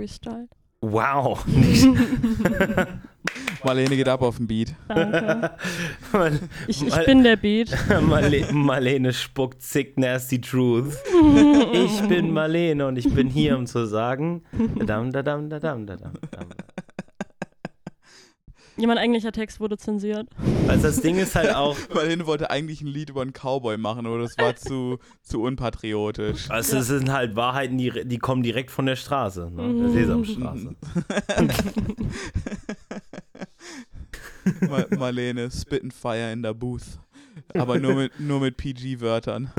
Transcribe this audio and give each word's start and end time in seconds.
gefreestylt. 0.00 0.50
Wow. 0.82 1.44
Marlene 3.64 3.96
geht 3.96 4.08
ab 4.08 4.22
auf 4.22 4.38
den 4.38 4.46
Beat. 4.46 4.74
Danke. 4.88 5.50
Mal- 6.12 6.40
Ich, 6.68 6.82
ich 6.82 6.88
mal- 6.90 7.04
bin 7.04 7.22
der 7.22 7.36
Beat. 7.36 7.76
Marle 8.08 8.46
Marlene 8.52 9.12
spuckt 9.12 9.60
sick 9.62 9.98
nasty 9.98 10.40
truth. 10.40 10.96
Ich 11.74 12.00
bin 12.08 12.32
Marlene 12.32 12.86
und 12.86 12.96
ich 12.96 13.12
bin 13.12 13.28
hier, 13.28 13.58
um 13.58 13.66
zu 13.66 13.84
sagen. 13.86 14.42
Dadam, 14.78 15.12
dadam, 15.12 15.50
dadam, 15.50 15.84
dadam, 15.86 16.12
dadam. 18.80 18.80
Jemand 18.80 19.00
eigentlicher 19.00 19.32
Text 19.32 19.60
wurde 19.60 19.76
zensiert. 19.76 20.28
Also 20.68 20.84
das 20.84 21.00
Ding 21.00 21.18
ist 21.18 21.34
halt 21.34 21.54
auch, 21.54 21.76
Marlene 21.94 22.26
wollte 22.26 22.50
eigentlich 22.50 22.80
ein 22.80 22.86
Lied 22.86 23.10
über 23.10 23.22
einen 23.22 23.32
Cowboy 23.32 23.76
machen, 23.76 24.06
aber 24.06 24.18
das 24.18 24.36
war 24.38 24.56
zu, 24.56 24.98
zu 25.22 25.42
unpatriotisch. 25.42 26.50
also 26.50 26.78
es 26.78 26.88
sind 26.88 27.12
halt 27.12 27.36
Wahrheiten, 27.36 27.78
die, 27.78 28.04
die 28.04 28.18
kommen 28.18 28.42
direkt 28.42 28.70
von 28.70 28.86
der 28.86 28.96
Straße, 28.96 29.50
ne? 29.50 29.82
der 29.82 29.90
Sesamstraße. 29.90 30.74
Ma 34.68 34.84
Marlene, 34.98 35.50
Spit 35.50 35.82
and 35.82 35.92
Fire 35.92 36.32
in 36.32 36.42
der 36.42 36.54
Booth. 36.54 36.98
Aber 37.54 37.78
nur 37.78 37.94
mit, 37.94 38.18
nur 38.18 38.40
mit 38.40 38.56
PG-Wörtern. 38.56 39.50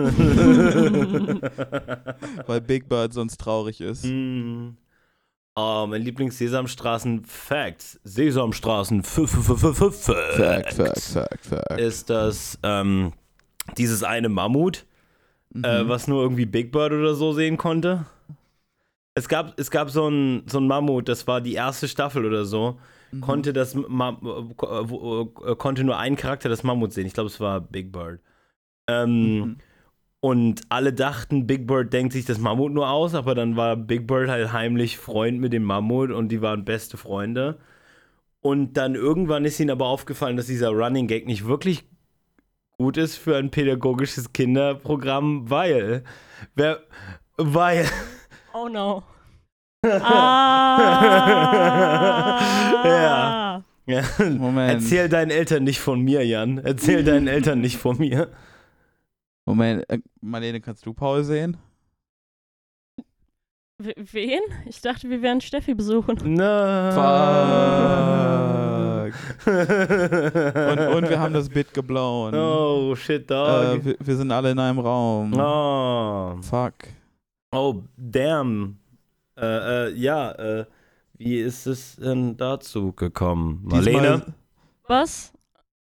Weil 2.48 2.62
Big 2.62 2.90
Bird 2.90 3.14
sonst 3.14 3.38
traurig 3.38 3.80
ist. 3.82 4.06
Mm. 4.06 4.72
Oh, 5.56 5.86
mein 5.88 6.02
Lieblings-Sesamstraßen-Fact. 6.04 8.00
Sesamstraßen 8.04 9.04
Fact, 9.04 9.32
fact, 10.74 11.00
fact, 11.02 11.46
fact. 11.46 11.80
ist 11.80 12.10
das 12.10 12.58
ähm, 12.64 13.12
dieses 13.78 14.04
eine 14.04 14.30
Mammut, 14.30 14.86
äh, 15.62 15.84
Mhm. 15.84 15.90
was 15.90 16.08
nur 16.08 16.22
irgendwie 16.24 16.46
Big 16.46 16.72
Bird 16.72 16.94
oder 16.94 17.14
so 17.16 17.34
sehen 17.34 17.58
konnte. 17.58 18.06
Es 19.14 19.28
gab, 19.28 19.60
es 19.60 19.70
gab 19.72 19.90
so 19.90 20.08
ein, 20.08 20.44
so 20.48 20.58
ein 20.60 20.68
Mammut, 20.68 21.10
das 21.10 21.28
war 21.28 21.42
die 21.42 21.54
erste 21.56 21.90
Staffel 21.90 22.26
oder 22.26 22.46
so, 22.46 22.80
Mhm. 23.12 23.22
konnte 23.22 23.52
das 23.52 23.76
Ma 23.76 24.18
äh, 24.24 25.52
äh, 25.52 25.56
konnte 25.58 25.84
nur 25.84 25.98
einen 25.98 26.16
Charakter 26.16 26.48
des 26.48 26.64
Mammuts 26.64 26.96
sehen. 26.96 27.08
Ich 27.08 27.14
glaube, 27.14 27.28
es 27.28 27.42
war 27.42 27.60
Big 27.60 27.92
Bird. 27.92 28.22
Ähm, 28.88 29.40
Mhm. 29.40 29.58
Und 30.22 30.62
alle 30.70 30.94
dachten, 30.94 31.48
Big 31.48 31.66
Bird 31.66 31.92
denkt 31.92 32.14
sich 32.14 32.26
das 32.26 32.38
Mammut 32.38 32.72
nur 32.72 32.90
aus, 32.90 33.16
aber 33.16 33.34
dann 33.34 33.56
war 33.58 33.76
Big 33.76 34.06
Bird 34.06 34.30
halt 34.30 34.54
heimlich 34.54 34.98
Freund 34.98 35.40
mit 35.40 35.52
dem 35.52 35.64
Mammut 35.64 36.12
und 36.12 36.30
die 36.30 36.42
waren 36.42 36.64
beste 36.64 36.96
Freunde. 36.96 37.58
Und 38.40 38.74
dann 38.78 38.94
irgendwann 38.96 39.46
ist 39.46 39.60
ihnen 39.60 39.72
aber 39.72 39.88
aufgefallen, 39.88 40.38
dass 40.38 40.46
dieser 40.46 40.70
Running 40.70 41.08
Gag 41.08 41.26
nicht 41.26 41.48
wirklich 41.48 41.84
gut 42.78 42.98
ist 42.98 43.18
für 43.18 43.36
ein 43.38 43.50
pädagogisches 43.52 44.32
Kinderprogramm, 44.32 45.50
weil, 45.50 46.04
wer, 46.56 46.80
weil, 47.38 47.86
Oh 48.54 48.68
no. 48.68 49.04
Ah. 49.84 50.82
Ja. 52.86 53.64
ja, 53.88 54.04
Moment. 54.20 54.74
erzähl 54.74 55.10
deinen 55.10 55.32
Eltern 55.32 55.64
nicht 55.64 55.80
von 55.80 56.02
mir, 56.02 56.24
Jan. 56.26 56.60
Erzähl 56.60 57.04
deinen 57.04 57.28
Eltern 57.28 57.62
nicht 57.62 57.78
von 57.78 57.98
mir. 57.98 58.30
Moment, 59.52 59.84
äh, 59.90 60.00
Marlene, 60.22 60.62
kannst 60.62 60.86
du 60.86 60.94
Paul 60.94 61.26
sehen? 61.26 61.58
W- 63.80 63.94
Wen? 63.98 64.40
Ich 64.66 64.80
dachte, 64.80 65.10
wir 65.10 65.22
werden 65.22 65.42
Steffi 65.42 65.74
besuchen. 65.74 66.16
No. 66.36 66.92
Fuck. 66.92 67.02
Und, 69.46 70.80
und 70.96 71.10
wir 71.10 71.20
haben 71.20 71.34
das 71.34 71.50
Bit 71.50 71.74
geblauen. 71.74 72.34
Oh, 72.34 72.96
shit, 72.96 73.24
äh, 73.24 73.26
dog. 73.26 73.84
wir, 73.86 73.96
wir 74.00 74.16
sind 74.16 74.32
alle 74.32 74.52
in 74.52 74.60
einem 74.60 74.80
Raum. 74.80 75.34
oh. 75.34 76.38
Fuck. 76.42 76.74
oh, 77.52 77.82
damn. 77.98 78.78
Äh, 79.38 79.88
äh, 79.88 79.94
ja, 79.96 80.32
äh, 80.32 80.66
wie 81.18 81.38
ist 81.40 81.66
es 81.66 81.96
denn 81.98 82.38
dazu 82.38 82.94
gekommen? 82.94 83.62
Marlene? 83.64 83.92
Diesmal- 83.92 84.34
Was? 84.88 85.34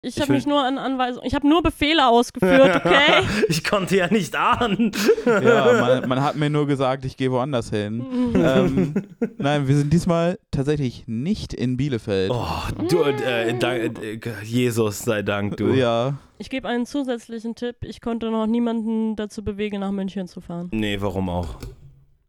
Ich 0.07 0.17
Ich 0.17 0.21
habe 0.21 0.33
mich 0.33 0.45
nur 0.45 0.63
an 0.63 0.77
Anweisungen. 0.77 1.25
Ich 1.25 1.33
habe 1.33 1.47
nur 1.47 1.63
Befehle 1.63 2.07
ausgeführt, 2.07 2.75
okay? 2.85 3.23
ich 3.49 3.63
konnte 3.63 3.97
ja 3.97 4.07
nicht 4.11 4.35
ahnen. 4.35 4.91
Ja, 5.25 5.73
man, 5.81 6.07
man 6.09 6.21
hat 6.23 6.35
mir 6.35 6.49
nur 6.49 6.67
gesagt, 6.67 7.05
ich 7.05 7.17
gehe 7.17 7.31
woanders 7.31 7.71
hin. 7.71 8.05
ähm, 8.35 8.93
nein, 9.37 9.67
wir 9.67 9.75
sind 9.75 9.91
diesmal 9.91 10.37
tatsächlich 10.51 11.03
nicht 11.07 11.53
in 11.53 11.75
Bielefeld. 11.75 12.31
Oh, 12.31 12.45
du, 12.87 13.01
äh, 13.03 13.57
dank, 13.57 13.99
äh, 14.03 14.19
Jesus 14.43 14.99
sei 14.99 15.23
Dank, 15.23 15.57
du. 15.57 15.69
Ja, 15.73 16.13
Ich 16.37 16.49
gebe 16.51 16.67
einen 16.67 16.85
zusätzlichen 16.85 17.55
Tipp. 17.55 17.77
Ich 17.81 17.99
konnte 17.99 18.29
noch 18.29 18.45
niemanden 18.45 19.15
dazu 19.15 19.43
bewegen, 19.43 19.79
nach 19.79 19.91
München 19.91 20.27
zu 20.27 20.39
fahren. 20.39 20.69
Nee, 20.71 20.97
warum 21.01 21.29
auch? 21.29 21.55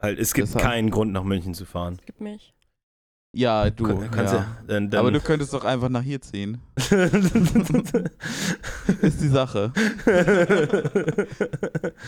Halt, 0.00 0.18
es 0.18 0.32
gibt 0.34 0.48
Deshalb- 0.48 0.64
keinen 0.64 0.90
Grund, 0.90 1.12
nach 1.12 1.24
München 1.24 1.52
zu 1.54 1.64
fahren. 1.66 1.98
Gib 2.06 2.20
mich. 2.20 2.54
Ja, 3.36 3.70
du. 3.70 3.84
Kann- 3.84 4.10
kannst 4.10 4.32
ja. 4.34 4.40
ja, 4.40 4.46
dann, 4.66 4.90
dann 4.90 5.00
Aber 5.00 5.10
du 5.10 5.20
könntest 5.20 5.52
doch 5.52 5.64
einfach 5.64 5.88
nach 5.88 6.02
hier 6.02 6.20
ziehen. 6.20 6.60
Ist 9.02 9.20
die 9.20 9.28
Sache. 9.28 9.72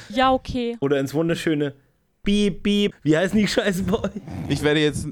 Ja, 0.09 0.33
okay. 0.33 0.77
Oder 0.81 0.99
ins 1.01 1.15
wunderschöne 1.15 1.75
Piep, 2.23 2.63
Piep. 2.63 2.95
Wie 3.03 3.17
heißen 3.17 3.39
die 3.39 3.49
Scheiße 3.49 3.85
bei 3.85 3.99
euch? 3.99 4.11
Ich 4.49 4.63
werde 4.63 4.81
jetzt. 4.81 5.09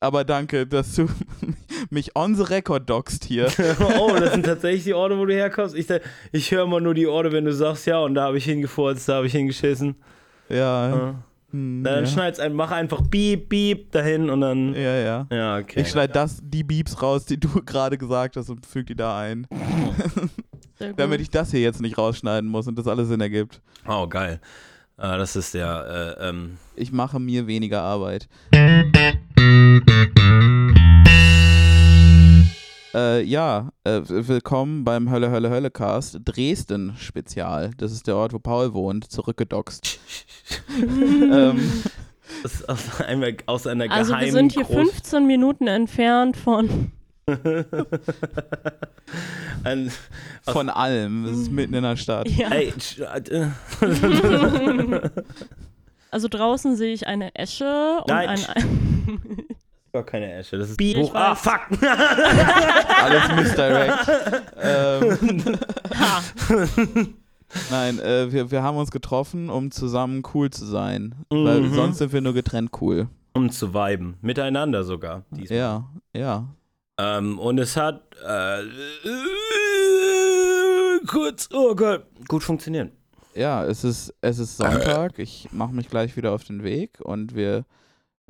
Aber 0.00 0.24
danke, 0.24 0.66
dass 0.66 0.94
du 0.94 1.08
mich 1.90 2.16
on 2.16 2.34
the 2.34 2.42
record 2.42 2.88
doxt 2.88 3.24
hier. 3.24 3.46
oh, 3.98 4.12
das 4.18 4.32
sind 4.32 4.46
tatsächlich 4.46 4.84
die 4.84 4.94
Orte, 4.94 5.18
wo 5.18 5.26
du 5.26 5.34
herkommst. 5.34 5.74
Ich, 5.76 5.86
ich 6.32 6.50
höre 6.50 6.64
immer 6.64 6.80
nur 6.80 6.94
die 6.94 7.06
Orte, 7.06 7.32
wenn 7.32 7.44
du 7.44 7.52
sagst, 7.52 7.86
ja, 7.86 7.98
und 8.00 8.14
da 8.14 8.22
habe 8.24 8.38
ich 8.38 8.44
hingefurzt, 8.44 9.08
da 9.08 9.16
habe 9.16 9.26
ich 9.26 9.32
hingeschissen. 9.32 9.96
Ja. 10.48 10.88
Ja. 10.88 11.14
Hm, 11.50 11.82
Dann 11.82 12.04
ja. 12.04 12.10
schneid's 12.10 12.38
ein, 12.38 12.52
mach 12.54 12.70
einfach 12.70 13.02
Piep, 13.10 13.48
Piep 13.48 13.90
dahin 13.92 14.30
und 14.30 14.40
dann. 14.40 14.74
ja, 14.74 14.96
ja. 14.96 15.26
Ja, 15.30 15.58
okay. 15.58 15.80
Ich 15.80 15.88
schneide 15.90 16.12
das, 16.12 16.40
die 16.42 16.62
Beeps 16.62 17.02
raus, 17.02 17.24
die 17.24 17.38
du 17.40 17.48
gerade 17.64 17.98
gesagt 17.98 18.36
hast 18.36 18.50
und 18.50 18.64
füge 18.66 18.86
die 18.86 18.94
da 18.94 19.18
ein. 19.18 19.46
Damit 20.96 21.20
ich 21.20 21.28
das 21.28 21.50
hier 21.50 21.60
jetzt 21.60 21.82
nicht 21.82 21.98
rausschneiden 21.98 22.48
muss 22.48 22.66
und 22.66 22.78
das 22.78 22.86
alles 22.86 23.08
Sinn 23.08 23.20
ergibt. 23.20 23.60
Oh, 23.86 24.06
geil. 24.06 24.40
Äh, 24.96 25.18
das 25.18 25.36
ist 25.36 25.52
der, 25.54 26.16
äh, 26.18 26.28
ähm, 26.28 26.56
Ich 26.76 26.92
mache 26.92 27.20
mir 27.20 27.46
weniger 27.46 27.82
Arbeit. 27.82 28.28
Äh, 32.92 33.22
ja, 33.22 33.70
äh, 33.84 34.00
willkommen 34.04 34.82
beim 34.84 35.10
Hölle, 35.10 35.30
Hölle, 35.30 35.50
Hölle 35.50 35.70
Cast 35.70 36.18
Dresden 36.24 36.96
Spezial. 36.98 37.70
Das 37.76 37.92
ist 37.92 38.08
der 38.08 38.16
Ort, 38.16 38.32
wo 38.32 38.40
Paul 38.40 38.74
wohnt, 38.74 39.10
zurückgedoxt. 39.10 40.00
ähm, 40.82 41.84
das 42.42 42.54
ist 42.54 42.68
aus, 42.68 43.00
einem, 43.00 43.36
aus 43.46 43.66
einer 43.68 43.90
also 43.90 44.12
geheimen 44.12 44.26
wir 44.26 44.32
sind 44.32 44.52
hier 44.52 44.64
Groß- 44.64 44.90
15 44.90 45.26
Minuten 45.26 45.68
entfernt 45.68 46.36
von. 46.36 46.90
Ein, 49.62 49.92
aus, 50.46 50.52
von 50.52 50.68
allem. 50.68 51.26
Es 51.26 51.38
ist 51.38 51.52
mitten 51.52 51.74
in 51.74 51.84
der 51.84 51.94
Stadt. 51.96 52.28
Ja. 52.28 52.48
ey, 52.50 52.72
äh, 53.30 53.50
Also 56.10 56.26
draußen 56.26 56.74
sehe 56.74 56.92
ich 56.92 57.06
eine 57.06 57.32
Esche 57.36 57.98
und 58.00 58.08
Nein. 58.08 58.28
ein. 58.30 58.40
Gar 59.92 60.04
keine 60.04 60.32
Esche. 60.34 60.58
Das 60.58 60.70
ist 60.70 60.80
Ich 60.80 60.96
Buch. 60.96 61.14
Ah, 61.14 61.34
fuck! 61.34 61.60
Alles 61.82 63.34
misdirect. 63.36 64.08
ähm, 64.62 65.58
ha. 65.98 66.22
nein, 67.70 67.98
äh, 68.00 68.32
wir, 68.32 68.50
wir 68.50 68.62
haben 68.62 68.76
uns 68.76 68.90
getroffen, 68.90 69.50
um 69.50 69.70
zusammen 69.70 70.22
cool 70.34 70.50
zu 70.50 70.64
sein. 70.66 71.14
Weil 71.30 71.60
Mhm. 71.62 71.74
sonst 71.74 71.98
sind 71.98 72.12
wir 72.12 72.20
nur 72.20 72.34
getrennt 72.34 72.70
cool. 72.80 73.08
um 73.34 73.50
zu 73.50 73.72
viben. 73.74 74.16
Miteinander 74.22 74.82
sogar. 74.84 75.24
Diesmal. 75.30 75.58
Ja, 75.58 75.84
ja. 76.14 76.44
Ähm, 76.98 77.38
und 77.38 77.58
es 77.58 77.76
hat 77.76 78.02
äh, 78.26 78.62
kurz, 81.06 81.48
oh 81.52 81.74
Gott, 81.74 82.04
gut 82.28 82.42
funktioniert. 82.42 82.92
Ja, 83.34 83.64
es 83.64 83.84
ist, 83.84 84.12
es 84.20 84.38
ist 84.38 84.56
Sonntag. 84.56 85.18
Ich 85.18 85.48
mache 85.52 85.72
mich 85.72 85.88
gleich 85.88 86.16
wieder 86.16 86.32
auf 86.32 86.44
den 86.44 86.62
Weg 86.64 87.00
und 87.00 87.34
wir 87.34 87.64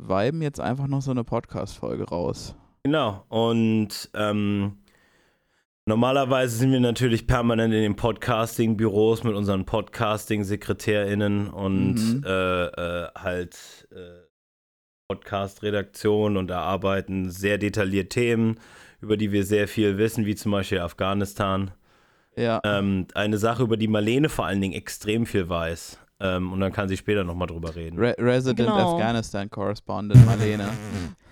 viben 0.01 0.43
jetzt 0.43 0.61
einfach 0.61 0.87
noch 0.87 1.03
so 1.03 1.11
eine 1.11 1.25
Podcast-Folge 1.25 2.05
raus. 2.09 2.55
Genau. 2.83 3.25
Und 3.29 4.11
ähm, 4.15 4.79
normalerweise 5.87 6.57
sind 6.57 6.73
wir 6.73 6.81
natürlich 6.81 7.27
permanent 7.27 7.75
in 7.75 7.83
den 7.83 7.97
Podcasting-Büros 7.97 9.25
mit 9.25 9.35
unseren 9.35 9.65
Podcasting-SekretärInnen 9.67 11.49
und 11.49 11.95
Mhm. 11.95 12.25
äh, 12.27 12.65
äh, 12.67 13.09
halt 13.17 13.89
äh, 13.93 14.27
Podcast-Redaktion 15.09 16.37
und 16.37 16.51
erarbeiten 16.51 17.31
sehr 17.31 17.59
detailliert 17.59 18.11
Themen, 18.11 18.59
über 19.01 19.17
die 19.17 19.33
wir 19.33 19.45
sehr 19.45 19.67
viel 19.69 19.99
wissen, 19.99 20.25
wie 20.27 20.35
zum 20.37 20.53
Beispiel 20.53 20.81
Afghanistan. 20.81 21.73
Ja, 22.37 22.61
Ähm, 22.65 23.07
eine 23.15 23.39
Sache, 23.39 23.65
über 23.65 23.77
die 23.77 23.89
Marlene 23.89 24.29
vor 24.29 24.47
allen 24.47 24.61
Dingen 24.61 24.75
extrem 24.75 25.27
viel 25.27 25.49
weiß. 25.49 25.99
Ähm, 26.21 26.53
und 26.53 26.61
dann 26.61 26.71
kann 26.73 26.89
sie 26.89 26.97
später 26.97 27.25
nochmal 27.25 27.49
drüber 27.49 27.75
reden. 27.75 27.99
Re 27.99 28.15
Resident 28.19 28.69
Genau. 28.69 28.95
Afghanistan 28.95 29.51
Correspondent 29.51 30.25
Marlene. 30.27 30.69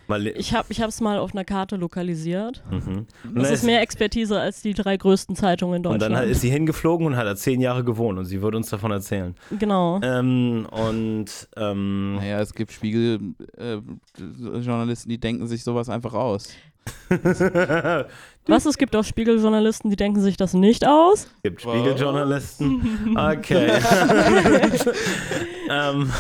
Mal 0.09 0.27
Ich 0.29 0.55
habe 0.55 0.67
es 0.71 1.01
mal 1.03 1.19
auf 1.19 1.35
einer 1.35 1.45
Karte 1.45 1.77
lokalisiert. 1.77 2.63
mhm. 2.71 2.79
Und 2.79 3.07
Das 3.35 3.43
dann 3.45 3.53
ist 3.53 3.63
mehr 3.65 3.83
Expertise 3.83 4.41
als 4.41 4.63
die 4.63 4.73
drei 4.73 4.97
größten 4.97 5.37
Zeitungen 5.37 5.75
in 5.75 5.79
Und 5.87 5.93
Deutschland. 6.01 6.15
dann 6.15 6.23
hat- 6.23 6.29
ist 6.31 6.41
sie 6.41 6.49
hingeflogen 6.49 7.07
und 7.09 7.15
hat 7.17 7.27
da 7.27 7.37
zehn 7.37 7.61
Jahre 7.61 7.85
gewohnt 7.85 8.19
und 8.19 8.25
sie 8.25 8.41
wird 8.41 8.55
uns 8.55 8.71
davon 8.71 8.91
erzählen. 8.91 9.35
genau. 9.59 10.01
Ähm, 10.03 10.67
und 10.71 11.27
ähm, 11.59 12.15
Naja, 12.17 12.41
es 12.41 12.55
gibt 12.55 12.73
Spiegel-Journalisten, 12.73 15.11
die 15.11 15.19
denken 15.21 15.47
sich 15.47 15.63
sowas 15.63 15.91
einfach 15.91 16.15
aus. 16.15 16.49
Was? 18.49 18.67
Es 18.67 18.79
gibt 18.79 18.97
auch 18.97 19.05
Spiegeljournalisten, 19.05 19.91
die 19.91 19.97
denken 19.97 20.21
sich 20.21 20.37
das 20.37 20.55
nicht 20.55 20.87
aus. 20.87 21.29
gibt 21.43 21.65
Was? 21.65 21.75
Spiegeljournalisten. 21.75 23.17
Okay. 23.17 23.71
ähm, 25.71 26.11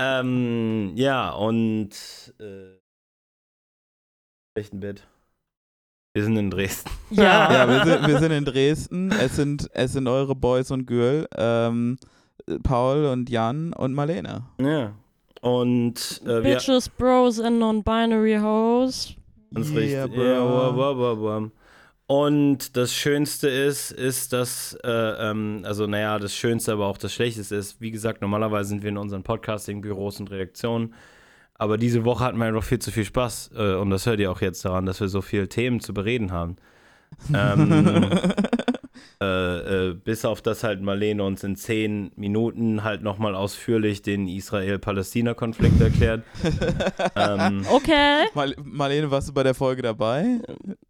ähm, 0.00 0.92
ja, 0.94 1.30
und 1.30 1.90
äh, 2.40 2.78
echt 4.58 4.72
ein 4.72 4.80
Bett. 4.80 5.06
Wir 6.14 6.24
sind 6.24 6.36
in 6.36 6.50
Dresden. 6.50 6.90
Ja. 7.10 7.50
Ja, 7.52 7.68
wir 7.68 7.84
sind, 7.84 8.06
wir 8.06 8.18
sind 8.18 8.32
in 8.32 8.44
Dresden. 8.44 9.10
Es 9.12 9.36
sind, 9.36 9.70
es 9.72 9.92
sind 9.92 10.06
eure 10.06 10.34
Boys 10.34 10.70
und 10.70 10.86
Girl. 10.86 11.26
Ähm, 11.36 11.98
Paul 12.62 13.06
und 13.06 13.30
Jan 13.30 13.72
und 13.72 13.94
Marlene. 13.94 14.42
Ja. 14.60 14.92
Und 15.40 16.20
äh, 16.24 16.42
wir 16.44 16.54
Bitches, 16.54 16.88
Bros 16.88 17.40
and 17.40 17.58
Non-Binary 17.58 18.38
Hoes. 18.40 19.16
Ist 19.56 19.72
Yeah, 19.72 20.04
richtig. 20.04 20.18
bro. 20.18 20.76
Wa, 20.76 20.98
wa, 20.98 21.22
wa. 21.22 21.50
Und 22.06 22.76
das 22.76 22.94
Schönste 22.94 23.48
ist, 23.48 23.90
ist, 23.90 24.32
dass, 24.32 24.76
äh, 24.84 24.90
ähm, 24.90 25.62
also 25.64 25.86
naja, 25.86 26.18
das 26.18 26.34
Schönste, 26.34 26.72
aber 26.72 26.86
auch 26.86 26.98
das 26.98 27.14
Schlechteste 27.14 27.56
ist, 27.56 27.80
wie 27.80 27.90
gesagt, 27.90 28.20
normalerweise 28.20 28.70
sind 28.70 28.82
wir 28.82 28.90
in 28.90 28.98
unseren 28.98 29.22
Podcasting-Büros 29.22 30.20
und 30.20 30.30
Redaktionen, 30.30 30.94
aber 31.54 31.78
diese 31.78 32.04
Woche 32.04 32.24
hatten 32.24 32.38
wir 32.38 32.44
einfach 32.46 32.64
viel 32.64 32.80
zu 32.80 32.90
viel 32.90 33.04
Spaß 33.04 33.52
äh, 33.56 33.74
und 33.76 33.90
das 33.90 34.04
hört 34.04 34.20
ihr 34.20 34.30
auch 34.30 34.40
jetzt 34.40 34.64
daran, 34.64 34.84
dass 34.84 35.00
wir 35.00 35.08
so 35.08 35.22
viele 35.22 35.48
Themen 35.48 35.80
zu 35.80 35.94
bereden 35.94 36.32
haben. 36.32 36.56
Ähm, 37.32 38.10
äh, 39.20 39.90
äh, 39.90 39.94
bis 39.94 40.24
auf 40.24 40.42
das 40.42 40.64
halt 40.64 40.82
Marlene 40.82 41.22
uns 41.22 41.44
in 41.44 41.54
zehn 41.54 42.10
Minuten 42.16 42.82
halt 42.82 43.02
nochmal 43.02 43.34
ausführlich 43.34 44.02
den 44.02 44.26
Israel-Palästina-Konflikt 44.26 45.80
erklärt. 45.80 46.24
ähm, 47.16 47.64
Okay. 47.70 48.24
Mar 48.34 48.48
Marlene, 48.64 49.10
warst 49.10 49.28
du 49.28 49.32
bei 49.32 49.42
der 49.42 49.54
Folge 49.54 49.82
dabei? 49.82 50.40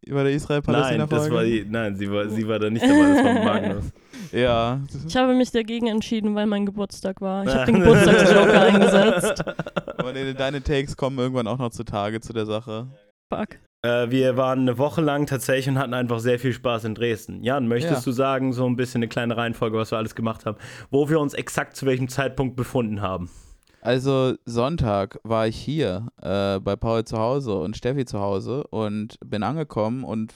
Bei 0.08 0.22
der 0.24 0.32
Israel-Palästina-Folge? 0.32 0.98
Nein, 0.98 1.08
das 1.08 1.30
war 1.30 1.44
die, 1.44 1.66
nein, 1.68 1.96
sie 1.96 2.10
war, 2.10 2.28
sie 2.28 2.48
war 2.48 2.58
da 2.58 2.70
nicht 2.70 2.84
dabei, 2.84 3.14
das 3.14 3.24
war 3.24 3.44
Magnus. 3.44 3.84
Ja. 4.30 4.80
Ich 5.06 5.16
habe 5.16 5.34
mich 5.34 5.50
dagegen 5.50 5.88
entschieden, 5.88 6.34
weil 6.34 6.46
mein 6.46 6.64
Geburtstag 6.64 7.20
war. 7.20 7.44
Ich 7.44 7.52
habe 7.52 7.70
den 7.70 7.74
Geburtstagsjoker 7.80 8.62
eingesetzt. 8.62 9.44
Marlene, 10.02 10.34
deine 10.34 10.62
Takes 10.62 10.96
kommen 10.96 11.18
irgendwann 11.18 11.46
auch 11.46 11.58
noch 11.58 11.70
zutage 11.70 12.20
zu 12.20 12.32
der 12.32 12.46
Sache. 12.46 12.86
Fuck. 13.28 13.58
Äh, 13.82 14.10
wir 14.10 14.36
waren 14.36 14.60
eine 14.60 14.78
Woche 14.78 15.00
lang 15.00 15.26
tatsächlich 15.26 15.68
und 15.68 15.78
hatten 15.78 15.94
einfach 15.94 16.20
sehr 16.20 16.38
viel 16.38 16.52
Spaß 16.52 16.84
in 16.84 16.94
Dresden. 16.94 17.42
Jan, 17.42 17.66
möchtest 17.66 18.06
Ja. 18.06 18.10
du 18.10 18.12
sagen, 18.12 18.52
so 18.52 18.64
ein 18.66 18.76
bisschen 18.76 19.00
eine 19.00 19.08
kleine 19.08 19.36
Reihenfolge, 19.36 19.76
was 19.76 19.90
wir 19.90 19.98
alles 19.98 20.14
gemacht 20.14 20.46
haben, 20.46 20.56
wo 20.90 21.08
wir 21.08 21.18
uns 21.18 21.34
exakt 21.34 21.76
zu 21.76 21.84
welchem 21.86 22.08
Zeitpunkt 22.08 22.54
befunden 22.56 23.02
haben? 23.02 23.28
Also 23.80 24.34
Sonntag 24.44 25.18
war 25.24 25.48
ich 25.48 25.56
hier 25.56 26.06
äh, 26.22 26.60
bei 26.60 26.76
Paul 26.76 27.04
zu 27.04 27.18
Hause 27.18 27.58
und 27.58 27.76
Steffi 27.76 28.04
zu 28.04 28.20
Hause 28.20 28.64
und 28.68 29.16
bin 29.26 29.42
angekommen 29.42 30.04
und 30.04 30.32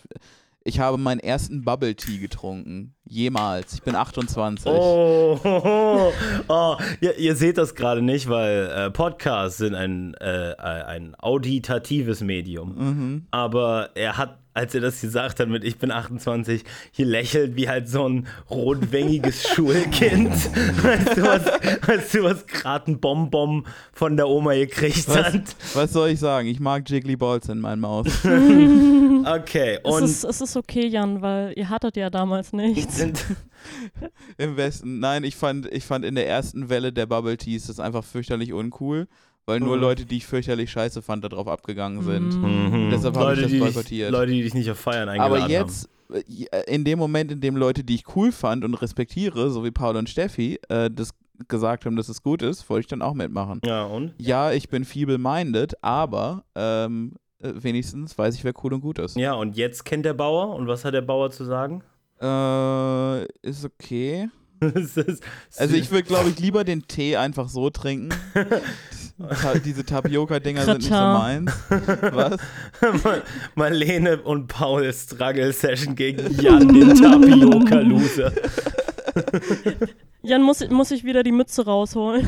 ich 0.65 0.81
habe 0.81 0.99
meinen 0.99 1.21
ersten 1.21 1.65
Bubble 1.65 1.95
Tea 1.95 2.19
getrunken. 2.19 2.96
Jemals. 3.09 3.75
Ich 3.75 3.83
bin 3.83 3.95
28. 3.95 4.67
Oh, 4.67 5.39
oh, 5.45 6.13
oh. 6.49 6.77
Ihr, 7.01 7.17
ihr 7.19 7.37
seht 7.37 7.57
das 7.59 7.75
gerade 7.75 8.03
nicht, 8.03 8.29
weil 8.29 8.71
äh, 8.75 8.91
Podcasts 8.91 9.59
sind 9.59 9.75
ein, 9.75 10.15
äh, 10.15 10.55
ein 10.59 11.15
auditatives 11.17 12.21
Medium. 12.21 12.75
Mhm. 12.77 13.27
Aber 13.31 13.91
er 13.95 14.17
hat, 14.19 14.39
als 14.55 14.75
er 14.75 14.81
das 14.81 15.01
gesagt 15.01 15.39
hat 15.39 15.49
mit 15.49 15.63
Ich 15.65 15.79
bin 15.79 15.91
28, 15.93 16.65
hier 16.91 17.07
lächelt 17.07 17.57
wie 17.57 17.69
halt 17.69 17.89
so 17.89 18.09
ein 18.09 18.27
rotwängiges 18.51 19.47
Schulkind. 19.55 20.33
Weißt 20.83 21.17
du, 21.17 21.23
was, 21.23 21.45
weißt 21.87 22.15
du, 22.15 22.23
was 22.25 22.47
gerade 22.47 22.91
ein 22.91 22.99
Bonbon 22.99 23.67
von 23.93 24.17
der 24.17 24.29
Oma 24.29 24.55
gekriegt 24.55 25.09
Was? 25.09 25.17
hat? 25.17 25.57
Was 25.75 25.93
soll 25.93 26.09
ich 26.11 26.19
sagen? 26.19 26.49
Ich 26.49 26.59
mag 26.59 26.89
Jiggly 26.89 27.17
Balls 27.17 27.49
in 27.49 27.61
meinem 27.61 27.81
Maus. 27.81 28.07
Okay, 29.27 29.81
Es 29.83 29.93
und 29.93 30.05
ist, 30.05 30.23
es 30.23 30.41
ist 30.41 30.57
okay, 30.57 30.87
Jan, 30.87 31.21
weil 31.21 31.53
ihr 31.57 31.69
hattet 31.69 31.97
ja 31.97 32.11
damals 32.11 32.53
nichts. 32.53 32.96
Sind, 32.97 33.25
Im 34.39 34.57
Westen. 34.57 35.01
Nein, 35.01 35.25
ich 35.25 35.37
fand, 35.37 35.67
ich 35.73 35.85
fand 35.85 36.05
in 36.05 36.15
der 36.15 36.29
ersten 36.29 36.69
Welle 36.69 36.93
der 36.93 37.07
Bubble 37.07 37.37
Teas 37.37 37.67
das 37.67 37.81
einfach 37.81 38.05
fürchterlich 38.05 38.53
uncool, 38.53 39.09
weil 39.45 39.61
nur 39.61 39.77
Mhm. 39.77 39.83
Leute, 39.83 40.05
die 40.07 40.19
ich 40.19 40.27
fürchterlich 40.27 40.71
scheiße 40.71 41.03
fand, 41.03 41.25
darauf 41.25 41.49
abgegangen 41.49 42.03
sind. 42.03 42.41
Mm. 42.41 42.91
Deshalb 42.91 43.17
habe 43.17 43.35
ich 43.35 43.41
Leute, 43.41 43.43
das 43.43 43.51
die 43.51 43.59
dich, 43.59 43.75
boykottiert. 43.75 44.11
Leute, 44.11 44.33
die 44.33 44.43
dich 44.43 44.55
nicht 44.55 44.71
auf 44.71 44.79
Feiern 44.79 45.09
eingeladen 45.09 45.43
Aber 45.43 45.51
jetzt, 45.51 45.89
äh, 46.13 46.73
in 46.73 46.85
dem 46.85 46.99
Moment, 46.99 47.33
in 47.33 47.41
dem 47.41 47.57
Leute, 47.57 47.85
die 47.85 47.95
ich 47.97 48.17
cool 48.17 48.33
fand 48.33 48.65
und 48.65 48.75
respektiere, 48.75 49.51
so 49.51 49.65
wie 49.65 49.71
Paul 49.71 49.97
und 49.97 50.09
Steffi, 50.09 50.59
äh, 50.69 50.91
das 50.91 51.11
gesagt 51.49 51.85
haben, 51.85 51.97
dass 51.97 52.09
es 52.09 52.23
gut 52.23 52.43
ist, 52.43 52.69
wollte 52.71 52.81
ich 52.81 52.87
dann 52.87 53.03
auch 53.03 53.15
mitmachen. 53.15 53.61
Ja, 53.65 53.85
und? 53.85 54.15
Ja, 54.19 54.53
ich 54.53 54.69
bin 54.69 54.85
feeble-minded, 54.85 55.75
aber 55.83 56.45
ähm, 56.55 57.13
äh, 57.41 57.53
wenigstens 57.57 58.17
weiß 58.17 58.35
ich, 58.37 58.43
wer 58.45 58.55
cool 58.65 58.73
und 58.75 58.81
gut 58.81 58.99
ist. 58.99 59.17
Ja, 59.17 59.35
und 59.35 59.57
jetzt 59.57 59.85
kennt 59.85 60.07
der 60.07 60.15
Bauer. 60.15 60.55
Und 60.57 60.67
was 60.67 60.85
hat 60.85 60.95
der 60.95 61.03
Bauer 61.03 61.31
zu 61.31 61.45
sagen? 61.45 61.83
Äh, 62.21 63.25
ist 63.43 63.65
okay. 63.65 64.29
Also 65.59 65.75
ich 65.75 65.91
würde, 65.91 66.05
glaube 66.05 66.31
ich, 66.31 66.39
lieber 66.39 66.65
den 66.65 66.87
Tee 66.89 67.17
einfach 67.19 67.51
so 67.51 67.69
trinken. 67.69 68.09
Ta 69.43 69.55
diese 69.65 69.85
Tapioca-Dinger 69.85 70.65
sind 70.65 70.79
nicht 70.79 70.89
so 70.89 70.95
meins. 70.95 71.53
Was? 71.69 72.39
Mar- 73.05 73.23
Marlene 73.55 74.23
und 74.23 74.47
Paul 74.49 74.91
Struggle 74.95 75.53
Session 75.53 75.95
gegen 75.95 76.41
Jan, 76.41 76.69
den 76.69 76.95
Tapioca-Loser. 76.95 78.33
Jan, 80.23 80.43
muss, 80.43 80.67
muss 80.71 80.91
ich 80.91 81.05
wieder 81.05 81.23
die 81.23 81.33
Mütze 81.33 81.65
rausholen? 81.67 82.27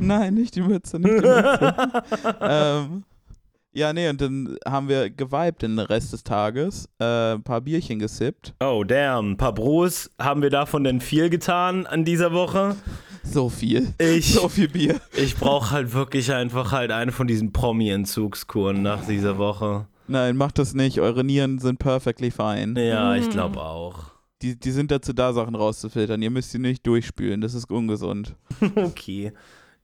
Nein, 0.00 0.34
nicht 0.34 0.54
die 0.56 0.62
Mütze, 0.62 0.98
nicht 0.98 1.10
die 1.10 1.20
Mütze. 1.28 1.74
ähm, 2.40 3.04
ja, 3.72 3.92
nee, 3.92 4.08
und 4.08 4.20
dann 4.20 4.56
haben 4.66 4.88
wir 4.88 5.10
geweibt 5.10 5.62
den 5.62 5.78
Rest 5.78 6.12
des 6.12 6.24
Tages, 6.24 6.88
äh, 6.98 7.34
ein 7.34 7.42
paar 7.42 7.60
Bierchen 7.60 7.98
gesippt. 7.98 8.54
Oh, 8.60 8.84
damn. 8.84 9.32
Ein 9.32 9.36
paar 9.36 9.54
Bros. 9.54 10.10
Haben 10.20 10.42
wir 10.42 10.50
davon 10.50 10.84
denn 10.84 11.00
viel 11.00 11.30
getan 11.30 11.86
an 11.86 12.04
dieser 12.04 12.32
Woche? 12.32 12.76
So 13.22 13.48
viel. 13.48 13.92
Ich, 13.98 14.32
So 14.34 14.48
viel 14.48 14.68
Bier. 14.68 15.00
ich 15.16 15.36
brauche 15.36 15.70
halt 15.72 15.92
wirklich 15.92 16.32
einfach 16.32 16.72
halt 16.72 16.90
eine 16.90 17.12
von 17.12 17.26
diesen 17.26 17.52
Promi-Entzugskuren 17.52 18.82
nach 18.82 19.06
dieser 19.06 19.38
Woche. 19.38 19.86
Nein, 20.08 20.36
macht 20.36 20.58
das 20.58 20.74
nicht. 20.74 21.00
Eure 21.00 21.22
Nieren 21.22 21.58
sind 21.58 21.78
perfectly 21.78 22.30
fine. 22.30 22.74
Ja, 22.82 23.14
ich 23.14 23.26
Mm. 23.28 23.30
glaube 23.30 23.60
auch. 23.60 24.10
Die, 24.42 24.58
die 24.58 24.70
sind 24.70 24.90
dazu 24.90 25.12
da, 25.12 25.32
Sachen 25.34 25.54
rauszufiltern. 25.54 26.20
Ihr 26.22 26.30
müsst 26.30 26.50
sie 26.50 26.58
nicht 26.58 26.86
durchspülen. 26.86 27.40
Das 27.40 27.54
ist 27.54 27.70
ungesund. 27.70 28.34
Okay. 28.74 29.32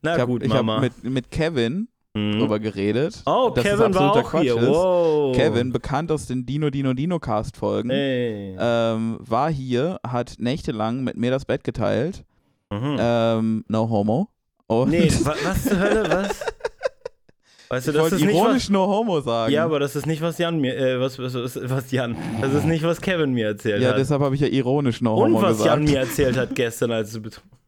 Na 0.03 0.15
ich 0.15 0.21
habe 0.21 0.33
gut, 0.33 0.43
ich 0.43 0.51
hab 0.51 0.65
Mama. 0.65 0.81
mit, 0.81 1.05
mit 1.05 1.31
Kevin 1.31 1.89
Mhm. 2.17 2.39
drüber 2.39 2.59
geredet. 2.59 3.23
Oh, 3.27 3.51
dass 3.55 3.63
Kevin 3.65 3.95
war 3.95 4.13
auch 4.13 4.31
Quatsch 4.31 4.43
hier. 4.43 4.57
ist. 4.57 4.69
Wow. 4.69 5.37
Kevin, 5.37 5.73
bekannt 5.73 6.11
aus 6.11 6.27
den 6.27 6.47
Dino 6.47 6.71
Dino 6.71 6.95
Dino 6.95 7.19
Cast 7.19 7.57
Folgen, 7.57 7.91
ähm, 7.93 9.19
war 9.21 9.51
hier, 9.51 10.01
hat 10.07 10.37
nächtelang 10.39 11.05
mit 11.05 11.17
mir 11.17 11.31
das 11.31 11.45
Bett 11.45 11.63
geteilt. 11.63 12.25
Mhm. 12.73 12.97
Ähm, 12.99 13.65
no 13.69 13.89
homo. 13.89 14.29
Und 14.67 14.91
Nee, 14.91 15.11
wa 15.23 15.35
was 15.45 15.65
zur 15.65 15.79
Hölle, 15.79 16.09
was? 16.11 16.41
Weißt 17.69 17.89
du, 17.89 17.91
ich 17.91 17.97
das 17.97 18.13
wollte 18.13 18.25
ironisch 18.25 18.71
no 18.71 18.87
homo 18.87 19.21
sagen. 19.21 19.53
Ja, 19.53 19.65
aber 19.65 19.81
das 19.81 19.97
ist 19.97 20.07
nicht, 20.07 20.23
was 20.23 20.39
Jan 20.39 20.61
mir, 20.61 20.77
äh, 20.77 21.01
was, 21.01 21.19
was, 21.19 21.35
was, 21.35 21.91
Jan, 21.91 22.17
das 22.41 22.55
ist 22.55 22.65
nicht, 22.65 22.85
was 22.85 23.01
Kevin 23.01 23.33
mir 23.33 23.47
erzählt 23.49 23.83
ja 23.83 23.91
hat. 23.91 23.99
deshalb 23.99 24.23
habe 24.23 24.35
ich 24.37 24.41
ja 24.41 24.47
ironisch 24.47 25.01
no 25.01 25.17
Und 25.17 25.35
homo 25.35 25.43
was 25.43 25.59
gesagt. 25.59 25.67
Jan 25.67 25.85
mir 25.85 25.99
erzählt 26.07 26.37
hat 26.37 26.55
gestern, 26.55 26.93
als 26.93 27.13
du 27.13 27.21
betrunken 27.23 27.59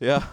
Ja. 0.00 0.22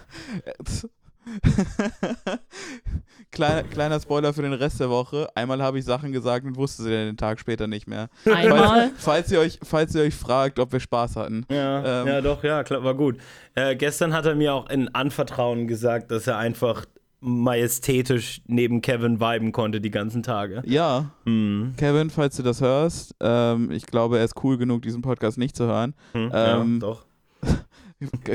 kleiner, 3.32 3.64
kleiner 3.64 4.00
Spoiler 4.00 4.34
für 4.34 4.42
den 4.42 4.54
Rest 4.54 4.80
der 4.80 4.90
Woche. 4.90 5.28
Einmal 5.36 5.62
habe 5.62 5.80
ich 5.80 5.86
Sachen 5.86 6.12
gesagt 6.12 6.46
und 6.46 6.56
wusste 6.58 6.84
sie 6.84 6.92
dann 6.92 7.06
den 7.06 7.18
Tag 7.18 7.40
später 7.40 7.68
nicht 7.68 7.88
mehr. 7.88 8.10
Einmal. 8.26 8.60
Falls, 8.68 8.92
falls, 8.98 9.32
ihr 9.32 9.40
euch, 9.40 9.60
falls 9.64 9.96
ihr 9.96 10.02
euch 10.04 10.16
fragt, 10.16 10.60
ob 10.60 10.72
wir 10.72 10.80
Spaß 10.80 11.16
hatten. 11.16 11.46
Ja, 11.50 12.02
Ähm. 12.02 12.08
ja, 12.08 12.22
doch, 12.22 12.44
ja, 12.44 12.64
klar, 12.64 12.84
war 12.84 12.96
gut. 12.96 13.18
Äh, 13.56 13.76
gestern 13.76 14.14
hat 14.14 14.26
er 14.26 14.36
mir 14.36 14.54
auch 14.54 14.70
in 14.70 14.94
Anvertrauen 14.94 15.68
gesagt, 15.68 16.12
dass 16.12 16.28
er 16.28 16.38
einfach 16.38 16.86
majestätisch 17.20 18.42
neben 18.46 18.82
Kevin 18.82 19.20
viben 19.20 19.52
konnte 19.52 19.82
die 19.82 19.90
ganzen 19.90 20.22
Tage. 20.22 20.62
Ja, 20.66 21.10
Hm. 21.26 21.74
Kevin, 21.76 22.12
falls 22.12 22.36
du 22.38 22.44
das 22.44 22.62
hörst, 22.62 23.16
ähm, 23.20 23.72
ich 23.72 23.88
glaube, 23.88 24.20
er 24.20 24.24
ist 24.26 24.36
cool 24.44 24.58
genug, 24.60 24.84
diesen 24.84 25.02
Podcast 25.02 25.40
nicht 25.40 25.56
zu 25.56 25.66
hören. 25.66 25.96
Hm, 26.14 26.30
Ähm, 26.32 26.74
ja, 26.76 26.88
doch. 26.88 27.07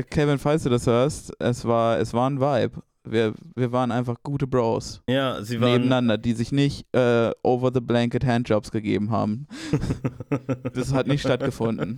Kevin, 0.09 0.37
falls 0.39 0.63
du 0.63 0.69
das 0.69 0.87
hörst, 0.87 1.33
es 1.39 1.65
war, 1.65 1.97
es 1.99 2.13
war 2.13 2.29
ein 2.29 2.39
Vibe. 2.39 2.81
Wir, 3.05 3.33
wir 3.55 3.71
waren 3.73 3.91
einfach 3.91 4.15
gute 4.23 4.47
Bros 4.47 5.01
Ja, 5.09 5.43
sie 5.43 5.59
waren. 5.59 5.73
nebeneinander, 5.73 6.17
die 6.17 6.31
sich 6.33 6.53
nicht 6.53 6.85
äh, 6.95 7.31
over 7.43 7.71
the 7.73 7.81
blanket 7.81 8.25
Handjobs 8.25 8.71
gegeben 8.71 9.11
haben. 9.11 9.47
Das 10.73 10.91
hat 10.93 11.07
nicht 11.07 11.21
stattgefunden. 11.21 11.97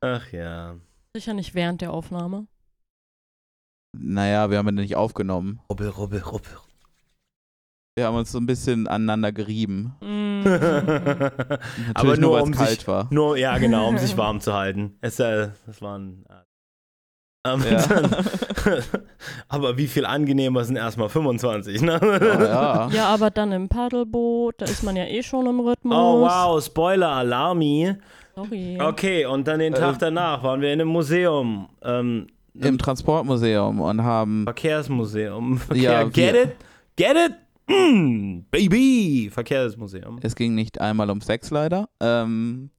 Ach 0.00 0.30
ja. 0.32 0.76
Sicher 1.16 1.34
nicht 1.34 1.54
während 1.54 1.80
der 1.80 1.92
Aufnahme. 1.92 2.46
Naja, 3.96 4.50
wir 4.50 4.58
haben 4.58 4.68
ihn 4.68 4.74
nicht 4.76 4.96
aufgenommen. 4.96 5.60
Rubbel, 5.70 5.88
rubbel, 5.88 6.20
rubbel. 6.20 6.50
Wir 7.94 8.06
haben 8.06 8.16
uns 8.16 8.32
so 8.32 8.38
ein 8.38 8.46
bisschen 8.46 8.86
aneinander 8.88 9.32
gerieben. 9.32 9.94
Mm. 10.00 10.46
Aber 11.94 12.16
nur, 12.16 12.16
nur, 12.16 12.32
weil 12.34 12.42
um 12.42 12.52
es 12.52 12.58
sich, 12.58 12.66
kalt 12.66 12.88
war. 12.88 13.06
nur, 13.10 13.36
ja 13.36 13.58
genau, 13.58 13.88
um 13.88 13.98
sich 13.98 14.16
warm 14.16 14.40
zu 14.40 14.54
halten. 14.54 14.96
Es, 15.02 15.20
äh, 15.20 15.48
das 15.66 15.82
war 15.82 15.98
ein, 15.98 16.24
äh, 16.28 17.50
ähm, 17.52 17.62
Ja. 17.70 17.86
dann, 17.86 18.16
aber 19.48 19.76
wie 19.76 19.88
viel 19.88 20.06
angenehmer 20.06 20.64
sind 20.64 20.76
erstmal 20.76 21.10
25, 21.10 21.82
ne? 21.82 22.00
Oh, 22.02 22.06
ja. 22.06 22.88
ja, 22.92 23.06
aber 23.08 23.30
dann 23.30 23.52
im 23.52 23.68
Paddelboot, 23.68 24.54
da 24.62 24.64
ist 24.64 24.82
man 24.84 24.96
ja 24.96 25.04
eh 25.04 25.22
schon 25.22 25.46
im 25.46 25.60
Rhythmus. 25.60 25.94
Oh 25.94 26.20
wow, 26.22 26.64
Spoiler, 26.64 27.08
Alarmi. 27.10 27.94
Sorry. 28.34 28.78
Okay, 28.80 29.26
und 29.26 29.46
dann 29.46 29.58
den 29.58 29.74
Tag 29.74 29.96
Äh, 29.96 29.98
danach 29.98 30.42
waren 30.42 30.62
wir 30.62 30.72
in 30.72 30.80
einem 30.80 30.88
Museum. 30.88 31.68
Ähm, 31.82 32.28
Im 32.54 32.78
Transportmuseum 32.78 33.80
und 33.82 34.02
haben. 34.02 34.44
Verkehrsmuseum. 34.44 35.58
Verkehr, 35.58 35.82
Ja, 35.82 36.04
get 36.04 36.34
it? 36.34 36.56
Get 36.96 37.16
it? 37.16 37.32
Mm, 37.72 38.44
baby! 38.50 39.30
Verkehrsmuseum. 39.32 40.18
Es 40.22 40.34
ging 40.36 40.54
nicht 40.54 40.80
einmal 40.80 41.10
um 41.10 41.20
Sex 41.20 41.50
leider. 41.50 41.88
Ähm, 42.00 42.70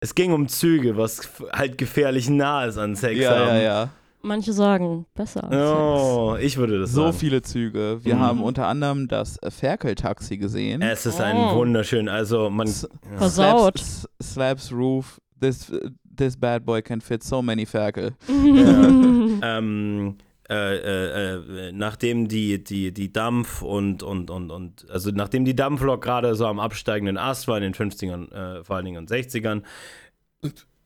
Es 0.00 0.14
ging 0.14 0.32
um 0.32 0.48
Züge, 0.48 0.96
was 0.96 1.28
halt 1.52 1.78
gefährlich 1.78 2.28
nah 2.28 2.64
ist 2.64 2.76
an 2.78 2.96
Sex 2.96 3.20
ja, 3.20 3.30
haben. 3.30 3.48
ja, 3.48 3.58
ja. 3.62 3.88
Manche 4.24 4.52
sagen 4.52 5.06
besser 5.14 5.42
als 5.44 5.56
Oh, 5.56 6.36
ich 6.40 6.56
würde 6.56 6.78
das 6.80 6.92
So 6.92 7.04
sagen. 7.06 7.16
viele 7.16 7.42
Züge. 7.42 7.98
Wir 8.04 8.14
Mhm. 8.16 8.20
haben 8.20 8.42
unter 8.42 8.68
anderem 8.68 9.08
das 9.08 9.38
Ferkel-Taxi 9.48 10.36
gesehen. 10.38 10.80
Es 10.82 11.06
ist 11.06 11.20
ein 11.20 11.36
Oh. 11.36 11.56
wunderschön, 11.56 12.08
also 12.08 12.48
man. 12.50 12.68
S- 12.68 12.88
Ja. 13.10 13.18
Versaut. 13.18 13.78
Slaps, 13.78 14.08
Slaps 14.22 14.72
Roof. 14.72 15.20
This, 15.40 15.72
this 16.16 16.36
bad 16.36 16.64
boy 16.64 16.82
can 16.82 17.00
fit 17.00 17.24
so 17.24 17.42
many 17.42 17.66
Ferkel. 17.66 18.12
Sex. 18.28 18.28
ähm, 19.42 20.16
äh, 20.52 20.76
äh, 20.76 21.68
äh, 21.68 21.72
nachdem 21.72 22.28
die, 22.28 22.62
die, 22.62 22.92
die 22.92 23.10
Dampf 23.10 23.62
und, 23.62 24.02
und, 24.02 24.30
und, 24.30 24.50
und, 24.50 24.86
also 24.90 25.10
nachdem 25.10 25.46
die 25.46 25.56
Dampflok 25.56 26.02
gerade 26.02 26.34
so 26.34 26.46
am 26.46 26.60
absteigenden 26.60 27.16
Ast 27.16 27.48
war 27.48 27.56
in 27.56 27.62
den 27.62 27.74
50ern, 27.74 28.32
äh, 28.32 28.62
vor 28.62 28.76
allen 28.76 28.84
Dingen 28.84 28.98
in 28.98 29.06
den 29.06 29.22
60ern, 29.22 29.62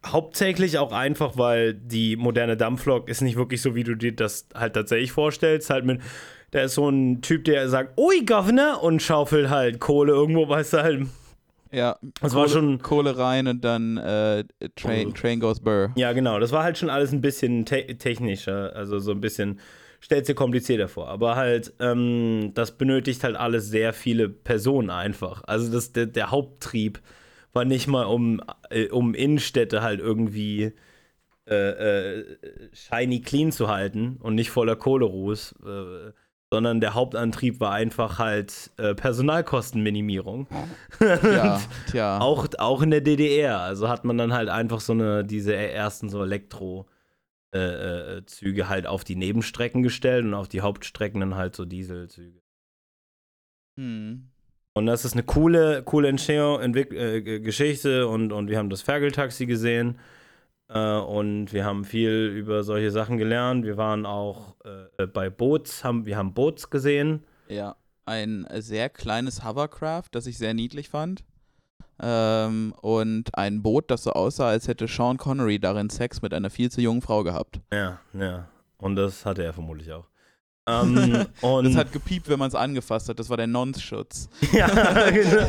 hauptsächlich 0.06 0.78
auch 0.78 0.92
einfach, 0.92 1.36
weil 1.36 1.74
die 1.74 2.14
moderne 2.14 2.56
Dampflok 2.56 3.08
ist 3.08 3.22
nicht 3.22 3.36
wirklich 3.36 3.60
so, 3.60 3.74
wie 3.74 3.82
du 3.82 3.96
dir 3.96 4.14
das 4.14 4.46
halt 4.54 4.74
tatsächlich 4.74 5.10
vorstellst, 5.10 5.68
halt 5.68 5.84
mit, 5.84 6.00
da 6.52 6.60
ist 6.60 6.74
so 6.74 6.88
ein 6.88 7.20
Typ, 7.20 7.44
der 7.44 7.68
sagt, 7.68 7.98
ui, 7.98 8.24
Governor, 8.24 8.84
und 8.84 9.02
schaufelt 9.02 9.50
halt 9.50 9.80
Kohle 9.80 10.12
irgendwo, 10.12 10.48
weißt 10.48 10.74
du 10.74 10.82
halt, 10.84 11.06
Ja, 11.76 11.98
Das 12.22 12.32
Kohle, 12.32 12.42
war 12.42 12.48
schon- 12.48 12.78
Kohle 12.80 13.18
rein 13.18 13.46
und 13.48 13.62
dann 13.62 13.98
äh, 13.98 14.44
Train. 14.76 15.12
Train 15.12 15.40
goes 15.40 15.60
burr. 15.60 15.92
Ja, 15.96 16.12
genau. 16.14 16.38
Das 16.40 16.50
war 16.52 16.64
halt 16.64 16.78
schon 16.78 16.88
alles 16.88 17.12
ein 17.12 17.20
bisschen 17.20 17.66
te 17.66 17.84
technischer, 17.98 18.74
also 18.74 18.98
so 18.98 19.10
ein 19.12 19.20
bisschen 19.20 19.60
stellt 20.00 20.26
dir 20.26 20.34
komplizierter 20.34 20.88
vor. 20.88 21.08
Aber 21.08 21.36
halt, 21.36 21.74
ähm, 21.80 22.52
das 22.54 22.78
benötigt 22.78 23.22
halt 23.24 23.36
alles 23.36 23.68
sehr 23.68 23.92
viele 23.92 24.28
Personen 24.30 24.88
einfach. 24.88 25.42
Also 25.46 25.70
das, 25.70 25.92
der, 25.92 26.06
der 26.06 26.30
Haupttrieb 26.30 27.00
war 27.52 27.64
nicht 27.66 27.88
mal 27.88 28.04
um, 28.04 28.40
äh, 28.70 28.88
um 28.88 29.14
Innenstädte 29.14 29.82
halt 29.82 30.00
irgendwie 30.00 30.72
äh, 31.48 31.54
äh, 32.20 32.24
shiny 32.72 33.20
clean 33.20 33.52
zu 33.52 33.68
halten 33.68 34.16
und 34.20 34.34
nicht 34.34 34.50
voller 34.50 34.76
Kohleruß, 34.76 35.54
äh, 35.64 36.12
sondern 36.52 36.80
der 36.80 36.94
Hauptantrieb 36.94 37.60
war 37.60 37.72
einfach 37.72 38.18
halt 38.18 38.70
äh, 38.76 38.94
Personalkostenminimierung. 38.94 40.46
Ja, 41.00 41.60
tja. 41.90 42.20
Auch, 42.20 42.46
auch 42.58 42.82
in 42.82 42.90
der 42.90 43.00
DDR. 43.00 43.60
Also 43.60 43.88
hat 43.88 44.04
man 44.04 44.16
dann 44.16 44.32
halt 44.32 44.48
einfach 44.48 44.80
so 44.80 44.92
eine, 44.92 45.24
diese 45.24 45.54
ersten 45.54 46.08
so 46.08 46.22
Elektro- 46.22 46.86
äh, 47.54 48.18
äh, 48.18 48.26
Züge 48.26 48.68
halt 48.68 48.86
auf 48.86 49.02
die 49.04 49.16
Nebenstrecken 49.16 49.82
gestellt 49.82 50.24
und 50.24 50.34
auf 50.34 50.48
die 50.48 50.60
Hauptstrecken 50.60 51.20
dann 51.20 51.36
halt 51.36 51.56
so 51.56 51.64
Dieselzüge. 51.64 52.42
Hm. 53.78 54.30
Und 54.74 54.86
das 54.86 55.06
ist 55.06 55.14
eine 55.14 55.22
coole, 55.22 55.82
coole 55.84 56.08
Entstehung, 56.08 56.60
Entwick 56.60 56.92
äh, 56.92 57.40
Geschichte 57.40 58.08
und, 58.08 58.32
und 58.32 58.48
wir 58.48 58.58
haben 58.58 58.68
das 58.68 58.82
Fergeltaxi 58.82 59.46
gesehen 59.46 59.98
äh, 60.68 60.98
und 60.98 61.52
wir 61.52 61.64
haben 61.64 61.84
viel 61.84 62.32
über 62.36 62.62
solche 62.62 62.90
Sachen 62.90 63.18
gelernt. 63.18 63.64
Wir 63.64 63.76
waren 63.76 64.06
auch 64.06 64.56
äh, 64.98 65.06
bei 65.06 65.30
Boots, 65.30 65.84
haben, 65.84 66.06
wir 66.06 66.16
haben 66.16 66.34
Boots 66.34 66.70
gesehen. 66.70 67.24
Ja, 67.48 67.76
ein 68.04 68.46
sehr 68.58 68.88
kleines 68.88 69.44
Hovercraft, 69.44 70.08
das 70.12 70.26
ich 70.26 70.38
sehr 70.38 70.54
niedlich 70.54 70.88
fand. 70.88 71.24
Ähm, 72.00 72.74
und 72.82 73.36
ein 73.36 73.62
Boot, 73.62 73.90
das 73.90 74.02
so 74.02 74.12
aussah, 74.12 74.48
als 74.48 74.68
hätte 74.68 74.86
Sean 74.86 75.16
Connery 75.16 75.58
darin 75.58 75.88
Sex 75.88 76.20
mit 76.20 76.34
einer 76.34 76.50
viel 76.50 76.70
zu 76.70 76.80
jungen 76.80 77.00
Frau 77.00 77.22
gehabt. 77.22 77.60
Ja, 77.72 78.00
ja. 78.12 78.48
Und 78.78 78.96
das 78.96 79.24
hatte 79.24 79.42
er 79.42 79.52
vermutlich 79.52 79.92
auch. 79.92 80.06
Ähm, 80.68 81.26
und 81.42 81.64
Das 81.64 81.76
hat 81.76 81.92
gepiept, 81.92 82.28
wenn 82.28 82.38
man 82.38 82.48
es 82.48 82.54
angefasst 82.54 83.08
hat. 83.08 83.18
Das 83.18 83.30
war 83.30 83.36
der 83.36 83.46
Nonce-Schutz. 83.46 84.28
Ja, 84.52 84.66
genau. 85.10 85.46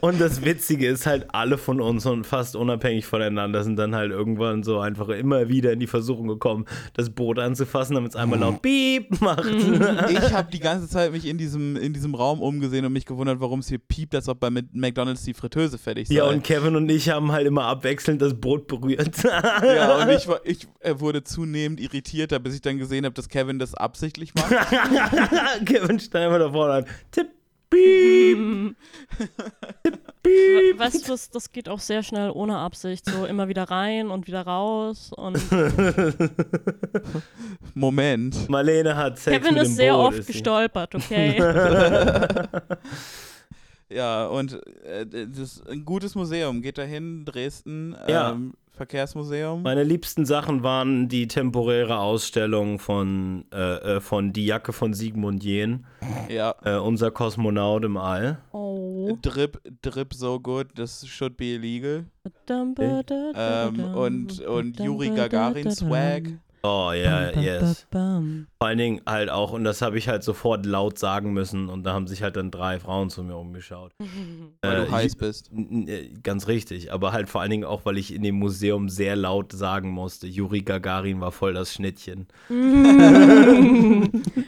Und 0.00 0.20
das 0.20 0.44
Witzige 0.44 0.88
ist 0.88 1.04
halt, 1.06 1.26
alle 1.34 1.58
von 1.58 1.80
uns 1.80 2.06
und 2.06 2.24
fast 2.26 2.56
unabhängig 2.56 3.04
voneinander 3.06 3.64
sind 3.64 3.76
dann 3.76 3.94
halt 3.94 4.10
irgendwann 4.12 4.62
so 4.62 4.78
einfach 4.78 5.08
immer 5.08 5.48
wieder 5.48 5.72
in 5.72 5.80
die 5.80 5.86
Versuchung 5.86 6.28
gekommen, 6.28 6.64
das 6.94 7.10
Boot 7.10 7.38
anzufassen, 7.38 7.94
damit 7.94 8.10
es 8.10 8.16
einmal 8.16 8.38
laut 8.38 8.62
Piep 8.62 9.20
macht. 9.20 9.44
Ich 10.08 10.32
habe 10.32 10.50
die 10.50 10.60
ganze 10.60 10.88
Zeit 10.88 11.12
mich 11.12 11.26
in 11.26 11.38
diesem, 11.38 11.76
in 11.76 11.92
diesem 11.92 12.14
Raum 12.14 12.40
umgesehen 12.40 12.84
und 12.84 12.92
mich 12.92 13.04
gewundert, 13.06 13.40
warum 13.40 13.60
es 13.60 13.68
hier 13.68 13.78
piept, 13.78 14.14
als 14.14 14.28
ob 14.28 14.40
bei 14.40 14.48
Mc- 14.48 14.68
McDonalds 14.72 15.24
die 15.24 15.34
Fritteuse 15.34 15.78
fertig 15.78 16.08
sei. 16.08 16.14
Ja, 16.14 16.24
und 16.24 16.42
Kevin 16.44 16.76
und 16.76 16.88
ich 16.90 17.08
haben 17.10 17.32
halt 17.32 17.46
immer 17.46 17.64
abwechselnd 17.64 18.22
das 18.22 18.34
Boot 18.34 18.66
berührt. 18.66 19.22
Ja, 19.24 19.98
und 20.02 20.10
ich, 20.10 20.28
war, 20.28 20.40
ich 20.44 20.66
wurde 20.98 21.24
zunehmend 21.24 21.80
irritierter, 21.80 22.38
bis 22.38 22.54
ich 22.54 22.60
dann 22.60 22.78
gesehen 22.78 23.04
habe, 23.04 23.14
dass 23.14 23.28
Kevin 23.28 23.58
das 23.58 23.74
absichtlich 23.74 24.34
macht. 24.34 24.55
Kevin 25.64 25.98
immer 25.98 26.38
da 26.38 26.50
vorne 26.50 26.72
an. 26.74 26.84
Tipp, 27.10 27.28
piep, 27.70 28.38
piep. 30.22 30.78
Weißt 30.78 31.06
du, 31.06 31.12
das, 31.12 31.30
das 31.30 31.50
geht 31.52 31.68
auch 31.68 31.80
sehr 31.80 32.02
schnell 32.02 32.30
ohne 32.30 32.56
Absicht. 32.58 33.04
So 33.08 33.24
immer 33.26 33.48
wieder 33.48 33.64
rein 33.64 34.10
und 34.10 34.26
wieder 34.26 34.42
raus. 34.42 35.12
Und 35.16 35.38
Moment. 37.74 38.48
Marlene 38.48 38.96
hat 38.96 39.18
Sex 39.18 39.36
Kevin 39.38 39.54
mit 39.54 39.62
ist 39.64 39.68
dem 39.70 39.74
sehr 39.76 39.92
Boot, 39.94 40.06
oft 40.06 40.18
ist 40.18 40.26
gestolpert, 40.28 40.94
okay? 40.94 41.38
Ja, 43.88 44.26
und 44.26 44.60
äh, 44.84 45.06
das 45.06 45.38
ist 45.38 45.68
ein 45.68 45.84
gutes 45.84 46.16
Museum. 46.16 46.60
Geht 46.60 46.76
dahin, 46.78 47.24
Dresden, 47.24 47.96
Ja. 48.08 48.32
ähm, 48.32 48.54
Verkehrsmuseum. 48.76 49.62
Meine 49.62 49.82
liebsten 49.82 50.26
Sachen 50.26 50.62
waren 50.62 51.08
die 51.08 51.26
temporäre 51.26 51.98
Ausstellung 51.98 52.78
von, 52.78 53.44
äh, 53.52 53.96
äh, 53.96 54.00
von 54.00 54.32
Die 54.32 54.46
Jacke 54.46 54.72
von 54.72 54.92
Sigmund 54.94 55.42
Jähn, 55.42 55.86
ja. 56.28 56.54
äh, 56.64 56.76
unser 56.76 57.10
Kosmonaut 57.10 57.84
im 57.84 57.96
All. 57.96 58.38
Oh. 58.52 59.16
Drip, 59.22 59.60
Drip 59.82 60.12
so 60.14 60.38
good, 60.38 60.66
das 60.74 61.06
should 61.06 61.36
be 61.36 61.54
illegal. 61.54 62.04
Ähm, 62.48 62.74
Ähm, 63.36 63.94
und- 63.94 64.40
und 64.40 64.78
Yuri 64.80 65.10
Gagarin 65.10 65.70
Swag. 65.70 66.24
Oh 66.62 66.90
ja, 66.92 67.30
yes. 67.38 67.86
Vor 67.92 68.02
allen 68.58 68.78
Dingen 68.78 69.00
halt 69.06 69.30
auch, 69.30 69.52
und 69.52 69.62
das 69.62 69.82
habe 69.82 69.98
ich 69.98 70.08
halt 70.08 70.24
sofort 70.24 70.66
laut 70.66 70.98
sagen 70.98 71.32
müssen, 71.32 71.68
und 71.68 71.84
da 71.84 71.92
haben 71.92 72.08
sich 72.08 72.22
halt 72.24 72.34
dann 72.36 72.50
drei 72.50 72.80
Frauen 72.80 73.08
zu 73.08 73.22
mir 73.22 73.36
umgeschaut. 73.36 73.92
Weil 74.62 74.82
Äh, 74.82 74.86
du 74.86 74.90
heiß 74.90 75.12
ich- 75.12 75.18
bist. 75.18 75.50
Äh, 75.52 76.08
Ganz 76.22 76.48
richtig, 76.48 76.92
aber 76.92 77.12
halt 77.12 77.28
vor 77.28 77.40
allen 77.40 77.50
Dingen 77.50 77.64
auch, 77.64 77.84
weil 77.84 77.98
ich 77.98 78.12
in 78.12 78.22
dem 78.22 78.36
Museum 78.36 78.88
sehr 78.88 79.14
laut 79.14 79.52
sagen 79.52 79.90
musste, 79.90 80.26
Juri 80.26 80.62
Gagarin 80.62 81.20
war 81.20 81.30
voll 81.30 81.54
das 81.54 81.72
Schnittchen. 81.72 82.26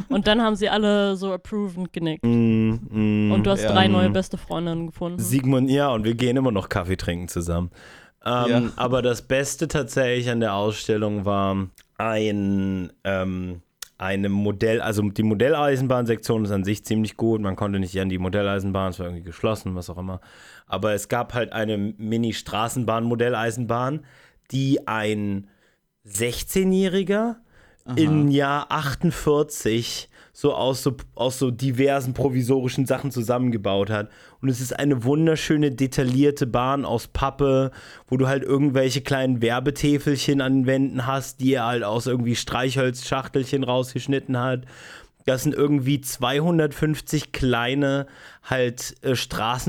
Und 0.08 0.26
dann 0.26 0.42
haben 0.42 0.56
sie 0.56 0.68
alle 0.68 1.16
so 1.16 1.32
approvend 1.32 1.92
genickt. 1.92 2.24
Mm, 2.24 2.70
mm, 2.90 3.32
Und 3.32 3.44
du 3.46 3.50
hast 3.50 3.62
Ja. 3.62 3.72
drei 3.72 3.88
neue 3.88 4.10
beste 4.10 4.38
Freundinnen 4.38 4.86
gefunden. 4.88 5.18
Sigmund, 5.20 5.70
ja, 5.70 5.88
und 5.92 6.04
wir 6.04 6.14
gehen 6.14 6.36
immer 6.36 6.50
noch 6.52 6.68
Kaffee 6.68 6.96
trinken 6.96 7.28
zusammen. 7.28 7.70
Ähm, 8.24 8.44
Ja. 8.48 8.62
Aber 8.76 9.02
das 9.02 9.22
Beste 9.22 9.68
tatsächlich 9.68 10.28
an 10.30 10.40
der 10.40 10.54
Ausstellung 10.54 11.24
war 11.24 11.68
ein, 11.98 12.92
ähm, 13.04 13.60
eine 13.98 14.28
Modell, 14.28 14.80
also 14.80 15.02
die 15.02 15.24
Modelleisenbahnsektion 15.24 16.44
ist 16.44 16.52
an 16.52 16.62
sich 16.64 16.84
ziemlich 16.84 17.16
gut. 17.16 17.40
Man 17.40 17.56
konnte 17.56 17.80
nicht 17.80 18.00
an 18.00 18.08
die 18.08 18.18
Modelleisenbahn, 18.18 18.90
es 18.90 19.00
war 19.00 19.06
irgendwie 19.06 19.24
geschlossen, 19.24 19.74
was 19.74 19.90
auch 19.90 19.98
immer. 19.98 20.20
Aber 20.66 20.94
es 20.94 21.08
gab 21.08 21.34
halt 21.34 21.52
eine 21.52 21.76
Mini-Straßenbahn-Modelleisenbahn, 21.76 24.04
die 24.52 24.86
ein 24.86 25.48
16-Jähriger 26.06 27.36
im 27.96 28.28
Jahr 28.28 28.70
48 28.70 30.08
so 30.32 30.54
aus, 30.54 30.82
so 30.82 30.96
aus 31.14 31.38
so 31.38 31.50
diversen 31.50 32.14
provisorischen 32.14 32.86
Sachen 32.86 33.10
zusammengebaut 33.10 33.90
hat. 33.90 34.08
Und 34.40 34.48
es 34.48 34.60
ist 34.60 34.78
eine 34.78 35.02
wunderschöne, 35.04 35.72
detaillierte 35.72 36.46
Bahn 36.46 36.84
aus 36.84 37.08
Pappe, 37.08 37.72
wo 38.06 38.16
du 38.16 38.28
halt 38.28 38.44
irgendwelche 38.44 39.00
kleinen 39.00 39.42
Werbetäfelchen 39.42 40.40
an 40.40 40.60
den 40.60 40.66
Wänden 40.66 41.06
hast, 41.06 41.40
die 41.40 41.54
er 41.54 41.66
halt 41.66 41.82
aus 41.82 42.06
irgendwie 42.06 42.36
Streichholzschachtelchen 42.36 43.64
rausgeschnitten 43.64 44.38
hat. 44.38 44.62
Das 45.26 45.42
sind 45.42 45.54
irgendwie 45.54 46.00
250 46.00 47.32
kleine 47.32 48.06
halt 48.44 48.94
äh, 49.02 49.14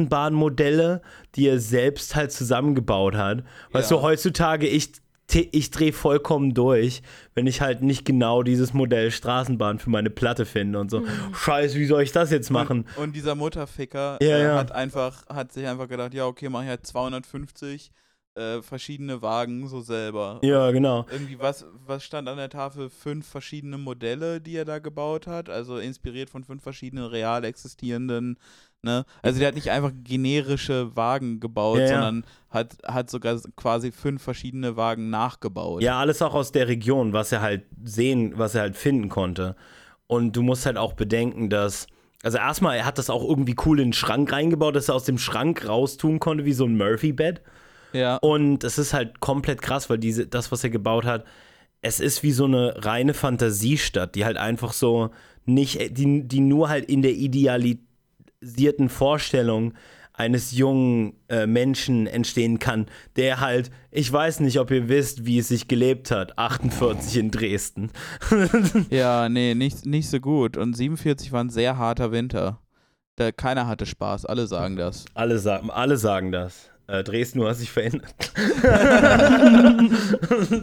Straßenbahnmodelle, 0.10 1.02
die 1.36 1.48
er 1.48 1.60
selbst 1.60 2.16
halt 2.16 2.32
zusammengebaut 2.32 3.16
hat. 3.16 3.44
Weißt 3.72 3.92
Ja. 3.92 3.98
du, 3.98 4.04
heutzutage 4.04 4.68
ich 4.68 4.92
ich 5.36 5.72
drehe 5.72 5.94
vollkommen 5.94 6.54
durch, 6.54 7.02
wenn 7.36 7.48
ich 7.48 7.62
halt 7.62 7.82
nicht 7.82 8.06
genau 8.06 8.44
dieses 8.44 8.74
Modell 8.74 9.12
Straßenbahn 9.12 9.80
für 9.80 9.90
meine 9.90 10.10
Platte 10.10 10.46
finde 10.46 10.80
und 10.80 10.90
so. 10.90 11.04
Scheiße, 11.34 11.78
wie 11.78 11.86
soll 11.86 12.04
ich 12.04 12.12
das 12.12 12.32
jetzt 12.32 12.50
machen? 12.50 12.86
Und, 12.96 13.04
und 13.04 13.16
dieser 13.16 13.36
Mutterficker 13.36 14.18
Ja, 14.22 14.38
äh, 14.38 14.44
ja. 14.44 14.58
hat 14.58 14.72
einfach, 14.72 15.28
hat 15.28 15.52
sich 15.52 15.68
einfach 15.68 15.88
gedacht, 15.88 16.14
ja, 16.14 16.26
okay, 16.26 16.50
mach 16.50 16.64
ich 16.64 16.70
halt 16.70 16.86
250 16.86 17.92
äh, 18.36 18.62
verschiedene 18.62 19.22
Wagen 19.22 19.68
so 19.68 19.82
selber. 19.82 20.40
Ja, 20.44 20.72
genau. 20.72 21.06
Irgendwie, 21.12 21.40
was, 21.40 21.66
was 21.86 22.04
stand 22.04 22.28
an 22.28 22.38
der 22.38 22.50
Tafel? 22.50 22.90
Fünf 22.90 23.28
verschiedene 23.28 23.78
Modelle, 23.78 24.40
die 24.40 24.56
er 24.56 24.66
da 24.66 24.80
gebaut 24.80 25.28
hat, 25.28 25.50
also 25.50 25.78
inspiriert 25.78 26.30
von 26.30 26.44
fünf 26.44 26.64
verschiedenen 26.64 27.06
real 27.06 27.44
existierenden, 27.44 28.38
ne? 28.84 29.06
Also 29.22 29.40
der 29.40 29.50
hat 29.50 29.56
nicht 29.56 29.72
einfach 29.72 29.92
generische 30.04 30.96
Wagen 30.96 31.40
gebaut, 31.40 31.80
Ja, 31.80 31.84
ja. 31.86 31.90
sondern 31.90 32.26
hat, 32.50 32.78
hat 32.86 33.10
sogar 33.10 33.40
quasi 33.56 33.92
fünf 33.92 34.22
verschiedene 34.22 34.76
Wagen 34.78 35.10
nachgebaut. 35.10 35.82
Ja, 35.82 36.00
alles 36.00 36.22
auch 36.22 36.34
aus 36.34 36.52
der 36.52 36.68
Region, 36.68 37.14
was 37.14 37.32
er 37.32 37.42
halt 37.42 37.64
sehen, 37.84 38.34
was 38.36 38.56
er 38.56 38.62
halt 38.62 38.76
finden 38.78 39.10
konnte. 39.10 39.56
Und 40.08 40.36
du 40.36 40.42
musst 40.42 40.66
halt 40.66 40.78
auch 40.78 40.94
bedenken, 40.94 41.50
dass. 41.50 41.88
Also 42.22 42.38
erstmal, 42.38 42.76
er 42.76 42.86
hat 42.86 42.98
das 42.98 43.10
auch 43.10 43.24
irgendwie 43.24 43.56
cool 43.66 43.80
in 43.80 43.88
den 43.90 43.94
Schrank 43.94 44.32
reingebaut, 44.34 44.76
dass 44.76 44.90
er 44.90 44.96
aus 44.96 45.06
dem 45.06 45.18
Schrank 45.18 45.66
raustun 45.66 46.20
konnte, 46.20 46.44
wie 46.44 46.52
so 46.52 46.66
ein 46.66 46.76
Murphy-Bett. 46.76 47.42
Ja. 47.94 48.18
Und 48.18 48.66
es 48.66 48.78
ist 48.78 48.94
halt 48.94 49.22
komplett 49.22 49.62
krass, 49.62 49.90
weil 49.90 50.00
diese, 50.00 50.28
das, 50.28 50.52
was 50.52 50.64
er 50.64 50.70
gebaut 50.70 51.06
hat, 51.06 51.26
es 51.82 52.02
ist 52.02 52.22
wie 52.24 52.34
so 52.34 52.44
eine 52.44 52.74
reine 52.84 53.14
Fantasiestadt, 53.14 54.16
die 54.16 54.26
halt 54.26 54.36
einfach 54.36 54.74
so 54.74 55.12
nicht, 55.46 55.98
die, 55.98 56.28
die 56.28 56.40
nur 56.42 56.68
halt 56.68 56.86
in 56.90 57.02
der 57.02 57.14
idealisierten 58.42 58.90
Vorstellung 58.90 59.74
eines 60.14 60.52
jungen 60.52 61.14
äh, 61.30 61.48
Menschen 61.48 62.06
entstehen 62.06 62.60
kann, 62.60 62.88
der 63.16 63.40
halt, 63.40 63.72
ich 63.90 64.12
weiß 64.12 64.42
nicht, 64.42 64.60
ob 64.60 64.70
ihr 64.70 64.90
wisst, 64.90 65.26
wie 65.26 65.40
es 65.40 65.48
sich 65.48 65.70
gelebt 65.70 66.12
hat, 66.12 66.38
48 66.38 67.18
in 67.18 67.32
Dresden. 67.32 67.92
Ja, 68.90 69.30
nee, 69.30 69.56
nicht, 69.56 69.86
nicht 69.86 70.10
so 70.10 70.20
gut. 70.20 70.58
Und 70.58 70.76
47 70.76 71.32
war 71.32 71.44
ein 71.44 71.50
sehr 71.50 71.78
harter 71.78 72.12
Winter. 72.12 72.60
Da, 73.16 73.32
keiner 73.32 73.68
hatte 73.68 73.86
Spaß, 73.86 74.26
alle 74.26 74.48
sagen 74.48 74.76
das. 74.76 75.06
Alle 75.14 75.40
sagen, 75.40 75.70
alle 75.70 75.98
sagen 75.98 76.32
das. 76.32 76.70
Äh, 76.90 77.04
Dresden, 77.04 77.40
du 77.40 77.48
hast 77.48 77.62
dich 77.62 77.72
verändert. 77.72 78.14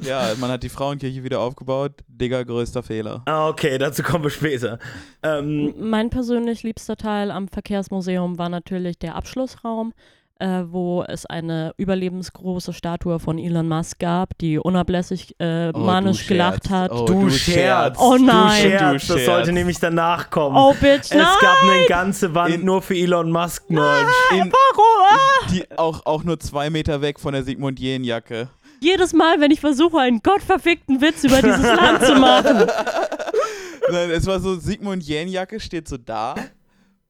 Ja, 0.02 0.33
man 0.40 0.50
hat 0.50 0.62
die 0.62 0.68
Frauenkirche 0.68 1.23
wieder 1.25 1.40
aufgebaut. 1.40 1.92
Digga, 2.09 2.42
größter 2.42 2.83
Fehler. 2.83 3.23
Ah, 3.26 3.49
okay, 3.49 3.78
dazu 3.78 4.02
kommen 4.02 4.25
wir 4.25 4.30
später. 4.30 4.78
Ähm, 5.23 5.75
Mein 5.78 6.11
persönlich 6.11 6.62
liebster 6.62 6.97
Teil 6.97 7.30
am 7.30 7.49
Verkehrsmuseum 7.49 8.38
war 8.38 8.49
natürlich 8.49 8.99
der 8.99 9.14
Abschlussraum, 9.14 9.92
äh, 10.38 10.62
wo 10.68 11.02
es 11.08 11.24
eine 11.26 11.72
überlebensgroße 11.78 12.72
Statue 12.72 13.18
von 13.18 13.38
Elon 13.38 13.68
Musk 13.68 13.98
gab, 13.98 14.36
die 14.38 14.58
unablässig 14.58 15.34
äh, 15.38 15.70
Oh, 15.74 15.78
manisch 15.78 16.26
gelacht 16.26 16.68
hat. 16.70 16.90
Oh, 16.92 17.04
du, 17.06 17.22
du 17.22 17.30
Scherz. 17.30 17.54
scherzt. 17.54 18.00
Oh 18.00 18.16
nein. 18.16 18.62
Du 18.64 18.68
Scherz. 18.68 19.06
Das 19.06 19.24
sollte 19.24 19.52
nämlich 19.52 19.78
danach 19.78 20.28
kommen. 20.30 20.56
Oh, 20.56 20.74
Bitch, 20.80 21.10
es 21.10 21.14
nein! 21.14 21.26
gab 21.40 21.62
eine 21.62 21.86
ganze 21.86 22.34
Wand 22.34 22.54
In- 22.54 22.64
nur 22.64 22.82
für 22.82 22.94
Elon 22.94 23.30
Musk 23.30 23.70
Merch. 23.70 24.06
In, 24.32 24.52
Warum? 24.52 25.06
Ah! 25.10 25.46
die 25.50 25.64
auch, 25.78 26.04
auch 26.04 26.22
nur 26.24 26.38
zwei 26.38 26.68
Meter 26.70 27.00
weg 27.00 27.18
von 27.18 27.32
der 27.32 27.42
Sigmund 27.42 27.80
Jähn-Jacke. 27.80 28.48
Jedes 28.80 29.14
Mal, 29.14 29.40
wenn 29.40 29.50
ich 29.50 29.60
versuche, 29.60 29.98
einen 29.98 30.20
gottverfickten 30.22 31.00
Witz 31.00 31.24
über 31.24 31.40
dieses 31.40 31.62
Land 31.62 32.02
zu 32.04 32.14
machen. 32.16 32.66
Nein, 33.90 34.10
es 34.10 34.26
war 34.26 34.40
so, 34.40 34.56
Sigmund 34.56 35.02
Jähn-Jacke 35.04 35.60
steht 35.60 35.88
so 35.88 35.96
da 35.96 36.34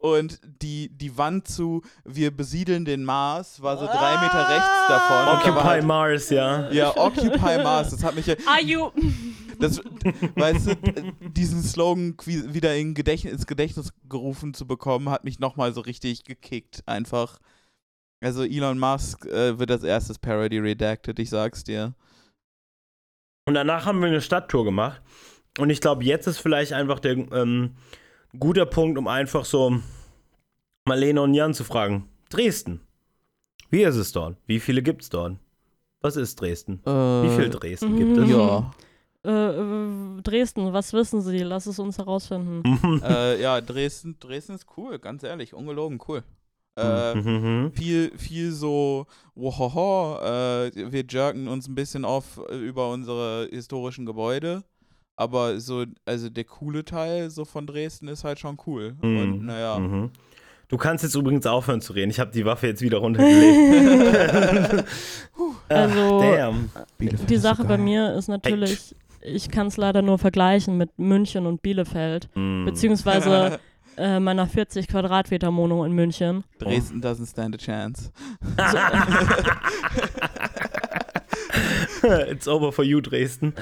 und 0.07 0.41
die, 0.63 0.89
die 0.89 1.19
Wand 1.19 1.49
zu 1.49 1.83
Wir 2.05 2.31
besiedeln 2.31 2.85
den 2.85 3.05
Mars 3.05 3.61
war 3.61 3.77
so 3.77 3.87
drei 3.87 4.15
Meter 4.19 4.49
rechts 4.49 4.87
davon. 4.89 5.27
Da 5.27 5.33
Occupy 5.35 5.65
halt, 5.65 5.85
Mars, 5.85 6.31
ja. 6.31 6.71
ja, 6.71 6.97
Occupy 6.97 7.63
Mars. 7.63 7.91
Das 7.91 8.05
hat 8.05 8.15
mich 8.15 8.27
ja, 8.27 8.35
Are 8.47 8.63
you... 8.63 8.91
das, 9.59 9.81
weißt 10.37 10.69
du, 10.69 11.13
diesen 11.31 11.63
Slogan 11.63 12.15
wieder 12.25 12.77
in 12.77 12.95
Gedächtnis, 12.95 13.33
ins 13.33 13.47
Gedächtnis 13.47 13.93
gerufen 14.09 14.55
zu 14.55 14.67
bekommen, 14.67 15.11
hat 15.11 15.25
mich 15.25 15.39
nochmal 15.39 15.73
so 15.73 15.81
richtig 15.81 16.25
gekickt. 16.25 16.83
Einfach. 16.87 17.39
Also 18.23 18.45
Elon 18.45 18.79
Musk 18.79 19.27
äh, 19.27 19.59
wird 19.59 19.71
als 19.71 19.83
erstes 19.83 20.19
Parody 20.19 20.59
redacted, 20.59 21.19
ich 21.19 21.31
sag's 21.31 21.65
dir. 21.65 21.95
Und 23.47 23.55
danach 23.55 23.87
haben 23.87 24.01
wir 24.01 24.09
eine 24.09 24.21
Stadttour 24.21 24.65
gemacht. 24.65 25.03
Und 25.59 25.71
ich 25.71 25.81
glaube, 25.81 26.05
jetzt 26.05 26.27
ist 26.27 26.39
vielleicht 26.39 26.73
einfach 26.73 26.99
der 26.99 27.13
ähm, 27.33 27.77
guter 28.39 28.67
Punkt, 28.67 28.99
um 28.99 29.09
einfach 29.09 29.45
so 29.45 29.81
Marlene 30.87 31.21
und 31.21 31.35
Jan 31.35 31.52
zu 31.52 31.64
fragen. 31.64 32.09
Dresden. 32.31 32.81
Wie 33.71 33.83
ist 33.83 33.97
es 33.97 34.12
dort? 34.12 34.37
Wie 34.47 34.61
viele 34.61 34.83
gibt 34.83 35.02
es 35.02 35.08
dort? 35.11 35.37
Was 36.00 36.15
ist 36.17 36.41
Dresden? 36.41 36.80
Wie 36.84 37.37
viel 37.37 37.50
Dresden 37.50 37.97
gibt 37.97 38.17
es? 38.17 38.25
Mhm. 38.25 38.30
Ja. 38.30 38.71
Äh, 39.25 39.30
äh, 39.30 40.23
Dresden, 40.23 40.73
was 40.73 40.93
wissen 40.93 41.21
Sie? 41.23 41.39
Lass 41.39 41.67
es 41.67 41.80
uns 41.80 41.99
herausfinden. 41.99 42.63
äh, 43.02 43.43
ja, 43.43 43.61
Dresden, 43.61 44.17
Dresden 44.21 44.54
ist 44.54 44.67
cool, 44.76 45.00
ganz 45.00 45.25
ehrlich, 45.25 45.52
ungelogen 45.54 46.00
cool. 46.06 46.23
Äh, 46.78 47.15
Mhm. 47.17 47.73
viel, 47.73 48.17
viel 48.17 48.52
so, 48.52 49.06
wohoho, 49.34 50.19
äh, 50.21 50.71
wir 50.93 51.04
jerken 51.08 51.49
uns 51.49 51.67
ein 51.67 51.75
bisschen 51.75 52.04
auf 52.04 52.41
äh, 52.49 52.54
über 52.56 52.91
unsere 52.91 53.49
historischen 53.50 54.06
Gebäude. 54.06 54.63
Aber 55.17 55.58
so, 55.58 55.84
also 56.04 56.28
der 56.28 56.45
coole 56.45 56.84
Teil 56.84 57.30
so 57.30 57.45
von 57.47 57.67
Dresden 57.67 58.06
ist 58.06 58.23
halt 58.23 58.39
schon 58.39 58.58
cool. 58.67 58.95
Mhm. 59.02 59.17
Und 59.19 59.47
naja. 59.47 59.78
Mhm. 59.80 60.11
Du 60.69 60.76
kannst 60.76 61.05
jetzt 61.05 61.15
übrigens 61.15 61.47
aufhören 61.47 61.81
zu 61.81 61.93
reden. 61.93 62.11
Ich 62.11 62.19
habe 62.19 62.33
die 62.33 62.45
Waffe 62.45 62.67
jetzt 62.67 62.83
wieder 62.83 62.99
runtergelegt. 62.99 64.85
Also, 65.69 66.21
Damn. 66.21 66.71
Bielefeld 66.97 67.29
Die 67.29 67.35
so 67.37 67.43
Sache 67.43 67.65
bei 67.65 67.76
mir 67.76 68.15
ist 68.15 68.29
natürlich, 68.29 68.95
ich 69.21 69.50
kann 69.50 69.67
es 69.67 69.76
leider 69.76 70.00
nur 70.00 70.17
vergleichen 70.17 70.76
mit 70.76 70.97
München 70.97 71.45
und 71.47 71.61
Bielefeld, 71.61 72.29
Mm. 72.37 72.67
beziehungsweise 72.67 73.59
äh, 73.97 74.21
meiner 74.21 74.47
40 74.47 74.87
Quadratmeter 74.87 75.52
Wohnung 75.52 75.85
in 75.85 75.91
München. 75.93 76.45
Dresden 76.61 77.02
doesn't 77.02 77.29
stand 77.29 77.57
a 77.57 77.59
chance. 77.59 78.13
It's 82.31 82.47
over 82.47 82.73
for 82.73 82.85
you, 82.85 83.01
Dresden. 83.01 83.55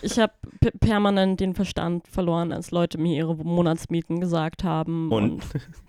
Ich 0.00 0.18
habe 0.18 0.32
permanent 0.80 1.40
den 1.40 1.54
Verstand 1.54 2.08
verloren, 2.08 2.52
als 2.52 2.70
Leute 2.70 2.98
mir 2.98 3.16
ihre 3.16 3.36
Monatsmieten 3.36 4.20
gesagt 4.20 4.64
haben. 4.64 5.10
Und? 5.12 5.42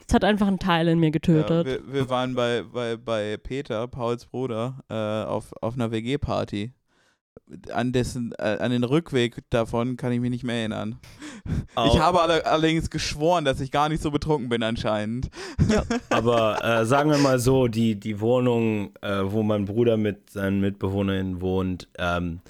Es 0.08 0.14
hat 0.14 0.24
einfach 0.24 0.48
einen 0.48 0.60
Teil 0.60 0.88
in 0.90 1.00
mir 1.00 1.08
Ja, 1.08 1.12
getötet. 1.12 1.66
wir, 1.66 1.94
wir 1.94 2.10
waren 2.10 2.36
bei, 2.36 2.64
bei, 2.64 2.98
bei 2.98 3.38
Peter, 3.38 3.88
Pauls 3.88 4.26
Bruder, 4.26 4.80
äh, 4.90 4.94
auf, 5.28 5.54
auf 5.62 5.76
einer 5.76 5.92
WG-Party. 5.92 6.74
An, 7.72 7.92
dessen, 7.92 8.34
äh, 8.40 8.58
an 8.60 8.72
den 8.72 8.84
Rückweg 8.84 9.38
davon 9.50 9.98
kann 9.98 10.12
ich 10.12 10.20
mich 10.20 10.30
nicht 10.30 10.44
mehr 10.44 10.58
erinnern. 10.58 11.00
Ich 11.88 12.00
habe 12.00 12.22
alle, 12.22 12.46
allerdings 12.46 12.92
geschworen, 12.92 13.46
dass 13.46 13.60
ich 13.60 13.72
gar 13.72 13.90
nicht 13.90 14.02
so 14.02 14.12
betrunken 14.12 14.48
bin 14.48 14.62
anscheinend. 14.62 15.30
Aber 16.12 16.64
äh, 16.64 16.86
sagen 16.86 17.10
wir 17.10 17.18
mal 17.18 17.40
so, 17.40 17.68
die, 17.68 18.00
die 18.00 18.22
Wohnung, 18.22 18.94
äh, 19.02 19.22
wo 19.24 19.42
mein 19.42 19.66
Bruder 19.66 19.98
mit 19.98 20.30
seinen 20.30 20.62
Mitbewohnerinnen 20.62 21.42
wohnt, 21.42 21.90
ähm, 21.98 22.42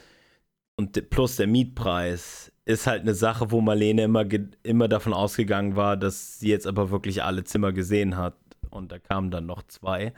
und 0.76 1.10
plus 1.10 1.38
der 1.38 1.48
Mietpreis, 1.48 2.52
ist 2.66 2.88
halt 2.88 3.02
eine 3.02 3.14
Sache, 3.14 3.52
wo 3.52 3.62
Marlene 3.62 4.04
immer, 4.04 4.26
immer 4.64 4.88
davon 4.88 5.14
ausgegangen 5.14 5.76
war, 5.76 5.98
dass 5.98 6.40
sie 6.40 6.50
jetzt 6.50 6.68
aber 6.68 6.92
wirklich 6.92 7.24
alle 7.24 7.44
Zimmer 7.44 7.74
gesehen 7.74 8.18
hat. 8.18 8.36
Und 8.70 8.92
da 8.92 9.00
kamen 9.00 9.30
dann 9.30 9.46
noch 9.46 9.64
zwei, 9.64 10.14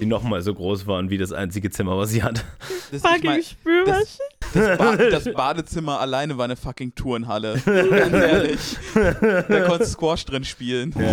die 0.00 0.06
nochmal 0.06 0.42
so 0.42 0.54
groß 0.54 0.86
waren 0.86 1.10
wie 1.10 1.18
das 1.18 1.32
einzige 1.32 1.70
Zimmer, 1.70 1.96
was 1.98 2.10
sie 2.10 2.22
hatte. 2.22 2.42
Das, 2.90 3.02
ich 3.04 3.08
Fucking 3.10 3.42
Spülmaschine. 3.42 4.06
das, 4.54 4.78
ba 4.78 4.96
das 4.96 5.24
Badezimmer 5.32 6.00
alleine 6.00 6.38
war 6.38 6.44
eine 6.46 6.56
fucking 6.56 6.94
Turnhalle. 6.94 7.60
Ganz 7.64 8.12
ehrlich. 8.12 8.76
Da 8.94 9.60
konntest 9.66 9.94
du 9.94 9.98
Squash 9.98 10.24
drin 10.24 10.44
spielen. 10.44 10.94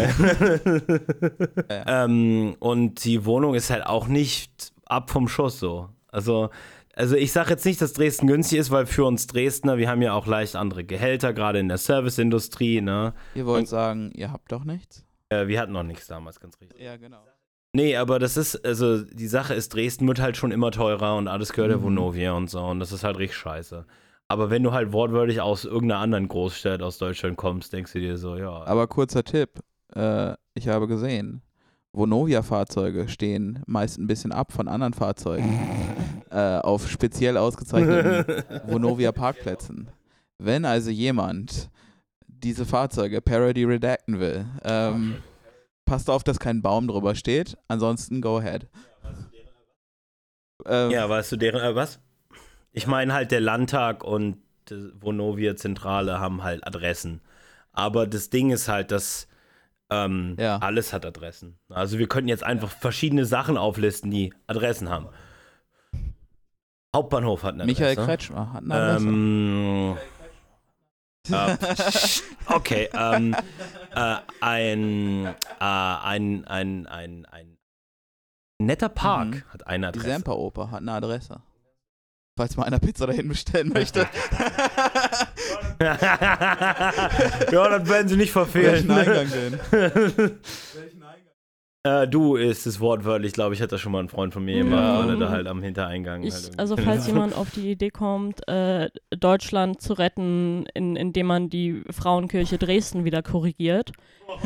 Ähm, 1.70 2.56
und 2.60 3.04
die 3.06 3.26
Wohnung 3.26 3.56
ist 3.56 3.70
halt 3.70 3.86
auch 3.86 4.08
nicht 4.08 4.72
ab 4.86 5.10
vom 5.10 5.28
Schuss 5.28 5.60
so. 5.60 5.90
Also, 6.10 6.50
also 6.96 7.16
ich 7.16 7.32
sage 7.32 7.52
jetzt 7.52 7.66
nicht, 7.66 7.82
dass 7.82 7.94
Dresden 7.94 8.28
günstig 8.28 8.60
ist, 8.60 8.72
weil 8.72 8.86
für 8.86 9.06
uns 9.06 9.28
Dresdner, 9.28 9.78
wir 9.78 9.90
haben 9.90 10.02
ja 10.02 10.14
auch 10.14 10.28
leicht 10.28 10.56
andere 10.56 10.84
Gehälter, 10.84 11.34
gerade 11.34 11.60
in 11.60 11.68
der 11.68 11.78
Serviceindustrie, 11.78 12.82
ne? 12.82 13.14
Ihr 13.36 13.46
wollt 13.46 13.68
sagen, 13.68 14.12
ihr 14.16 14.32
habt 14.32 14.52
doch 14.52 14.64
nichts? 14.64 15.04
Äh, 15.30 15.48
wir 15.48 15.60
hatten 15.60 15.74
noch 15.74 15.84
nichts 15.84 16.08
damals, 16.08 16.40
ganz 16.40 16.60
richtig. 16.62 16.82
Ja, 16.82 16.96
genau. 16.98 17.24
Nee, 17.78 17.96
aber 17.96 18.18
das 18.18 18.38
ist, 18.38 18.66
also 18.66 19.04
die 19.04 19.28
Sache 19.28 19.54
ist, 19.54 19.72
Dresden 19.76 20.08
wird 20.08 20.20
halt 20.20 20.36
schon 20.36 20.50
immer 20.50 20.72
teurer 20.72 21.16
und 21.16 21.28
alles 21.28 21.54
gehört 21.54 21.70
der 21.70 21.78
Mhm. 21.78 21.84
Vonovia 21.84 22.32
und 22.32 22.50
so 22.50 22.60
und 22.60 22.80
das 22.80 22.92
ist 22.92 23.04
halt 23.04 23.20
richtig 23.20 23.38
scheiße. 23.38 23.86
Aber 24.28 24.50
wenn 24.50 24.64
du 24.64 24.72
halt 24.72 24.94
wortwörtlich 24.94 25.42
aus 25.42 25.64
irgendeiner 25.64 26.02
anderen 26.02 26.28
Großstadt 26.28 26.82
aus 26.82 26.98
Deutschland 26.98 27.38
kommst, 27.38 27.72
denkst 27.74 27.94
du 27.94 28.00
dir 28.00 28.18
so, 28.18 28.36
ja. 28.36 28.64
Aber 28.66 28.88
kurzer 28.88 29.24
Tipp. 29.24 29.60
Äh, 29.96 30.34
ich 30.56 30.68
habe 30.68 30.88
gesehen, 30.88 31.44
Vonovia-Fahrzeuge 31.94 33.10
stehen 33.10 33.62
meist 33.68 34.00
ein 34.00 34.08
bisschen 34.08 34.32
ab 34.32 34.52
von 34.54 34.68
anderen 34.68 34.94
Fahrzeugen 34.94 35.60
äh, 36.32 36.58
auf 36.58 36.90
speziell 36.90 37.38
ausgezeichneten 37.38 38.44
Vonovia-Parkplätzen. 38.68 39.88
Wenn 40.40 40.66
also 40.66 40.90
jemand 40.90 41.70
diese 42.28 42.66
Fahrzeuge 42.66 43.22
Parody 43.22 43.66
redacten 43.66 44.20
will, 44.20 44.48
ähm, 44.64 45.18
passt 45.88 46.10
auf, 46.12 46.24
dass 46.24 46.40
kein 46.40 46.62
Baum 46.62 46.88
drüber 46.88 47.16
steht. 47.16 47.58
Ansonsten 47.68 48.22
go 48.22 48.38
ahead. 48.38 48.68
Ähm, 50.66 50.92
ja, 50.92 51.10
weißt 51.10 51.32
du 51.32 51.38
deren, 51.38 51.62
äh, 51.62 51.74
was? 51.76 52.00
Ich 52.72 52.86
meine 52.86 53.14
halt, 53.14 53.32
der 53.32 53.42
Landtag 53.42 54.04
und 54.04 54.38
Vonovia 54.70 55.56
Zentrale 55.56 56.20
haben 56.20 56.44
halt 56.44 56.68
Adressen. 56.68 57.22
Aber 57.72 58.06
das 58.06 58.30
Ding 58.30 58.52
ist 58.52 58.68
halt, 58.68 58.92
dass 58.92 59.28
ähm, 59.90 60.36
Ja. 60.38 60.58
alles 60.58 60.94
hat 60.94 61.06
Adressen. 61.06 61.58
Also 61.70 61.98
wir 61.98 62.08
könnten 62.08 62.28
jetzt 62.28 62.44
einfach 62.44 62.70
verschiedene 62.70 63.26
Sachen 63.26 63.58
auflisten, 63.58 64.12
die 64.12 64.34
Adressen 64.46 64.90
haben. 64.90 65.08
Hauptbahnhof 66.96 67.44
hat 67.44 67.54
eine 67.54 67.64
Adresse. 67.64 67.82
Michael 67.82 68.06
Kretschmer 68.06 68.54
hat 68.54 68.64
eine 68.64 68.74
Adresse. 68.74 69.08
Ähm, 69.08 69.98
äh, 71.32 71.58
okay, 72.48 72.90
ähm, 72.94 73.36
äh, 73.96 74.16
ein, 74.42 75.26
äh, 75.26 75.34
ein, 75.60 76.46
ein, 76.48 76.88
ein, 76.88 77.26
ein 77.26 77.58
netter 78.60 78.90
Park 78.90 79.28
Mhm. 79.28 79.44
hat 79.54 79.68
eine 79.68 79.92
Die 79.92 80.00
Adresse. 80.00 80.14
Semperoper 80.16 80.72
hat 80.72 80.82
eine 80.82 80.92
Adresse. 80.94 81.42
Falls 82.38 82.56
mal 82.56 82.66
einer 82.66 82.80
Pizza 82.80 83.08
dahin 83.08 83.28
bestellen 83.30 83.70
möchte. 83.70 84.02
ja, 85.82 85.98
das 87.50 87.90
werden 87.90 88.08
sie 88.08 88.16
nicht 88.16 88.32
verfehlen. 88.32 88.88
Welchen 88.88 88.92
Eingang 88.92 89.30
denn? 89.32 90.40
äh, 91.88 92.08
du 92.08 92.36
ist 92.36 92.66
es 92.66 92.80
wortwörtlich, 92.80 93.34
glaube 93.34 93.54
ich, 93.54 93.62
hat 93.62 93.72
das 93.72 93.80
schon 93.80 93.92
mal 93.92 94.00
ein 94.00 94.10
Freund 94.10 94.34
von 94.34 94.44
mir 94.44 94.58
gemacht, 94.58 95.04
weil 95.04 95.10
er 95.12 95.16
da 95.18 95.30
halt 95.30 95.48
am 95.48 95.62
Hintereingang 95.62 96.24
Ich, 96.24 96.34
halt 96.34 96.60
also 96.60 96.76
falls 96.86 97.08
jemand 97.08 97.36
auf 97.36 97.52
die 97.52 97.72
Idee 97.72 97.90
kommt, 97.90 98.48
äh, 98.48 98.90
Deutschland 99.18 99.82
zu 99.82 99.94
retten, 99.94 100.66
in, 100.74 100.96
indem 100.96 101.28
man 101.28 101.50
die 101.50 101.84
Frauenkirche 101.90 102.58
Dresden 102.58 103.06
wieder 103.06 103.22
korrigiert, 103.24 103.92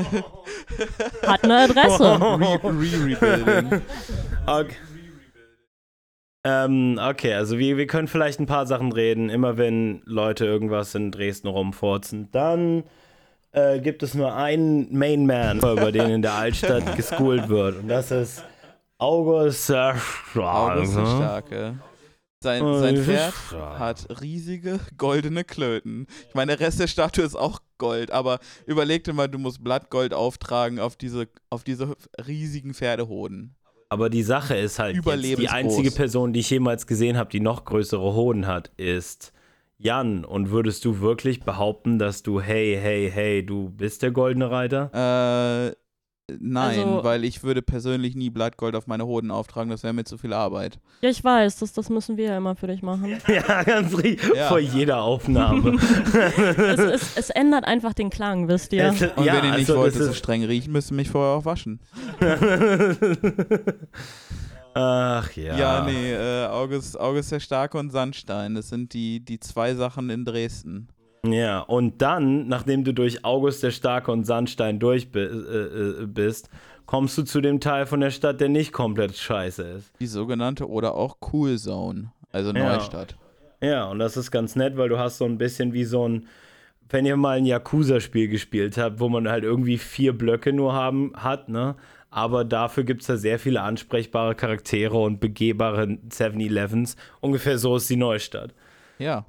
hat 1.25 1.43
eine 1.43 1.57
Adresse. 1.57 2.03
Re- 2.03 2.59
Re-Rebuilding. 2.63 3.81
Okay. 4.45 4.75
Ähm, 6.43 6.99
okay, 6.99 7.33
also 7.35 7.59
wir, 7.59 7.77
wir 7.77 7.87
können 7.87 8.07
vielleicht 8.07 8.39
ein 8.39 8.47
paar 8.47 8.65
Sachen 8.65 8.91
reden. 8.91 9.29
Immer 9.29 9.57
wenn 9.57 10.01
Leute 10.05 10.45
irgendwas 10.45 10.95
in 10.95 11.11
Dresden 11.11 11.47
rumfurzen, 11.47 12.29
dann 12.31 12.83
äh, 13.51 13.79
gibt 13.79 14.03
es 14.03 14.13
nur 14.13 14.33
einen 14.33 14.95
Main 14.97 15.25
Man, 15.25 15.59
über 15.59 15.91
den 15.91 16.09
in 16.09 16.21
der 16.21 16.33
Altstadt 16.33 16.95
geschoolt 16.97 17.49
wird. 17.49 17.79
Und 17.79 17.87
das 17.87 18.11
ist 18.11 18.43
August 18.97 19.69
der 19.69 19.95
August 20.35 20.95
der 20.95 21.05
Starke. 21.05 21.79
Sein, 22.43 22.63
sein 22.79 22.97
Pferd 22.97 23.33
hat 23.77 24.19
riesige 24.19 24.79
goldene 24.97 25.43
Klöten. 25.43 26.07
Ich 26.27 26.33
meine, 26.33 26.55
der 26.57 26.65
Rest 26.65 26.79
der 26.79 26.87
Statue 26.87 27.23
ist 27.23 27.35
auch 27.35 27.59
Gold, 27.77 28.09
aber 28.09 28.39
überleg 28.65 29.03
dir 29.03 29.13
mal, 29.13 29.27
du 29.27 29.37
musst 29.37 29.63
Blattgold 29.63 30.13
auftragen 30.13 30.79
auf 30.79 30.95
diese, 30.95 31.27
auf 31.51 31.63
diese 31.63 31.95
riesigen 32.25 32.73
Pferdehoden. 32.73 33.55
Aber 33.89 34.09
die 34.09 34.23
Sache 34.23 34.55
ist 34.55 34.79
halt, 34.79 34.95
die 35.05 35.49
einzige 35.49 35.91
Person, 35.91 36.33
die 36.33 36.39
ich 36.39 36.49
jemals 36.49 36.87
gesehen 36.87 37.17
habe, 37.17 37.29
die 37.29 37.41
noch 37.41 37.65
größere 37.65 38.15
Hoden 38.15 38.47
hat, 38.47 38.71
ist 38.77 39.33
Jan. 39.81 40.23
Und 40.25 40.51
würdest 40.51 40.85
du 40.85 40.99
wirklich 41.01 41.41
behaupten, 41.41 41.97
dass 41.99 42.23
du, 42.23 42.39
hey, 42.41 42.77
hey, 42.81 43.09
hey, 43.11 43.45
du 43.45 43.69
bist 43.69 44.01
der 44.03 44.11
goldene 44.11 44.49
Reiter? 44.51 44.89
Äh, 44.93 45.75
nein, 46.39 46.79
Also- 46.79 47.03
weil 47.03 47.23
ich 47.25 47.43
würde 47.43 47.61
persönlich 47.61 48.15
nie 48.15 48.29
Blattgold 48.29 48.75
auf 48.75 48.87
meine 48.87 49.05
Hoden 49.05 49.31
auftragen, 49.31 49.69
das 49.69 49.83
wäre 49.83 49.93
mir 49.93 50.03
zu 50.05 50.17
viel 50.17 50.33
Arbeit. 50.33 50.79
Ja, 51.01 51.09
ich 51.09 51.23
weiß, 51.23 51.57
das, 51.59 51.73
das 51.73 51.89
müssen 51.89 52.15
wir 52.15 52.25
ja 52.25 52.37
immer 52.37 52.55
für 52.55 52.67
dich 52.67 52.81
machen. 52.83 53.17
Ja, 53.27 53.63
ganz 53.63 53.97
richtig. 53.97 54.35
Ja. 54.35 54.47
Vor 54.47 54.59
jeder 54.59 55.01
Aufnahme. 55.01 55.75
es, 56.57 56.79
es, 56.79 57.17
es 57.17 57.29
ändert 57.31 57.65
einfach 57.65 57.93
den 57.93 58.09
Klang, 58.11 58.47
wisst 58.47 58.71
ihr? 58.73 58.85
Es- 58.85 59.01
Und 59.01 59.25
ja, 59.25 59.33
wenn 59.37 59.45
ihr 59.45 59.57
nicht 59.57 59.69
also 59.69 59.77
wollt, 59.77 59.93
das 59.93 59.99
dass 59.99 60.07
es 60.09 60.13
ist- 60.13 60.19
streng 60.19 60.43
riecht, 60.45 60.67
müsst 60.69 60.91
ihr 60.91 60.95
mich 60.95 61.09
vorher 61.09 61.37
auch 61.39 61.45
waschen. 61.45 61.79
Ach 64.73 65.31
ja. 65.33 65.57
Ja, 65.57 65.85
nee, 65.85 66.13
äh, 66.13 66.45
August, 66.47 66.99
August 66.99 67.31
der 67.31 67.39
Starke 67.39 67.77
und 67.77 67.91
Sandstein, 67.91 68.55
das 68.55 68.69
sind 68.69 68.93
die, 68.93 69.19
die 69.19 69.39
zwei 69.39 69.73
Sachen 69.73 70.09
in 70.09 70.25
Dresden. 70.25 70.87
Ja, 71.25 71.59
und 71.59 72.01
dann, 72.01 72.47
nachdem 72.47 72.83
du 72.83 72.93
durch 72.93 73.23
August 73.23 73.61
der 73.63 73.71
Starke 73.71 74.11
und 74.11 74.25
Sandstein 74.25 74.79
durch 74.79 75.07
äh, 75.13 75.19
äh, 75.19 76.05
bist, 76.07 76.49
kommst 76.85 77.17
du 77.17 77.23
zu 77.23 77.41
dem 77.41 77.59
Teil 77.59 77.85
von 77.85 77.99
der 77.99 78.09
Stadt, 78.09 78.41
der 78.41 78.49
nicht 78.49 78.71
komplett 78.73 79.15
scheiße 79.15 79.61
ist. 79.63 79.91
Die 79.99 80.07
sogenannte 80.07 80.67
oder 80.67 80.95
auch 80.95 81.17
Cool 81.31 81.57
Zone, 81.57 82.11
also 82.31 82.51
Ja. 82.53 82.75
Neustadt. 82.75 83.15
Ja, 83.61 83.85
und 83.85 83.99
das 83.99 84.17
ist 84.17 84.31
ganz 84.31 84.55
nett, 84.55 84.75
weil 84.77 84.89
du 84.89 84.97
hast 84.97 85.19
so 85.19 85.25
ein 85.25 85.37
bisschen 85.37 85.73
wie 85.73 85.83
so 85.83 86.07
ein, 86.07 86.27
wenn 86.89 87.05
ihr 87.05 87.15
mal 87.15 87.37
ein 87.37 87.45
Yakuza-Spiel 87.45 88.27
gespielt 88.27 88.77
habt, 88.77 88.99
wo 88.99 89.07
man 89.07 89.29
halt 89.29 89.43
irgendwie 89.43 89.77
vier 89.77 90.17
Blöcke 90.17 90.51
nur 90.51 90.73
haben 90.73 91.11
hat, 91.15 91.47
ne? 91.49 91.75
Aber 92.11 92.43
dafür 92.45 92.83
gibt 92.83 93.01
es 93.01 93.07
da 93.07 93.15
sehr 93.17 93.39
viele 93.39 93.61
ansprechbare 93.61 94.35
Charaktere 94.35 94.97
und 94.97 95.19
begehbare 95.21 95.83
7-Elevens. 96.09 96.95
Ungefähr 97.21 97.57
so 97.57 97.77
ist 97.77 97.89
die 97.89 97.95
Neustadt. 97.95 98.53
Ja, 98.99 99.25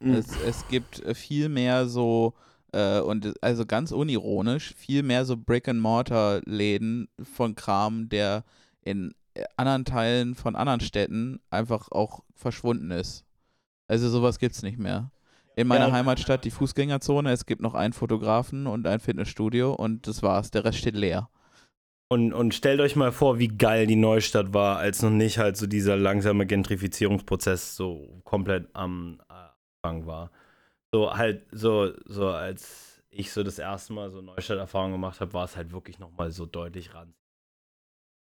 Mhm. 0.00 0.14
es, 0.14 0.26
es 0.44 0.66
gibt 0.68 1.00
äh, 1.04 1.14
viel 1.14 1.48
mehr 1.48 1.86
so, 1.86 2.34
äh, 2.72 2.98
und 3.00 3.24
es- 3.24 3.40
also 3.40 3.64
ganz 3.64 3.92
unironisch, 3.92 4.74
viel 4.74 5.04
mehr 5.04 5.24
so 5.24 5.36
Brick-and-Mortar-Läden 5.36 7.08
von 7.22 7.54
Kram, 7.54 8.08
der 8.08 8.44
in 8.82 9.14
äh, 9.34 9.44
anderen 9.56 9.84
Teilen 9.84 10.34
von 10.34 10.56
anderen 10.56 10.80
Städten 10.80 11.40
einfach 11.50 11.90
auch 11.92 12.24
verschwunden 12.34 12.90
ist. 12.90 13.24
Also 13.86 14.08
sowas 14.10 14.38
gibt's 14.40 14.62
nicht 14.62 14.78
mehr. 14.78 15.10
In 15.54 15.68
meiner 15.68 15.88
Ja. 15.88 15.92
Heimatstadt 15.92 16.44
die 16.44 16.50
Fußgängerzone, 16.50 17.30
es 17.30 17.46
gibt 17.46 17.62
noch 17.62 17.74
einen 17.74 17.92
Fotografen 17.92 18.66
und 18.66 18.86
ein 18.86 19.00
Fitnessstudio 19.00 19.72
und 19.72 20.06
das 20.08 20.22
war's. 20.22 20.50
Der 20.50 20.64
Rest 20.64 20.78
steht 20.78 20.96
leer. 20.96 21.28
Und, 22.12 22.34
und 22.34 22.52
stellt 22.52 22.78
euch 22.82 22.94
mal 22.94 23.10
vor, 23.10 23.38
wie 23.38 23.48
geil 23.48 23.86
die 23.86 23.96
Neustadt 23.96 24.52
war, 24.52 24.76
als 24.76 25.00
noch 25.00 25.08
nicht 25.08 25.38
halt 25.38 25.56
so 25.56 25.66
dieser 25.66 25.96
langsame 25.96 26.44
Gentrifizierungsprozess 26.44 27.74
so 27.74 28.20
komplett 28.24 28.68
am 28.74 29.18
Anfang 29.28 30.04
war. 30.04 30.30
So 30.92 31.16
halt, 31.16 31.46
so, 31.52 31.90
so 32.04 32.28
als 32.28 33.02
ich 33.08 33.32
so 33.32 33.42
das 33.42 33.58
erste 33.58 33.94
Mal 33.94 34.10
so 34.10 34.20
Neustadt-Erfahrung 34.20 34.92
gemacht 34.92 35.22
habe, 35.22 35.32
war 35.32 35.46
es 35.46 35.56
halt 35.56 35.72
wirklich 35.72 35.98
nochmal 35.98 36.30
so 36.32 36.44
deutlich 36.44 36.92
ran. 36.92 37.14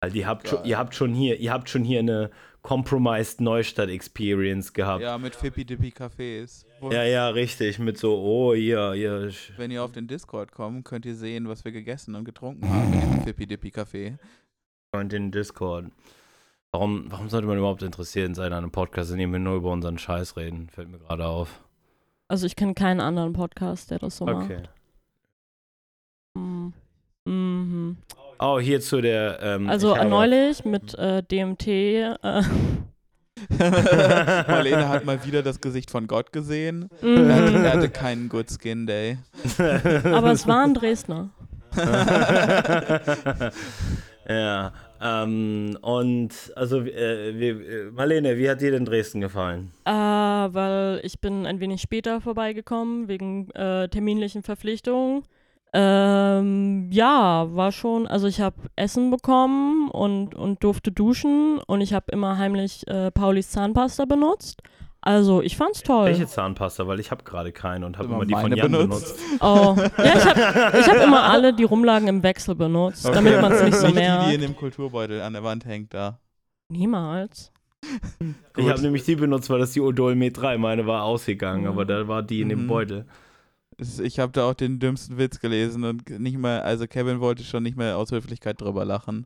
Also 0.01 0.17
ihr 0.17 0.27
habt, 0.27 0.47
schon, 0.47 0.63
ihr 0.65 0.77
habt 0.77 0.93
schon 0.93 1.15
hier, 1.15 1.39
ihr 1.39 1.51
habt 1.51 1.67
schon 1.67 1.83
hier 1.83 2.01
eine 2.01 2.29
compromised 2.63 3.39
Neustadt-Experience 3.41 4.73
gehabt. 4.73 5.01
Ja. 5.03 5.09
Ja, 5.11 5.17
mit 5.17 5.35
Fippi-Dippi 5.35 5.89
Cafés. 5.89 6.65
Wo- 6.79 6.91
ja, 6.91 7.29
richtig. 7.29 7.77
Mit 7.77 7.97
so, 7.97 8.17
oh, 8.17 8.55
hier, 8.55 8.93
hier. 8.93 9.29
Wenn 9.57 9.69
ihr 9.69 9.83
auf 9.83 9.91
den 9.91 10.07
Discord 10.07 10.51
kommt, 10.51 10.85
könnt 10.85 11.05
ihr 11.05 11.15
sehen, 11.15 11.47
was 11.47 11.63
wir 11.65 11.71
gegessen 11.71 12.15
und 12.15 12.23
getrunken 12.25 12.67
haben 12.69 12.91
in 12.93 13.01
diesem 13.01 13.21
Fippi-Dippi 13.21 13.69
Café. 13.69 14.17
Und 14.93 15.11
den 15.11 15.31
Discord. 15.31 15.91
Warum, 16.71 17.11
warum 17.11 17.29
sollte 17.29 17.45
man 17.47 17.57
überhaupt 17.57 17.83
interessiert 17.83 18.35
sein 18.35 18.51
an 18.53 18.59
einem 18.59 18.71
Podcast, 18.71 19.11
in 19.11 19.17
dem 19.19 19.31
wir 19.31 19.39
nur 19.39 19.57
über 19.57 19.71
unseren 19.71 19.97
Scheiß 19.99 20.37
reden? 20.37 20.69
Fällt 20.69 20.89
mir 20.89 20.97
gerade 20.99 21.25
auf. 21.27 21.63
Also 22.29 22.47
ich 22.47 22.55
kenne 22.55 22.73
keinen 22.73 22.99
anderen 23.01 23.33
Podcast, 23.33 23.91
der 23.91 23.99
das 23.99 24.17
so 24.17 24.25
Okay. 24.25 24.61
macht. 24.61 24.69
Mhm. 26.35 26.73
Mhm. 27.25 27.97
Oh, 28.45 28.59
hierzu 28.59 28.99
der. 28.99 29.39
Ähm, 29.41 29.69
Also 29.69 29.95
neulich 29.95 30.65
mit 30.65 30.93
äh, 30.95 31.23
DMT. 31.23 31.67
Äh, 31.67 32.13
Marlene 33.57 34.89
hat 34.89 35.05
mal 35.05 35.23
wieder 35.25 35.43
das 35.43 35.61
Gesicht 35.61 35.89
von 35.89 36.07
Gott 36.07 36.33
gesehen. 36.33 36.89
Er 37.01 37.35
hatte, 37.35 37.51
mhm. 37.51 37.63
er 37.63 37.73
hatte 37.73 37.89
keinen 37.89 38.27
Good 38.27 38.49
Skin 38.51 38.85
Day. 38.85 39.17
Aber 39.57 40.33
es 40.33 40.45
war 40.45 40.65
ein 40.65 40.73
Dresdner. 40.73 41.29
ja. 44.27 44.73
Ähm, 45.01 45.77
und 45.81 46.33
also, 46.55 46.81
äh, 46.81 47.39
wie, 47.39 47.47
äh, 47.49 47.91
Marlene, 47.91 48.37
wie 48.37 48.49
hat 48.49 48.59
dir 48.59 48.71
denn 48.71 48.83
Dresden 48.83 49.21
gefallen? 49.21 49.71
Äh, 49.85 49.91
weil 49.91 50.99
ich 51.03 51.21
bin 51.21 51.45
ein 51.45 51.61
wenig 51.61 51.81
später 51.81 52.19
vorbeigekommen, 52.19 53.07
wegen 53.07 53.49
äh, 53.51 53.87
terminlichen 53.87 54.43
Verpflichtungen. 54.43 55.23
Ähm, 55.75 56.89
ja, 56.91 57.47
war 57.55 57.71
schon, 57.71 58.05
also 58.07 58.27
ich 58.27 58.39
habe 58.41 58.55
Essen 58.75 59.09
bekommen 59.09 59.89
und, 59.89 60.35
und 60.35 60.63
durfte 60.63 60.91
duschen 60.91 61.59
und 61.65 61.81
ich 61.81 61.93
habe 61.93 62.05
immer 62.11 62.37
heimlich 62.37 62.87
äh, 62.87 63.09
Paulis 63.11 63.49
Zahnpasta 63.49 64.05
benutzt. 64.05 64.61
Also 65.01 65.41
ich 65.41 65.57
fand's 65.57 65.81
toll. 65.81 66.05
Welche 66.05 66.27
Zahnpasta? 66.27 66.87
Weil 66.87 66.99
ich 67.01 67.11
habe 67.11 67.23
gerade 67.23 67.51
keine 67.51 67.85
und 67.85 67.97
habe 67.97 68.07
Immer 68.07 68.17
immer 68.17 68.25
die 68.25 68.33
von 68.35 68.55
Jan 68.55 68.71
benutzt. 68.71 69.17
benutzt. 69.17 69.41
Oh, 69.41 69.75
ja, 69.97 70.13
ich 70.15 70.25
habe 70.25 70.79
ich 70.79 70.87
hab 70.89 71.03
immer 71.03 71.23
alle, 71.23 71.53
die 71.53 71.63
rumlagen, 71.65 72.07
im 72.07 72.23
Wechsel 72.23 72.55
benutzt, 72.55 73.03
damit 73.05 73.41
man 73.41 73.51
es 73.51 73.63
nicht 73.63 73.75
so 73.75 73.87
Nicht 73.87 73.97
die, 73.97 74.01
die 74.01 74.05
in 74.07 74.39
merkt. 74.39 74.43
dem 74.43 74.55
Kulturbeutel 74.55 75.21
an 75.21 75.33
der 75.33 75.43
Wand 75.43 75.65
hängt 75.65 75.93
da. 75.93 76.19
Niemals. 76.69 77.51
Ich 78.55 78.69
habe 78.69 78.81
nämlich 78.81 79.03
die 79.03 79.15
benutzt, 79.17 79.49
weil 79.49 79.59
das 79.59 79.71
die 79.71 79.81
Odolmet 79.81 80.37
3, 80.39 80.57
meine 80.57 80.85
war 80.87 81.03
ausgegangen, 81.03 81.63
Mhm. 81.63 81.67
aber 81.67 81.83
da 81.83 82.07
war 82.07 82.23
die 82.23 82.39
in 82.41 82.47
dem 82.47 82.63
Mhm. 82.63 82.67
Beutel. 82.67 83.05
Ich 83.77 84.19
habe 84.19 84.31
da 84.31 84.49
auch 84.49 84.53
den 84.53 84.79
dümmsten 84.79 85.17
Witz 85.17 85.39
gelesen 85.39 85.83
und 85.83 86.09
nicht 86.19 86.37
mal, 86.37 86.61
also 86.61 86.87
Kevin 86.87 87.19
wollte 87.19 87.43
schon 87.43 87.63
nicht 87.63 87.77
mehr 87.77 87.97
aus 87.97 88.11
Höflichkeit 88.11 88.61
drüber 88.61 88.85
lachen. 88.85 89.25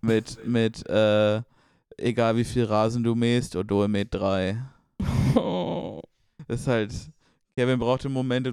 Mit, 0.00 0.46
mit, 0.46 0.86
äh, 0.88 1.42
egal 1.96 2.36
wie 2.36 2.44
viel 2.44 2.64
Rasen 2.64 3.02
du 3.02 3.14
mähst, 3.14 3.56
Odol 3.56 3.88
mäht 3.88 4.08
3. 4.12 4.58
Das 6.48 6.60
ist 6.60 6.66
halt, 6.66 6.92
Kevin 7.56 7.78
brauchte 7.78 8.08
einen 8.08 8.14
Moment, 8.14 8.48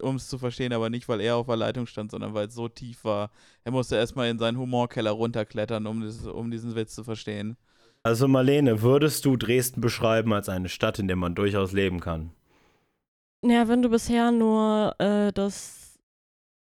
um 0.00 0.16
es 0.16 0.28
zu 0.28 0.38
verstehen, 0.38 0.72
aber 0.72 0.90
nicht, 0.90 1.08
weil 1.08 1.20
er 1.20 1.36
auf 1.36 1.46
der 1.46 1.56
Leitung 1.56 1.86
stand, 1.86 2.10
sondern 2.10 2.34
weil 2.34 2.48
es 2.48 2.54
so 2.54 2.68
tief 2.68 3.04
war. 3.04 3.30
Er 3.64 3.72
musste 3.72 3.96
erstmal 3.96 4.28
in 4.28 4.38
seinen 4.38 4.58
Humorkeller 4.58 5.10
runterklettern, 5.10 5.86
um, 5.86 6.02
das, 6.02 6.26
um 6.26 6.50
diesen 6.50 6.74
Witz 6.74 6.94
zu 6.94 7.04
verstehen. 7.04 7.56
Also 8.02 8.28
Marlene, 8.28 8.82
würdest 8.82 9.24
du 9.24 9.36
Dresden 9.36 9.80
beschreiben 9.80 10.32
als 10.32 10.48
eine 10.48 10.68
Stadt, 10.68 10.98
in 10.98 11.08
der 11.08 11.16
man 11.16 11.34
durchaus 11.34 11.72
leben 11.72 12.00
kann? 12.00 12.30
Naja, 13.42 13.68
wenn 13.68 13.82
du 13.82 13.88
bisher 13.88 14.30
nur 14.32 14.94
äh, 14.98 15.32
das 15.32 15.98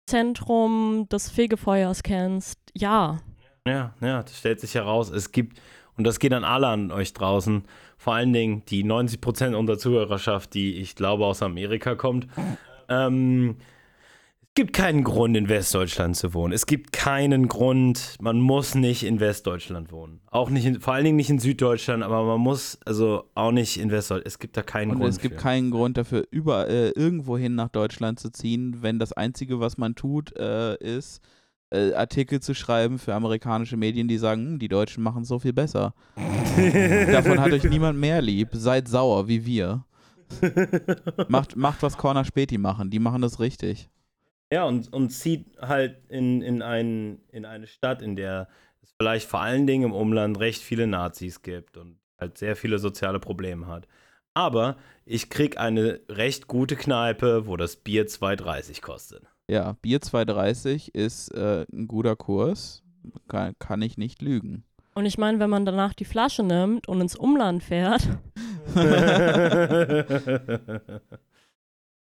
Zentrum 0.07 1.09
des 1.11 1.31
Fegefeuers 1.31 2.03
kennst, 2.03 2.59
ja. 2.75 3.21
Ja, 3.67 3.95
ja, 4.01 4.23
das 4.23 4.39
stellt 4.39 4.61
sich 4.61 4.75
heraus. 4.75 5.11
Es 5.11 5.33
gibt, 5.33 5.61
und 5.97 6.05
das 6.05 6.19
geht 6.19 6.33
an 6.33 6.45
alle 6.45 6.67
an 6.69 6.91
euch 6.91 7.13
draußen, 7.13 7.65
vor 7.97 8.15
allen 8.15 8.33
Dingen 8.33 8.65
die 8.67 8.85
90% 8.85 9.55
unserer 9.55 9.79
Zuhörerschaft, 9.79 10.55
die 10.55 10.81
ich 10.81 10.97
glaube 10.97 11.25
aus 11.25 11.43
Amerika 11.43 11.95
kommt. 11.95 12.27
Ähm, 12.89 13.57
gibt 14.55 14.73
keinen 14.75 15.03
Grund, 15.03 15.37
in 15.37 15.49
Westdeutschland 15.49 16.17
zu 16.17 16.35
wohnen. 16.35 16.53
Es 16.53 16.67
gibt 16.67 16.93
keinen 16.93 17.49
Grund, 17.49 18.17
man 18.21 18.39
muss 18.41 18.75
nicht 18.75 19.03
in 19.03 19.19
Westdeutschland 19.19 19.93
wohnen. 19.93 20.21
Auch 20.31 20.51
nicht, 20.51 20.67
in, 20.67 20.81
vor 20.81 20.95
allen 20.95 21.05
Dingen 21.05 21.17
nicht 21.17 21.31
in 21.31 21.39
Süddeutschland, 21.39 22.03
aber 22.03 22.25
man 22.25 22.41
muss 22.41 22.79
also 22.85 23.25
auch 23.35 23.53
nicht 23.53 23.79
in 23.79 23.91
Westdeutschland. 23.91 24.27
Es 24.27 24.39
gibt 24.39 24.57
da 24.57 24.63
keinen 24.63 24.91
Und 24.91 24.99
Grund. 24.99 25.11
es 25.11 25.21
gibt 25.21 25.37
für. 25.37 25.41
keinen 25.41 25.71
Grund 25.71 25.97
dafür, 25.97 26.27
über, 26.31 26.69
äh, 26.69 26.91
irgendwohin 26.91 27.55
nach 27.55 27.69
Deutschland 27.69 28.21
zu 28.21 28.31
ziehen, 28.31 28.79
wenn 28.83 28.99
das 28.99 29.13
Einzige, 29.13 29.61
was 29.61 29.79
man 29.79 29.95
tut, 29.95 30.37
äh, 30.37 30.77
ist, 30.77 31.23
äh, 31.71 31.95
Artikel 31.95 32.41
zu 32.41 32.55
schreiben 32.55 32.99
für 32.99 33.15
amerikanische 33.15 33.79
Medien, 33.79 34.07
die 34.07 34.19
sagen, 34.19 34.47
hm, 34.47 34.59
die 34.59 34.69
Deutschen 34.69 35.03
machen 35.03 35.23
es 35.23 35.29
so 35.29 35.39
viel 35.39 35.55
besser. 35.55 35.95
Davon 37.11 37.41
hat 37.41 37.53
euch 37.53 37.65
niemand 37.65 37.99
mehr 37.99 38.21
lieb. 38.21 38.51
Seid 38.53 38.87
sauer, 38.89 39.29
wie 39.29 39.47
wir. 39.47 39.87
macht, 41.29 41.57
macht, 41.57 41.83
was 41.83 41.97
Corner 41.97 42.25
Späti 42.25 42.59
machen. 42.59 42.91
Die 42.91 42.99
machen 42.99 43.23
das 43.23 43.41
richtig. 43.41 43.89
Ja, 44.53 44.65
und, 44.65 44.93
und 44.93 45.09
zieht 45.09 45.47
halt 45.63 45.97
in, 46.11 46.43
in, 46.43 46.61
ein, 46.61 47.23
in 47.31 47.47
eine 47.47 47.67
Stadt, 47.67 48.03
in 48.03 48.17
der 48.17 48.49
es 48.83 48.93
vielleicht 48.99 49.27
vor 49.27 49.41
allen 49.41 49.67
Dingen 49.67 49.85
im 49.85 49.93
Umland 49.95 50.39
recht 50.41 50.61
viele 50.61 50.87
Nazis 50.87 51.41
gibt 51.41 51.79
und 51.79 51.97
halt 52.21 52.37
sehr 52.37 52.55
viele 52.55 52.79
soziale 52.79 53.19
Probleme 53.19 53.67
hat. 53.67 53.89
Aber 54.35 54.77
ich 55.07 55.31
krieg 55.31 55.59
eine 55.59 56.01
recht 56.11 56.49
gute 56.49 56.77
Kneipe, 56.77 57.47
wo 57.47 57.57
das 57.57 57.77
Bier 57.77 58.07
2,30 58.07 58.83
kostet. 58.83 59.23
Ja, 59.49 59.73
Bier 59.81 60.01
2,30 60.01 60.95
ist 60.95 61.31
äh, 61.31 61.65
ein 61.73 61.89
guter 61.89 62.15
Kurs. 62.15 62.83
Kann, 63.29 63.55
kann 63.59 63.81
ich 63.81 63.97
nicht 63.97 64.21
lügen. 64.21 64.65
Und 64.95 65.07
ich 65.07 65.17
meine, 65.17 65.39
wenn 65.39 65.49
man 65.49 65.65
danach 65.65 65.95
die 65.95 66.05
Flasche 66.05 66.43
nimmt 66.43 66.89
und 66.89 67.01
ins 67.01 67.17
Umland 67.17 67.65
fährt, 67.65 68.07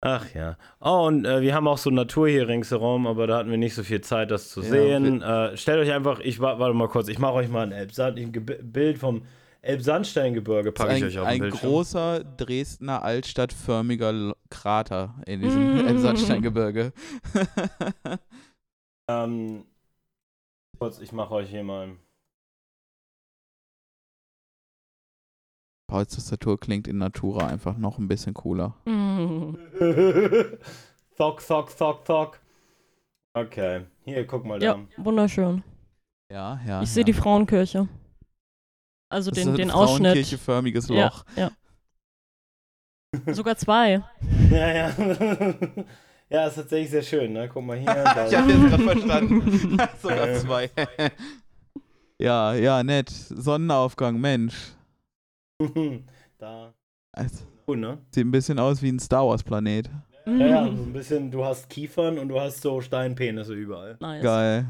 Ach 0.02 0.32
ja. 0.36 0.58
Oh, 0.80 1.08
und 1.08 1.26
äh, 1.26 1.42
wir 1.42 1.56
haben 1.56 1.68
auch 1.68 1.80
so 1.80 1.90
Natur 1.90 2.28
hier 2.30 2.48
ringsherum, 2.48 3.08
aber 3.08 3.26
da 3.26 3.38
hatten 3.40 3.50
wir 3.50 3.58
nicht 3.58 3.74
so 3.74 3.84
viel 3.84 4.02
Zeit, 4.02 4.30
das 4.30 4.50
zu 4.50 4.62
Ja, 4.62 4.68
sehen. 4.68 5.22
Äh, 5.24 5.58
stellt 5.58 5.80
euch 5.80 5.92
einfach, 5.92 6.20
ich 6.20 6.40
wa- 6.40 6.60
warte 6.60 6.76
mal 6.76 6.88
kurz, 6.88 7.08
ich 7.08 7.18
mache 7.18 7.34
euch 7.34 7.50
mal 7.50 7.64
ein 7.66 7.72
Elbsand, 7.72 8.18
ein 8.20 8.32
Bild 8.32 9.00
vom 9.00 9.24
Elbsandsteingebirge, 9.64 10.72
packe 10.72 10.96
ich 10.98 11.04
ein 11.04 11.08
euch 11.08 11.20
auf 11.20 11.26
ein 11.28 11.40
Bildschirm. 11.40 11.70
großer 11.72 12.24
Dresdner 12.24 13.02
Altstadtförmiger 13.04 14.34
Krater 14.52 15.16
in 15.26 15.42
diesem 15.42 15.80
Elbsandsteingebirge. 15.88 16.94
Ähm, 19.10 19.64
kurz, 20.78 21.00
ich 21.00 21.14
mache 21.14 21.34
euch 21.34 21.50
hier 21.50 21.64
mal. 21.64 21.96
Pauls 25.88 26.14
Tastatur 26.16 26.60
klingt 26.60 26.88
in 26.88 26.98
Natura 26.98 27.48
einfach 27.48 27.78
noch 27.78 27.98
ein 27.98 28.08
bisschen 28.08 28.34
cooler. 28.34 28.76
mm, 28.86 29.56
Thok, 31.18 31.42
thok, 31.48 31.76
thok, 31.78 32.06
thok. 32.06 32.40
Okay, 33.34 33.86
hier, 34.04 34.26
guck 34.28 34.46
mal 34.46 34.62
ja, 34.62 34.74
da. 34.76 35.04
wunderschön. 35.04 35.64
Ja, 36.32 36.60
ja. 36.68 36.82
Ich 36.82 36.90
sehe 36.92 37.02
ja. 37.02 37.06
die 37.06 37.14
Frauenkirche. 37.14 37.88
Also 39.10 39.32
Das 39.32 39.40
den, 39.42 39.50
ist 39.54 39.58
den 39.58 39.70
ein 39.70 39.76
Ausschnitt. 39.76 40.12
Frauenkirche-förmiges 40.14 40.90
Ja, 40.90 41.06
Loch. 41.06 41.24
ja. 41.36 41.52
Sogar 43.34 43.56
zwei. 43.58 44.04
Ja, 44.52 44.74
ja. 44.74 44.90
ja, 46.30 46.48
ist 46.48 46.56
tatsächlich 46.56 46.90
sehr 46.90 47.02
schön, 47.04 47.34
ne? 47.34 47.50
Guck 47.50 47.64
mal 47.66 47.78
hier. 47.78 47.90
Ich 48.30 48.36
hab 48.36 48.48
jetzt 48.48 48.68
gerade 48.70 48.84
verstanden. 48.84 49.78
Sogar 50.02 50.34
zwei. 50.36 50.70
ja, 52.20 52.54
ja, 52.54 52.84
nett. 52.84 53.10
Sonnenaufgang, 53.10 54.20
Mensch. 54.20 54.74
Da. 56.38 56.74
Es 57.14 57.46
Cool, 57.68 57.78
ne? 57.78 57.98
sieht 58.12 58.26
ein 58.26 58.32
bisschen 58.32 58.60
aus 58.60 58.82
wie 58.82 58.90
ein 58.90 59.00
Star 59.00 59.28
Wars-Planet. 59.28 59.90
Ja, 60.26 60.34
ja, 60.48 60.64
so 60.66 60.84
ein 60.84 60.94
bisschen, 60.94 61.32
du 61.32 61.44
hast 61.44 61.70
Kiefern 61.70 62.18
und 62.20 62.30
du 62.30 62.40
hast 62.40 62.62
so 62.62 62.80
Steinpenisse 62.82 63.54
überall. 63.54 63.98
Nice. 64.00 64.24
Geil. 64.24 64.66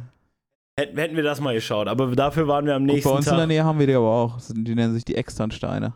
Hätten, 0.79 0.97
hätten 0.97 1.15
wir 1.15 1.23
das 1.23 1.41
mal 1.41 1.53
geschaut, 1.55 1.87
aber 1.87 2.15
dafür 2.15 2.47
waren 2.47 2.65
wir 2.65 2.75
am 2.75 2.83
nächsten 2.83 3.09
bei 3.09 3.15
uns 3.15 3.25
in 3.27 3.31
der 3.33 3.39
Tag. 3.41 3.47
Nähe 3.47 3.63
haben 3.63 3.79
wir 3.79 3.87
die 3.87 3.93
aber 3.95 4.09
auch. 4.09 4.37
Die 4.49 4.75
nennen 4.75 4.93
sich 4.93 5.03
die 5.05 5.15
Externsteine. 5.15 5.93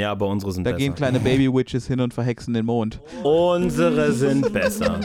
Ja, 0.00 0.10
aber 0.12 0.26
unsere 0.28 0.52
sind 0.52 0.64
Da 0.64 0.70
besser. 0.70 0.78
gehen 0.78 0.94
kleine 0.94 1.20
Baby-Witches 1.20 1.86
hin 1.86 2.00
und 2.00 2.14
verhexen 2.14 2.54
den 2.54 2.64
Mond. 2.64 3.00
Unsere 3.24 4.12
sind 4.12 4.52
besser. 4.52 5.00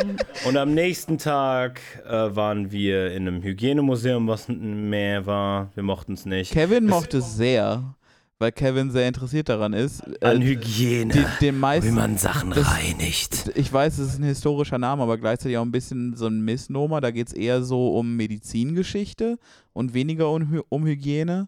Und 0.48 0.56
am 0.58 0.74
nächsten 0.74 1.18
Tag 1.18 1.82
äh, 2.08 2.36
waren 2.36 2.72
wir 2.72 3.12
in 3.12 3.28
einem 3.28 3.44
Hygienemuseum, 3.44 4.28
was 4.28 4.48
mehr 4.48 5.26
war. 5.26 5.72
Wir 5.76 5.84
mochten 5.84 6.14
es 6.14 6.26
nicht. 6.26 6.54
Kevin 6.54 6.86
Es- 6.86 6.90
mochte 6.90 7.18
es 7.18 7.36
sehr, 7.36 7.96
weil 8.40 8.52
Kevin 8.52 8.92
sehr 8.92 9.08
interessiert 9.08 9.50
daran 9.50 9.74
ist. 9.74 10.04
An 10.24 10.42
äh, 10.42 10.46
Hygiene. 10.46 11.12
die, 11.14 11.26
den 11.42 11.56
wie 11.56 11.60
meisten, 11.60 11.96
man 11.96 12.18
Sachen 12.18 12.52
das- 12.52 12.68
reinigt. 12.72 13.52
ich 13.56 13.72
weiß, 13.72 13.98
es 13.98 14.14
ist 14.14 14.20
ein 14.20 14.24
historischer 14.24 14.78
Name, 14.78 15.04
aber 15.04 15.18
gleichzeitig 15.18 15.58
auch 15.58 15.64
ein 15.64 15.72
bisschen 15.72 16.16
so 16.16 16.28
ein 16.28 16.42
Missnomer. 16.42 17.02
Da 17.02 17.12
geht 17.12 17.28
es 17.28 17.34
eher 17.34 17.64
so 17.64 17.98
um 17.98 18.16
Medizingeschichte 18.16 19.38
und 19.74 19.94
weniger 19.94 20.30
um, 20.32 20.62
um 20.70 20.86
Hygiene. 20.86 21.48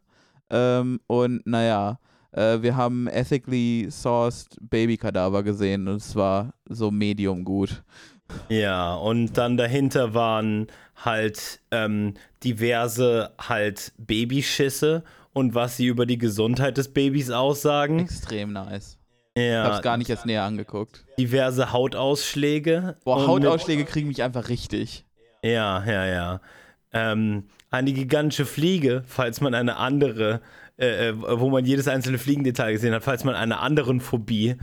Ähm, 0.50 1.00
und 1.08 1.46
naja, 1.46 2.00
äh, 2.32 2.62
wir 2.62 2.76
haben 2.76 3.08
ethically 3.08 3.88
sourced 3.92 4.58
Babykadaver 4.62 5.44
gesehen 5.44 5.88
und 5.88 5.96
es 5.98 6.16
war 6.16 6.54
so 6.68 6.90
medium 6.92 7.44
gut. 7.44 7.84
Ja, 8.50 8.94
und 8.96 9.38
dann 9.38 9.58
dahinter 9.58 10.14
waren 10.14 10.68
halt 10.96 11.62
ähm, 11.72 12.14
diverse 12.44 13.32
halt 13.40 13.92
Babyschisse 13.98 15.04
und 15.34 15.56
was 15.56 15.78
sie 15.78 15.88
über 15.88 16.06
die 16.06 16.18
Gesundheit 16.18 16.78
des 16.78 16.92
Babys 16.94 17.30
aussagen. 17.32 18.00
Extrem 18.00 18.54
nice. 18.54 18.98
Ich 19.36 19.44
hab's 19.54 19.78
Ja, 19.78 19.82
gar 19.82 19.98
nicht 19.98 20.10
erst 20.10 20.26
näher 20.26 20.44
angeguckt. 20.44 21.06
diverse 21.18 21.72
Hautausschläge. 21.72 22.98
Boah, 23.06 23.26
Hautausschläge 23.28 23.86
kriegen 23.86 24.08
mich 24.08 24.22
einfach 24.24 24.50
richtig. 24.50 25.06
Ja, 25.44 25.84
ja, 25.86 26.06
ja. 26.06 26.42
Ähm, 26.92 27.46
eine 27.70 27.94
gigantische 27.94 28.46
Fliege, 28.46 29.04
falls 29.06 29.40
man 29.42 29.54
eine 29.54 29.78
andere, 29.78 30.42
äh, 30.78 31.10
äh, 31.10 31.14
wo 31.18 31.50
man 31.50 31.64
jedes 31.66 31.88
einzelne 31.88 32.18
Fliegendetail 32.18 32.74
gesehen 32.74 32.94
hat, 32.94 33.04
falls 33.04 33.24
man 33.24 33.36
einer 33.36 33.62
anderen 33.62 34.02
Phobie 34.02 34.56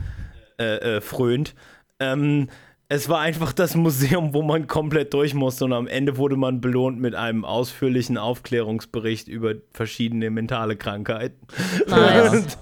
äh, 0.59 0.97
äh, 0.97 1.01
frönt. 1.01 1.55
Ähm, 1.99 2.49
es 2.89 3.09
war 3.09 3.19
einfach 3.19 3.51
das 3.53 3.75
Museum, 3.75 4.33
wo 4.33 4.41
man 4.41 4.67
komplett 4.67 5.13
durch 5.13 5.33
musste 5.33 5.65
und 5.65 5.73
am 5.73 5.87
Ende 5.87 6.17
wurde 6.17 6.37
man 6.37 6.61
belohnt 6.61 6.99
mit 6.99 7.15
einem 7.15 7.43
ausführlichen 7.43 8.17
Aufklärungsbericht 8.17 9.27
über 9.27 9.55
verschiedene 9.71 10.29
mentale 10.29 10.77
Krankheiten. 10.77 11.45
Nice. 11.87 12.57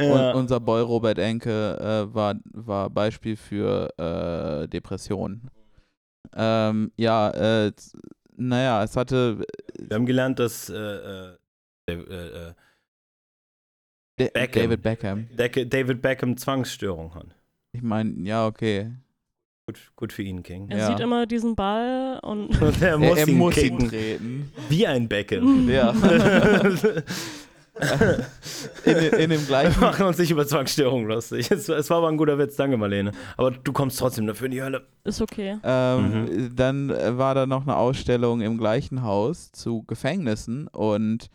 Ja. 0.00 0.30
Und 0.30 0.36
unser 0.36 0.60
Boy 0.60 0.82
Robert 0.82 1.18
Enke 1.18 1.76
äh, 1.80 2.14
war, 2.14 2.36
war 2.52 2.88
Beispiel 2.88 3.36
für 3.36 3.88
äh, 3.98 4.68
Depressionen. 4.68 5.50
Ähm, 6.36 6.92
ja, 6.96 7.30
äh, 7.30 7.72
naja, 8.36 8.84
es 8.84 8.96
hatte 8.96 9.44
Wir 9.76 9.96
haben 9.96 10.06
gelernt, 10.06 10.38
dass 10.38 10.70
äh, 10.70 10.76
äh, 10.76 11.92
äh, 11.92 12.54
Beckham. 14.16 14.62
David 14.62 14.82
Beckham. 14.82 15.28
David 15.36 16.02
Beckham 16.02 16.36
Zwangsstörung 16.36 17.14
hat. 17.14 17.34
Ich 17.72 17.82
meine, 17.82 18.12
ja, 18.20 18.46
okay. 18.46 18.92
Gut, 19.68 19.92
gut 19.96 20.12
für 20.14 20.22
ihn, 20.22 20.42
King. 20.42 20.70
Er 20.70 20.78
Ja. 20.78 20.86
sieht 20.86 21.00
immer 21.00 21.26
diesen 21.26 21.54
Ball 21.54 22.18
und 22.22 22.48
Und 22.62 22.80
er 22.80 22.96
muss 22.96 23.18
er, 23.18 23.24
er 23.24 23.28
ihn 23.28 23.36
muss 23.36 23.56
ihn 23.58 23.78
treten. 23.78 24.50
Wie 24.70 24.86
ein 24.86 25.06
Beckham. 25.08 25.68
Ja. 25.68 25.90
in, 28.84 28.94
in 28.96 29.30
dem 29.30 29.40
Wir 29.42 29.46
gleichen. 29.46 29.78
machen 29.80 30.06
uns 30.06 30.16
nicht 30.16 30.30
über 30.30 30.46
Zwangsstörungen 30.46 31.06
lustig. 31.06 31.50
Es, 31.50 31.68
es 31.68 31.90
war 31.90 31.98
aber 31.98 32.08
ein 32.08 32.16
guter 32.16 32.38
Witz, 32.38 32.56
danke 32.56 32.78
Marlene. 32.78 33.12
Aber 33.36 33.50
du 33.50 33.72
kommst 33.74 33.98
trotzdem 33.98 34.26
dafür 34.26 34.46
in 34.46 34.52
die 34.52 34.62
Hölle. 34.62 34.86
ist 35.04 35.20
okay. 35.20 35.58
Ähm, 35.62 36.50
Dann 36.56 36.88
äh, 36.88 37.18
war 37.18 37.34
da 37.34 37.44
noch 37.44 37.62
eine 37.64 37.76
Ausstellung 37.76 38.40
im 38.40 38.56
gleichen 38.56 39.02
Haus 39.02 39.52
zu 39.52 39.82
Gefängnissen 39.82 40.66
und 40.68 41.28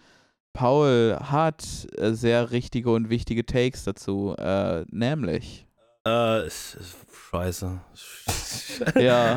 Paul 0.53 1.17
hat 1.21 1.63
äh, 1.97 2.13
sehr 2.13 2.49
richtige 2.49 2.89
und 2.89 3.11
wichtige 3.11 3.45
Takes 3.45 3.83
dazu, 3.83 4.35
äh, 4.39 4.85
nämlich 4.89 5.65
Äh, 6.05 6.39
es 6.45 6.75
ist 6.75 6.95
scheiße. 7.31 7.79
Ja, 8.99 9.35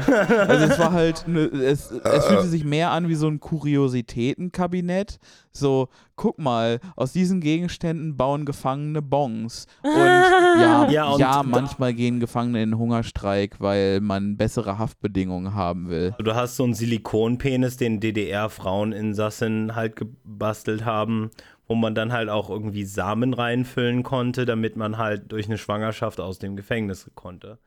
also 0.48 0.72
es 0.72 0.78
war 0.78 0.92
halt, 0.92 1.26
ne, 1.28 1.40
es, 1.40 1.90
es 1.90 2.26
fühlte 2.26 2.46
sich 2.48 2.64
mehr 2.64 2.90
an 2.90 3.08
wie 3.08 3.14
so 3.14 3.28
ein 3.28 3.38
Kuriositätenkabinett. 3.40 5.18
So, 5.52 5.88
guck 6.16 6.38
mal, 6.38 6.80
aus 6.96 7.12
diesen 7.12 7.40
Gegenständen 7.40 8.16
bauen 8.16 8.44
Gefangene 8.44 9.02
Bongs. 9.02 9.66
Und 9.82 9.92
ja, 9.94 10.88
Ja, 10.90 11.08
und 11.10 11.20
ja 11.20 11.42
manchmal 11.42 11.94
gehen 11.94 12.20
Gefangene 12.20 12.62
in 12.62 12.78
Hungerstreik, 12.78 13.60
weil 13.60 14.00
man 14.00 14.36
bessere 14.36 14.78
Haftbedingungen 14.78 15.54
haben 15.54 15.88
will. 15.88 16.14
Du 16.18 16.34
hast 16.34 16.56
so 16.56 16.64
einen 16.64 16.74
Silikonpenis, 16.74 17.76
den 17.76 18.00
DDR-Fraueninsassen 18.00 19.74
halt 19.74 19.96
gebastelt 19.96 20.84
haben, 20.84 21.30
wo 21.66 21.74
man 21.74 21.94
dann 21.94 22.12
halt 22.12 22.28
auch 22.28 22.50
irgendwie 22.50 22.84
Samen 22.84 23.34
reinfüllen 23.34 24.02
konnte, 24.02 24.46
damit 24.46 24.76
man 24.76 24.98
halt 24.98 25.32
durch 25.32 25.46
eine 25.46 25.58
Schwangerschaft 25.58 26.20
aus 26.20 26.38
dem 26.38 26.56
Gefängnis 26.56 27.10
konnte. 27.14 27.58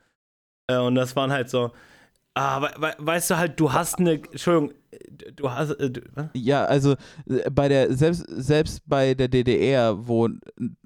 Äh, 0.67 0.77
und 0.77 0.95
das 0.95 1.15
waren 1.15 1.31
halt 1.31 1.49
so, 1.49 1.71
ah, 2.39 2.61
we 2.61 2.69
we 2.81 2.93
weißt 2.99 3.31
du 3.31 3.37
halt, 3.37 3.59
du 3.59 3.71
hast 3.73 3.99
eine, 3.99 4.13
Entschuldigung, 4.13 4.73
du 5.35 5.51
hast, 5.51 5.71
äh, 5.71 5.89
du? 5.91 6.01
Ja, 6.33 6.65
also 6.65 6.93
äh, 7.27 7.49
bei 7.51 7.67
der, 7.67 7.93
selbst, 7.93 8.25
selbst 8.29 8.81
bei 8.87 9.13
der 9.13 9.27
DDR, 9.27 10.07
wo 10.07 10.29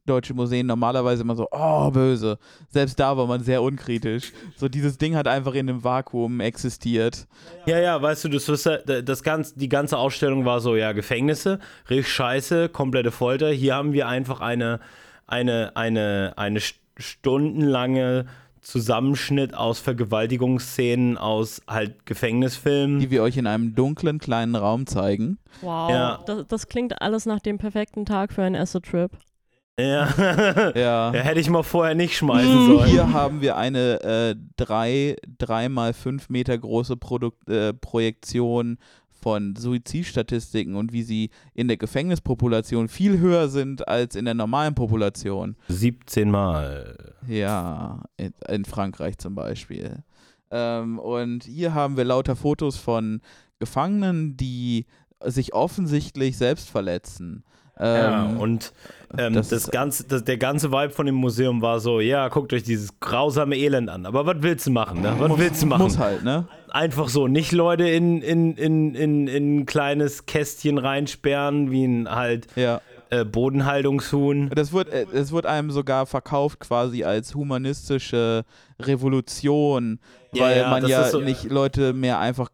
deutsche 0.05 0.33
Museen 0.33 0.65
normalerweise 0.67 1.21
immer 1.23 1.35
so, 1.35 1.47
oh, 1.51 1.91
böse, 1.91 2.37
selbst 2.69 2.99
da 2.99 3.15
war 3.15 3.27
man 3.27 3.43
sehr 3.43 3.61
unkritisch. 3.61 4.33
So, 4.57 4.67
dieses 4.67 4.97
Ding 4.97 5.15
hat 5.15 5.27
einfach 5.27 5.53
in 5.53 5.69
einem 5.69 5.83
Vakuum 5.83 6.39
existiert. 6.41 7.27
Ja, 7.65 7.79
ja, 7.79 8.01
weißt 8.01 8.25
du, 8.25 8.29
das, 8.29 8.45
das 9.05 9.23
ganz, 9.23 9.53
die 9.53 9.69
ganze 9.69 9.97
Ausstellung 9.97 10.45
war 10.45 10.59
so, 10.59 10.75
ja, 10.75 10.91
Gefängnisse, 10.91 11.59
richtig 11.89 12.11
scheiße, 12.11 12.69
komplette 12.69 13.11
Folter. 13.11 13.49
Hier 13.49 13.75
haben 13.75 13.93
wir 13.93 14.07
einfach 14.07 14.41
eine, 14.41 14.79
eine, 15.27 15.71
eine, 15.75 16.33
eine 16.35 16.59
st- 16.59 16.75
stundenlange 16.97 18.25
Zusammenschnitt 18.63 19.53
aus 19.53 19.79
Vergewaltigungsszenen 19.79 21.17
aus 21.17 21.61
halt 21.67 22.05
Gefängnisfilmen. 22.05 22.99
die 22.99 23.11
wir 23.11 23.21
euch 23.23 23.37
in 23.37 23.45
einem 23.47 23.75
dunklen 23.75 24.19
kleinen 24.19 24.55
Raum 24.55 24.87
zeigen. 24.87 25.37
Wow, 25.61 25.89
Ja. 25.91 26.19
das, 26.25 26.47
das 26.47 26.67
klingt 26.67 27.01
alles 27.01 27.25
nach 27.25 27.39
dem 27.39 27.57
perfekten 27.57 28.05
Tag 28.05 28.33
für 28.33 28.43
einen 28.43 28.55
Acid-Trip. 28.55 29.11
Ja. 29.79 30.07
Ja. 30.75 31.11
ja, 31.11 31.11
hätte 31.13 31.39
ich 31.39 31.49
mal 31.49 31.63
vorher 31.63 31.95
nicht 31.95 32.15
schmeißen 32.15 32.67
sollen. 32.67 32.85
Hier 32.89 33.11
haben 33.11 33.41
wir 33.41 33.57
eine 33.57 34.01
äh, 34.03 34.35
drei, 34.55 35.15
drei 35.39 35.67
mal 35.67 35.93
fünf 35.93 36.29
Meter 36.29 36.57
große 36.57 36.95
Produkt, 36.95 37.49
äh, 37.49 37.73
Projektion 37.73 38.77
von 39.23 39.55
Suizidstatistiken 39.55 40.75
und 40.75 40.91
wie 40.91 41.03
sie 41.03 41.29
in 41.53 41.69
der 41.69 41.77
Gefängnispopulation 41.77 42.89
viel 42.89 43.19
höher 43.19 43.47
sind 43.47 43.87
als 43.87 44.15
in 44.15 44.25
der 44.25 44.33
normalen 44.33 44.75
Population. 44.75 45.55
17 45.69 46.29
Mal. 46.29 47.15
Ja, 47.25 48.03
in, 48.17 48.33
in 48.49 48.65
Frankreich 48.65 49.17
zum 49.17 49.33
Beispiel. 49.33 50.03
Ähm, 50.51 50.99
und 50.99 51.45
hier 51.45 51.73
haben 51.73 51.95
wir 51.95 52.03
lauter 52.03 52.35
Fotos 52.35 52.75
von 52.75 53.21
Gefangenen, 53.59 54.35
die 54.35 54.87
sich 55.23 55.53
offensichtlich 55.53 56.37
selbst 56.37 56.69
verletzen. 56.69 57.45
Ja, 57.79 58.25
Ähm, 58.25 58.39
und 58.39 58.71
ähm, 59.17 59.33
das 59.33 59.49
das, 59.49 59.69
ganze, 59.71 60.03
das, 60.05 60.23
der 60.23 60.37
ganze 60.37 60.71
Vibe 60.71 60.91
von 60.91 61.05
dem 61.05 61.15
Museum 61.15 61.61
war 61.61 61.79
so, 61.79 61.99
ja, 61.99 62.27
guckt 62.29 62.53
euch 62.53 62.63
dieses 62.63 62.99
grausame 62.99 63.55
Elend 63.57 63.89
an. 63.89 64.05
Aber 64.05 64.25
was 64.25 64.37
willst 64.41 64.67
du 64.67 64.71
machen, 64.71 65.01
ne? 65.01 65.13
Was 65.17 65.37
willst 65.37 65.61
du 65.63 65.67
machen? 65.67 65.83
Muss 65.83 65.97
halt, 65.97 66.23
ne? 66.23 66.47
Einfach 66.69 67.09
so, 67.09 67.27
nicht 67.27 67.51
Leute 67.51 67.87
in, 67.87 68.21
in, 68.21 68.55
in, 68.55 68.95
in, 68.95 69.27
in 69.27 69.57
ein 69.59 69.65
kleines 69.65 70.25
Kästchen 70.25 70.77
reinsperren, 70.77 71.69
wie 71.71 71.85
ein 71.85 72.09
halt 72.09 72.47
Ja. 72.55 72.81
äh, 73.11 73.23
Bodenhaltungshuhn. 73.25 74.49
Das 74.55 74.73
wird, 74.73 74.89
äh, 74.89 75.05
es 75.13 75.31
wird 75.31 75.45
einem 75.45 75.69
sogar 75.71 76.05
verkauft 76.07 76.59
quasi 76.59 77.03
als 77.03 77.35
humanistische 77.35 78.43
Revolution, 78.79 79.99
weil 80.31 80.57
ja, 80.57 80.69
man 80.69 80.81
das 80.81 80.91
ja 80.91 81.03
so- 81.09 81.19
nicht 81.19 81.49
Leute 81.51 81.93
mehr 81.93 82.19
einfach 82.19 82.49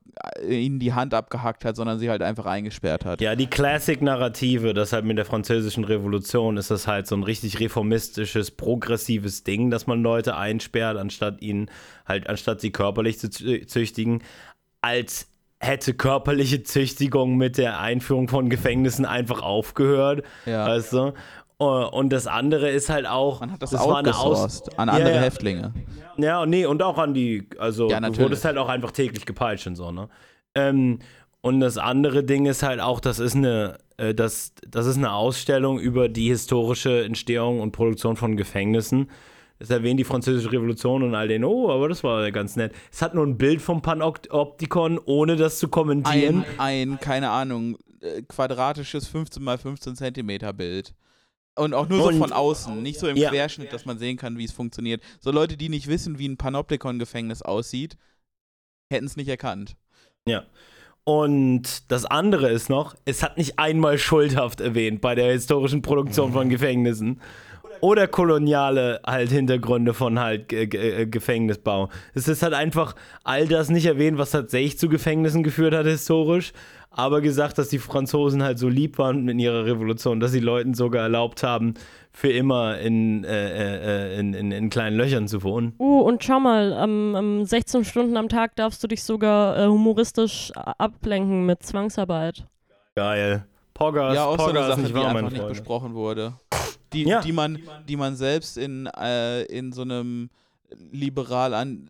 ihnen 0.48 0.80
die 0.80 0.94
Hand 0.94 1.14
abgehackt 1.14 1.66
hat, 1.66 1.76
sondern 1.76 2.00
sie 2.00 2.10
halt 2.10 2.22
einfach 2.22 2.46
eingesperrt 2.46 3.06
hat. 3.06 3.22
Ja, 3.22 3.36
die 3.36 3.48
Classic-Narrative, 3.48 4.74
das 4.74 4.94
halt 4.94 5.06
mit 5.06 5.18
der 5.18 5.26
französischen 5.26 5.84
Revolution 5.84 6.58
ist 6.58 6.72
das 6.72 6.88
halt 6.88 7.08
so 7.08 7.16
ein 7.16 7.24
richtig 7.24 7.60
reformistisches, 7.60 8.52
progressives 8.52 9.44
Ding, 9.44 9.70
dass 9.72 9.88
man 9.88 10.02
Leute 10.02 10.36
einsperrt, 10.36 10.98
anstatt 10.98 11.42
ihnen 11.42 11.70
halt, 12.08 12.28
anstatt 12.30 12.62
sie 12.62 12.72
körperlich 12.72 13.20
zu 13.20 13.28
zü- 13.28 13.66
züchtigen, 13.68 14.22
als 14.82 15.28
hätte 15.62 15.94
körperliche 15.94 16.64
Züchtigung 16.64 17.36
mit 17.36 17.58
der 17.58 17.82
Einführung 17.82 18.30
von 18.30 18.50
Gefängnissen 18.50 19.06
einfach 19.06 19.42
aufgehört, 19.42 20.24
Ja. 20.46 20.66
weißt 20.68 20.94
du? 20.94 21.14
Äh, 21.60 21.64
Und 21.64 22.10
das 22.10 22.28
andere 22.28 22.70
ist 22.70 22.90
halt 22.90 23.06
auch, 23.08 23.42
Man 23.42 23.52
hat 23.52 23.62
das, 23.62 23.74
war 23.74 23.98
eine 23.98 24.18
Aus 24.18 24.64
an 24.78 24.88
Ja, 24.88 24.94
andere 24.96 25.16
ja. 25.16 25.22
Häftlinge. 25.22 25.74
Ja, 26.18 26.46
nee, 26.46 26.66
und 26.66 26.82
auch 26.84 26.98
an 26.98 27.14
die, 27.14 27.48
also 27.60 27.90
Ja, 27.90 28.00
du 28.00 28.18
wurdest 28.18 28.46
halt 28.46 28.58
auch 28.58 28.70
einfach 28.70 28.92
täglich 28.92 29.26
gepeitscht 29.26 29.68
und 29.68 29.76
so, 29.76 29.92
ne? 29.92 30.10
Ähm, 30.56 31.00
und 31.42 31.62
das 31.62 31.78
andere 31.78 32.24
Ding 32.24 32.46
ist 32.46 32.64
halt 32.64 32.82
auch, 32.82 33.00
das 33.00 33.20
ist 33.20 33.36
eine, 33.36 33.78
äh, 33.98 34.14
das, 34.14 34.54
das 34.68 34.86
ist 34.86 34.98
eine 34.98 35.14
Ausstellung 35.14 35.80
über 35.80 36.10
die 36.10 36.28
historische 36.28 37.04
Entstehung 37.06 37.62
und 37.62 37.72
Produktion 37.72 38.18
von 38.18 38.36
Gefängnissen. 38.36 39.10
Es 39.60 39.70
erwähnt 39.70 40.00
die 40.00 40.06
französische 40.06 40.52
Revolution 40.52 41.04
und 41.04 41.16
all 41.16 41.28
den, 41.28 41.44
oh, 41.44 41.70
aber 41.70 41.90
das 41.90 42.04
war 42.04 42.32
ganz 42.32 42.56
nett. 42.56 42.74
Es 42.92 43.02
hat 43.02 43.14
nur 43.14 43.26
ein 43.26 43.38
Bild 43.38 43.62
vom 43.62 43.82
Panoptikon, 43.82 45.00
ohne 45.06 45.36
das 45.36 45.60
zu 45.60 45.68
kommentieren. 45.68 46.46
Ein, 46.58 46.92
ein, 46.92 47.00
keine 47.00 47.30
Ahnung, 47.30 47.78
äh, 48.02 48.22
quadratisches 48.24 49.08
15 49.08 49.44
mal 49.44 49.58
15 49.58 49.96
Zentimeter 49.96 50.54
Bild. 50.54 50.94
Und 51.56 51.74
auch 51.74 51.90
nur 51.90 52.00
so 52.02 52.08
Und- 52.10 52.18
von 52.20 52.32
außen, 52.32 52.82
nicht 52.82 53.00
so 53.00 53.08
im 53.08 53.18
Ja. 53.18 53.30
Querschnitt, 53.30 53.74
dass 53.74 53.86
man 53.86 53.98
sehen 53.98 54.18
kann, 54.18 54.38
wie 54.38 54.46
es 54.46 54.52
funktioniert. 54.52 55.02
So 55.20 55.32
Leute, 55.32 55.58
die 55.58 55.68
nicht 55.70 55.88
wissen, 55.88 56.18
wie 56.20 56.28
ein 56.28 56.38
Panoptikon-Gefängnis 56.38 57.42
aussieht, 57.42 57.98
hätten 58.92 59.06
es 59.06 59.18
nicht 59.18 59.28
erkannt. 59.28 59.76
Ja. 60.26 60.44
Und 61.04 61.92
das 61.92 62.06
andere 62.06 62.50
ist 62.50 62.70
noch, 62.70 62.96
es 63.06 63.24
hat 63.24 63.38
nicht 63.38 63.58
einmal 63.58 63.98
schuldhaft 63.98 64.62
erwähnt 64.62 65.02
bei 65.02 65.16
der 65.16 65.32
historischen 65.34 65.82
Produktion 65.82 66.34
von 66.34 66.50
Gefängnissen. 66.50 67.20
Oder 67.82 68.08
koloniale 68.08 69.00
halt 69.06 69.30
Hintergründe 69.32 69.94
von 69.94 70.20
halt 70.20 70.50
Ge 70.50 70.68
Ge 70.68 71.06
Gefängnisbau. 71.08 71.90
Es 72.14 72.28
ist 72.28 72.44
halt 72.44 72.54
einfach 72.54 72.94
all 73.24 73.48
das 73.48 73.70
nicht 73.70 73.86
erwähnt, 73.86 74.18
was 74.18 74.32
tatsächlich 74.32 74.78
zu 74.78 74.90
Gefängnissen 74.90 75.44
geführt 75.44 75.74
hat 75.74 75.86
historisch, 75.86 76.52
aber 77.00 77.22
gesagt, 77.22 77.58
dass 77.58 77.70
die 77.70 77.80
Franzosen 77.80 78.44
halt 78.44 78.60
so 78.60 78.68
lieb 78.68 78.98
waren 78.98 79.28
in 79.30 79.40
ihrer 79.40 79.66
Revolution, 79.66 80.20
dass 80.20 80.32
sie 80.32 80.40
Leuten 80.40 80.74
sogar 80.74 81.04
erlaubt 81.04 81.44
haben, 81.44 81.74
für 82.12 82.30
immer 82.32 82.80
in, 82.80 83.24
äh, 83.24 84.16
äh, 84.16 84.20
in, 84.20 84.34
in, 84.34 84.52
in 84.52 84.70
kleinen 84.70 84.98
Löchern 84.98 85.28
zu 85.28 85.44
wohnen. 85.44 85.74
Uh, 85.80 86.02
und 86.02 86.24
schau 86.24 86.40
mal, 86.40 86.78
ähm, 86.82 87.16
ähm, 87.18 87.46
16 87.46 87.86
Stunden 87.86 88.18
am 88.18 88.30
Tag 88.30 88.56
darfst 88.56 88.84
du 88.84 88.88
dich 88.88 89.04
sogar 89.04 89.58
äh, 89.58 89.68
humoristisch 89.68 90.52
ablenken 90.56 91.46
mit 91.46 91.64
Zwangsarbeit. 91.64 92.46
Geil. 92.96 93.46
Poggers, 93.74 94.16
ja, 94.16 94.26
auch 94.26 94.38
so 94.38 94.46
eine 94.46 94.54
Poggers, 94.60 94.68
Sache, 94.68 94.82
nicht 94.82 94.96
die 94.96 95.00
einfach 95.00 95.32
nicht 95.32 95.48
besprochen 95.48 95.94
wurde. 95.94 96.34
Die, 96.92 97.04
Ja. 97.04 97.22
die, 97.22 97.32
man, 97.32 97.60
die 97.88 97.96
man 97.96 98.16
selbst 98.16 98.58
in, 98.58 98.88
äh, 98.88 99.44
in 99.44 99.72
so 99.72 99.84
einem 99.84 100.30
liberal 100.92 101.54
an 101.54 101.88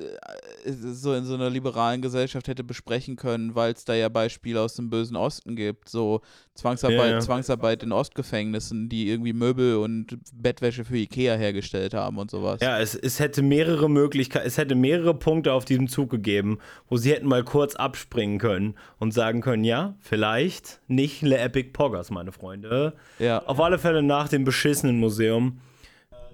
äh, 0.65 0.72
so 0.72 1.13
in 1.13 1.26
so 1.26 1.34
einer 1.34 1.50
liberalen 1.50 2.02
Gesellschaft 2.02 2.48
hätte 2.48 2.63
besprechen 2.63 3.15
können, 3.15 3.56
weil 3.56 3.74
es 3.74 3.86
da 3.86 3.94
ja 3.94 4.10
Beispiele 4.10 4.62
aus 4.62 4.76
dem 4.76 4.89
bösen 4.89 5.15
Osten 5.15 5.56
gibt, 5.56 5.89
so 5.89 6.22
Zwangsarbeit, 6.54 6.98
Ja, 7.00 7.08
ja. 7.12 7.20
Zwangsarbeit 7.20 7.84
in 7.84 7.92
Ostgefängnissen, 7.92 8.89
die 8.89 9.10
irgendwie 9.10 9.34
Möbel 9.34 9.78
und 9.78 10.18
Bettwäsche 10.34 10.86
für 10.86 10.98
Ikea 10.98 11.36
hergestellt 11.36 11.94
haben 11.94 12.18
und 12.18 12.32
sowas. 12.32 12.60
Ja, 12.62 12.80
es, 12.80 12.96
es 12.96 13.20
hätte 13.20 13.42
mehrere 13.42 13.89
Möglichkeiten, 13.89 14.48
es 14.48 14.58
hätte 14.58 14.76
mehrere 14.76 15.13
Punkte 15.13 15.54
auf 15.54 15.65
diesem 15.65 15.88
Zug 15.88 16.10
gegeben, 16.10 16.60
wo 16.88 16.98
sie 16.98 17.12
hätten 17.12 17.28
mal 17.28 17.44
kurz 17.44 17.76
abspringen 17.76 18.39
können 18.39 18.76
und 18.98 19.13
sagen 19.13 19.42
können, 19.42 19.63
ja, 19.63 19.96
vielleicht 20.00 20.82
nicht 20.88 21.22
Le 21.22 21.38
Epic 21.38 21.70
Poggers, 21.74 22.12
meine 22.12 22.32
Freunde. 22.32 22.94
ja. 23.20 23.39
Auf 23.46 23.60
alle 23.60 23.80
Fälle 23.80 24.04
nach 24.04 24.28
dem 24.30 24.44
beschissenen 24.44 25.00
Museum 25.00 25.60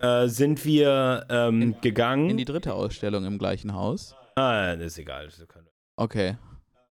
äh, 0.05 0.27
sind 0.27 0.63
wir 0.65 1.25
ähm, 1.29 1.75
gegangen. 1.81 2.29
In 2.29 2.37
die 2.37 2.45
dritte 2.45 2.73
Ausstellung 2.73 3.25
im 3.25 3.37
gleichen 3.37 3.73
Haus. 3.73 4.15
ah, 4.35 4.75
das 4.75 4.87
ist 4.87 4.99
egal. 4.99 5.29
Okay. 5.95 6.37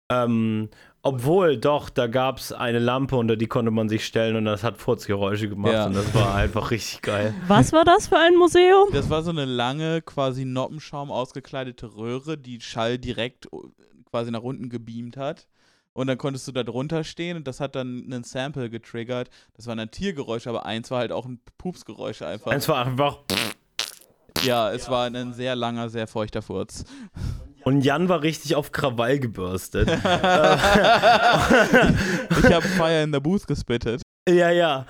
Ähm, 0.10 0.70
obwohl, 1.02 1.58
doch, 1.58 1.90
da 1.90 2.08
gab 2.08 2.38
es 2.38 2.54
eine 2.54 2.80
Lampe, 2.80 3.16
unter 3.18 3.36
die 3.36 3.48
konnte 3.48 3.72
man 3.72 3.90
sich 3.90 4.06
stellen 4.06 4.36
und 4.36 4.46
das 4.46 4.64
hat 4.64 4.78
Furzgeräusche 4.78 5.50
gemacht 5.50 5.74
Ja. 5.74 5.86
und 5.88 5.96
das 5.96 6.14
war 6.14 6.36
einfach 6.36 6.72
richtig 6.72 7.02
geil. 7.02 7.34
Was 7.48 7.74
war 7.74 7.84
das 7.84 8.08
für 8.08 8.18
ein 8.18 8.36
Museum? 8.36 8.90
Das 8.94 9.10
war 9.10 9.24
so 9.24 9.32
eine 9.32 9.46
lange, 9.46 10.02
quasi 10.02 10.46
Noppenschaum 10.46 11.12
ausgekleidete 11.12 11.96
Röhre, 11.96 12.38
die 12.38 12.62
Schall 12.62 12.98
direkt 12.98 13.52
uh, 13.52 13.70
quasi 14.10 14.32
nach 14.32 14.44
unten 14.44 14.70
gebeamt 14.70 15.18
hat. 15.18 15.48
Und 15.94 16.08
dann 16.08 16.18
konntest 16.18 16.48
du 16.48 16.52
da 16.52 16.64
drunter 16.64 17.04
stehen 17.04 17.38
und 17.38 17.48
das 17.48 17.60
hat 17.60 17.76
dann 17.76 18.04
einen 18.06 18.24
Sample 18.24 18.70
getriggert. 18.70 19.30
Das 19.56 19.68
waren 19.68 19.78
dann 19.78 19.92
Tiergeräusche, 19.92 20.50
aber 20.50 20.66
eins 20.66 20.90
war 20.90 21.00
halt 21.00 21.12
auch 21.12 21.26
ein 21.26 21.40
Pupsgeräusch 21.58 22.24
einfach. 22.24 22.52
Es 22.52 22.68
war 22.68 22.86
einfach. 22.86 23.20
Ja, 24.44 24.72
es 24.72 24.90
war 24.90 25.06
ein 25.06 25.34
sehr 25.34 25.56
langer, 25.56 25.90
sehr 25.90 26.08
feuchter 26.08 26.42
Furz. 26.42 26.84
Und 27.64 27.82
Jan 27.82 28.10
war 28.10 28.22
richtig 28.24 28.56
auf 28.56 28.72
Krawall 28.72 29.20
gebürstet. 29.20 29.88
Ich 32.44 32.52
habe 32.52 32.68
Fire 32.68 33.04
in 33.04 33.14
the 33.14 33.20
Booth 33.20 33.48
gespittet. 33.48 34.02
Ja, 34.28 34.50
ja. 34.50 34.86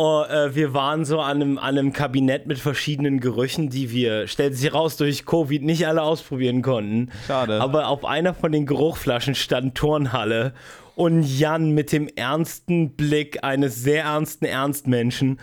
Oh, 0.00 0.22
äh, 0.22 0.54
wir 0.54 0.74
waren 0.74 1.04
so 1.04 1.18
an 1.20 1.42
einem, 1.42 1.58
an 1.58 1.76
einem 1.76 1.92
Kabinett 1.92 2.46
mit 2.46 2.60
verschiedenen 2.60 3.18
Gerüchen, 3.18 3.68
die 3.68 3.90
wir, 3.90 4.28
stellt 4.28 4.56
sich 4.56 4.72
raus, 4.72 4.96
durch 4.96 5.26
Covid 5.26 5.62
nicht 5.64 5.88
alle 5.88 6.02
ausprobieren 6.02 6.62
konnten. 6.62 7.10
Schade. 7.26 7.60
Aber 7.60 7.88
auf 7.88 8.04
einer 8.04 8.32
von 8.32 8.52
den 8.52 8.64
Geruchflaschen 8.64 9.34
stand 9.34 9.74
Turnhalle 9.74 10.54
und 10.94 11.24
Jan 11.24 11.72
mit 11.72 11.90
dem 11.90 12.08
ernsten 12.14 12.90
Blick 12.90 13.42
eines 13.42 13.82
sehr 13.82 14.04
ernsten 14.04 14.44
Ernstmenschen 14.44 15.40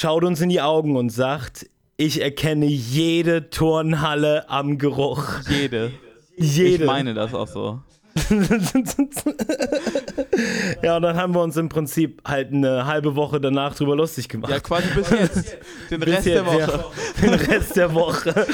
schaut 0.00 0.24
uns 0.24 0.40
in 0.40 0.48
die 0.48 0.60
Augen 0.60 0.96
und 0.96 1.10
sagt, 1.10 1.66
ich 1.96 2.22
erkenne 2.22 2.66
jede 2.66 3.50
Turnhalle 3.50 4.48
am 4.48 4.78
Geruch. 4.78 5.40
Jede. 5.48 5.92
Jede. 6.36 6.84
Ich 6.84 6.86
meine 6.86 7.12
das 7.12 7.34
auch 7.34 7.48
so. 7.48 7.82
ja, 10.82 10.96
und 10.96 11.02
dann 11.02 11.16
haben 11.16 11.34
wir 11.34 11.42
uns 11.42 11.56
im 11.56 11.68
Prinzip 11.68 12.22
halt 12.26 12.52
eine 12.52 12.86
halbe 12.86 13.16
Woche 13.16 13.40
danach 13.40 13.74
drüber 13.74 13.96
lustig 13.96 14.28
gemacht. 14.28 14.52
Ja, 14.52 14.60
quasi 14.60 14.88
bis 14.94 15.10
jetzt. 15.20 15.56
Den 15.90 16.00
Bis 16.00 16.14
Rest 16.14 16.26
der 16.26 16.34
jetzt, 16.34 16.46
Woche. 16.46 16.58
Ja, 16.60 16.84
den 17.22 17.34
Rest 17.34 17.76
der 17.76 17.94
Woche. 17.94 18.46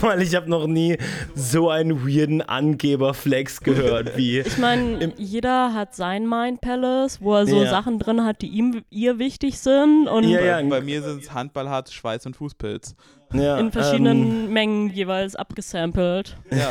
Weil 0.00 0.22
ich 0.22 0.34
habe 0.34 0.48
noch 0.48 0.66
nie 0.66 0.96
so 1.34 1.70
einen 1.70 2.06
weirden 2.06 2.42
Angeberflex 2.42 3.60
gehört 3.60 4.16
wie. 4.16 4.40
Ich 4.40 4.58
meine, 4.58 5.12
jeder 5.16 5.74
hat 5.74 5.94
sein 5.94 6.28
Mind 6.28 6.60
Palace, 6.60 7.20
wo 7.20 7.34
er 7.34 7.46
so 7.46 7.62
Ja. 7.62 7.70
Sachen 7.70 7.98
drin 7.98 8.24
hat, 8.24 8.42
die 8.42 8.48
ihm 8.48 8.82
ihr 8.90 9.18
wichtig 9.18 9.58
sind 9.58 10.08
und 10.08 10.24
Ja, 10.24 10.40
ja, 10.40 10.56
Bei, 10.62 10.68
bei 10.68 10.80
mir 10.80 11.02
sind 11.02 11.22
es 11.22 11.34
Handballharz, 11.34 11.92
Schweiß 11.92 12.26
und 12.26 12.36
Fußpilz. 12.36 12.94
Ja, 13.32 13.58
in 13.58 13.72
verschiedenen 13.72 14.46
ähm, 14.46 14.52
Mengen 14.52 14.90
jeweils 14.90 15.36
abgesampelt. 15.36 16.36
Ja. 16.50 16.70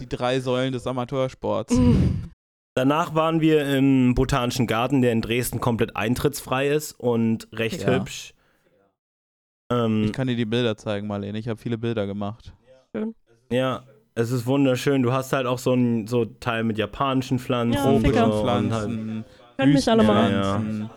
Die 0.00 0.08
drei 0.08 0.40
Säulen 0.40 0.72
des 0.72 0.86
Amateursports. 0.86 1.74
Danach 2.74 3.14
waren 3.14 3.40
wir 3.40 3.66
im 3.76 4.14
Botanischen 4.14 4.66
Garten, 4.66 5.02
der 5.02 5.12
in 5.12 5.20
Dresden 5.20 5.60
komplett 5.60 5.94
eintrittsfrei 5.96 6.68
ist 6.68 6.92
und 6.92 7.48
recht 7.52 7.82
Ja. 7.82 7.98
hübsch. 7.98 8.32
Ähm, 9.70 10.04
Ich 10.04 10.12
kann 10.12 10.26
dir 10.26 10.36
die 10.36 10.46
Bilder 10.46 10.76
zeigen, 10.76 11.06
Marlene. 11.06 11.38
Ich 11.38 11.48
habe 11.48 11.60
viele 11.60 11.76
Bilder 11.78 12.06
gemacht. 12.06 12.52
ja, 13.50 13.82
es 14.14 14.30
ist 14.30 14.46
wunderschön. 14.46 15.02
Du 15.02 15.12
hast 15.12 15.32
halt 15.32 15.46
auch 15.46 15.58
so 15.58 15.74
ein 15.74 16.06
so 16.06 16.24
Teil 16.24 16.64
mit 16.64 16.78
japanischen 16.78 17.38
Pflanzen. 17.38 17.74
Ja, 17.74 17.84
halt, 17.84 18.34
Pflanzen, 18.42 19.24
Können 19.58 19.72
mich 19.72 19.88
alle 19.90 20.02
mal. 20.02 20.30
Ja, 20.32 20.38
Wüstenpflanzen. 20.58 20.90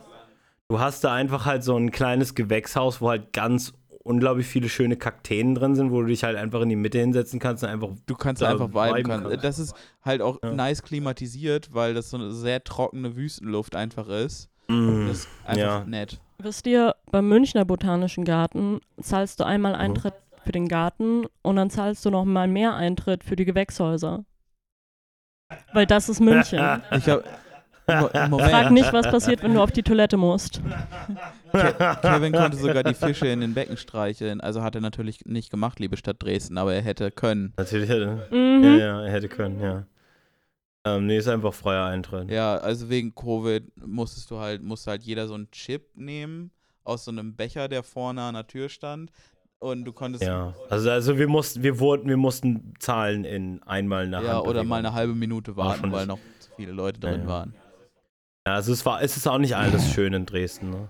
du 0.70 0.80
hast 0.80 1.04
da 1.04 1.14
einfach 1.14 1.46
halt 1.46 1.64
so 1.64 1.76
ein 1.78 1.92
kleines 1.92 2.36
Gewächshaus, 2.36 3.02
wo 3.02 3.10
halt 3.10 3.34
ganz 3.34 3.74
unglaublich 4.06 4.46
viele 4.46 4.70
schöne 4.70 4.96
Kakteen 4.98 5.56
drin 5.56 5.76
sind, 5.76 5.92
wo 5.92 6.02
du 6.02 6.08
dich 6.08 6.24
halt 6.24 6.38
einfach 6.38 6.62
in 6.62 6.70
die 6.70 6.76
Mitte 6.76 7.00
hinsetzen 7.00 7.40
kannst 7.40 7.64
und 7.64 7.70
einfach 7.70 7.90
Du 8.06 8.16
kannst 8.16 8.42
da 8.42 8.50
einfach 8.52 8.70
viben. 8.70 8.98
viben 8.98 9.10
Kann. 9.10 9.24
kannst. 9.24 9.44
Das 9.44 9.58
ist 9.60 9.74
halt 10.04 10.22
auch 10.22 10.40
Ja. 10.44 10.52
nice 10.54 10.84
klimatisiert, 10.84 11.74
weil 11.74 11.94
das 11.96 12.12
so 12.12 12.18
eine 12.18 12.32
sehr 12.32 12.64
trockene 12.64 13.16
Wüstenluft 13.16 13.76
einfach 13.76 14.08
ist. 14.08 14.50
mm, 14.68 15.08
Das 15.08 15.18
ist 15.20 15.30
einfach 15.44 15.60
ja. 15.82 15.84
nett. 15.86 16.20
Wisst 16.38 16.68
ihr, 16.68 16.96
beim 17.12 17.28
Münchner 17.30 17.66
Botanischen 17.66 18.26
Garten 18.26 18.80
zahlst 19.02 19.40
du 19.40 19.44
Mhm. 19.44 19.50
einmal 19.50 19.76
Eintritt 19.76 20.14
für 20.44 20.52
den 20.52 20.68
Garten 20.68 21.26
und 21.42 21.56
dann 21.56 21.70
zahlst 21.72 22.06
du 22.06 22.12
noch 22.12 22.26
mal 22.26 22.48
mehr 22.48 22.76
Eintritt 22.76 23.24
für 23.24 23.36
die 23.36 23.46
Gewächshäuser. 23.46 24.24
Weil 25.74 25.86
das 25.86 26.10
ist 26.10 26.20
München. 26.20 26.60
Ich 26.92 27.08
habe 27.10 27.24
Frag 27.86 28.72
nicht, 28.72 28.92
was 28.94 29.08
passiert, 29.08 29.44
wenn 29.44 29.54
du 29.54 29.62
auf 29.62 29.72
die 29.72 29.84
Toilette 29.84 30.18
musst. 30.18 30.62
Ke 31.52 31.98
Kevin 32.02 32.34
konnte 32.34 32.58
sogar 32.58 32.84
die 32.84 32.94
Fische 32.94 33.28
in 33.28 33.42
den 33.42 33.54
Becken 33.54 33.78
streicheln. 33.78 34.42
Also 34.42 34.62
hat 34.64 34.76
er 34.76 34.82
natürlich 34.82 35.26
nicht 35.26 35.52
gemacht, 35.52 35.80
liebe 35.80 35.96
Stadt 35.98 36.22
Dresden, 36.22 36.58
aber 36.58 36.74
er 36.74 36.82
hätte 36.82 37.12
können. 37.12 37.54
Natürlich 37.58 37.90
hätte. 37.90 38.28
Mhm. 38.32 38.64
Ja, 38.64 38.78
ja, 38.78 39.02
er 39.04 39.12
hätte 39.12 39.30
können, 39.30 39.62
ja. 39.62 39.86
Ähm, 40.88 41.08
nee, 41.08 41.18
ist 41.18 41.28
einfach 41.28 41.54
freier 41.54 41.86
Eintritt. 41.86 42.30
Ja, 42.30 42.58
also 42.58 42.90
wegen 42.90 43.16
Covid 43.16 43.64
musstest 43.86 44.30
du 44.30 44.38
halt, 44.38 44.62
musste 44.62 44.92
halt 44.92 45.04
jeder 45.04 45.28
so 45.28 45.34
einen 45.34 45.50
Chip 45.52 45.90
nehmen 45.96 46.52
aus 46.84 47.06
so 47.06 47.12
einem 47.12 47.36
Becher, 47.36 47.68
der 47.68 47.82
vorne 47.82 48.22
an 48.22 48.36
der 48.36 48.46
Tür 48.48 48.70
stand. 48.70 49.12
Und 49.58 49.86
du 49.86 49.94
konntest 49.94 50.24
Ja, 50.24 50.54
also, 50.70 50.92
also 50.92 51.18
wir 51.18 51.28
mussten, 51.28 51.64
wir 51.64 51.80
wurden, 51.80 52.08
wir 52.08 52.18
mussten 52.18 52.74
zahlen 52.80 53.26
in 53.26 53.64
einmal 53.64 54.08
nach 54.08 54.22
ja, 54.22 54.40
oder 54.42 54.64
mal 54.64 54.78
eine 54.78 54.94
halbe 54.94 55.16
Minute 55.16 55.56
War 55.56 55.70
warten, 55.70 55.92
weil 55.92 56.06
noch 56.06 56.20
zu 56.40 56.52
viele 56.56 56.72
Leute 56.72 57.00
Ja, 57.02 57.10
drin 57.12 57.22
ja. 57.22 57.28
waren. 57.28 57.56
Ja, 58.46 58.54
also 58.54 58.72
es 58.74 58.86
war, 58.86 59.02
es 59.02 59.18
ist 59.18 59.28
auch 59.28 59.38
nicht 59.38 59.56
alles 59.56 59.92
schön 59.92 60.14
in 60.14 60.26
Dresden. 60.26 60.70
Ne? 60.70 60.90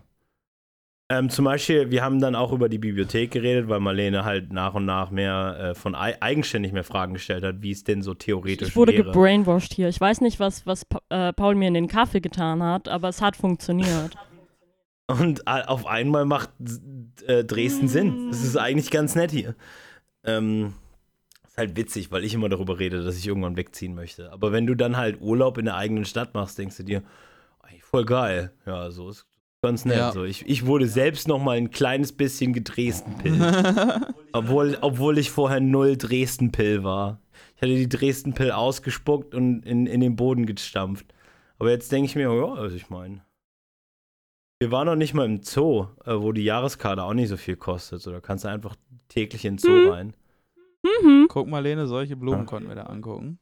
Ähm, 1.09 1.29
zum 1.29 1.45
Beispiel, 1.45 1.91
wir 1.91 2.03
haben 2.03 2.19
dann 2.19 2.35
auch 2.35 2.51
über 2.51 2.67
die 2.67 2.79
Bibliothek 2.79 3.29
geredet, 3.31 3.69
weil 3.69 3.79
Marlene 3.79 4.25
halt 4.25 4.51
nach 4.51 4.73
und 4.73 4.85
nach 4.85 5.11
mehr 5.11 5.57
äh, 5.59 5.75
von 5.75 5.93
ei 5.93 6.19
eigenständig 6.19 6.73
mehr 6.73 6.83
Fragen 6.83 7.13
gestellt 7.13 7.43
hat, 7.43 7.61
wie 7.61 7.71
es 7.71 7.83
denn 7.83 8.01
so 8.01 8.15
theoretisch 8.15 8.69
Ich 8.69 8.75
wurde 8.75 8.93
wäre. 8.93 9.03
gebrainwashed 9.03 9.73
hier. 9.73 9.87
Ich 9.87 10.01
weiß 10.01 10.21
nicht, 10.21 10.39
was, 10.39 10.65
was 10.65 10.85
äh, 11.09 11.31
Paul 11.31 11.55
mir 11.55 11.67
in 11.67 11.75
den 11.75 11.87
Kaffee 11.87 12.21
getan 12.21 12.63
hat, 12.63 12.87
aber 12.87 13.09
es 13.09 13.21
hat 13.21 13.37
funktioniert. 13.37 14.17
Und 15.07 15.41
äh, 15.45 15.61
auf 15.67 15.85
einmal 15.85 16.25
macht 16.25 16.49
äh, 17.27 17.43
Dresden 17.43 17.87
Sinn. 17.87 18.29
Das 18.31 18.43
ist 18.43 18.57
eigentlich 18.57 18.89
ganz 18.89 19.13
nett 19.13 19.29
hier. 19.29 19.53
Ähm, 20.23 20.73
ist 21.47 21.57
halt 21.57 21.77
witzig, 21.77 22.11
weil 22.11 22.23
ich 22.23 22.33
immer 22.33 22.49
darüber 22.49 22.79
rede, 22.79 23.03
dass 23.03 23.15
ich 23.15 23.27
irgendwann 23.27 23.55
wegziehen 23.55 23.93
möchte. 23.93 24.31
Aber 24.33 24.51
wenn 24.51 24.65
du 24.65 24.73
dann 24.73 24.97
halt 24.97 25.21
Urlaub 25.21 25.59
in 25.59 25.65
der 25.65 25.75
eigenen 25.75 26.05
Stadt 26.05 26.33
machst, 26.33 26.57
denkst 26.57 26.77
du 26.77 26.83
dir, 26.83 27.03
voll 27.81 28.05
geil. 28.05 28.51
Ja, 28.65 28.89
so 28.91 29.09
ist 29.09 29.25
ganz 29.61 29.85
nett. 29.85 29.97
Ja. 29.97 30.11
So, 30.11 30.23
ich, 30.23 30.45
ich 30.47 30.65
wurde 30.65 30.87
selbst 30.87 31.27
noch 31.27 31.39
mal 31.41 31.57
ein 31.57 31.71
kleines 31.71 32.11
bisschen 32.11 32.53
gedresden-Pill. 32.53 34.03
obwohl, 34.33 34.77
obwohl 34.81 35.17
ich 35.17 35.31
vorher 35.31 35.59
null 35.59 35.97
Dresden-Pill 35.97 36.83
war. 36.83 37.19
Ich 37.55 37.61
hatte 37.61 37.73
die 37.75 37.89
Dresden-Pill 37.89 38.51
ausgespuckt 38.51 39.33
und 39.33 39.65
in, 39.65 39.87
in 39.87 40.01
den 40.01 40.15
Boden 40.15 40.45
gestampft. 40.45 41.07
Aber 41.57 41.71
jetzt 41.71 41.91
denke 41.91 42.05
ich 42.05 42.15
mir, 42.15 42.31
ja, 42.33 42.53
also 42.53 42.75
ich 42.75 42.89
meine. 42.89 43.25
Wir 44.61 44.71
waren 44.71 44.85
noch 44.87 44.95
nicht 44.95 45.13
mal 45.13 45.25
im 45.25 45.41
Zoo, 45.41 45.87
äh, 46.05 46.13
wo 46.15 46.31
die 46.31 46.43
Jahreskarte 46.43 47.03
auch 47.03 47.13
nicht 47.13 47.29
so 47.29 47.37
viel 47.37 47.55
kostet. 47.55 48.01
So, 48.01 48.11
da 48.11 48.19
kannst 48.21 48.43
du 48.45 48.49
einfach 48.49 48.75
täglich 49.09 49.45
in 49.45 49.53
den 49.55 49.57
Zoo 49.59 49.69
Hm. 49.69 49.89
rein. 49.89 50.13
Mhm. 50.83 51.25
Guck 51.27 51.47
mal, 51.47 51.59
Lene, 51.59 51.87
solche 51.87 52.15
Blumen 52.15 52.41
Ja. 52.41 52.45
konnten 52.45 52.69
wir 52.69 52.75
da 52.75 52.83
angucken. 52.83 53.39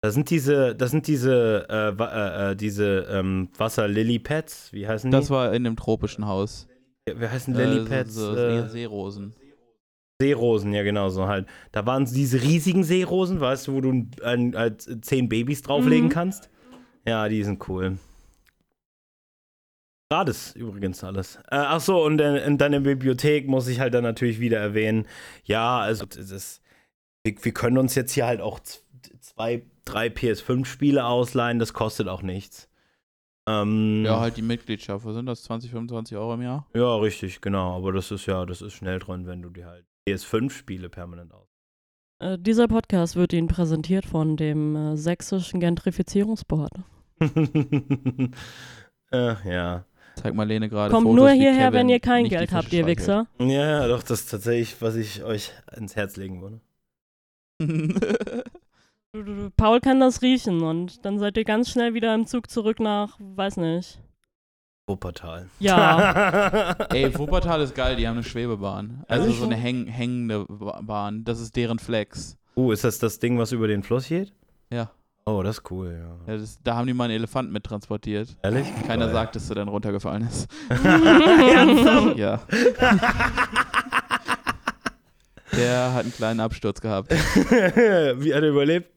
Das 0.00 0.14
sind 0.14 0.30
diese, 0.30 0.76
das 0.76 0.92
sind 0.92 1.06
diese, 1.08 1.68
äh, 1.68 1.98
wa- 1.98 2.48
äh, 2.48 2.52
äh, 2.52 2.56
diese 2.56 3.06
ähm, 3.10 3.48
Wasser-Lily-Pads. 3.56 4.72
Wie 4.72 4.86
heißen 4.86 5.10
die? 5.10 5.16
Das 5.16 5.28
war 5.30 5.52
in 5.52 5.64
dem 5.64 5.76
tropischen 5.76 6.26
Haus. 6.26 6.68
Wie 7.12 7.26
heißen 7.26 7.54
Äh, 7.54 7.64
Lily-Pads? 7.66 8.14
so, 8.14 8.34
so 8.34 8.40
äh, 8.40 8.68
Seerosen. 8.68 9.34
Seerosen, 10.20 10.72
ja 10.72 10.82
genau 10.84 11.08
so 11.08 11.26
halt. 11.26 11.46
Da 11.72 11.84
waren 11.86 12.04
diese 12.04 12.40
riesigen 12.42 12.84
Seerosen, 12.84 13.40
weißt 13.40 13.68
du, 13.68 13.72
wo 13.74 13.80
du 13.80 13.90
ein, 13.92 14.10
ein, 14.22 14.54
ein, 14.56 14.76
zehn 15.02 15.28
Babys 15.28 15.62
drauflegen 15.62 16.06
Mhm. 16.06 16.12
kannst. 16.12 16.48
Ja, 17.06 17.28
die 17.28 17.42
sind 17.42 17.68
cool. 17.68 17.98
Gratis 20.10 20.54
übrigens 20.56 21.04
alles. 21.04 21.36
Äh, 21.50 21.56
ach 21.56 21.80
so, 21.80 22.02
und 22.02 22.20
äh, 22.20 22.44
in 22.46 22.56
deiner 22.56 22.80
Bibliothek 22.80 23.46
muss 23.46 23.68
ich 23.68 23.78
halt 23.80 23.94
dann 23.94 24.04
natürlich 24.04 24.40
wieder 24.40 24.58
erwähnen, 24.58 25.06
ja, 25.44 25.78
also 25.80 26.06
das 26.06 26.62
wir, 27.24 27.34
wir 27.42 27.52
können 27.52 27.76
uns 27.78 27.94
jetzt 27.94 28.12
hier 28.12 28.26
halt 28.26 28.40
auch 28.40 28.58
zwei, 29.20 29.62
drei 29.88 30.08
PS5-Spiele 30.08 31.04
ausleihen, 31.04 31.58
das 31.58 31.72
kostet 31.72 32.08
auch 32.08 32.22
nichts. 32.22 32.68
Ähm, 33.48 34.04
Ja, 34.04 34.20
halt 34.20 34.36
die 34.36 34.42
Mitgliedschaft. 34.42 35.04
Was 35.06 35.14
sind 35.14 35.26
das? 35.26 35.42
20, 35.44 35.70
25 35.70 36.16
Euro 36.16 36.34
im 36.34 36.42
Jahr? 36.42 36.66
ja, 36.74 36.96
richtig, 36.96 37.40
genau. 37.40 37.76
Aber 37.76 37.92
das 37.92 38.10
ist 38.10 38.26
ja, 38.26 38.44
das 38.44 38.60
ist 38.60 38.74
schnell 38.74 38.98
drin, 38.98 39.26
wenn 39.26 39.42
du 39.42 39.50
die 39.50 39.64
halt 39.64 39.86
PS5-Spiele 40.06 40.88
permanent 40.88 41.32
aus. 41.32 41.48
Äh, 42.20 42.38
dieser 42.38 42.68
Podcast 42.68 43.16
wird 43.16 43.32
Ihnen 43.32 43.48
präsentiert 43.48 44.04
von 44.04 44.36
dem 44.36 44.76
äh, 44.76 44.96
sächsischen 44.96 45.60
Gentrifizierungsboard. 45.60 46.72
äh, 49.12 49.50
ja. 49.50 49.84
Zeig 50.16 50.34
mal 50.34 50.46
Lene 50.46 50.68
gerade 50.68 50.92
Kommt 50.92 51.06
Fotos, 51.06 51.16
nur 51.16 51.30
hierher, 51.30 51.66
Kevin 51.66 51.74
wenn 51.74 51.88
ihr 51.88 52.00
kein 52.00 52.24
Geld 52.28 52.52
habt, 52.52 52.72
ihr. 52.72 52.86
Wichser. 52.86 53.28
Ja, 53.38 53.86
doch, 53.86 54.02
das 54.02 54.22
ist 54.22 54.30
tatsächlich, 54.30 54.82
was 54.82 54.96
ich 54.96 55.22
euch 55.22 55.52
ins 55.76 55.94
Herz 55.94 56.16
legen 56.16 56.42
würde. 56.42 56.60
Paul 59.56 59.80
kann 59.80 60.00
das 60.00 60.20
riechen 60.22 60.62
und 60.62 61.04
dann 61.04 61.18
seid 61.18 61.36
ihr 61.38 61.44
ganz 61.44 61.70
schnell 61.70 61.94
wieder 61.94 62.14
im 62.14 62.26
Zug 62.26 62.50
zurück 62.50 62.78
nach, 62.78 63.16
weiß 63.18 63.56
nicht. 63.56 64.00
Wuppertal. 64.86 65.48
Ja. 65.58 66.72
Ey, 66.92 67.16
Wuppertal 67.18 67.60
ist 67.62 67.74
geil, 67.74 67.96
die 67.96 68.06
haben 68.06 68.16
eine 68.16 68.22
Schwebebahn. 68.24 69.04
Also 69.08 69.30
so 69.32 69.44
eine 69.44 69.56
häng 69.56 69.86
hängende 69.86 70.44
Ba- 70.48 70.80
Bahn. 70.82 71.24
Das 71.24 71.40
ist 71.40 71.56
deren 71.56 71.78
Flex. 71.78 72.36
uh, 72.56 72.72
ist 72.72 72.84
das 72.84 72.98
das 72.98 73.18
Ding, 73.18 73.38
was 73.38 73.52
über 73.52 73.66
den 73.66 73.82
Fluss 73.82 74.08
geht? 74.08 74.32
Ja. 74.70 74.90
Oh, 75.26 75.42
das 75.42 75.58
ist 75.58 75.70
cool, 75.70 75.98
ja. 76.26 76.32
ja 76.32 76.38
das, 76.38 76.58
da 76.62 76.74
haben 76.76 76.86
die 76.86 76.94
mal 76.94 77.04
einen 77.04 77.14
Elefant 77.14 77.50
mit 77.52 77.64
transportiert. 77.64 78.34
Ehrlich? 78.42 78.66
Keiner 78.86 79.06
Geil. 79.06 79.14
sagt, 79.14 79.36
dass 79.36 79.48
er 79.50 79.56
dann 79.56 79.68
runtergefallen 79.68 80.26
ist. 80.26 80.48
Ja. 82.16 82.40
Der 85.56 85.92
hat 85.94 86.02
einen 86.02 86.12
kleinen 86.14 86.40
Absturz 86.40 86.80
gehabt. 86.80 87.10
Wie 87.10 88.34
hat 88.34 88.42
er 88.42 88.48
überlebt? 88.50 88.90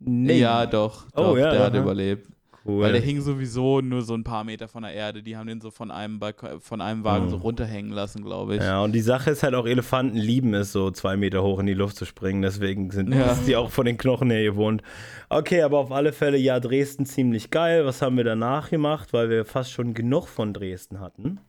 Nee. 0.00 0.38
Ja, 0.38 0.66
doch. 0.66 1.06
Oh, 1.16 1.22
doch 1.22 1.38
ja, 1.38 1.50
der 1.50 1.64
hat 1.64 1.74
aha. 1.74 1.82
überlebt. 1.82 2.28
Cool. 2.64 2.82
Weil 2.82 2.92
der 2.92 3.00
hing 3.00 3.20
sowieso 3.22 3.80
nur 3.80 4.02
so 4.02 4.12
ein 4.14 4.24
paar 4.24 4.44
Meter 4.44 4.68
von 4.68 4.82
der 4.82 4.92
Erde. 4.92 5.22
Die 5.22 5.36
haben 5.38 5.46
den 5.46 5.60
so 5.60 5.70
von 5.70 5.90
einem, 5.90 6.18
Balkon, 6.18 6.60
von 6.60 6.82
einem 6.82 7.02
Wagen 7.02 7.26
Mhm. 7.26 7.30
so 7.30 7.36
runterhängen 7.36 7.92
lassen, 7.92 8.22
glaube 8.22 8.56
ich. 8.56 8.62
Ja, 8.62 8.82
und 8.82 8.92
die 8.92 9.00
Sache 9.00 9.30
ist 9.30 9.42
halt 9.42 9.54
auch, 9.54 9.66
Elefanten 9.66 10.18
lieben 10.18 10.52
es, 10.52 10.72
so 10.72 10.90
zwei 10.90 11.16
Meter 11.16 11.42
hoch 11.42 11.60
in 11.60 11.66
die 11.66 11.72
Luft 11.74 11.96
zu 11.96 12.04
springen. 12.04 12.42
Deswegen 12.42 12.90
sind 12.90 13.14
Ja. 13.14 13.38
die 13.46 13.56
auch 13.56 13.70
von 13.70 13.86
den 13.86 13.96
Knochen 13.96 14.28
her 14.30 14.42
gewohnt. 14.42 14.82
Okay, 15.30 15.62
aber 15.62 15.78
auf 15.78 15.90
alle 15.92 16.12
Fälle, 16.12 16.36
ja, 16.36 16.60
Dresden 16.60 17.06
ziemlich 17.06 17.50
geil. 17.50 17.86
Was 17.86 18.02
haben 18.02 18.18
wir 18.18 18.24
danach 18.24 18.68
gemacht? 18.68 19.14
Weil 19.14 19.30
wir 19.30 19.46
fast 19.46 19.72
schon 19.72 19.94
genug 19.94 20.26
von 20.28 20.52
Dresden 20.52 21.00
hatten. 21.00 21.40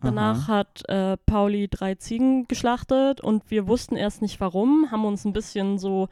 Danach 0.00 0.46
hat 0.46 0.82
äh, 0.88 1.16
Pauli 1.26 1.66
drei 1.68 1.96
Ziegen 1.96 2.46
geschlachtet 2.46 3.20
und 3.20 3.50
wir 3.50 3.66
wussten 3.66 3.96
erst 3.96 4.22
nicht 4.22 4.38
warum, 4.40 4.88
haben 4.92 5.04
uns 5.04 5.24
ein 5.24 5.32
bisschen 5.32 5.76
so, 5.78 6.08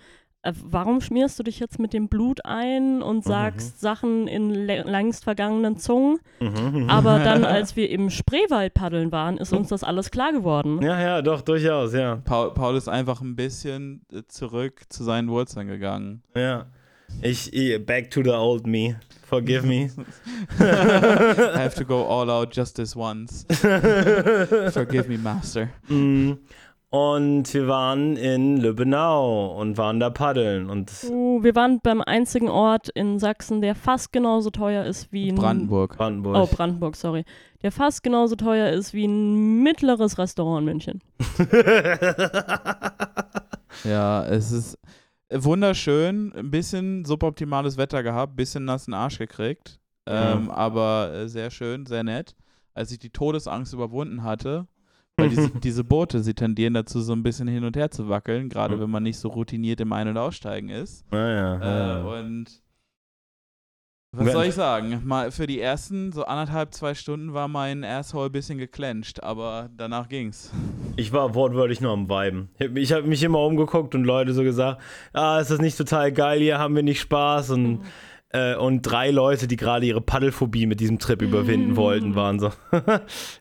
warum 0.65 1.01
schmierst 1.01 1.39
du 1.39 1.43
dich 1.43 1.59
jetzt 1.59 1.79
mit 1.79 1.93
dem 1.93 2.09
Blut 2.09 2.45
ein 2.45 3.03
und 3.03 3.25
sagst 3.25 3.81
Sachen 3.81 4.27
in 4.29 4.53
lä- 4.53 4.85
längst 4.85 5.25
vergangenen 5.25 5.77
Zungen? 5.79 6.19
Mhm. 6.41 6.89
Aber 6.89 7.19
dann, 7.19 7.45
als 7.45 7.77
wir 7.77 7.91
im 7.91 8.11
Spreewald 8.11 8.75
paddeln 8.75 9.13
waren, 9.13 9.39
ist 9.39 9.53
uns 9.53 9.69
das 9.69 9.83
alles 9.85 10.11
klar 10.11 10.33
geworden. 10.33 10.81
Ja, 10.83 11.01
ja, 11.01 11.23
doch, 11.23 11.41
durchaus, 11.43 11.93
ja. 11.95 12.17
Paul, 12.25 12.53
Paul 12.55 12.77
ist 12.77 12.89
einfach 12.89 13.21
ein 13.21 13.37
bisschen 13.37 14.03
äh, 14.13 14.23
zurück 14.29 14.83
zu 14.89 15.05
seinen 15.05 15.29
Wurzeln 15.29 15.69
gegangen. 15.69 16.23
Ja. 16.35 16.67
Ich, 17.23 17.53
ich, 17.53 17.85
back 17.87 18.11
to 18.11 18.23
the 18.23 18.31
old 18.31 18.67
me. 18.67 18.99
Forgive 19.27 19.67
me. 19.67 19.85
I 20.59 21.59
have 21.59 21.75
to 21.77 21.85
go 21.85 22.05
all 22.05 22.31
out 22.31 22.55
just 22.55 22.77
this 22.77 22.95
once. 22.97 23.47
Forgive 24.73 25.09
me, 25.09 25.17
Master. 25.17 25.71
Mm. 25.89 26.39
Und 26.97 27.53
wir 27.53 27.69
waren 27.69 28.17
in 28.17 28.57
Lübbenau 28.57 29.55
und 29.61 29.77
waren 29.77 30.01
da 30.01 30.09
paddeln. 30.09 30.71
Und 30.71 30.91
Uh, 31.11 31.43
wir 31.43 31.55
waren 31.55 31.79
beim 31.83 32.01
einzigen 32.01 32.49
Ort 32.49 32.89
in 32.89 33.19
Sachsen, 33.19 33.61
der 33.61 33.75
fast 33.75 34.15
genauso 34.15 34.49
teuer 34.49 34.85
ist 34.85 35.13
wie 35.13 35.29
ein 35.29 35.35
Brandenburg. 35.35 35.99
Brandenburg. 35.99 36.37
Oh, 36.37 36.47
Brandenburg, 36.47 36.97
sorry. 36.97 37.25
Der 37.63 37.71
fast 37.71 38.03
genauso 38.03 38.35
teuer 38.35 38.71
ist 38.71 38.95
wie 38.95 39.05
ein 39.05 39.63
mittleres 39.63 40.17
Restaurant 40.17 40.61
in 40.61 40.65
München. 40.65 41.03
Ja, 43.85 44.25
es 44.25 44.53
ist 44.53 44.79
wunderschön. 45.31 46.33
Ein 46.35 46.51
bisschen 46.51 47.05
suboptimales 47.05 47.77
Wetter 47.77 48.03
gehabt, 48.03 48.37
bisschen 48.37 48.65
nassen 48.65 48.95
Arsch 48.95 49.19
gekriegt. 49.19 49.79
Ähm, 50.07 50.51
aber 50.51 51.13
äh, 51.13 51.29
sehr 51.29 51.51
schön, 51.51 51.85
sehr 51.85 52.03
nett. 52.03 52.35
Als 52.73 52.91
ich 52.91 52.99
die 52.99 53.11
Todesangst 53.11 53.75
überwunden 53.75 54.23
hatte, 54.23 54.67
weil 55.17 55.29
diese, 55.31 55.51
diese 55.61 55.85
Boote, 55.85 56.21
sie 56.23 56.35
tendieren 56.35 56.75
dazu, 56.75 57.01
so 57.01 57.13
ein 57.13 57.23
bisschen 57.23 57.49
hin 57.49 57.65
und 57.65 57.77
her 57.77 57.91
zu 57.91 58.09
wackeln, 58.09 58.49
gerade 58.49 58.77
Mhm. 58.77 58.81
wenn 58.81 58.91
man 58.91 59.03
nicht 59.03 59.19
so 59.19 59.29
routiniert 59.29 59.81
im 59.81 59.93
Ein- 59.93 60.09
und 60.09 60.19
Aussteigen 60.19 60.69
ist. 60.69 61.05
Naja. 61.11 61.57
Äh, 61.61 61.89
ja. 61.89 62.03
und 62.21 62.47
was 64.13 64.27
Wenn- 64.27 64.33
soll 64.33 64.45
ich 64.47 64.55
sagen? 64.55 65.03
Mal 65.05 65.31
für 65.31 65.47
die 65.47 65.61
ersten 65.61 66.11
so 66.13 66.25
anderthalb, 66.25 66.73
zwei 66.73 66.95
Stunden 66.95 67.35
war 67.35 67.49
mein 67.49 67.85
Asshole 67.85 68.27
ein 68.31 68.33
bisschen 68.33 68.57
geclencht, 68.57 69.23
aber 69.23 69.69
danach 69.77 70.09
ging's. 70.09 70.53
Ich 70.99 71.13
war 71.13 71.35
wortwörtlich 71.35 71.83
nur 71.83 71.93
am 71.93 72.09
Weiben. 72.09 72.49
Ich 72.75 72.91
habe 72.91 73.03
mich 73.07 73.23
immer 73.23 73.41
umgeguckt 73.41 73.95
und 73.95 74.05
Leute 74.05 74.33
so 74.33 74.43
gesagt, 74.43 74.81
ah, 75.13 75.39
ist 75.41 75.51
das 75.51 75.61
nicht 75.61 75.77
total 75.77 76.11
geil 76.11 76.41
hier, 76.41 76.59
haben 76.59 76.75
wir 76.75 76.83
nicht 76.83 77.01
Spaß? 77.01 77.51
Und, 77.51 77.83
äh, 78.37 78.55
und 78.57 78.83
drei 78.83 79.11
Leute, 79.11 79.47
die 79.49 79.57
gerade 79.57 79.87
ihre 79.87 80.01
Paddelphobie 80.01 80.67
mit 80.67 80.81
diesem 80.81 80.99
Trip 80.99 81.23
überwinden 81.23 81.73
Mm. 81.73 81.77
wollten, 81.77 82.15
waren 82.15 82.39
so, 82.41 82.51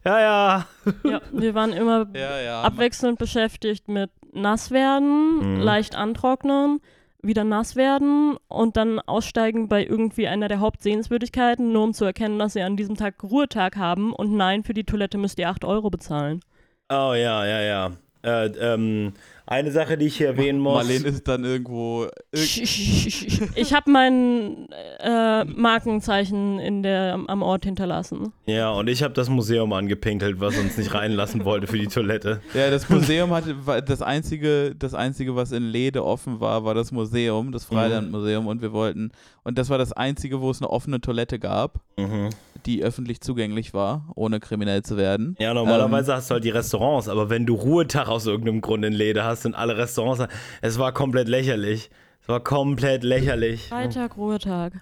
ja, 0.06 0.20
ja. 0.20 0.66
Ja, 1.04 1.22
wir 1.32 1.54
waren 1.56 1.74
immer 1.74 2.08
Ja, 2.16 2.40
ja. 2.42 2.62
abwechselnd 2.62 3.18
beschäftigt 3.20 3.88
mit 3.88 4.10
nass 4.34 4.72
werden, 4.72 5.56
Mhm. 5.56 5.62
leicht 5.62 5.96
antrocknen, 5.96 6.80
wieder 7.22 7.44
nass 7.44 7.76
werden 7.76 8.38
und 8.48 8.78
dann 8.78 9.00
aussteigen 9.00 9.68
bei 9.68 9.84
irgendwie 9.84 10.28
einer 10.28 10.48
der 10.48 10.60
Hauptsehenswürdigkeiten, 10.60 11.72
nur 11.74 11.84
um 11.84 11.94
zu 11.94 12.06
erkennen, 12.06 12.38
dass 12.40 12.54
sie 12.54 12.62
an 12.62 12.78
diesem 12.78 12.96
Tag 12.96 13.24
Ruhetag 13.24 13.78
haben 13.78 14.14
und 14.14 14.36
nein, 14.36 14.64
für 14.64 14.74
die 14.76 14.84
Toilette 14.84 15.18
müsst 15.18 15.40
ihr 15.40 15.50
8 15.50 15.66
Euro 15.66 15.90
bezahlen. 15.90 16.42
Oh 16.90 17.14
ja, 17.16 17.46
ja, 17.46 17.62
ja. 17.62 17.92
Äh, 18.26 18.48
ähm, 18.60 19.14
eine 19.48 19.72
Sache, 19.72 19.96
die 20.00 20.08
ich 20.08 20.18
hier 20.18 20.26
erwähnen 20.30 20.58
muss. 20.60 20.74
Marlene 20.74 21.08
ist 21.08 21.28
dann 21.28 21.44
irgendwo. 21.44 22.08
irg- 22.34 23.50
Ich 23.56 23.74
habe 23.76 23.92
mein 23.92 24.68
äh, 25.00 25.44
Markenzeichen 25.46 26.58
in 26.60 26.82
der, 26.82 27.20
am, 27.28 27.44
Ort 27.44 27.66
hinterlassen. 27.66 28.34
Ja, 28.48 28.72
und 28.72 28.88
ich 28.90 29.04
habe 29.04 29.14
das 29.14 29.30
Museum 29.30 29.72
angepinkelt, 29.74 30.40
was 30.40 30.58
uns 30.58 30.76
nicht 30.78 30.94
reinlassen 30.96 31.46
wollte 31.46 31.68
für 31.68 31.78
die 31.78 31.86
Toilette. 31.88 32.42
Ja, 32.56 32.72
das 32.72 32.90
Museum 32.90 33.30
hatte 33.32 33.56
das 33.86 34.02
einzige, 34.02 34.74
das 34.74 34.96
einzige, 34.96 35.36
was 35.36 35.52
in 35.52 35.64
Lede 35.64 36.04
offen 36.04 36.40
war, 36.40 36.66
war 36.66 36.74
das 36.74 36.92
Museum, 36.92 37.52
das 37.52 37.66
Freilandmuseum 37.66 38.48
und 38.48 38.64
wir 38.64 38.74
wollten 38.74 39.12
und 39.44 39.60
das 39.60 39.70
war 39.70 39.78
das 39.78 39.92
einzige, 39.94 40.42
wo 40.42 40.50
es 40.50 40.60
eine 40.62 40.72
offene 40.72 41.00
Toilette 41.02 41.38
gab, 41.38 41.80
Mhm. 41.98 42.30
Die 42.66 42.84
öffentlich 42.84 43.22
zugänglich 43.22 43.74
war, 43.74 44.12
ohne 44.16 44.40
kriminell 44.40 44.84
zu 44.84 44.98
werden. 44.98 45.36
Ja, 45.40 45.54
normalerweise 45.54 46.12
Ähm. 46.12 46.18
hast 46.18 46.30
du 46.30 46.34
halt 46.34 46.44
die 46.44 46.50
Restaurants, 46.50 47.08
aber 47.08 47.30
wenn 47.30 47.46
du 47.46 47.56
Ruhetag 47.56 48.08
aus 48.08 48.26
irgendeinem 48.26 48.62
Grund 48.62 48.84
in 48.86 48.94
Leder 48.94 49.26
hast, 49.26 49.44
sind 49.44 49.56
alle 49.56 49.78
Restaurants. 49.78 50.24
Es 50.62 50.80
war 50.80 50.94
komplett 50.94 51.28
lächerlich. 51.28 51.90
Es 52.22 52.28
war 52.28 52.40
komplett 52.40 53.04
lächerlich. 53.04 53.68
Freitag, 53.68 54.18
Ruhetag. 54.18 54.74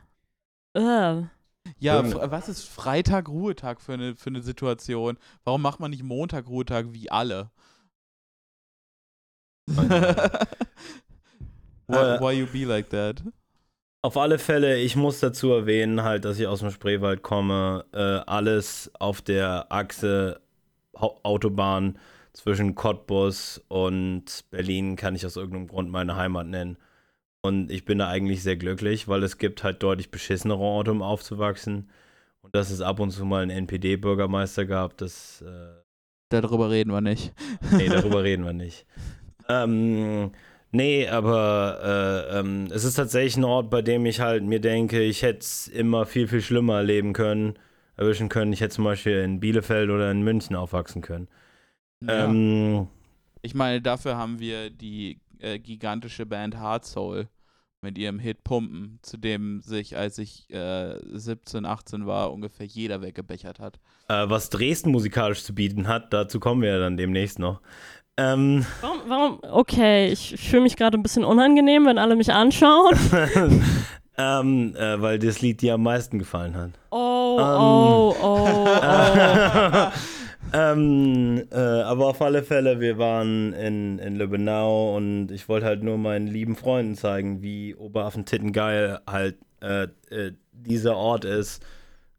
Äh. 0.74 1.24
Ja, 1.80 2.32
was 2.32 2.50
ist 2.50 2.68
Freitag 2.68 3.30
Ruhetag 3.30 3.82
für 3.82 3.94
eine 3.94 4.16
für 4.16 4.30
eine 4.30 4.42
Situation? 4.42 5.18
Warum 5.44 5.62
macht 5.62 5.80
man 5.80 5.92
nicht 5.92 6.04
Montag 6.04 6.48
Ruhetag 6.48 6.88
wie 6.92 7.12
alle? 7.12 7.52
why, 9.68 9.88
why 11.88 12.32
you 12.34 12.46
be 12.48 12.66
like 12.66 12.90
that? 12.90 13.24
Auf 14.06 14.18
alle 14.18 14.38
Fälle, 14.38 14.80
ich 14.80 14.98
muss 14.98 15.22
dazu 15.22 15.54
erwähnen, 15.54 16.04
halt, 16.04 16.26
dass 16.26 16.38
ich 16.38 16.46
aus 16.46 16.60
dem 16.60 16.72
Spreewald 16.72 17.22
komme. 17.22 17.86
Äh, 17.94 17.98
alles 18.30 18.92
auf 19.00 19.22
der 19.22 19.72
Achse 19.72 20.42
Autobahn 20.92 21.98
zwischen 22.34 22.76
Cottbus 22.76 23.64
und 23.70 24.44
Berlin 24.52 24.98
kann 24.98 25.16
ich 25.16 25.26
aus 25.26 25.38
irgendeinem 25.38 25.70
Grund 25.70 25.90
meine 25.90 26.18
Heimat 26.18 26.48
nennen. 26.48 26.78
Und 27.42 27.72
ich 27.72 27.86
bin 27.86 27.98
da 27.98 28.10
eigentlich 28.10 28.44
sehr 28.44 28.58
glücklich, 28.58 29.08
weil 29.08 29.24
es 29.24 29.38
gibt 29.38 29.64
halt 29.64 29.82
deutlich 29.82 30.12
beschissenere 30.12 30.60
Orte, 30.60 30.92
um 30.92 31.02
aufzuwachsen. 31.02 31.90
Und 32.42 32.54
dass 32.54 32.72
es 32.72 32.82
ab 32.82 33.00
und 33.00 33.12
zu 33.12 33.24
mal 33.24 33.44
einen 33.44 33.52
NPD-Bürgermeister 33.52 34.66
gab, 34.66 34.98
das 34.98 35.42
äh, 35.42 35.82
Darüber 36.28 36.70
reden 36.70 36.92
wir 36.92 37.00
nicht. 37.00 37.34
Nee, 37.72 37.88
darüber 37.88 38.24
reden 38.24 38.44
wir 38.44 38.54
nicht. 38.54 38.86
Ähm, 39.50 40.32
nee, 40.74 41.08
aber 41.08 42.28
äh, 42.32 42.40
ähm, 42.40 42.68
es 42.72 42.84
ist 42.84 42.96
tatsächlich 42.96 43.38
ein 43.38 43.44
Ort, 43.46 43.70
bei 43.70 43.82
dem 43.82 44.06
ich 44.06 44.20
halt 44.20 44.44
mir 44.44 44.60
denke, 44.60 45.02
ich 45.02 45.22
hätte 45.22 45.40
es 45.40 45.68
immer 45.68 46.06
viel, 46.06 46.28
viel 46.28 46.42
schlimmer 46.42 46.78
erleben 46.78 47.14
können, 47.14 47.58
erwischen 47.98 48.30
können. 48.30 48.54
Ich 48.54 48.62
hätte 48.62 48.76
zum 48.76 48.84
Beispiel 48.86 49.20
in 49.22 49.40
Bielefeld 49.40 49.90
oder 49.90 50.12
in 50.12 50.24
München 50.24 50.56
aufwachsen 50.56 51.02
können. 51.02 51.28
Ja. 52.02 52.26
Ähm, 52.26 52.88
Ich 53.42 53.54
meine, 53.56 53.82
dafür 53.82 54.18
haben 54.18 54.40
wir 54.40 54.70
die 54.70 55.22
äh, 55.40 55.60
gigantische 55.60 56.26
Band 56.26 56.58
Hard 56.58 56.86
Soul 56.86 57.30
mit 57.82 57.98
ihrem 57.98 58.20
Hit 58.20 58.44
Pumpen, 58.44 59.00
zu 59.02 59.18
dem 59.18 59.62
sich, 59.62 59.98
als 59.98 60.18
ich 60.18 60.50
äh, 60.52 60.98
17, 61.04 61.66
18 61.66 62.06
war, 62.06 62.32
ungefähr 62.34 62.66
jeder 62.66 63.02
weggebechert 63.02 63.60
hat. 63.60 63.80
äh, 64.10 64.30
was 64.30 64.50
Dresden 64.50 64.92
musikalisch 64.92 65.44
zu 65.44 65.54
bieten 65.56 65.88
hat, 65.88 66.14
dazu 66.14 66.40
kommen 66.40 66.62
wir 66.62 66.70
ja 66.70 66.80
dann 66.80 66.98
demnächst 66.98 67.40
noch. 67.40 67.62
Ähm, 68.18 68.66
Warum, 68.82 69.00
warum? 69.08 69.40
Okay, 69.42 70.12
ich 70.12 70.36
fühle 70.38 70.64
mich 70.64 70.76
gerade 70.76 70.98
ein 70.98 71.04
bisschen 71.04 71.24
unangenehm, 71.24 71.86
wenn 71.88 71.98
alle 71.98 72.16
mich 72.16 72.32
anschauen. 72.32 72.96
ähm, 74.18 74.76
äh, 74.76 75.02
weil 75.02 75.18
das 75.18 75.42
Lied 75.42 75.62
dir 75.62 75.74
am 75.74 75.84
meisten 75.84 76.20
gefallen 76.20 76.56
hat. 76.56 76.72
Oh, 76.92 77.38
Ähm. 77.40 77.46
oh, 77.60 78.16
oh, 78.22 78.68
oh. 78.68 79.92
ähm, 80.54 81.44
äh, 81.52 81.58
aber 81.58 82.06
auf 82.08 82.22
alle 82.22 82.44
Fälle, 82.44 82.80
wir 82.80 83.00
waren 83.00 83.54
in, 83.54 83.98
in 83.98 84.16
Lübbenau 84.16 84.96
und 84.96 85.32
ich 85.32 85.50
wollte 85.50 85.66
halt 85.66 85.82
nur 85.82 85.98
meinen 85.98 86.28
lieben 86.28 86.56
Freunden 86.56 86.96
zeigen, 86.96 87.42
wie 87.42 87.74
Oberaffentitten 87.74 88.52
geil 88.52 89.00
halt 89.10 89.38
äh, 89.62 89.88
äh, 90.12 90.34
dieser 90.52 90.96
Ort 90.96 91.26
ist. 91.26 91.64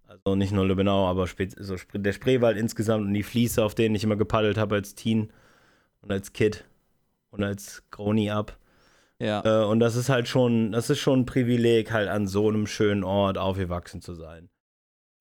Also 0.09 0.34
nicht 0.34 0.53
nur 0.53 0.66
Lübbenau, 0.66 1.07
aber 1.07 1.28
so 1.28 1.76
der 1.92 2.12
Spreewald 2.12 2.57
insgesamt 2.57 3.07
und 3.07 3.14
die 3.14 3.22
Fließe, 3.22 3.62
auf 3.62 3.76
denen 3.76 3.95
ich 3.95 4.03
immer 4.03 4.16
gepaddelt 4.16 4.59
habe 4.59 4.74
als 4.74 4.97
Teen 4.97 5.30
und 6.05 6.12
als 6.12 6.32
Kid 6.32 6.64
und 7.30 7.42
als 7.42 7.82
Groni 7.90 8.30
ab. 8.30 8.57
Ja. 9.18 9.42
Äh, 9.44 9.66
und 9.66 9.80
das 9.80 9.96
ist 9.96 10.09
halt 10.09 10.28
schon, 10.28 10.72
das 10.72 10.90
ist 10.90 11.00
schon 11.00 11.20
ein 11.20 11.26
Privileg, 11.26 11.92
halt 11.92 12.09
an 12.09 12.26
so 12.26 12.48
einem 12.48 12.66
schönen 12.66 13.05
Ort 13.05 13.38
aufgewachsen 13.38 14.00
zu 14.00 14.14
sein. 14.14 14.50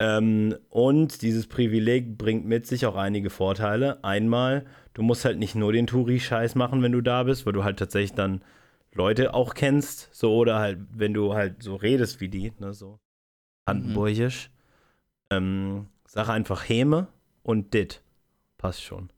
Ähm, 0.00 0.56
und 0.68 1.22
dieses 1.22 1.46
Privileg 1.46 2.18
bringt 2.18 2.44
mit 2.44 2.66
sich 2.66 2.84
auch 2.86 2.96
einige 2.96 3.30
Vorteile. 3.30 4.02
Einmal, 4.04 4.66
du 4.92 5.02
musst 5.02 5.24
halt 5.24 5.38
nicht 5.38 5.54
nur 5.54 5.72
den 5.72 5.86
Touri-Scheiß 5.86 6.54
machen, 6.56 6.82
wenn 6.82 6.92
du 6.92 7.00
da 7.00 7.22
bist, 7.22 7.46
weil 7.46 7.52
du 7.52 7.64
halt 7.64 7.78
tatsächlich 7.78 8.12
dann 8.12 8.42
Leute 8.92 9.34
auch 9.34 9.54
kennst, 9.54 10.14
so 10.14 10.36
oder 10.36 10.58
halt, 10.58 10.78
wenn 10.92 11.14
du 11.14 11.34
halt 11.34 11.62
so 11.62 11.76
redest 11.76 12.20
wie 12.20 12.28
die, 12.28 12.52
ne, 12.58 12.74
so 12.74 12.98
brandenburgisch. 13.64 14.50
Ähm, 15.30 15.86
sag 16.06 16.28
einfach 16.28 16.68
Häme 16.68 17.08
und 17.42 17.72
Dit. 17.72 18.02
Passt 18.58 18.82
schon. 18.82 19.10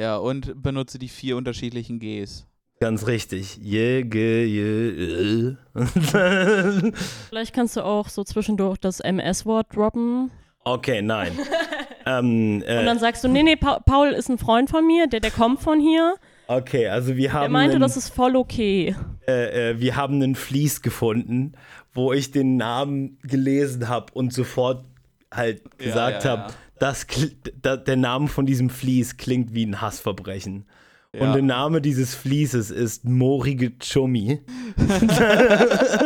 Ja, 0.00 0.16
und 0.16 0.62
benutze 0.62 0.98
die 0.98 1.08
vier 1.08 1.36
unterschiedlichen 1.36 1.98
Gs. 1.98 2.46
Ganz 2.80 3.06
richtig. 3.06 3.58
Je, 3.60 4.02
ge, 4.04 4.46
je, 4.46 5.50
äh. 5.50 5.56
Vielleicht 7.28 7.54
kannst 7.54 7.76
du 7.76 7.84
auch 7.84 8.08
so 8.08 8.24
zwischendurch 8.24 8.78
das 8.78 9.00
MS-Wort 9.00 9.76
droppen. 9.76 10.30
Okay, 10.64 11.02
nein. 11.02 11.32
ähm, 12.06 12.56
Und 12.56 12.62
äh, 12.62 12.82
dann 12.86 12.98
sagst 12.98 13.22
du, 13.24 13.28
nee, 13.28 13.42
nee, 13.42 13.56
pa 13.56 13.80
Paul 13.80 14.08
ist 14.12 14.30
ein 14.30 14.38
Freund 14.38 14.70
von 14.70 14.86
mir, 14.86 15.06
der, 15.06 15.20
der 15.20 15.30
kommt 15.30 15.60
von 15.60 15.78
hier. 15.80 16.14
okay, 16.48 16.88
also 16.88 17.16
wir 17.16 17.28
Er 17.28 17.32
haben, 17.34 17.52
meinte, 17.52 17.74
einen, 17.76 17.82
das 17.82 17.98
ist 17.98 18.08
voll 18.08 18.36
okay. 18.36 18.96
äh, 19.28 19.72
äh, 19.72 19.80
wir 19.80 19.96
haben 19.96 20.14
einen 20.14 20.34
Vlies 20.34 20.80
gefunden, 20.80 21.52
wo 21.92 22.14
ich 22.14 22.30
den 22.30 22.56
Namen 22.56 23.18
gelesen 23.22 23.88
habe 23.90 24.06
und 24.14 24.32
sofort 24.32 24.84
halt 25.32 25.78
gesagt 25.78 26.24
ja, 26.24 26.30
habe, 26.30 26.42
ja. 26.50 26.56
das 26.78 27.08
kli- 27.08 27.36
da, 27.60 27.76
der 27.76 27.96
Name 27.96 28.28
von 28.28 28.46
diesem 28.46 28.70
Vlies 28.70 29.16
klingt 29.16 29.54
wie 29.54 29.64
ein 29.66 29.80
Hassverbrechen. 29.80 30.66
Und 31.12 31.20
Ja. 31.20 31.32
der 31.32 31.42
Name 31.42 31.80
dieses 31.80 32.14
Fließes 32.14 32.70
ist 32.70 33.04
Morige 33.04 33.72
Chummi. 33.80 34.40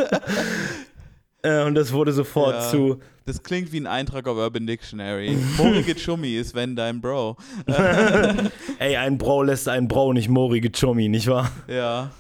äh, 1.43 1.65
und 1.65 1.75
das 1.75 1.93
wurde 1.93 2.13
sofort 2.13 2.55
Ja. 2.55 2.71
zu, 2.71 3.01
Das 3.27 3.43
klingt 3.43 3.73
wie 3.73 3.81
ein 3.81 3.87
Eintrag 3.87 4.27
auf 4.29 4.37
Urban 4.37 4.67
Dictionary. 4.67 5.37
Morige 5.57 5.95
Chummi 5.95 6.37
ist 6.37 6.55
wenn 6.55 6.77
dein 6.77 7.01
Bro. 7.01 7.37
ey, 8.79 8.97
ein 8.97 9.17
Bro 9.19 9.45
lässt 9.45 9.69
einen 9.69 9.89
Bro 9.89 10.13
nicht 10.15 10.29
Morige 10.29 10.71
Chummi, 10.71 11.09
nicht 11.09 11.27
wahr? 11.29 11.51
Ja. 11.67 12.11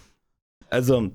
Also, 0.70 1.10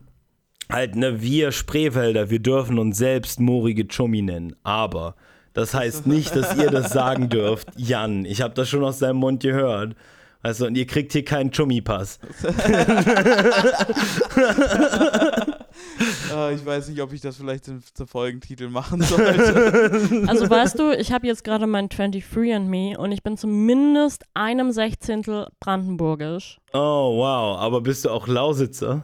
halt, 0.72 0.96
ne, 0.96 1.22
wir 1.22 1.52
Spreewälder, 1.52 2.30
wir 2.30 2.40
dürfen 2.40 2.78
uns 2.80 2.98
selbst 3.00 3.40
Morige 3.40 3.88
Chummi 3.88 4.22
nennen, 4.22 4.56
aber 4.64 5.16
das 5.54 5.74
heißt 5.74 6.08
nicht, 6.08 6.36
dass 6.36 6.56
ihr 6.58 6.70
das 6.70 6.92
sagen 6.92 7.30
dürft. 7.30 7.68
Jan, 7.76 8.26
ich 8.26 8.42
habe 8.42 8.54
das 8.54 8.70
schon 8.70 8.84
aus 8.84 9.00
deinem 9.00 9.18
Mund 9.18 9.44
gehört. 9.44 9.96
Also, 10.42 10.68
und 10.68 10.76
ihr 10.76 10.88
kriegt 10.88 11.12
hier 11.12 11.26
keinen 11.26 11.52
Chummi-Pass. 11.52 12.20
Ah, 16.34 16.52
ich 16.52 16.66
weiß 16.66 16.90
nicht, 16.90 17.02
ob 17.02 17.14
ich 17.14 17.22
das 17.22 17.38
vielleicht 17.38 17.66
zum, 17.66 17.82
zum 17.94 18.08
Folgentitel 18.08 18.70
machen 18.70 19.02
sollte. 19.02 20.24
Also 20.28 20.50
weißt 20.50 20.80
du, 20.80 20.92
ich 20.92 21.12
habe 21.12 21.28
jetzt 21.28 21.44
gerade 21.44 21.68
mein 21.68 21.90
23 21.90 22.54
and 22.54 22.70
Me 22.70 22.98
und 22.98 23.12
ich 23.12 23.24
bin 23.24 23.38
zumindest 23.38 24.24
einem 24.34 24.72
Sechzehntel 24.72 25.48
brandenburgisch. 25.60 26.60
Oh, 26.74 27.18
wow, 27.18 27.58
aber 27.60 27.82
bist 27.82 28.06
du 28.06 28.10
auch 28.10 28.28
Lausitzer? 28.28 29.04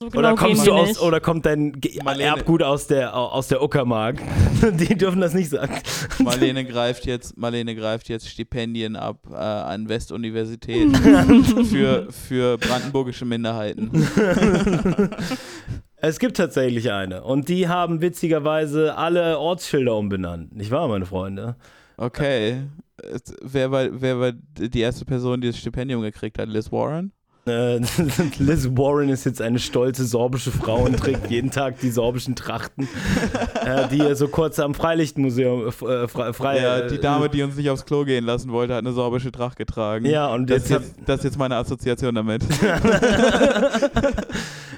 So 0.00 0.10
genau 0.10 0.28
oder 0.28 0.36
kommst 0.36 0.64
du 0.64 0.72
aus, 0.72 0.88
nicht. 0.88 1.00
oder 1.00 1.18
kommt 1.20 1.44
dein 1.44 1.72
Ge 1.72 1.98
Marlene- 2.04 2.22
Erbgut 2.36 2.62
aus 2.62 2.86
der, 2.86 3.16
aus 3.16 3.48
der 3.48 3.60
Uckermark? 3.60 4.22
Die 4.78 4.94
dürfen 4.96 5.20
das 5.20 5.34
nicht 5.34 5.50
sagen. 5.50 5.74
Marlene 6.20 6.64
greift 6.66 7.04
jetzt, 7.04 7.36
Marlene 7.36 7.74
greift 7.74 8.08
jetzt 8.08 8.28
Stipendien 8.28 8.94
ab 8.94 9.26
äh, 9.28 9.34
an 9.34 9.88
Westuniversitäten 9.88 10.94
für, 11.64 12.06
für 12.12 12.58
brandenburgische 12.58 13.24
Minderheiten. 13.24 13.90
Es 15.96 16.20
gibt 16.20 16.36
tatsächlich 16.36 16.92
eine. 16.92 17.24
Und 17.24 17.48
die 17.48 17.66
haben 17.66 18.00
witzigerweise 18.00 18.96
alle 18.96 19.40
Ortsschilder 19.40 19.96
umbenannt. 19.96 20.54
Nicht 20.54 20.70
wahr, 20.70 20.86
meine 20.86 21.06
Freunde? 21.06 21.56
Okay. 21.96 22.62
Es- 22.98 23.34
Wer 23.42 23.72
war, 23.72 23.88
wer 23.90 24.20
war 24.20 24.30
die 24.32 24.80
erste 24.80 25.04
Person, 25.04 25.40
die 25.40 25.48
das 25.48 25.58
Stipendium 25.58 26.02
gekriegt 26.02 26.38
hat? 26.38 26.48
Liz 26.48 26.70
Warren? 26.70 27.10
Äh, 27.48 27.80
Liz 28.38 28.68
Warren 28.72 29.08
ist 29.08 29.24
jetzt 29.24 29.40
eine 29.42 29.58
stolze 29.58 30.04
sorbische 30.04 30.50
Frau 30.50 30.84
und 30.84 30.98
trägt 30.98 31.30
jeden 31.30 31.50
Tag 31.50 31.80
die 31.80 31.90
sorbischen 31.90 32.36
Trachten, 32.36 32.88
äh, 33.64 33.88
die 33.88 34.00
er 34.00 34.16
so 34.16 34.28
kurz 34.28 34.58
am 34.58 34.74
Freilichtmuseum 34.74 35.68
äh, 35.68 35.72
frei, 36.08 36.32
frei 36.32 36.60
Ja, 36.60 36.78
äh, 36.78 36.88
die 36.88 36.98
Dame, 36.98 37.28
die 37.28 37.42
uns 37.42 37.56
nicht 37.56 37.70
aufs 37.70 37.84
Klo 37.86 38.04
gehen 38.04 38.24
lassen 38.24 38.52
wollte, 38.52 38.74
hat 38.74 38.84
eine 38.84 38.92
sorbische 38.92 39.32
Tracht 39.32 39.56
getragen. 39.56 40.06
Ja, 40.06 40.28
und 40.28 40.50
Das 40.50 40.64
ist, 40.64 40.70
jetzt, 40.70 40.96
jetzt, 40.96 41.08
das 41.08 41.18
ist 41.18 41.24
jetzt 41.24 41.38
meine 41.38 41.56
Assoziation 41.56 42.14
damit. 42.14 42.42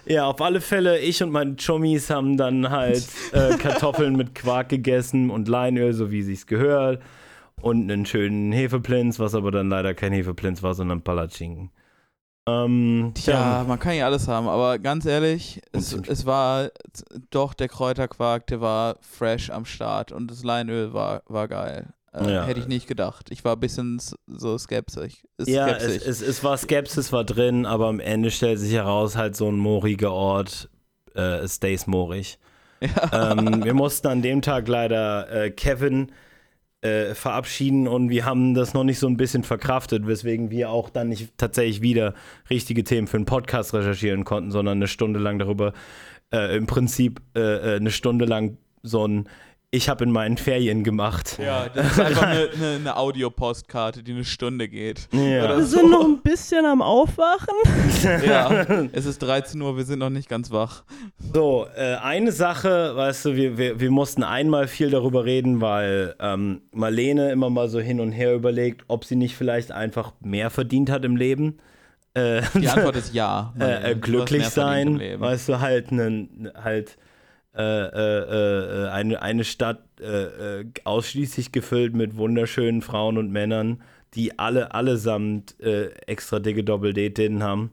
ja, 0.06 0.26
auf 0.26 0.40
alle 0.40 0.60
Fälle, 0.60 0.98
ich 0.98 1.22
und 1.22 1.30
meine 1.30 1.56
Chummis 1.56 2.10
haben 2.10 2.36
dann 2.36 2.70
halt 2.70 3.06
äh, 3.32 3.56
Kartoffeln 3.56 4.16
mit 4.16 4.34
Quark 4.34 4.68
gegessen 4.68 5.30
und 5.30 5.48
Leinöl, 5.48 5.92
so 5.92 6.10
wie 6.10 6.22
sich's 6.22 6.46
gehört. 6.46 7.00
Und 7.60 7.90
einen 7.90 8.06
schönen 8.06 8.52
Hefeplinz, 8.52 9.18
was 9.18 9.34
aber 9.34 9.50
dann 9.50 9.68
leider 9.68 9.92
kein 9.92 10.12
Hefeplinz 10.12 10.62
war, 10.62 10.74
sondern 10.74 11.02
Palatschinken. 11.02 11.70
Ähm, 12.64 13.12
Ja, 13.24 13.64
man 13.66 13.78
kann 13.78 13.94
ja 13.94 14.06
alles 14.06 14.28
haben, 14.28 14.48
aber 14.48 14.78
ganz 14.78 15.04
ehrlich, 15.06 15.60
es, 15.72 15.92
es 15.92 16.26
war 16.26 16.70
doch 17.30 17.54
der 17.54 17.68
Kräuterquark, 17.68 18.46
der 18.46 18.60
war 18.60 18.96
fresh 19.00 19.50
am 19.50 19.64
Start 19.64 20.12
und 20.12 20.30
das 20.30 20.44
Leinöl 20.44 20.92
war, 20.92 21.22
war 21.26 21.48
geil. 21.48 21.92
Äh, 22.12 22.32
Ja. 22.32 22.44
Hätte 22.44 22.60
ich 22.60 22.68
nicht 22.68 22.86
gedacht. 22.86 23.28
Ich 23.30 23.44
war 23.44 23.54
ein 23.56 23.60
bisschen 23.60 24.00
so 24.26 24.58
skeptisch. 24.58 25.22
Ja, 25.38 25.68
es, 25.68 25.82
skeptisch. 25.84 26.08
es, 26.08 26.22
es 26.22 26.44
war 26.44 26.56
Skepsis 26.56 27.12
war 27.12 27.24
drin, 27.24 27.66
aber 27.66 27.86
am 27.88 28.00
Ende 28.00 28.30
stellt 28.30 28.58
sich 28.58 28.72
heraus, 28.72 29.16
halt 29.16 29.36
so 29.36 29.48
ein 29.48 29.56
mooriger 29.56 30.12
Ort, 30.12 30.68
äh, 31.14 31.46
stays 31.46 31.86
moorig. 31.86 32.38
ja. 32.80 33.32
ähm, 33.32 33.62
wir 33.62 33.74
mussten 33.74 34.06
an 34.08 34.22
dem 34.22 34.40
Tag 34.42 34.66
leider 34.66 35.30
äh, 35.30 35.50
Kevin 35.50 36.12
äh, 36.82 37.14
verabschieden 37.14 37.86
und 37.86 38.08
wir 38.08 38.24
haben 38.24 38.54
das 38.54 38.72
noch 38.72 38.84
nicht 38.84 38.98
so 38.98 39.06
ein 39.06 39.16
bisschen 39.16 39.42
verkraftet, 39.42 40.06
weswegen 40.06 40.50
wir 40.50 40.70
auch 40.70 40.88
dann 40.88 41.08
nicht 41.08 41.36
tatsächlich 41.36 41.82
wieder 41.82 42.14
richtige 42.48 42.84
Themen 42.84 43.06
für 43.06 43.18
einen 43.18 43.26
Podcast 43.26 43.74
recherchieren 43.74 44.24
konnten, 44.24 44.50
sondern 44.50 44.78
eine 44.78 44.88
Stunde 44.88 45.20
lang 45.20 45.38
darüber, 45.38 45.72
äh, 46.32 46.56
im 46.56 46.66
Prinzip 46.66 47.20
äh, 47.36 47.40
äh, 47.40 47.76
eine 47.76 47.90
Stunde 47.90 48.24
lang 48.24 48.56
so 48.82 49.06
ein 49.06 49.28
Ich 49.72 49.88
habe 49.88 50.02
in 50.02 50.10
meinen 50.10 50.36
Ferien 50.36 50.82
gemacht. 50.82 51.38
ja, 51.40 51.68
das 51.68 51.92
ist 51.92 52.00
einfach 52.00 52.22
eine, 52.22 52.48
eine, 52.54 52.74
eine 52.76 52.96
Audiopostkarte, 52.96 54.02
die 54.02 54.10
eine 54.12 54.24
Stunde 54.24 54.68
geht. 54.68 55.08
Ja. 55.12 55.44
Oder 55.44 55.58
Wir 55.58 55.64
so. 55.64 55.78
sind 55.78 55.90
noch 55.92 56.04
ein 56.04 56.20
bisschen 56.22 56.66
am 56.66 56.82
Aufwachen. 56.82 57.54
Ja, 58.26 58.50
es 58.92 59.04
ist 59.04 59.18
13 59.20 59.60
Uhr, 59.60 59.76
wir 59.76 59.84
sind 59.84 59.98
noch 59.98 60.08
nicht 60.10 60.28
ganz 60.28 60.50
wach. 60.50 60.84
So, 61.34 61.66
äh, 61.76 61.96
eine 61.96 62.32
Sache, 62.32 62.96
weißt 62.96 63.26
du, 63.26 63.36
wir, 63.36 63.58
wir, 63.58 63.78
wir 63.78 63.90
mussten 63.90 64.22
einmal 64.24 64.66
viel 64.68 64.90
darüber 64.90 65.24
reden, 65.26 65.60
weil 65.60 66.14
ähm, 66.18 66.62
Marlene 66.72 67.30
immer 67.30 67.50
mal 67.50 67.68
so 67.68 67.78
hin 67.78 68.00
und 68.00 68.10
her 68.10 68.34
überlegt, 68.34 68.84
ob 68.88 69.04
sie 69.04 69.16
nicht 69.16 69.36
vielleicht 69.36 69.70
einfach 69.70 70.12
mehr 70.20 70.48
verdient 70.50 70.90
hat 70.90 71.04
im 71.04 71.14
Leben. 71.16 71.58
Äh, 72.14 72.40
Die 72.54 72.68
Antwort 72.68 72.96
ist 72.96 73.12
ja. 73.14 73.52
Äh, 73.58 73.94
glücklich 73.96 74.48
sein, 74.48 74.98
weißt 74.98 75.48
du, 75.50 75.60
halt, 75.60 75.92
nen, 75.92 76.50
halt 76.60 76.96
äh, 77.54 77.62
äh, 77.62 78.84
äh, 78.84 78.88
eine, 78.90 79.22
eine 79.22 79.44
Stadt 79.44 79.82
äh, 80.00 80.64
ausschließlich 80.84 81.50
gefüllt 81.50 81.94
mit 81.94 82.16
wunderschönen 82.16 82.80
Frauen 82.80 83.18
und 83.18 83.32
Männern, 83.32 83.82
die 84.14 84.38
alle 84.38 84.72
allesamt 84.74 85.54
extra 85.60 86.40
dicke 86.40 86.64
Doppel-D-Tinnen 86.64 87.42
haben. 87.42 87.70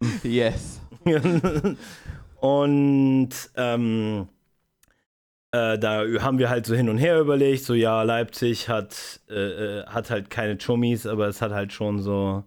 Yes. 0.22 0.80
und 2.40 3.28
ähm, 3.54 4.28
äh, 5.52 5.78
da 5.78 6.04
haben 6.20 6.38
wir 6.38 6.48
halt 6.48 6.64
so 6.64 6.74
hin 6.74 6.88
und 6.88 6.98
her 6.98 7.20
überlegt, 7.20 7.64
so 7.64 7.74
ja, 7.74 8.02
Leipzig 8.02 8.68
hat, 8.68 9.20
äh, 9.28 9.82
hat 9.84 10.10
halt 10.10 10.30
keine 10.30 10.56
Chummis, 10.58 11.06
aber 11.06 11.28
es 11.28 11.42
hat 11.42 11.52
halt 11.52 11.72
schon 11.72 12.00
so 12.00 12.44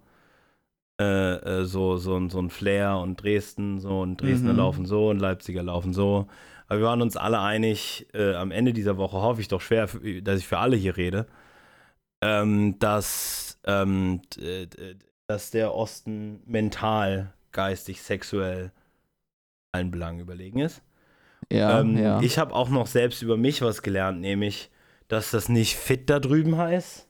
äh, 1.00 1.34
äh, 1.60 1.64
so, 1.64 1.96
so, 1.96 2.16
ein- 2.16 2.30
so 2.30 2.38
ein 2.40 2.50
Flair 2.50 2.98
und 2.98 3.22
Dresden 3.22 3.80
so 3.80 4.00
und 4.00 4.20
Dresdner 4.20 4.52
Mhm. 4.52 4.58
laufen 4.58 4.86
so 4.86 5.10
und 5.10 5.18
Leipziger 5.18 5.62
laufen 5.62 5.92
so. 5.92 6.28
Aber 6.68 6.78
wir 6.80 6.86
waren 6.86 7.02
uns 7.02 7.16
alle 7.16 7.40
einig, 7.40 8.06
äh, 8.14 8.34
am 8.34 8.50
Ende 8.50 8.72
dieser 8.72 8.96
Woche 8.96 9.20
hoffe 9.20 9.40
ich 9.40 9.48
doch 9.48 9.60
schwer, 9.60 9.88
dass 10.22 10.38
ich 10.38 10.46
für 10.46 10.58
alle 10.58 10.76
hier 10.76 10.96
rede, 10.96 11.26
ähm, 12.22 12.78
dass, 12.78 13.58
ähm, 13.66 14.22
d- 14.36 14.68
dass 15.26 15.50
der 15.50 15.74
Osten 15.74 16.40
mental, 16.46 17.32
geistig, 17.52 18.02
sexuell 18.02 18.72
allen 19.72 19.90
Belangen 19.90 20.20
überlegen 20.20 20.60
ist. 20.60 20.82
Ja, 21.50 21.80
ähm, 21.80 21.96
ja. 21.98 22.20
Ich 22.20 22.38
habe 22.38 22.54
auch 22.54 22.68
noch 22.68 22.86
selbst 22.86 23.20
über 23.22 23.36
mich 23.36 23.60
was 23.62 23.82
gelernt, 23.82 24.20
nämlich, 24.20 24.70
dass 25.08 25.30
das 25.32 25.48
nicht 25.48 25.76
fit 25.76 26.08
da 26.08 26.18
drüben 26.20 26.56
heißt. 26.56 27.03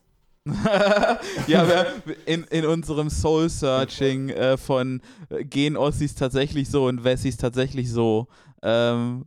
Ja, 1.47 1.67
wir, 1.67 1.87
in, 2.25 2.43
in 2.45 2.65
unserem 2.65 3.09
Soul-Searching 3.09 4.29
äh, 4.29 4.57
von 4.57 5.01
äh, 5.29 5.43
gehen 5.43 5.75
Ossis 5.75 6.13
tatsächlich 6.13 6.69
so 6.69 6.85
und 6.85 7.03
Wessis 7.03 7.37
tatsächlich 7.37 7.91
so, 7.91 8.27
ähm, 8.61 9.25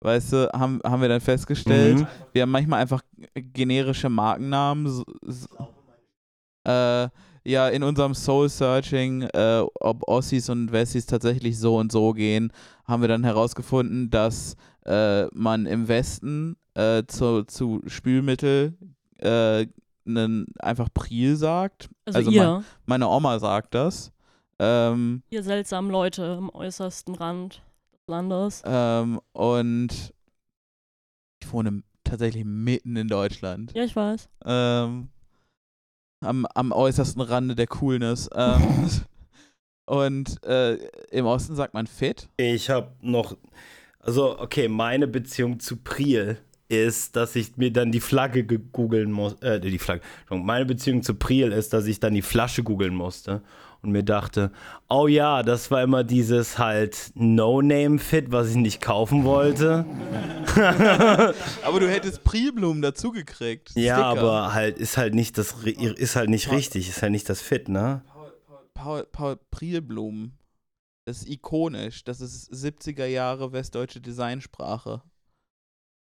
weißt 0.00 0.32
du, 0.32 0.50
haben, 0.52 0.80
haben 0.84 1.02
wir 1.02 1.08
dann 1.08 1.20
festgestellt, 1.20 1.98
Mhm. 1.98 2.06
wir 2.32 2.42
haben 2.42 2.50
manchmal 2.50 2.80
einfach 2.82 3.02
generische 3.34 4.08
Markennamen. 4.08 4.88
So, 4.88 5.04
so, 5.22 5.48
äh, 6.64 7.08
ja, 7.44 7.68
in 7.68 7.84
unserem 7.84 8.12
Soul-Searching, 8.14 9.22
äh, 9.22 9.62
ob 9.80 10.08
Ossis 10.08 10.48
und 10.48 10.72
Wessis 10.72 11.06
tatsächlich 11.06 11.58
so 11.60 11.76
und 11.76 11.92
so 11.92 12.12
gehen, 12.12 12.52
haben 12.84 13.02
wir 13.02 13.08
dann 13.08 13.22
herausgefunden, 13.22 14.10
dass 14.10 14.56
äh, 14.84 15.26
man 15.26 15.66
im 15.66 15.86
Westen 15.88 16.56
zu, 17.08 17.44
zu 17.44 17.80
Spülmittel 17.86 18.74
äh, 20.06 20.10
nen, 20.10 20.46
einfach 20.58 20.88
Priel 20.92 21.36
sagt. 21.36 21.88
Also, 22.04 22.18
Also 22.18 22.30
ihr, 22.30 22.42
man- 22.44 22.64
Meine 22.86 23.08
Oma 23.08 23.38
sagt 23.38 23.74
das. 23.74 24.12
Ähm, 24.58 25.22
ihr 25.30 25.42
seltsamen 25.42 25.90
Leute 25.90 26.36
am 26.38 26.48
äußersten 26.50 27.14
Rand 27.14 27.62
des 27.92 28.00
Landes. 28.08 28.62
ähm, 28.64 29.20
und 29.32 30.14
ich 31.42 31.52
wohne 31.52 31.82
tatsächlich 32.04 32.44
mitten 32.44 32.96
in 32.96 33.08
Deutschland. 33.08 33.72
Ja, 33.74 33.84
ich 33.84 33.94
weiß. 33.94 34.28
Ähm, 34.44 35.08
am, 36.20 36.46
am 36.54 36.72
äußersten 36.72 37.20
Rande 37.22 37.54
der 37.54 37.66
Coolness. 37.66 38.30
Ähm, 38.34 38.90
Und 39.88 40.42
äh, 40.44 40.74
im 41.12 41.26
Osten 41.26 41.54
sagt 41.54 41.72
man 41.72 41.86
fit. 41.86 42.28
Ich 42.38 42.70
habe 42.70 42.90
noch, 43.02 43.36
also 44.00 44.36
okay, 44.40 44.66
meine 44.66 45.06
Beziehung 45.06 45.60
zu 45.60 45.76
Priel 45.76 46.38
ist, 46.68 47.16
dass 47.16 47.36
ich 47.36 47.56
mir 47.56 47.72
dann 47.72 47.92
die 47.92 48.00
Flagge 48.00 48.44
googeln 48.44 49.12
muss, 49.12 49.34
äh, 49.42 49.60
die 49.60 49.78
Flagge, 49.78 50.02
meine 50.30 50.66
Beziehung 50.66 51.02
zu 51.02 51.14
Priel 51.14 51.52
ist, 51.52 51.72
dass 51.72 51.86
ich 51.86 52.00
dann 52.00 52.14
die 52.14 52.22
Flasche 52.22 52.62
googeln 52.62 52.94
musste 52.94 53.42
und 53.82 53.92
mir 53.92 54.02
dachte, 54.02 54.50
oh 54.88 55.06
ja, 55.06 55.42
das 55.42 55.70
war 55.70 55.82
immer 55.82 56.02
dieses 56.02 56.58
halt 56.58 57.12
No-Name-Fit, 57.14 58.32
was 58.32 58.50
ich 58.50 58.56
nicht 58.56 58.80
kaufen 58.80 59.24
wollte. 59.24 59.86
aber 61.64 61.80
du 61.80 61.88
hättest 61.88 62.24
Prielblumen 62.24 62.82
dazugekriegt. 62.82 63.72
Ja, 63.76 64.02
aber 64.02 64.54
halt 64.54 64.78
ist 64.78 64.96
halt 64.96 65.14
nicht 65.14 65.38
das 65.38 65.54
ist 65.64 66.16
halt 66.16 66.30
nicht 66.30 66.50
richtig, 66.50 66.88
ist 66.88 67.02
halt 67.02 67.12
nicht 67.12 67.28
das 67.28 67.40
Fit, 67.40 67.68
ne? 67.68 68.02
Paul, 68.12 68.32
Paul, 68.74 69.06
Paul 69.12 69.36
Prielblumen. 69.50 70.36
Das 71.04 71.18
ist 71.18 71.28
ikonisch. 71.28 72.02
Das 72.02 72.20
ist 72.20 72.52
70er 72.52 73.06
Jahre 73.06 73.52
westdeutsche 73.52 74.00
Designsprache. 74.00 75.02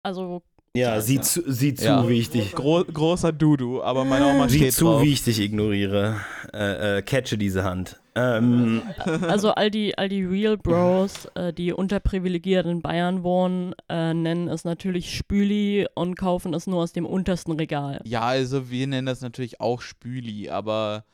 Also 0.05 0.45
ja, 0.75 1.01
sieh 1.01 1.21
zu, 1.21 1.43
sieh 1.51 1.75
zu 1.75 1.85
ja. 1.85 2.09
wie 2.09 2.19
ich 2.19 2.31
dich. 2.31 2.53
Gro 2.53 2.85
großer 2.85 3.33
Dudu, 3.33 3.83
aber 3.83 4.05
meine 4.05 4.27
Oma 4.27 4.49
sieh 4.49 4.59
steht 4.59 4.73
zu, 4.73 4.87
drauf. 4.87 5.03
wie 5.03 5.13
ich 5.13 5.23
dich 5.23 5.39
ignoriere. 5.41 6.21
Äh, 6.53 6.99
äh, 6.99 7.03
catche 7.03 7.37
diese 7.37 7.65
Hand. 7.65 8.01
Ähm. 8.15 8.83
Also 9.23 9.51
all 9.51 9.71
die, 9.71 9.97
all 9.97 10.09
die 10.09 10.25
Real 10.25 10.57
Bros, 10.57 11.27
äh, 11.35 11.53
die 11.53 11.73
unterprivilegiert 11.73 12.67
in 12.67 12.81
Bayern 12.81 13.23
wohnen, 13.23 13.75
äh, 13.89 14.15
nennen 14.15 14.49
es 14.49 14.65
natürlich 14.65 15.15
Spüli 15.15 15.87
und 15.95 16.17
kaufen 16.17 16.55
es 16.55 16.67
nur 16.67 16.83
aus 16.83 16.93
dem 16.93 17.07
untersten 17.07 17.53
Regal. 17.53 18.01
Ja, 18.05 18.23
also 18.23 18.71
wir 18.71 18.87
nennen 18.87 19.07
das 19.07 19.21
natürlich 19.21 19.61
auch 19.61 19.83
Spüli, 19.83 20.49
aber 20.49 21.05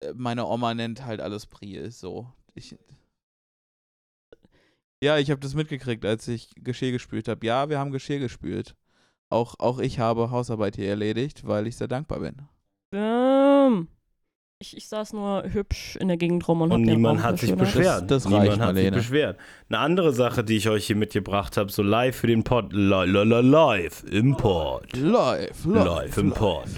äh, 0.00 0.12
meine 0.14 0.46
Oma 0.46 0.74
nennt 0.74 1.04
halt 1.04 1.20
alles 1.20 1.46
Priel. 1.46 1.90
So. 1.90 2.26
Ich, 2.54 2.76
ja, 5.02 5.18
ich 5.18 5.30
habe 5.30 5.40
das 5.40 5.54
mitgekriegt, 5.54 6.04
als 6.04 6.28
ich 6.28 6.50
Geschirr 6.56 6.92
gespült 6.92 7.28
habe. 7.28 7.44
Ja, 7.46 7.68
wir 7.68 7.78
haben 7.78 7.92
Geschirr 7.92 8.18
gespült. 8.18 8.74
Auch, 9.28 9.56
auch 9.58 9.78
ich 9.78 9.98
habe 9.98 10.30
Hausarbeit 10.30 10.76
hier 10.76 10.88
erledigt, 10.88 11.46
weil 11.46 11.66
ich 11.66 11.76
sehr 11.76 11.88
dankbar 11.88 12.20
bin. 12.20 12.36
Ähm, 12.92 13.88
ich, 14.58 14.76
ich 14.76 14.88
saß 14.88 15.12
nur 15.12 15.44
hübsch 15.52 15.96
in 15.96 16.08
der 16.08 16.16
Gegend 16.16 16.46
rum 16.48 16.62
und, 16.62 16.72
und 16.72 16.82
niemand 16.82 17.22
hat 17.22 17.38
sich 17.38 17.54
beschwert. 17.54 18.10
Das, 18.10 18.22
das 18.22 18.24
niemand 18.26 18.48
reicht, 18.48 18.60
hat 18.60 18.76
sich 18.76 18.90
beschwert. 18.90 19.38
Eine 19.68 19.80
andere 19.80 20.12
Sache, 20.12 20.44
die 20.44 20.56
ich 20.56 20.68
euch 20.68 20.86
hier 20.86 20.96
mitgebracht 20.96 21.56
habe, 21.56 21.70
so 21.70 21.82
live 21.82 22.16
für 22.16 22.28
den 22.28 22.44
Pod, 22.44 22.72
li, 22.72 23.04
li, 23.04 23.24
li, 23.24 23.40
live 23.40 24.04
im 24.10 24.36
Pod. 24.36 24.96
Live, 24.96 25.64
live, 25.66 25.84
live 25.84 26.16
im 26.18 26.32
Pod. 26.32 26.68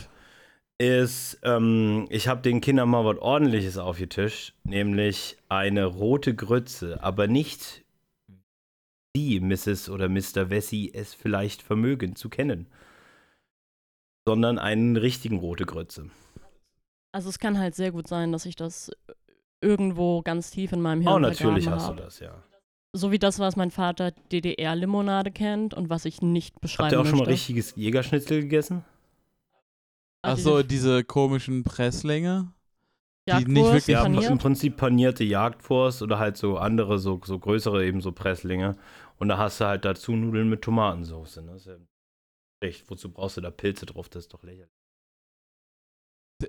Ist, 0.78 1.38
ähm, 1.42 2.06
ich 2.08 2.28
habe 2.28 2.40
den 2.40 2.60
Kindern 2.60 2.88
mal 2.88 3.04
was 3.04 3.18
ordentliches 3.18 3.78
aufgetischt, 3.78 4.54
nämlich 4.64 5.36
eine 5.48 5.84
rote 5.84 6.34
Grütze, 6.34 7.02
aber 7.02 7.26
nicht 7.26 7.84
Sie, 9.16 9.40
Mrs. 9.40 9.88
oder 9.88 10.08
Mr. 10.08 10.50
Wessi, 10.50 10.90
es 10.94 11.14
vielleicht 11.14 11.62
vermögen 11.62 12.14
zu 12.16 12.28
kennen, 12.28 12.66
sondern 14.26 14.58
einen 14.58 14.96
richtigen 14.96 15.38
rote 15.38 15.64
Grütze. 15.64 16.10
Also 17.12 17.28
es 17.30 17.38
kann 17.38 17.58
halt 17.58 17.74
sehr 17.74 17.90
gut 17.90 18.06
sein, 18.06 18.32
dass 18.32 18.46
ich 18.46 18.54
das 18.54 18.90
irgendwo 19.60 20.22
ganz 20.22 20.50
tief 20.50 20.72
in 20.72 20.80
meinem 20.80 21.00
Hirn 21.02 21.14
Oh, 21.14 21.18
natürlich 21.18 21.66
hast 21.68 21.84
habe. 21.84 21.96
du 21.96 22.02
das, 22.02 22.20
ja. 22.20 22.42
So 22.92 23.10
wie 23.10 23.18
das, 23.18 23.38
was 23.38 23.56
mein 23.56 23.70
Vater 23.70 24.12
DDR-Limonade 24.12 25.30
kennt 25.30 25.74
und 25.74 25.90
was 25.90 26.04
ich 26.04 26.22
nicht 26.22 26.60
beschreiben 26.60 26.84
Habt 26.86 26.92
ihr 26.92 27.00
auch 27.00 27.04
möchte. 27.04 27.16
schon 27.16 27.24
mal 27.26 27.30
richtiges 27.30 27.74
Jägerschnitzel 27.76 28.42
gegessen? 28.42 28.84
Achso, 30.22 30.62
diese 30.62 31.04
komischen 31.04 31.64
Presslinge? 31.64 32.52
Jagdwurst, 33.28 33.48
die 33.48 33.52
nicht 33.52 33.64
wirklich 33.72 33.86
Ja, 33.88 34.02
paniert? 34.02 34.30
im 34.30 34.38
Prinzip 34.38 34.76
panierte 34.76 35.24
Jagdwurst 35.24 36.02
oder 36.02 36.18
halt 36.18 36.36
so 36.36 36.58
andere, 36.58 36.98
so, 36.98 37.20
so 37.24 37.38
größere 37.38 37.84
eben 37.86 38.00
so 38.00 38.12
Presslinge. 38.12 38.76
Und 39.18 39.28
da 39.28 39.38
hast 39.38 39.60
du 39.60 39.64
halt 39.66 39.84
dazu 39.84 40.12
Nudeln 40.12 40.48
mit 40.48 40.62
Tomatensauce. 40.62 41.36
Ne? 41.38 41.52
Das 41.52 41.62
ist 41.62 41.66
ja 41.66 41.76
schlecht. 42.62 42.90
Wozu 42.90 43.10
brauchst 43.10 43.36
du 43.36 43.40
da 43.40 43.50
Pilze 43.50 43.86
drauf? 43.86 44.08
Das 44.08 44.24
ist 44.24 44.34
doch 44.34 44.42
lächerlich. 44.42 44.70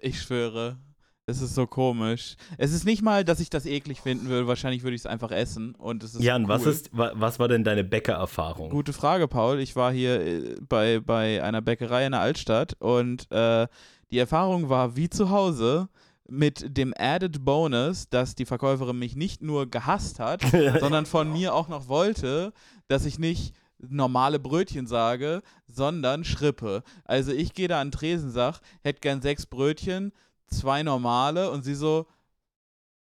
Ich 0.01 0.21
schwöre. 0.21 0.77
Es 1.25 1.41
ist 1.41 1.53
so 1.53 1.67
komisch. 1.67 2.35
Es 2.57 2.73
ist 2.73 2.85
nicht 2.85 3.03
mal, 3.03 3.23
dass 3.23 3.39
ich 3.39 3.51
das 3.51 3.67
eklig 3.67 4.01
finden 4.01 4.29
würde. 4.29 4.47
Wahrscheinlich 4.47 4.81
würde 4.81 4.95
ich 4.95 5.01
es 5.01 5.05
einfach 5.05 5.29
essen. 5.31 5.75
Und 5.75 6.03
es 6.03 6.15
ist 6.15 6.23
Jan, 6.23 6.43
cool. 6.43 6.49
was, 6.49 6.65
ist, 6.65 6.89
wa, 6.91 7.11
was 7.13 7.37
war 7.37 7.47
denn 7.47 7.63
deine 7.63 7.83
Bäckererfahrung? 7.83 8.71
Gute 8.71 8.93
Frage, 8.93 9.27
Paul. 9.27 9.59
Ich 9.59 9.75
war 9.75 9.91
hier 9.91 10.21
äh, 10.21 10.55
bei, 10.67 10.99
bei 10.99 11.43
einer 11.43 11.61
Bäckerei 11.61 12.05
in 12.07 12.13
der 12.13 12.21
Altstadt 12.21 12.75
und 12.79 13.31
äh, 13.31 13.67
die 14.09 14.17
Erfahrung 14.17 14.69
war 14.69 14.95
wie 14.95 15.07
zu 15.09 15.29
Hause 15.29 15.89
mit 16.29 16.77
dem 16.77 16.93
added 16.97 17.43
Bonus, 17.43 18.09
dass 18.09 18.35
die 18.35 18.45
Verkäuferin 18.45 18.97
mich 18.97 19.15
nicht 19.15 19.41
nur 19.41 19.69
gehasst 19.69 20.19
hat, 20.19 20.41
sondern 20.79 21.05
von 21.05 21.31
mir 21.31 21.53
auch 21.53 21.67
noch 21.67 21.87
wollte, 21.87 22.53
dass 22.87 23.05
ich 23.05 23.19
nicht 23.19 23.53
normale 23.79 24.39
Brötchen 24.39 24.87
sage, 24.87 25.41
sondern 25.67 26.23
Schrippe. 26.23 26.83
Also 27.05 27.31
ich 27.31 27.53
gehe 27.53 27.67
da 27.67 27.79
an 27.79 27.87
den 27.87 27.91
Tresen, 27.93 28.31
sag, 28.31 28.59
hätte 28.81 28.99
gern 28.99 29.21
sechs 29.21 29.45
Brötchen, 29.45 30.11
zwei 30.47 30.83
normale 30.83 31.49
und 31.51 31.63
sie 31.63 31.75
so, 31.75 32.07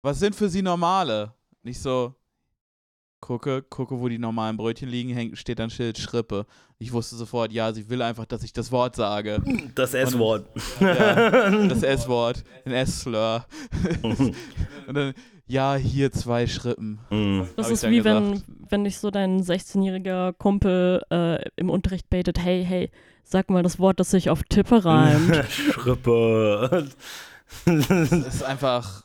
was 0.02 0.20
sind 0.20 0.36
für 0.36 0.50
sie 0.50 0.62
normale? 0.62 1.34
Nicht 1.64 1.82
so, 1.82 2.14
gucke, 3.20 3.64
gucke, 3.64 4.00
wo 4.00 4.08
die 4.08 4.20
normalen 4.20 4.58
Brötchen 4.58 4.90
liegen, 4.90 5.14
hängt, 5.14 5.38
steht 5.38 5.60
dann 5.60 5.70
Schild 5.70 5.98
Schrippe. 5.98 6.46
Ich 6.78 6.92
wusste 6.94 7.16
sofort, 7.16 7.52
ja, 7.52 7.72
sie 7.74 7.90
will 7.90 8.02
einfach, 8.02 8.26
dass 8.26 8.44
ich 8.44 8.54
das 8.54 8.72
Wort 8.72 8.96
sage. 8.96 9.42
Das 9.76 9.94
S-Wort. 9.94 10.46
Ja, 10.80 11.50
das 11.68 11.84
S-Wort, 11.84 12.44
ein 12.66 12.74
S-Slur. 12.74 13.46
Und 14.04 14.94
dann, 14.94 15.14
ja, 15.48 15.76
hier 15.76 16.12
zwei 16.12 16.48
Schrippen. 16.48 17.00
Mhm. 17.10 17.48
Das 17.56 17.70
ist 17.70 17.88
wie 17.90 18.04
wenn, 18.04 18.32
gesagt. 18.32 18.52
wenn 18.70 18.84
dich 18.84 18.98
so 18.98 19.12
dein 19.12 19.42
16-jähriger 19.42 20.34
Kumpel 20.34 21.02
äh, 21.12 21.50
im 21.56 21.70
Unterricht 21.70 22.10
baitet, 22.10 22.40
hey, 22.40 22.66
hey, 22.66 22.92
sag 23.24 23.50
mal 23.50 23.64
das 23.64 23.80
Wort, 23.80 24.00
das 24.00 24.12
sich 24.12 24.30
auf 24.30 24.44
Tippe 24.44 24.84
reimt. 24.86 25.46
Schrippe. 25.50 26.88
Das 27.66 28.12
ist 28.12 28.44
einfach, 28.44 29.04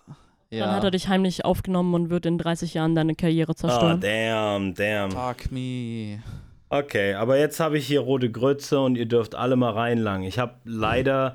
ja. 0.51 0.67
Dann 0.67 0.75
hat 0.77 0.85
er 0.85 0.91
dich 0.91 1.09
heimlich 1.09 1.45
aufgenommen 1.45 1.95
und 1.95 2.11
wird 2.11 2.27
in 2.27 2.39
30 2.39 2.75
Jahren 2.75 2.95
deine 2.95 3.15
Karriere 3.15 3.53
Oh, 3.53 3.55
zerstören. 3.55 4.01
damn, 4.01 4.75
damn. 4.75 5.11
Fuck 5.11 5.51
me. 5.53 6.23
Okay, 6.69 7.15
aber 7.15 7.39
jetzt 7.39 7.59
habe 7.61 7.79
ich 7.79 7.87
hier 7.87 8.01
rote 8.01 8.31
Grütze 8.31 8.79
und 8.81 8.97
ihr 8.97 9.07
dürft 9.07 9.35
alle 9.35 9.57
mal 9.57 9.73
reinlangen. 9.73 10.27
Ich 10.29 10.39
habe 10.39 10.55
leider 10.65 11.35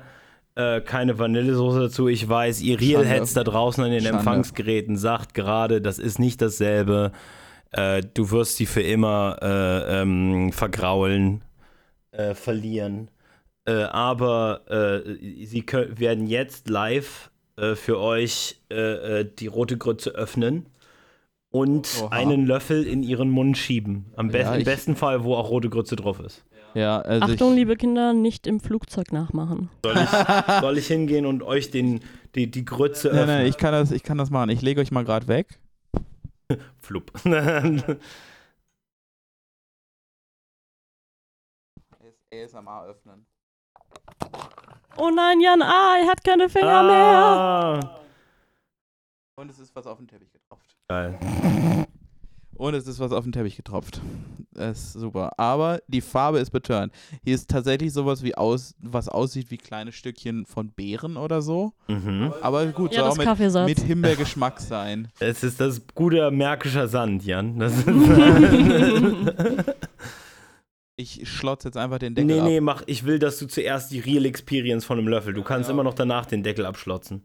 äh, 0.54 0.80
keine 0.80 1.18
Vanillesoße 1.18 1.80
dazu. 1.80 2.08
Ich 2.08 2.26
weiß, 2.26 2.62
ihr 2.62 2.78
Schande. 2.78 3.00
Realheads 3.00 3.34
da 3.34 3.44
draußen 3.44 3.84
an 3.84 3.90
den 3.90 4.00
Schande. 4.00 4.18
Empfangsgeräten 4.18 4.96
sagt 4.96 5.34
gerade, 5.34 5.82
das 5.82 5.98
ist 5.98 6.18
nicht 6.18 6.40
dasselbe. 6.40 7.12
Äh, 7.72 8.00
du 8.14 8.30
wirst 8.30 8.56
sie 8.56 8.64
für 8.64 8.80
immer 8.80 9.36
äh, 9.42 10.00
ähm, 10.00 10.52
vergraulen, 10.52 11.42
äh, 12.12 12.32
verlieren. 12.34 13.10
Äh, 13.66 13.82
aber 13.82 14.62
äh, 14.70 15.44
sie 15.44 15.64
kö- 15.64 15.98
werden 15.98 16.26
jetzt 16.28 16.70
live 16.70 17.30
äh, 17.56 17.74
für 17.74 17.98
euch 17.98 18.60
äh, 18.70 19.20
äh, 19.20 19.30
die 19.38 19.46
rote 19.46 19.76
Grütze 19.78 20.10
öffnen 20.10 20.66
und 21.50 21.88
Oha. 22.02 22.08
einen 22.10 22.46
Löffel 22.46 22.86
in 22.86 23.02
ihren 23.02 23.30
Mund 23.30 23.56
schieben. 23.56 24.06
Am 24.16 24.28
besten, 24.28 24.52
Ja, 24.52 24.58
Im 24.58 24.64
besten 24.64 24.96
Fall, 24.96 25.24
wo 25.24 25.34
auch 25.34 25.48
rote 25.50 25.70
Grütze 25.70 25.96
drauf 25.96 26.20
ist. 26.20 26.44
Ja, 26.74 27.00
also 27.00 27.32
Achtung, 27.32 27.52
ich, 27.52 27.56
liebe 27.56 27.76
Kinder, 27.76 28.12
nicht 28.12 28.46
im 28.46 28.60
Flugzeug 28.60 29.10
nachmachen. 29.10 29.70
Soll 29.82 29.96
ich, 29.96 30.10
soll 30.60 30.76
ich 30.76 30.86
hingehen 30.88 31.24
und 31.24 31.42
euch 31.42 31.70
den, 31.70 32.00
die, 32.34 32.50
die 32.50 32.66
Grütze 32.66 33.08
Nein, 33.08 33.16
öffnen? 33.20 33.36
nein, 33.38 33.46
ich 33.46 33.56
kann 33.56 33.72
das, 33.72 33.90
ich 33.92 34.02
kann 34.02 34.18
das 34.18 34.28
machen. 34.28 34.50
Ich 34.50 34.60
lege 34.60 34.82
euch 34.82 34.90
mal 34.90 35.04
gerade 35.04 35.26
weg. 35.26 35.58
Flup. 36.82 37.10
ASMR 42.34 42.84
öffnen. 42.86 43.26
Oh 44.98 45.10
nein, 45.10 45.40
Jan, 45.40 45.60
ah, 45.62 45.96
er 46.00 46.08
hat 46.08 46.24
keine 46.24 46.48
Finger 46.48 46.82
mehr. 46.82 46.94
ah. 46.94 48.00
Und 49.38 49.50
es 49.50 49.58
ist 49.58 49.74
was 49.76 49.86
auf 49.86 49.98
den 49.98 50.08
Teppich 50.08 50.32
getropft. 50.32 50.74
Geil. 50.88 51.18
Und 52.54 52.72
es 52.74 52.86
ist 52.86 52.98
was 53.00 53.12
auf 53.12 53.24
den 53.24 53.32
Teppich 53.32 53.56
getropft. 53.56 54.00
Das 54.52 54.78
ist 54.78 54.92
super. 54.94 55.38
Aber 55.38 55.80
die 55.88 56.00
Farbe 56.00 56.38
ist 56.38 56.50
betörend. 56.50 56.90
Hier 57.22 57.34
ist 57.34 57.50
tatsächlich 57.50 57.92
sowas 57.92 58.22
wie 58.22 58.34
aus, 58.34 58.74
was 58.80 59.10
aussieht 59.10 59.50
wie 59.50 59.58
kleine 59.58 59.92
Stückchen 59.92 60.46
von 60.46 60.70
Beeren 60.70 61.18
oder 61.18 61.42
so. 61.42 61.74
Mhm. 61.88 62.32
Aber 62.40 62.64
gut, 62.68 62.94
Ja, 62.94 63.12
soll 63.12 63.26
auch 63.28 63.38
mit, 63.38 63.66
mit 63.66 63.80
Himbeergeschmack 63.80 64.58
sein. 64.60 65.08
Es 65.18 65.42
ist 65.42 65.60
das 65.60 65.82
gute 65.94 66.30
märkischer 66.30 66.88
Sand, 66.88 67.26
Jan. 67.26 67.58
Das 67.58 67.76
ist 67.76 67.86
Ich 70.98 71.28
schlotze 71.28 71.68
jetzt 71.68 71.76
einfach 71.76 71.98
den 71.98 72.14
Deckel 72.14 72.26
nee, 72.26 72.40
ab. 72.40 72.46
Nee, 72.46 72.52
nee, 72.54 72.60
mach. 72.60 72.82
Ich 72.86 73.04
will, 73.04 73.18
dass 73.18 73.38
du 73.38 73.46
zuerst 73.46 73.90
die 73.90 74.00
Real 74.00 74.24
Experience 74.24 74.86
von 74.86 74.98
einem 74.98 75.08
Löffel. 75.08 75.34
Du 75.34 75.42
kannst 75.42 75.68
ja. 75.68 75.74
immer 75.74 75.84
noch 75.84 75.92
danach 75.92 76.24
den 76.24 76.42
Deckel 76.42 76.64
abschlotzen. 76.64 77.22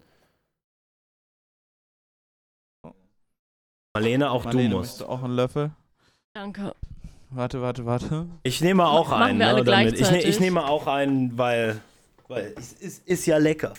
Marlene, 3.93 4.29
auch 4.29 4.43
Marlene, 4.43 4.69
du 4.69 4.77
musst. 4.77 4.99
Du 4.99 5.05
auch 5.05 5.23
einen 5.23 5.35
Löffel? 5.35 5.71
Danke. 6.33 6.75
Warte, 7.29 7.61
warte, 7.61 7.85
warte. 7.85 8.27
Ich 8.43 8.59
nehme 8.59 8.85
auch 8.85 9.09
Machen 9.09 9.23
einen. 9.23 9.37
Ne, 9.37 9.63
damit. 9.63 9.99
Ich, 9.99 10.11
ne, 10.11 10.21
ich, 10.21 10.41
nehme 10.41 10.65
auch 10.65 10.87
einen, 10.87 11.37
weil, 11.37 11.79
weil 12.27 12.53
es 12.57 12.73
ist, 12.73 13.07
ist 13.07 13.25
ja 13.25 13.37
lecker. 13.37 13.73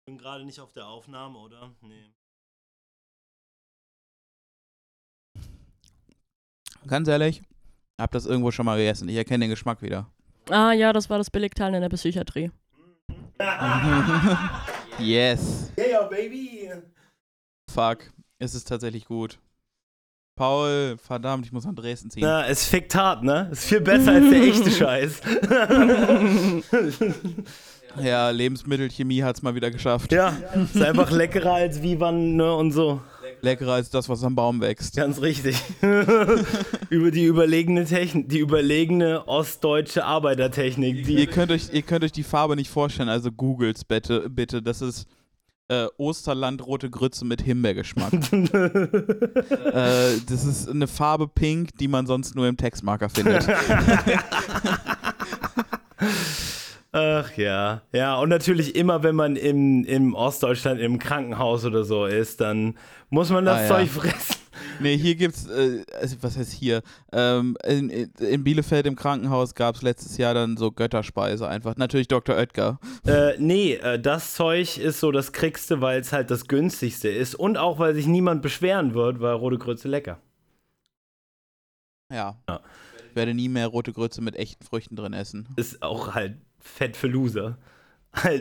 bin 0.06 0.18
gerade 0.20 0.46
nicht 0.46 0.60
auf 0.60 0.72
der 0.72 0.86
Aufnahme, 0.88 1.40
oder? 1.40 1.72
Nee. 1.82 2.12
Ganz 6.88 7.08
ehrlich, 7.08 7.42
hab 8.00 8.12
das 8.12 8.28
irgendwo 8.28 8.52
schon 8.52 8.68
mal 8.68 8.78
gegessen. 8.78 9.10
Ich 9.10 9.16
erkenne 9.16 9.46
den 9.46 9.50
Geschmack 9.50 9.82
wieder. 9.82 10.08
Ah 10.52 10.74
ja, 10.74 10.94
das 10.94 11.10
war 11.10 11.18
das 11.18 11.32
Billigteil 11.32 11.74
in 11.74 11.82
der 11.82 11.90
Psychiatrie. 11.90 12.52
Yes. 14.98 15.74
Yeah, 15.78 16.04
baby! 16.04 16.72
Fuck. 17.70 18.10
Es 18.40 18.56
ist 18.56 18.66
tatsächlich 18.66 19.04
gut. 19.04 19.38
Paul, 20.38 20.96
verdammt, 20.98 21.46
ich 21.46 21.52
muss 21.52 21.66
nach 21.66 21.76
Dresden 21.76 22.10
ziehen. 22.10 22.24
Na, 22.24 22.48
es 22.48 22.66
fickt 22.66 22.96
hart, 22.96 23.22
ne? 23.24 23.50
Ist 23.52 23.66
viel 23.66 23.82
besser 23.82 24.14
als 24.14 24.30
der 24.30 24.42
echte 24.42 24.72
Scheiß. 24.80 25.22
Ja, 28.02 28.30
Lebensmittelchemie 28.30 29.24
hat's 29.24 29.42
mal 29.42 29.56
wieder 29.56 29.72
geschafft. 29.72 30.12
ja, 30.12 30.36
ist 30.56 30.82
einfach 30.82 31.12
leckerer 31.12 31.54
als 31.54 31.82
Vivan, 31.82 32.36
ne? 32.36 32.54
Und 32.56 32.72
so. 32.72 33.02
Leckerer 33.42 33.74
als 33.74 33.90
das, 33.90 34.10
was 34.10 34.24
am 34.24 34.36
Baum 34.36 34.62
wächst. 34.62 34.96
Ganz 34.96 35.22
richtig. 35.22 35.58
Über 36.90 37.12
die 37.12 37.26
überlegene 37.26 37.86
Technik, 37.86 38.30
die 38.30 38.40
überlegene 38.40 39.28
ostdeutsche 39.28 40.06
Arbeitertechnik. 40.06 41.08
Ihr 41.08 41.28
könnt, 41.28 41.52
euch, 41.52 41.70
ihr 41.72 41.82
könnt 41.82 42.04
euch 42.04 42.12
die 42.12 42.24
Farbe 42.24 42.56
nicht 42.56 42.70
vorstellen, 42.70 43.10
also 43.10 43.32
googelt's 43.32 43.84
bitte. 43.84 44.30
bitte. 44.30 44.62
Das 44.62 44.82
ist 44.82 45.08
äh, 45.68 45.88
Osterland 45.98 46.66
rote 46.66 46.90
Grütze 46.90 47.26
mit 47.26 47.42
Himbeergeschmack. 47.42 48.14
äh, 48.32 48.50
das 50.28 50.46
ist 50.46 50.70
eine 50.70 50.88
Farbe 50.88 51.28
pink, 51.28 51.78
die 51.78 51.88
man 51.88 52.06
sonst 52.08 52.36
nur 52.36 52.48
im 52.48 52.58
Textmarker 52.58 53.10
findet. 53.10 53.48
Ach 56.98 57.36
ja. 57.36 57.82
Ja, 57.92 58.16
und 58.20 58.30
natürlich 58.30 58.74
immer, 58.78 59.04
wenn 59.04 59.16
man 59.16 59.36
im, 59.36 59.84
im 59.84 60.14
Ostdeutschland 60.14 60.80
im 60.80 60.98
Krankenhaus 60.98 61.66
oder 61.66 61.84
so 61.84 62.06
ist, 62.06 62.40
dann 62.40 62.78
muss 63.10 63.30
man 63.32 63.44
das 63.44 63.58
Ah, 63.60 63.62
ja. 63.64 63.68
Zeug 63.68 63.90
fressen. 63.90 64.36
nee, 64.80 64.96
hier 64.96 65.16
gibt's, 65.16 65.46
äh, 65.48 65.84
also 66.00 66.16
was 66.22 66.38
heißt 66.38 66.54
hier? 66.54 66.84
Ähm, 67.12 67.58
in, 67.66 67.90
in 67.90 68.44
Bielefeld 68.46 68.86
im 68.86 68.96
Krankenhaus 68.96 69.56
gab's 69.56 69.82
letztes 69.82 70.16
Jahr 70.16 70.34
dann 70.34 70.56
so 70.56 70.72
Götterspeise 70.72 71.46
einfach. 71.50 71.76
Natürlich 71.76 72.08
Dr. 72.08 72.38
Oetker. 72.38 72.80
Äh, 73.06 73.34
nee, 73.40 73.74
äh, 73.74 74.00
das 74.00 74.34
Zeug 74.34 74.78
ist 74.78 75.02
so 75.02 75.12
das 75.12 75.34
Kriegste, 75.34 75.82
weil 75.82 76.00
es 76.00 76.14
halt 76.14 76.32
das 76.32 76.48
günstigste 76.48 77.10
ist 77.10 77.36
und 77.36 77.58
auch, 77.58 77.78
weil 77.78 77.94
sich 77.94 78.08
niemand 78.08 78.42
beschweren 78.42 78.94
wird, 78.94 79.20
weil 79.20 79.34
rote 79.34 79.58
Grütze 79.58 79.90
lecker. 79.90 80.20
Ja. 82.10 82.38
Ja. 82.48 82.62
Ich 83.10 83.16
werde 83.18 83.34
nie 83.34 83.50
mehr 83.50 83.68
rote 83.68 83.92
Grütze 83.92 84.22
mit 84.22 84.38
echten 84.38 84.64
Früchten 84.64 84.96
drin 84.96 85.12
essen. 85.14 85.48
Ist 85.58 85.82
auch 85.84 86.16
halt 86.16 86.38
fett 86.66 86.98
für 86.98 87.08
Loser. 87.08 87.58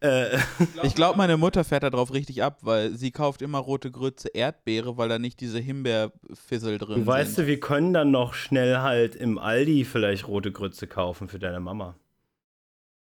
Äh, 0.00 0.38
Ich 0.84 0.94
glaube, 0.94 1.18
meine 1.18 1.36
Mutter 1.36 1.64
fährt 1.64 1.82
da 1.82 1.90
drauf 1.90 2.12
richtig 2.12 2.44
ab, 2.44 2.58
weil 2.62 2.94
sie 2.96 3.10
kauft 3.10 3.42
immer 3.42 3.58
rote 3.58 3.90
Grütze 3.90 4.28
Erdbeere, 4.28 4.96
weil 4.96 5.08
da 5.08 5.18
nicht 5.18 5.40
diese 5.40 5.58
Himbeerfissel 5.58 6.78
drin 6.78 7.00
du 7.00 7.06
weißt 7.06 7.34
sind. 7.34 7.46
du, 7.46 7.48
wir 7.48 7.58
können 7.58 7.92
dann 7.92 8.12
noch 8.12 8.32
schnell 8.34 8.78
halt 8.78 9.16
im 9.16 9.38
Aldi 9.38 9.84
vielleicht 9.84 10.28
rote 10.28 10.52
Grütze 10.52 10.86
kaufen 10.86 11.26
für 11.26 11.40
deine 11.40 11.58
Mama. 11.58 11.96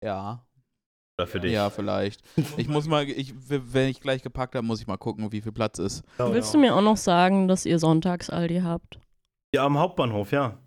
Ja, 0.02 0.44
Oder 1.16 1.26
für 1.26 1.40
dich. 1.40 1.52
ja, 1.52 1.70
vielleicht. 1.70 2.20
Ich 2.58 2.68
muss 2.68 2.86
mal, 2.86 3.08
ich, 3.08 3.32
wenn 3.48 3.88
ich 3.88 4.02
gleich 4.02 4.22
gepackt 4.22 4.54
habe, 4.54 4.66
muss 4.66 4.82
ich 4.82 4.86
mal 4.86 4.98
gucken, 4.98 5.32
wie 5.32 5.40
viel 5.40 5.52
Platz 5.52 5.78
ist. 5.78 6.02
Willst 6.18 6.52
du 6.52 6.58
mir 6.58 6.76
auch 6.76 6.82
noch 6.82 6.98
sagen, 6.98 7.48
dass 7.48 7.64
ihr 7.64 7.78
sonntags 7.78 8.28
Aldi 8.28 8.60
habt? 8.60 9.00
Ja, 9.54 9.64
am 9.64 9.78
Hauptbahnhof, 9.78 10.32
ja. 10.32 10.58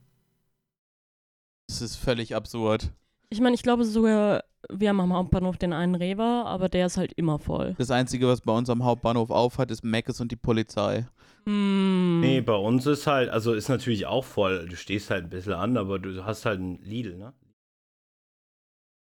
Das 1.67 1.81
ist 1.83 1.95
völlig 1.97 2.33
absurd. 2.35 2.91
Ich 3.30 3.41
meine, 3.41 3.55
ich 3.55 3.63
glaube 3.63 3.84
sogar, 3.84 4.43
wir 4.69 4.89
haben 4.89 5.01
am 5.01 5.13
Hauptbahnhof 5.13 5.57
den 5.57 5.73
einen 5.73 5.95
Rewe, 5.95 6.23
aber 6.23 6.69
der 6.69 6.86
ist 6.86 6.97
halt 6.97 7.11
immer 7.13 7.39
voll. 7.39 7.75
Das 7.78 7.91
Einzige, 7.91 8.28
was 8.28 8.41
bei 8.41 8.53
uns 8.53 8.69
am 8.69 8.86
Hauptbahnhof 8.86 9.32
aufhat, 9.32 9.69
ist 9.69 9.84
Meckes 9.84 10.21
und 10.21 10.32
die 10.32 10.38
Polizei. 10.38 11.05
Hm. 11.45 12.21
Nee, 12.21 12.41
bei 12.41 12.55
uns 12.55 12.86
ist 12.86 13.05
halt, 13.05 13.30
also 13.30 13.53
ist 13.53 13.67
natürlich 13.69 14.05
auch 14.05 14.23
voll. 14.23 14.67
Du 14.67 14.75
stehst 14.78 15.09
halt 15.09 15.25
ein 15.25 15.30
bisschen 15.30 15.53
an, 15.53 15.78
aber 15.78 15.99
du 15.99 16.23
hast 16.23 16.45
halt 16.45 16.59
ein 16.59 16.82
Lidl, 16.84 17.17
ne? 17.17 17.34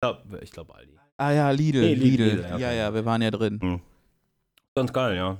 glaube, 0.00 0.46
glaub 0.52 0.74
Aldi. 0.74 0.92
Ah 1.16 1.32
ja, 1.32 1.50
Lidl, 1.50 1.80
Nee, 1.80 1.94
Lidl, 1.94 2.04
Lidl. 2.04 2.24
Lidl, 2.36 2.44
okay. 2.52 2.60
Ja, 2.60 2.72
ja, 2.72 2.94
wir 2.94 3.04
waren 3.04 3.20
ja 3.20 3.30
drin. 3.30 3.82
Ganz 4.74 4.92
geil, 4.92 5.16
ja. 5.16 5.38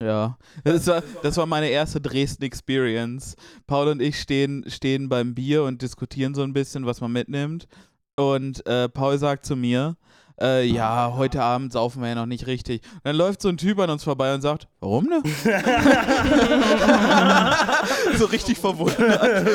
Ja, 0.00 0.38
das 0.62 0.86
war, 0.86 1.02
das 1.24 1.36
war 1.38 1.46
meine 1.46 1.70
erste 1.70 2.00
Dresden-Experience. 2.00 3.34
Paul 3.66 3.88
und 3.88 4.00
ich 4.00 4.20
stehen, 4.20 4.64
stehen 4.68 5.08
beim 5.08 5.34
Bier 5.34 5.64
und 5.64 5.82
diskutieren 5.82 6.36
so 6.36 6.42
ein 6.42 6.52
bisschen, 6.52 6.86
was 6.86 7.00
man 7.00 7.10
mitnimmt. 7.10 7.66
Und 8.14 8.64
äh, 8.66 8.88
Paul 8.88 9.18
sagt 9.18 9.44
zu 9.44 9.56
mir, 9.56 9.96
äh, 10.40 10.64
ja, 10.64 11.14
heute 11.16 11.42
Abend 11.42 11.72
saufen 11.72 12.00
wir 12.00 12.10
ja 12.10 12.14
noch 12.14 12.26
nicht 12.26 12.46
richtig. 12.46 12.82
Und 12.94 13.06
dann 13.06 13.16
läuft 13.16 13.42
so 13.42 13.48
ein 13.48 13.56
Typ 13.56 13.80
an 13.80 13.90
uns 13.90 14.04
vorbei 14.04 14.32
und 14.32 14.40
sagt, 14.40 14.68
warum 14.78 15.06
ne? 15.06 15.20
so 18.16 18.26
richtig 18.26 18.56
verwundert. 18.56 19.48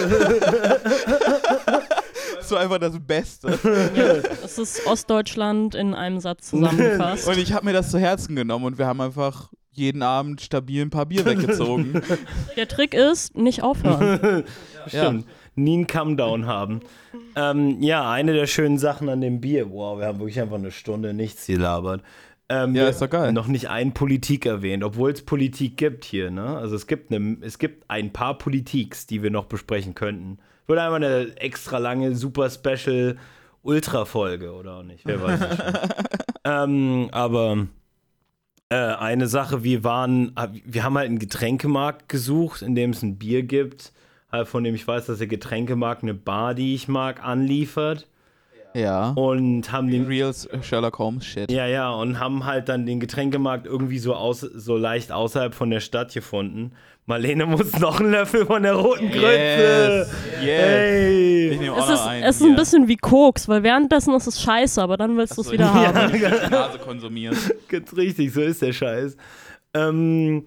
so 2.41 2.57
einfach 2.57 2.79
das 2.79 2.99
Beste. 2.99 3.57
Ja, 3.95 4.15
das 4.41 4.57
ist 4.57 4.85
Ostdeutschland 4.85 5.73
in 5.73 5.93
einem 5.93 6.19
Satz 6.19 6.49
zusammengefasst. 6.49 7.29
Und 7.29 7.37
ich 7.37 7.53
habe 7.53 7.63
mir 7.63 7.73
das 7.73 7.91
zu 7.91 7.97
Herzen 7.97 8.35
genommen 8.35 8.65
und 8.65 8.77
wir 8.77 8.87
haben 8.87 8.99
einfach 8.99 9.47
jeden 9.73 10.01
Abend 10.01 10.41
stabil 10.41 10.81
ein 10.81 10.89
paar 10.89 11.05
Bier 11.05 11.25
weggezogen. 11.25 12.01
Der 12.55 12.67
Trick 12.67 12.93
ist, 12.93 13.35
nicht 13.35 13.63
aufhören. 13.63 14.43
Stimmt. 14.87 15.25
Nie 15.55 15.73
einen 15.73 15.87
Come-Down 15.87 16.45
haben. 16.47 16.79
Ähm, 17.35 17.81
ja, 17.81 18.09
eine 18.09 18.33
der 18.33 18.47
schönen 18.47 18.77
Sachen 18.79 19.07
an 19.09 19.21
dem 19.21 19.39
Bier. 19.39 19.69
Wow, 19.69 19.99
wir 19.99 20.07
haben 20.07 20.19
wirklich 20.19 20.39
einfach 20.41 20.55
eine 20.55 20.71
Stunde 20.71 21.13
nichts 21.13 21.45
gelabert. 21.45 22.01
Ähm, 22.49 22.75
Ja, 22.75 22.87
ist 22.87 23.01
doch 23.01 23.09
geil. 23.09 23.31
Noch 23.33 23.47
nicht 23.47 23.69
ein 23.69 23.93
Politik 23.93 24.45
erwähnt, 24.45 24.83
obwohl 24.83 25.11
es 25.11 25.23
Politik 25.23 25.77
gibt 25.77 26.05
hier. 26.05 26.31
Ne? 26.31 26.57
Also 26.57 26.75
es 26.75 26.87
gibt, 26.87 27.11
eine, 27.13 27.37
es 27.41 27.59
gibt 27.59 27.89
ein 27.89 28.11
paar 28.11 28.37
Politiks, 28.37 29.05
die 29.07 29.21
wir 29.23 29.31
noch 29.31 29.45
besprechen 29.45 29.93
könnten. 29.95 30.39
Wird 30.67 30.79
einmal 30.79 31.03
eine 31.03 31.37
extra 31.37 31.77
lange, 31.77 32.15
super 32.15 32.49
special 32.49 33.17
Ultra-Folge 33.61 34.51
oder 34.53 34.77
auch 34.77 34.83
nicht? 34.83 35.05
Wer 35.05 35.21
weiß 35.21 35.39
ähm, 36.45 37.09
aber 37.11 37.67
äh, 38.73 38.95
eine 38.95 39.27
Sache, 39.27 39.63
wir 39.63 39.83
waren, 39.83 40.35
wir 40.65 40.83
haben 40.83 40.97
halt 40.97 41.07
einen 41.07 41.19
Getränkemarkt 41.19 42.09
gesucht, 42.09 42.63
in 42.63 42.73
dem 42.73 42.89
es 42.89 43.03
ein 43.03 43.19
Bier 43.19 43.43
gibt, 43.43 43.93
halt 44.31 44.47
von 44.47 44.63
dem 44.63 44.73
ich 44.73 44.87
weiß, 44.87 45.05
dass 45.05 45.19
der 45.19 45.27
Getränkemarkt 45.27 46.01
eine 46.01 46.15
Bar, 46.15 46.55
die 46.55 46.73
ich 46.73 46.87
mag, 46.87 47.23
anliefert. 47.23 48.07
Ja. 48.73 49.09
Und 49.11 49.71
haben 49.71 49.89
den 49.89 50.05
Real 50.05 50.33
Sherlock 50.61 50.99
Holmes 50.99 51.25
Shit. 51.25 51.51
ja, 51.51 51.67
ja, 51.67 51.89
und 51.91 52.19
haben 52.19 52.45
halt 52.45 52.69
dann 52.69 52.85
den 52.85 52.99
Getränkemarkt 52.99 53.65
irgendwie 53.65 53.99
so, 53.99 54.15
aus, 54.15 54.41
so 54.41 54.77
leicht 54.77 55.11
außerhalb 55.11 55.53
von 55.53 55.69
der 55.69 55.79
Stadt 55.79 56.13
gefunden. 56.13 56.71
Marlene 57.05 57.45
muss 57.45 57.77
noch 57.79 57.99
einen 57.99 58.11
Löffel 58.11 58.45
von 58.45 58.63
der 58.63 58.75
roten 58.75 59.09
Grütze. 59.11 60.07
Yes. 60.07 60.11
yes. 60.41 60.61
Hey. 60.61 61.49
Ich 61.49 61.59
nehme 61.59 61.75
Es 61.77 61.87
noch 61.87 61.93
ist, 61.93 62.01
einen 62.01 62.23
es 62.23 62.35
ist 62.37 62.43
ein 62.43 62.55
bisschen 62.55 62.87
wie 62.87 62.95
Koks, 62.95 63.47
weil 63.49 63.63
währenddessen 63.63 64.13
ist 64.15 64.27
es 64.27 64.41
scheiße, 64.41 64.81
aber 64.81 64.95
dann 64.95 65.17
willst 65.17 65.37
du 65.37 65.41
es 65.41 65.47
Achso, 65.47 65.53
wieder 65.53 65.65
ja. 65.65 65.93
haben. 65.93 66.13
die 66.13 66.49
Nase 66.49 66.79
konsumiert. 66.79 67.35
Ganz 67.67 67.93
richtig, 67.95 68.31
so 68.33 68.41
ist 68.41 68.61
der 68.61 68.71
Scheiß. 68.71 69.17
Ähm, 69.73 70.45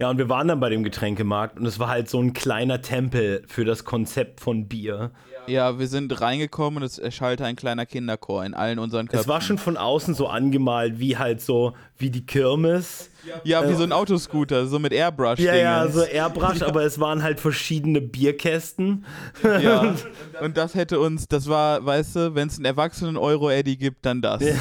ja, 0.00 0.08
und 0.08 0.18
wir 0.18 0.28
waren 0.28 0.48
dann 0.48 0.60
bei 0.60 0.70
dem 0.70 0.84
Getränkemarkt 0.84 1.58
und 1.58 1.66
es 1.66 1.78
war 1.78 1.88
halt 1.88 2.08
so 2.08 2.20
ein 2.20 2.32
kleiner 2.32 2.80
Tempel 2.80 3.42
für 3.46 3.64
das 3.64 3.84
Konzept 3.84 4.40
von 4.40 4.66
Bier. 4.68 5.10
Ja, 5.48 5.78
wir 5.78 5.88
sind 5.88 6.20
reingekommen 6.20 6.82
und 6.82 6.82
es 6.84 6.98
erschallte 6.98 7.44
ein 7.44 7.56
kleiner 7.56 7.86
Kinderchor 7.86 8.44
in 8.44 8.54
allen 8.54 8.78
unseren 8.78 9.06
Köpfen. 9.06 9.20
Es 9.20 9.28
war 9.28 9.40
schon 9.40 9.58
von 9.58 9.76
außen 9.76 10.14
so 10.14 10.28
angemalt, 10.28 10.98
wie 10.98 11.16
halt 11.16 11.40
so, 11.40 11.74
wie 11.98 12.10
die 12.10 12.24
Kirmes. 12.24 13.10
ja, 13.44 13.68
wie 13.68 13.74
so 13.74 13.82
ein 13.82 13.92
Autoscooter, 13.92 14.66
so 14.66 14.78
mit 14.78 14.92
Airbrush. 14.92 15.38
Ja, 15.40 15.54
ja, 15.54 15.88
so 15.88 16.02
Airbrush, 16.02 16.62
aber 16.62 16.84
es 16.84 16.98
waren 17.00 17.22
halt 17.22 17.40
verschiedene 17.40 18.00
Bierkästen. 18.00 19.04
ja. 19.42 19.94
Und 20.40 20.56
das 20.56 20.74
hätte 20.74 21.00
uns, 21.00 21.26
das 21.28 21.48
war, 21.48 21.84
weißt 21.84 22.16
du, 22.16 22.34
wenn 22.36 22.48
es 22.48 22.56
einen 22.56 22.64
erwachsenen 22.66 23.16
Euro-Eddy 23.16 23.76
gibt, 23.76 24.06
dann 24.06 24.22
das. 24.22 24.42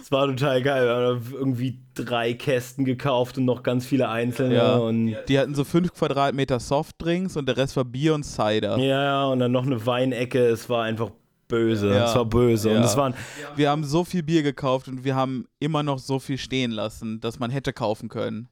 Es 0.00 0.12
war 0.12 0.26
total 0.26 0.62
geil. 0.62 0.86
Wir 0.86 0.94
haben 0.94 1.34
irgendwie 1.34 1.80
drei 1.94 2.32
Kästen 2.32 2.84
gekauft 2.86 3.36
und 3.36 3.44
noch 3.44 3.62
ganz 3.62 3.84
viele 3.84 4.08
einzelne. 4.08 4.54
Ja. 4.54 4.76
Und 4.76 5.14
Die 5.28 5.38
hatten 5.38 5.54
so 5.54 5.64
fünf 5.64 5.92
Quadratmeter 5.92 6.60
Softdrinks 6.60 7.36
und 7.36 7.46
der 7.46 7.56
Rest 7.58 7.76
war 7.76 7.84
Bier 7.84 8.14
und 8.14 8.22
Cider. 8.24 8.78
ja, 8.78 9.02
ja, 9.04 9.24
und 9.26 9.40
dann 9.40 9.52
noch 9.52 9.66
eine 9.66 9.84
Weinecke. 9.84 10.46
Es 10.46 10.70
war 10.70 10.84
einfach 10.84 11.10
böse. 11.48 11.88
Ja. 11.88 12.08
Es 12.08 12.14
war 12.14 12.24
böse. 12.24 12.68
Und 12.70 12.76
Ja. 12.76 12.84
es 12.84 12.96
waren, 12.96 13.14
Wir 13.56 13.70
haben 13.70 13.84
so 13.84 14.04
viel 14.04 14.22
Bier 14.22 14.42
gekauft 14.42 14.86
und 14.88 15.02
wir 15.04 15.14
haben 15.16 15.46
immer 15.58 15.82
noch 15.82 15.98
so 15.98 16.18
viel 16.18 16.38
stehen 16.38 16.70
lassen, 16.70 17.20
dass 17.20 17.38
man 17.38 17.50
hätte 17.50 17.72
kaufen 17.72 18.08
können. 18.08 18.48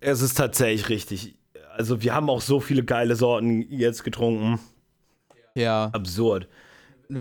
es 0.00 0.20
ist 0.22 0.34
tatsächlich 0.36 0.88
richtig. 0.88 1.36
Also 1.76 2.02
wir 2.02 2.14
haben 2.14 2.28
auch 2.30 2.40
so 2.40 2.60
viele 2.60 2.84
geile 2.84 3.16
Sorten 3.16 3.62
jetzt 3.70 4.04
getrunken. 4.04 4.58
Ja, 5.54 5.90
Absurd. 5.92 6.48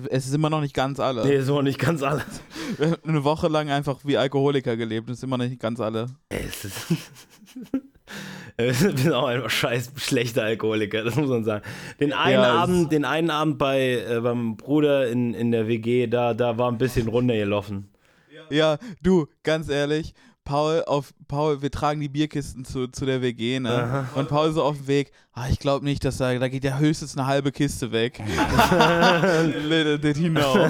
es 0.10 0.26
ist 0.26 0.34
immer 0.34 0.50
noch 0.50 0.62
nicht 0.62 0.74
ganz 0.74 1.00
alle. 1.00 1.26
Nee, 1.26 1.42
so 1.42 1.62
nicht 1.62 1.80
ganz 1.80 2.02
alles. 2.04 2.26
Wir 2.78 2.92
haben 2.92 2.98
eine 3.10 3.24
Woche 3.24 3.48
lang 3.48 3.70
einfach 3.70 4.00
wie 4.04 4.18
Alkoholiker 4.18 4.76
gelebt, 4.78 5.10
das 5.10 5.18
ist 5.18 5.24
immer 5.24 5.38
noch 5.38 5.46
nicht 5.48 5.60
ganz 5.60 5.80
alle. 5.80 6.08
Es 6.30 6.66
ist, 6.66 6.78
Wir 8.58 8.74
sind 8.74 9.12
auch 9.12 9.26
einfach 9.26 9.50
scheiß 9.50 9.92
schlechte 9.98 10.44
Alkoholiker, 10.44 11.04
das 11.04 11.16
muss 11.16 11.30
man 11.30 11.44
sagen. 11.44 11.66
Den 12.00 12.14
einen 12.14 12.34
Ja, 12.42 12.54
Abend, 12.54 12.92
den 12.92 13.04
einen 13.04 13.32
Abend 13.32 13.58
bei 13.58 14.04
äh, 14.08 14.20
beim 14.22 14.58
Bruder 14.58 15.08
in, 15.10 15.34
in 15.34 15.52
der 15.52 15.68
WG, 15.68 16.06
da, 16.08 16.34
da 16.36 16.58
war 16.58 16.72
ein 16.72 16.78
bisschen 16.78 17.08
runtergelaufen. 17.08 17.90
Ja, 18.50 18.78
du, 19.02 19.28
ganz 19.42 19.70
ehrlich, 19.70 20.14
Paul, 20.44 20.84
auf 20.86 21.14
Paul, 21.28 21.62
wir 21.62 21.72
tragen 21.72 22.02
die 22.02 22.10
Bierkisten 22.10 22.66
zu, 22.66 22.88
zu 22.88 23.06
der 23.06 23.22
WG, 23.22 23.60
ne? 23.60 23.72
Aha. 23.72 24.06
Und 24.16 24.28
Paul 24.28 24.52
so 24.52 24.62
auf 24.62 24.76
dem 24.78 24.88
Weg, 24.88 25.12
ah, 25.32 25.48
ich 25.50 25.58
glaube 25.60 25.86
nicht, 25.86 26.04
dass 26.04 26.18
da, 26.18 26.38
da 26.38 26.50
geht 26.50 26.66
ja 26.66 26.78
höchstens 26.78 27.18
eine 27.18 27.26
halbe 27.26 27.52
Kiste 27.52 27.92
weg. 27.94 28.22
Little 29.68 29.98
did 30.04 30.18
he 30.18 30.30
know. 30.30 30.54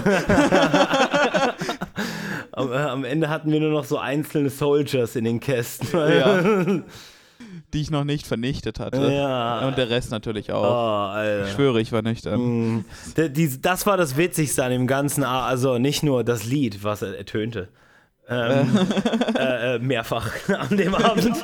Am, 2.56 2.72
äh, 2.72 2.76
am 2.76 3.04
Ende 3.04 3.30
hatten 3.30 3.52
wir 3.52 3.60
nur 3.60 3.72
noch 3.72 3.84
so 3.84 3.98
einzelne 3.98 4.52
Soldiers 4.52 5.16
in 5.16 5.24
den 5.24 5.40
Kästen. 5.40 5.88
Ja. 5.92 6.84
Die 7.74 7.82
ich 7.82 7.92
noch 7.92 8.04
nicht 8.04 8.28
vernichtet 8.28 8.80
hatte. 8.80 9.12
Ja. 9.12 9.68
Und 9.68 9.78
der 9.78 9.90
Rest 9.90 10.12
natürlich 10.12 10.52
Oh, 10.52 10.56
auch. 10.56 11.10
Alter. 11.12 11.46
Ich 11.48 11.54
schwöre, 11.54 11.82
ich 11.82 11.92
war 11.92 12.02
nüchtern. 12.02 12.40
Mm. 12.78 12.86
Das 13.62 13.86
war 13.86 13.98
das 13.98 14.18
Witzigste 14.18 14.64
an 14.64 14.72
dem 14.72 14.88
ganzen, 14.88 15.24
also 15.24 15.78
nicht 15.78 16.04
nur 16.04 16.24
das 16.24 16.46
Lied, 16.46 16.84
was 16.84 17.02
er 17.02 17.18
ertönte. 17.18 17.70
Ähm, 18.30 18.70
äh, 19.38 19.76
äh, 19.76 19.80
mehrfach 19.80 20.32
an 20.48 20.78
dem 20.78 20.96
Abend. 20.96 21.44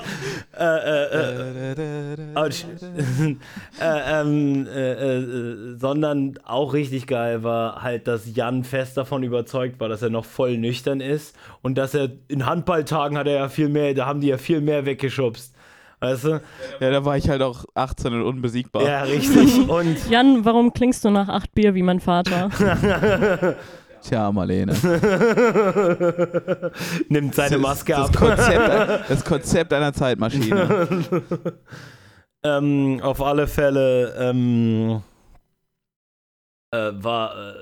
Äh, 0.58 0.64
äh, 0.64 1.74
äh, 1.74 2.14
äh, 2.38 3.36
ähm, 3.82 4.66
äh, 4.66 4.92
äh, 4.94 5.78
sondern 5.78 6.40
auch 6.46 6.74
richtig 6.74 7.06
geil 7.06 7.44
war 7.44 7.82
halt, 7.82 8.08
dass 8.08 8.34
Jan 8.34 8.64
fest 8.64 8.96
davon 8.96 9.24
überzeugt 9.24 9.80
war, 9.82 9.90
dass 9.90 10.02
er 10.02 10.10
noch 10.10 10.24
voll 10.24 10.58
nüchtern 10.58 11.02
ist 11.02 11.36
und 11.62 11.78
dass 11.78 11.94
er 11.94 12.12
in 12.30 12.46
Handballtagen 12.46 13.18
hat 13.18 13.28
er 13.28 13.34
ja 13.34 13.50
viel 13.50 13.68
mehr, 13.68 13.94
da 13.94 14.06
haben 14.06 14.22
die 14.22 14.28
ja 14.28 14.38
viel 14.38 14.62
mehr 14.62 14.86
weggeschubst. 14.86 15.54
Weißt 16.02 16.24
du? 16.24 16.42
Ja, 16.80 16.92
da 16.92 17.04
war 17.04 17.18
ich 17.18 17.28
halt 17.30 17.42
auch 17.42 17.66
18 17.74 18.14
und 18.14 18.24
unbesiegbar. 18.24 18.84
Ja, 18.84 19.02
richtig. 19.04 19.68
Und 19.70 20.10
Jan, 20.10 20.46
warum 20.46 20.72
klingst 20.74 21.04
du 21.04 21.10
nach 21.10 21.28
acht 21.28 21.54
Bier 21.54 21.76
wie 21.76 21.84
mein 21.84 22.00
Vater? 22.00 22.50
Tja, 24.02 24.32
Marlene. 24.32 24.72
nimmt 27.10 27.36
seine 27.36 27.52
Das- 27.58 27.62
Maske 27.62 27.92
das 27.94 28.08
ab. 28.10 28.16
Konzept, 28.16 29.10
das 29.10 29.26
Konzept 29.26 29.74
einer 29.74 29.92
Zeitmaschine. 29.94 30.88
ähm, 32.44 33.00
auf 33.04 33.22
alle 33.22 33.48
Fälle 33.48 34.16
ähm, 34.18 35.02
äh, 36.72 36.92
war, 36.94 37.36
äh, 37.36 37.54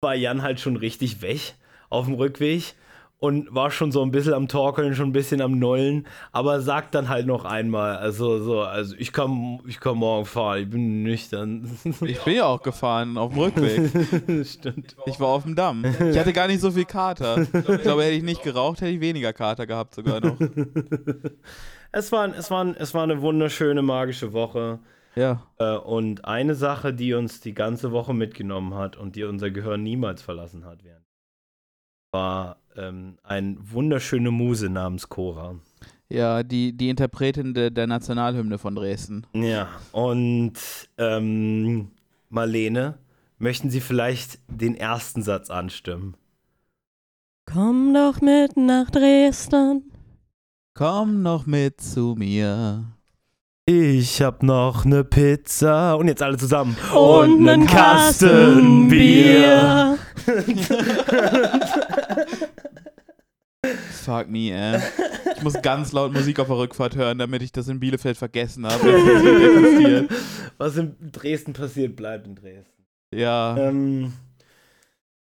war 0.00 0.14
Jan 0.16 0.42
halt 0.42 0.58
schon 0.60 0.76
richtig 0.76 1.22
weg 1.22 1.54
auf 1.90 2.06
dem 2.06 2.14
Rückweg 2.14 2.74
und 3.18 3.54
war 3.54 3.70
schon 3.70 3.92
so 3.92 4.02
ein 4.02 4.10
bisschen 4.10 4.34
am 4.34 4.46
Torkeln, 4.46 4.94
schon 4.94 5.08
ein 5.08 5.12
bisschen 5.12 5.40
am 5.40 5.58
Nollen, 5.58 6.06
aber 6.32 6.60
sagt 6.60 6.94
dann 6.94 7.08
halt 7.08 7.26
noch 7.26 7.44
einmal, 7.44 7.96
also 7.96 8.42
so, 8.42 8.60
also 8.60 8.94
ich 8.98 9.12
kann, 9.12 9.60
ich 9.66 9.80
kann 9.80 9.96
morgen 9.96 10.26
fahren, 10.26 10.62
ich 10.62 10.70
bin 10.70 11.02
nüchtern. 11.02 11.70
Ich 12.02 12.20
bin 12.22 12.36
ja 12.36 12.44
auch 12.44 12.62
gefahren 12.62 13.16
auf 13.16 13.32
dem 13.32 13.40
Rückweg. 13.40 14.46
Stimmt. 14.46 14.96
Ich 15.06 15.18
war 15.18 15.28
auf 15.28 15.44
dem 15.44 15.54
Damm. 15.54 15.84
Ich 15.84 16.18
hatte 16.18 16.32
gar 16.32 16.46
nicht 16.46 16.60
so 16.60 16.70
viel 16.70 16.84
Kater. 16.84 17.42
Ich 17.42 17.82
glaube, 17.82 18.04
hätte 18.04 18.14
ich 18.14 18.22
nicht 18.22 18.42
geraucht, 18.42 18.80
hätte 18.80 18.92
ich 18.92 19.00
weniger 19.00 19.32
Kater 19.32 19.66
gehabt 19.66 19.94
sogar 19.94 20.20
noch. 20.20 20.38
Es 21.92 22.12
war, 22.12 22.28
es, 22.36 22.50
war, 22.50 22.66
es 22.78 22.92
war 22.92 23.04
eine 23.04 23.22
wunderschöne, 23.22 23.80
magische 23.80 24.34
Woche. 24.34 24.80
Ja. 25.14 25.46
Äh, 25.58 25.76
und 25.76 26.26
eine 26.26 26.54
Sache, 26.54 26.92
die 26.92 27.14
uns 27.14 27.40
die 27.40 27.54
ganze 27.54 27.90
Woche 27.90 28.12
mitgenommen 28.12 28.74
hat 28.74 28.96
und 28.96 29.16
die 29.16 29.24
unser 29.24 29.50
Gehirn 29.50 29.82
niemals 29.82 30.20
verlassen 30.20 30.66
hat, 30.66 30.80
war 32.12 32.58
ähm, 32.76 33.18
eine 33.22 33.56
wunderschöne 33.60 34.30
Muse 34.30 34.68
namens 34.68 35.08
Cora. 35.08 35.56
Ja, 36.08 36.42
die, 36.42 36.72
die 36.72 36.88
Interpretin 36.88 37.52
de, 37.54 37.70
der 37.70 37.86
Nationalhymne 37.86 38.58
von 38.58 38.74
Dresden. 38.74 39.26
Ja, 39.34 39.68
und 39.92 40.54
ähm, 40.98 41.88
Marlene, 42.28 42.98
möchten 43.38 43.70
Sie 43.70 43.80
vielleicht 43.80 44.38
den 44.48 44.76
ersten 44.76 45.22
Satz 45.22 45.50
anstimmen? 45.50 46.16
Komm 47.44 47.94
doch 47.94 48.20
mit 48.20 48.56
nach 48.56 48.90
Dresden. 48.90 49.92
Komm 50.74 51.22
noch 51.22 51.46
mit 51.46 51.80
zu 51.80 52.14
mir. 52.18 52.95
Ich 53.68 54.22
hab 54.22 54.44
noch 54.44 54.84
ne 54.84 55.02
Pizza 55.02 55.96
und 55.96 56.06
jetzt 56.06 56.22
alle 56.22 56.36
zusammen. 56.36 56.76
Und 56.94 57.40
nen 57.40 57.48
einen 57.48 57.66
Kasten 57.66 58.86
Bier. 58.88 59.98
Fuck 64.04 64.28
me, 64.28 64.52
ey. 64.52 64.80
Ich 65.36 65.42
muss 65.42 65.60
ganz 65.62 65.90
laut 65.90 66.12
Musik 66.12 66.38
auf 66.38 66.46
der 66.46 66.58
Rückfahrt 66.58 66.94
hören, 66.94 67.18
damit 67.18 67.42
ich 67.42 67.50
das 67.50 67.66
in 67.66 67.80
Bielefeld 67.80 68.16
vergessen 68.16 68.64
habe. 68.66 68.84
Was 70.58 70.76
in 70.76 70.94
Dresden 71.10 71.52
passiert, 71.52 71.96
bleibt 71.96 72.28
in 72.28 72.36
Dresden. 72.36 72.84
Ja, 73.12 73.56
Ähm, 73.56 74.12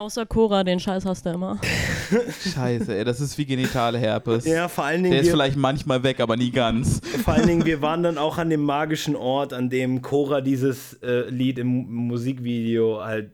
Außer 0.03 0.26
Cora, 0.26 0.64
den 0.64 0.80
Scheiß 0.80 1.07
hast 1.07 1.24
du 1.26 1.30
immer. 1.30 1.61
scheiße, 2.55 2.92
ey. 2.98 3.05
Das 3.05 3.20
ist 3.20 3.38
wie 3.38 3.46
genitale 3.46 3.98
Herpes. 3.98 4.44
ja, 4.44 4.66
vor 4.66 4.82
allen 4.82 5.05
Der 5.05 5.11
Dingen, 5.12 5.20
ist 5.22 5.26
wir, 5.28 5.34
vielleicht 5.34 5.57
manchmal 5.57 6.03
weg, 6.03 6.18
aber 6.18 6.36
nie 6.36 6.50
ganz. 6.50 7.00
vor 7.22 7.34
allen 7.34 7.46
Dingen, 7.46 7.64
wir 7.64 7.80
waren 7.82 8.03
dann 8.03 8.18
auch 8.18 8.36
an 8.36 8.50
dem 8.50 8.62
magischen 8.64 9.14
Ort, 9.14 9.53
an 9.53 9.70
dem 9.70 10.03
Cora 10.03 10.40
dieses 10.40 10.94
äh, 11.05 11.28
Lied 11.30 11.61
im 11.61 11.68
Musikvideo 12.09 13.00
halt. 13.05 13.30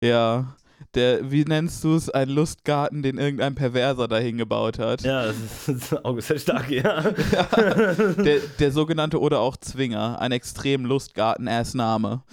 Äh, 0.00 0.08
Ja. 0.08 0.56
Der, 0.94 1.30
wie 1.30 1.44
nennst 1.44 1.84
du 1.84 1.94
es? 1.94 2.08
Ein 2.08 2.30
Lustgarten, 2.30 3.02
den 3.02 3.18
irgendein 3.18 3.54
Perverser 3.54 4.08
dahin 4.08 4.38
gebaut 4.38 4.78
hat. 4.78 5.02
ja, 5.02 5.26
das 5.26 5.68
ist, 5.68 6.04
August 6.04 6.30
der 6.30 6.38
Stark, 6.38 6.70
ja. 6.70 7.02
Der, 7.02 8.38
der 8.58 8.72
sogenannte 8.72 9.20
oder 9.20 9.40
auch 9.40 9.56
Zwinger. 9.58 10.18
Ein 10.20 10.32
extrem 10.32 10.86
Lustgarten-Ass-Name. 10.86 12.22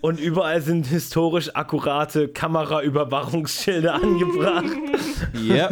Und 0.00 0.20
überall 0.20 0.60
sind 0.60 0.86
historisch 0.86 1.54
akkurate 1.54 2.28
Kameraüberwachungsschilder 2.28 3.94
angebracht. 3.94 4.64
Ja. 5.42 5.70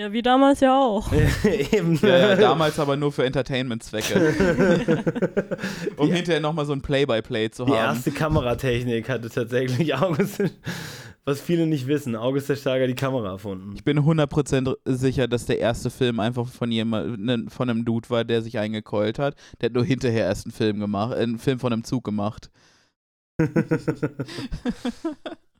Ja, 0.00 0.10
wie 0.14 0.22
damals 0.22 0.60
ja 0.60 0.80
auch. 0.80 1.12
Eben. 1.72 1.98
ja, 2.00 2.08
ja, 2.30 2.36
damals 2.36 2.78
aber 2.78 2.96
nur 2.96 3.12
für 3.12 3.26
Entertainment-Zwecke. 3.26 4.96
um 5.98 6.10
hinterher 6.10 6.40
nochmal 6.40 6.64
so 6.64 6.72
ein 6.72 6.80
Play-by-Play 6.80 7.50
zu 7.50 7.66
Die 7.66 7.72
haben. 7.72 7.96
erste 7.96 8.10
Kameratechnik 8.10 9.10
hatte 9.10 9.28
tatsächlich 9.28 9.94
August, 10.00 10.42
was 11.26 11.42
viele 11.42 11.66
nicht 11.66 11.86
wissen, 11.86 12.16
August 12.16 12.48
der 12.48 12.56
Starker 12.56 12.86
die 12.86 12.94
Kamera 12.94 13.32
erfunden. 13.32 13.74
Ich 13.74 13.84
bin 13.84 13.98
100% 13.98 14.74
sicher, 14.86 15.28
dass 15.28 15.44
der 15.44 15.58
erste 15.58 15.90
Film 15.90 16.18
einfach 16.18 16.48
von 16.48 16.72
jemand, 16.72 17.20
ne, 17.20 17.44
von 17.48 17.68
einem 17.68 17.84
Dude 17.84 18.08
war, 18.08 18.24
der 18.24 18.40
sich 18.40 18.58
eingekeult 18.58 19.18
hat. 19.18 19.34
Der 19.60 19.66
hat 19.66 19.74
nur 19.74 19.84
hinterher 19.84 20.24
erst 20.24 20.46
einen 20.46 20.52
Film 20.52 20.80
gemacht, 20.80 21.12
äh, 21.12 21.20
einen 21.20 21.38
Film 21.38 21.58
von 21.58 21.74
einem 21.74 21.84
Zug 21.84 22.04
gemacht. 22.04 22.50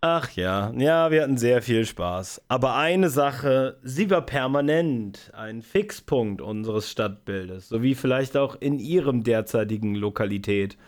Ach 0.03 0.31
ja, 0.31 0.73
ja, 0.77 1.11
wir 1.11 1.23
hatten 1.23 1.37
sehr 1.37 1.61
viel 1.61 1.85
Spaß. 1.85 2.41
Aber 2.49 2.75
eine 2.77 3.11
Sache, 3.11 3.77
sie 3.83 4.09
war 4.11 4.23
permanent 4.23 5.31
ein 5.35 5.61
Fixpunkt 5.61 6.41
unseres 6.41 6.91
Stadtbildes, 6.91 7.69
sowie 7.69 7.95
vielleicht 7.95 8.37
auch 8.39 8.57
in 8.59 8.79
ihrem 8.79 9.25
derzeitigen 9.25 9.95
Lokalität 9.95 10.79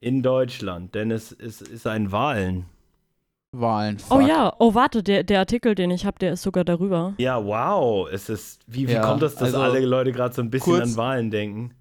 in 0.00 0.22
Deutschland, 0.22 0.94
denn 0.94 1.10
es, 1.10 1.32
es 1.32 1.60
ist 1.60 1.86
ein 1.86 2.12
Wahlen. 2.12 2.64
Wahlen. 3.54 3.98
Oh 4.08 4.18
fuck. 4.18 4.26
ja, 4.28 4.54
oh 4.58 4.74
warte, 4.74 5.02
der, 5.02 5.22
der 5.24 5.40
Artikel, 5.40 5.74
den 5.74 5.90
ich 5.90 6.06
habe, 6.06 6.18
der 6.18 6.32
ist 6.32 6.42
sogar 6.42 6.64
darüber. 6.64 7.12
Ja, 7.18 7.44
wow, 7.44 8.08
es 8.10 8.30
ist, 8.30 8.62
wie, 8.66 8.88
wie 8.88 8.92
Ja, 8.94 9.02
kommt 9.02 9.20
das, 9.20 9.34
dass 9.34 9.54
also 9.54 9.60
alle 9.60 9.80
Leute 9.84 10.12
gerade 10.12 10.34
so 10.34 10.40
ein 10.40 10.48
bisschen 10.50 10.72
kurz- 10.72 10.82
an 10.92 10.96
Wahlen 10.96 11.30
denken? 11.30 11.74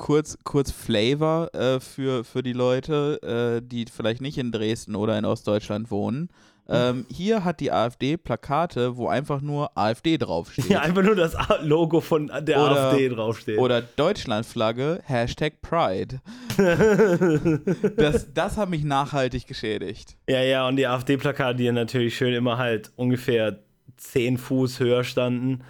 Kurz, 0.00 0.38
kurz 0.44 0.70
Flavor 0.70 1.54
äh, 1.54 1.78
für, 1.78 2.24
für 2.24 2.42
die 2.42 2.54
Leute, 2.54 3.60
äh, 3.60 3.62
die 3.62 3.84
vielleicht 3.84 4.22
nicht 4.22 4.38
in 4.38 4.50
Dresden 4.50 4.96
oder 4.96 5.18
in 5.18 5.26
Ostdeutschland 5.26 5.90
wohnen. 5.90 6.30
Ähm, 6.70 7.04
hier 7.12 7.44
hat 7.44 7.60
die 7.60 7.70
AfD 7.70 8.16
Plakate, 8.16 8.96
wo 8.96 9.08
einfach 9.08 9.42
nur 9.42 9.76
AfD 9.76 10.16
draufsteht. 10.16 10.70
Ja, 10.70 10.80
einfach 10.80 11.02
nur 11.02 11.16
das 11.16 11.36
Logo 11.62 12.00
von 12.00 12.28
der 12.28 12.62
Oder- 12.62 12.90
AfD 12.90 13.10
draufsteht. 13.10 13.58
Oder 13.58 13.82
Deutschlandflagge, 13.82 15.00
Hashtag 15.04 15.60
Pride. 15.60 16.20
Das, 17.96 18.32
das 18.32 18.56
hat 18.56 18.70
mich 18.70 18.84
nachhaltig 18.84 19.46
geschädigt. 19.46 20.16
Ja, 20.28 20.42
ja, 20.42 20.66
und 20.66 20.76
die 20.76 20.86
AfD-Plakate, 20.86 21.56
die 21.56 21.64
ja 21.64 21.72
natürlich 21.72 22.16
schön 22.16 22.32
immer 22.32 22.56
halt 22.56 22.90
ungefähr 22.96 23.58
10 23.98 24.38
Fuß 24.38 24.80
höher 24.80 25.04
standen. 25.04 25.62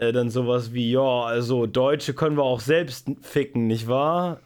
Äh, 0.00 0.12
dann 0.12 0.30
sowas 0.30 0.72
wie, 0.72 0.92
ja, 0.92 1.24
also 1.24 1.66
Deutsche 1.66 2.14
können 2.14 2.38
wir 2.38 2.42
auch 2.42 2.60
selbst 2.60 3.10
ficken, 3.20 3.66
nicht 3.66 3.86
wahr? 3.86 4.40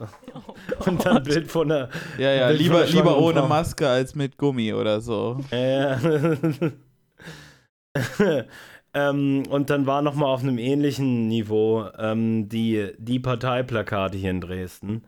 und 0.84 1.06
dann 1.06 1.22
Bild 1.22 1.48
von 1.48 1.68
der. 1.68 1.90
Ja, 2.18 2.32
ja, 2.32 2.48
Bild 2.48 2.60
lieber, 2.60 2.84
lieber 2.86 3.16
ohne 3.18 3.38
Frau. 3.40 3.48
Maske 3.48 3.88
als 3.88 4.16
mit 4.16 4.36
Gummi 4.36 4.74
oder 4.74 5.00
so. 5.00 5.38
Ja. 5.52 6.00
ähm, 8.94 9.44
und 9.48 9.70
dann 9.70 9.86
war 9.86 10.02
nochmal 10.02 10.28
auf 10.30 10.42
einem 10.42 10.58
ähnlichen 10.58 11.28
Niveau 11.28 11.86
ähm, 11.98 12.48
die, 12.48 12.88
die 12.98 13.20
Parteiplakate 13.20 14.18
hier 14.18 14.30
in 14.30 14.40
Dresden. 14.40 15.04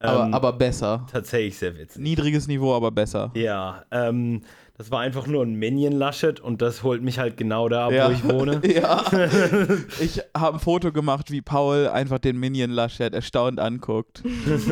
Aber, 0.00 0.26
Ähm, 0.26 0.34
aber 0.34 0.52
besser. 0.54 1.06
tatsächlich 1.10 1.56
sehr 1.56 1.76
witzig. 1.78 2.02
Niedriges 2.02 2.48
Niveau, 2.48 2.74
aber 2.74 2.90
besser. 2.90 3.30
Ja, 3.36 3.84
ähm, 3.92 4.42
das 4.78 4.92
war 4.92 5.00
einfach 5.00 5.26
nur 5.26 5.44
ein 5.44 5.54
Minion 5.54 5.92
Laschet 5.92 6.38
und 6.38 6.62
das 6.62 6.84
holt 6.84 7.02
mich 7.02 7.18
halt 7.18 7.36
genau 7.36 7.68
da 7.68 7.86
ab, 7.86 7.92
Ja. 7.92 8.08
wo 8.08 8.12
ich 8.12 8.24
wohne. 8.24 8.60
Ja. 8.72 9.04
Ich 10.00 10.20
habe 10.36 10.56
ein 10.56 10.60
Foto 10.60 10.92
gemacht, 10.92 11.30
wie 11.32 11.42
Paul 11.42 11.88
einfach 11.88 12.20
den 12.20 12.38
Minion 12.38 12.70
Laschet 12.70 13.12
erstaunt 13.12 13.58
anguckt. 13.58 14.22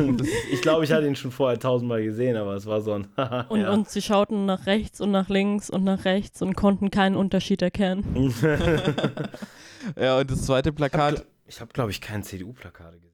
ich 0.51 0.61
glaube, 0.61 0.85
ich 0.85 0.91
hatte 0.93 1.05
ihn 1.07 1.15
schon 1.17 1.31
vorher 1.31 1.59
tausendmal 1.59 2.01
gesehen, 2.03 2.37
aber 2.37 2.55
es 2.55 2.65
war 2.65 2.79
so 2.81 2.93
ein. 2.93 3.07
Und, 3.49 3.61
ja. 3.61 3.71
und 3.71 3.89
sie 3.89 4.01
schauten 4.01 4.45
nach 4.45 4.65
rechts 4.65 5.01
und 5.01 5.11
nach 5.11 5.27
links 5.27 5.69
und 5.69 5.83
nach 5.83 6.05
rechts 6.05 6.41
und 6.41 6.55
konnten 6.55 6.89
keinen 6.89 7.17
Unterschied 7.17 7.61
erkennen. 7.61 8.33
Ja, 9.99 10.19
und 10.19 10.31
das 10.31 10.45
zweite 10.45 10.71
Plakat. 10.71 11.25
ich 11.45 11.59
habe, 11.59 11.71
glaube 11.73 11.91
ich, 11.91 11.99
kein 12.01 12.23
CDU-Plakate 12.23 12.97
gesehen. 12.99 13.13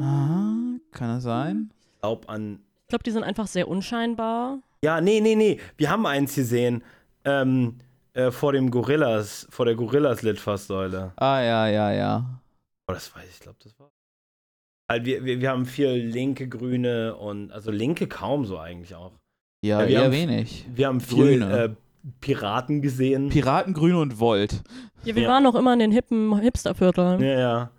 Ah, 0.00 0.78
kann 0.92 1.08
das 1.08 1.24
sein? 1.24 1.70
Ich 1.94 2.00
glaube 2.00 2.28
an. 2.28 2.60
Ich 2.94 2.96
glaube, 2.96 3.10
die 3.10 3.10
sind 3.10 3.24
einfach 3.24 3.48
sehr 3.48 3.66
unscheinbar. 3.66 4.60
Ja, 4.84 5.00
nee, 5.00 5.18
nee, 5.20 5.34
nee. 5.34 5.58
Wir 5.76 5.90
haben 5.90 6.06
eins 6.06 6.36
gesehen. 6.36 6.84
Ähm, 7.24 7.78
äh, 8.12 8.30
vor 8.30 8.52
dem 8.52 8.70
Gorillas, 8.70 9.48
vor 9.50 9.64
der 9.66 9.74
Gorillas-Litfaßsäule. 9.74 11.10
Ah, 11.16 11.40
ja, 11.40 11.66
ja, 11.66 11.90
ja. 11.90 12.40
Oh, 12.86 12.92
das 12.92 13.12
weiß 13.12 13.24
ich, 13.24 13.30
ich 13.34 13.40
glaube, 13.40 13.58
das 13.64 13.76
war. 13.80 13.90
Halt, 14.88 15.06
wir, 15.06 15.24
wir, 15.24 15.40
wir 15.40 15.50
haben 15.50 15.66
viel 15.66 15.88
linke, 15.88 16.46
grüne 16.48 17.16
und. 17.16 17.50
Also 17.50 17.72
linke 17.72 18.06
kaum 18.06 18.44
so 18.44 18.58
eigentlich 18.60 18.94
auch. 18.94 19.10
Ja, 19.64 19.80
Ja, 19.80 19.88
wir 19.88 19.96
eher 19.96 20.04
haben- 20.04 20.12
wenig. 20.12 20.64
Wir 20.72 20.86
haben 20.86 21.00
viel 21.00 21.40
Grüne. 21.40 21.58
äh, 21.64 21.70
Piraten 22.20 22.80
gesehen. 22.80 23.28
Piraten, 23.28 23.74
Grüne 23.74 23.98
und 23.98 24.20
Volt. 24.20 24.62
Ja, 25.02 25.16
wir 25.16 25.22
Ja. 25.24 25.30
waren 25.30 25.42
noch 25.42 25.56
immer 25.56 25.72
in 25.72 25.80
den 25.80 25.90
hippen 25.90 26.38
Hipstervierteln. 26.38 27.20
Ja, 27.20 27.38
ja. 27.40 27.70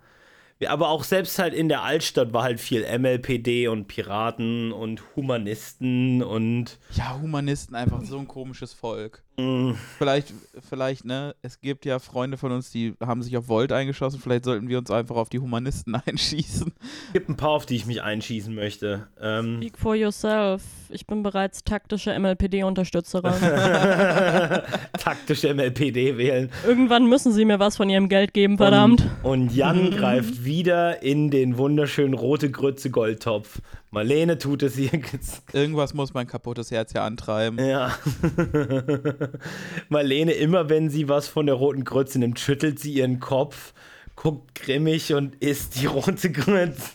Aber 0.66 0.88
auch 0.88 1.04
selbst 1.04 1.38
halt 1.38 1.52
in 1.52 1.68
der 1.68 1.82
Altstadt 1.82 2.32
war 2.32 2.42
halt 2.42 2.60
viel 2.60 2.82
MLPD 2.98 3.68
und 3.68 3.88
Piraten 3.88 4.72
und 4.72 5.02
Humanisten 5.14 6.22
und 6.22 6.78
Ja, 6.92 7.18
Humanisten, 7.20 7.74
einfach 7.74 8.02
so 8.02 8.18
ein 8.18 8.26
komisches 8.26 8.72
Volk. 8.72 9.22
Mh, 9.36 9.74
Vielleicht, 9.98 10.32
vielleicht, 10.68 11.04
ne, 11.04 11.34
es 11.42 11.60
gibt 11.60 11.84
ja 11.84 11.98
Freunde 11.98 12.36
von 12.36 12.52
uns, 12.52 12.70
die 12.70 12.94
haben 13.00 13.22
sich 13.22 13.36
auf 13.36 13.48
Volt 13.48 13.72
eingeschossen. 13.72 14.20
Vielleicht 14.20 14.44
sollten 14.44 14.68
wir 14.68 14.78
uns 14.78 14.90
einfach 14.90 15.16
auf 15.16 15.28
die 15.28 15.38
Humanisten 15.38 15.94
einschießen. 16.06 16.72
gibt 17.12 17.28
ein 17.28 17.36
paar, 17.36 17.50
auf 17.50 17.66
die 17.66 17.76
ich 17.76 17.86
mich 17.86 18.02
einschießen 18.02 18.54
möchte. 18.54 19.06
Ähm, 19.20 19.56
Speak 19.58 19.78
for 19.78 19.94
yourself. 19.94 20.62
Ich 20.88 21.06
bin 21.06 21.22
bereits 21.22 21.64
taktische 21.64 22.16
MLPD-Unterstützerin. 22.18 23.32
taktische 24.98 25.52
MLPD 25.52 26.16
wählen. 26.16 26.50
Irgendwann 26.66 27.06
müssen 27.08 27.32
sie 27.32 27.44
mir 27.44 27.58
was 27.58 27.76
von 27.76 27.88
ihrem 27.90 28.08
Geld 28.08 28.34
geben, 28.34 28.56
verdammt. 28.56 29.02
Und, 29.22 29.42
und 29.42 29.54
Jan 29.54 29.90
greift 29.96 30.44
wieder 30.44 31.02
in 31.02 31.30
den 31.30 31.58
wunderschönen 31.58 32.14
rote 32.14 32.50
Grütze 32.50 32.90
Goldtopf. 32.90 33.60
Marlene 33.90 34.36
tut 34.38 34.62
es 34.62 34.76
jetzt. 34.76 35.42
Irgendwas 35.54 35.94
muss 35.94 36.12
mein 36.12 36.26
kaputtes 36.26 36.70
Herz 36.70 36.92
ja 36.92 37.04
antreiben. 37.04 37.58
Ja. 37.58 37.96
Marlene, 39.88 40.32
immer 40.32 40.68
wenn 40.68 40.90
sie 40.90 41.08
was 41.08 41.28
von 41.28 41.46
der 41.46 41.54
roten 41.54 41.84
Grütze 41.84 42.18
nimmt, 42.18 42.38
schüttelt 42.40 42.78
sie 42.78 42.92
ihren 42.92 43.20
Kopf, 43.20 43.72
guckt 44.16 44.54
grimmig 44.54 45.14
und 45.14 45.36
isst 45.36 45.80
die 45.80 45.86
rote 45.86 46.30
Grütze. 46.32 46.92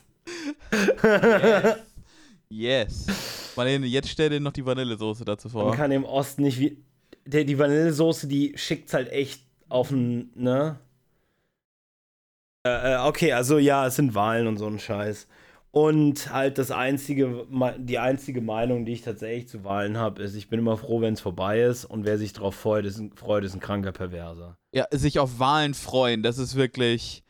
Yes. 2.49 3.05
Marlene, 3.55 3.87
jetzt 3.87 4.09
stell 4.09 4.29
dir 4.29 4.39
noch 4.39 4.51
die 4.51 4.65
Vanillesoße 4.65 5.23
dazu 5.25 5.47
Man 5.49 5.53
vor. 5.53 5.75
kann 5.75 5.91
im 5.91 6.03
Osten 6.05 6.43
nicht 6.43 6.59
wie. 6.59 6.77
Der, 7.25 7.43
die 7.43 7.57
Vanillesoße, 7.59 8.27
die 8.27 8.53
schickt's 8.57 8.93
halt 8.93 9.09
echt 9.11 9.43
auf 9.69 9.91
ein, 9.91 10.31
ne? 10.35 10.79
Äh, 12.63 12.93
äh, 12.93 12.97
okay, 13.07 13.31
also 13.33 13.57
ja, 13.57 13.87
es 13.87 13.95
sind 13.95 14.15
Wahlen 14.15 14.47
und 14.47 14.57
so 14.57 14.67
ein 14.67 14.79
Scheiß. 14.79 15.27
Und 15.71 16.33
halt 16.33 16.57
das 16.57 16.69
einzige, 16.69 17.47
die 17.77 17.97
einzige 17.97 18.41
Meinung, 18.41 18.85
die 18.85 18.91
ich 18.91 19.03
tatsächlich 19.03 19.47
zu 19.47 19.63
Wahlen 19.63 19.97
habe, 19.97 20.21
ist, 20.21 20.35
ich 20.35 20.49
bin 20.49 20.59
immer 20.59 20.75
froh, 20.75 20.99
wenn 20.99 21.13
es 21.13 21.21
vorbei 21.21 21.61
ist 21.61 21.85
und 21.85 22.05
wer 22.05 22.17
sich 22.17 22.33
darauf 22.33 22.55
freut, 22.55 22.85
ist 22.85 22.99
ein, 22.99 23.13
freut, 23.15 23.45
ist 23.45 23.53
ein 23.53 23.61
kranker 23.61 23.93
Perverser. 23.93 24.57
Ja, 24.73 24.85
sich 24.91 25.17
auf 25.17 25.39
Wahlen 25.39 25.73
freuen, 25.73 26.23
das 26.23 26.37
ist 26.37 26.55
wirklich. 26.55 27.23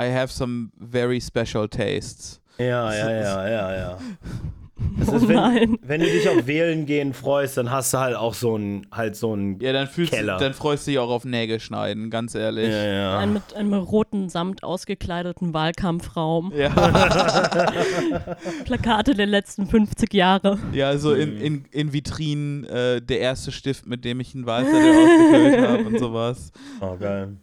I 0.00 0.10
have 0.12 0.32
some 0.32 0.70
very 0.76 1.20
special 1.20 1.68
tastes. 1.68 2.40
Ja, 2.58 2.92
ja, 2.92 3.10
ja, 3.10 3.48
ja, 3.48 3.76
ja. 3.76 3.98
Das 4.98 5.08
Oh 5.08 5.16
ist, 5.16 5.28
wenn, 5.28 5.36
nein. 5.36 5.78
wenn 5.82 6.00
du 6.00 6.06
dich 6.06 6.28
auf 6.28 6.48
Wählen 6.48 6.84
gehen 6.84 7.14
freust, 7.14 7.56
dann 7.56 7.70
hast 7.70 7.94
du 7.94 7.98
halt 7.98 8.16
auch 8.16 8.34
so 8.34 8.56
ein, 8.56 8.86
halt 8.90 9.14
so 9.14 9.32
ein. 9.34 9.60
Ja, 9.60 9.72
dann 9.72 9.86
fühlst 9.86 10.12
Keller. 10.12 10.36
du, 10.38 10.44
dann 10.44 10.52
freust 10.52 10.86
du 10.86 10.90
dich 10.90 10.98
auch 10.98 11.10
auf 11.10 11.24
Nägel 11.24 11.60
schneiden, 11.60 12.10
ganz 12.10 12.34
ehrlich. 12.34 12.70
Ja, 12.70 12.84
ja. 12.84 13.18
Ein 13.18 13.32
mit 13.34 13.54
einem 13.54 13.72
roten 13.74 14.28
Samt 14.28 14.64
ausgekleideten 14.64 15.54
Wahlkampfraum. 15.54 16.52
Ja, 16.56 16.70
Plakate 18.64 19.14
der 19.14 19.26
letzten 19.26 19.66
50 19.66 20.12
Jahre. 20.12 20.58
ja 20.72 20.96
so 20.98 21.12
in, 21.14 21.34
Mhm. 21.34 21.40
in, 21.40 21.64
in 21.70 21.92
Vitrinen 21.92 22.64
äh, 22.64 23.00
der 23.00 23.20
erste 23.20 23.52
Stift, 23.52 23.86
mit 23.86 24.04
dem 24.04 24.20
ich 24.20 24.34
einen 24.34 24.46
Wahlzettel 24.46 24.90
ausgefüllt 24.92 25.68
habe 25.68 25.84
und 25.84 25.98
sowas. 25.98 26.52
Oh, 26.80 26.96
geil. 26.96 27.36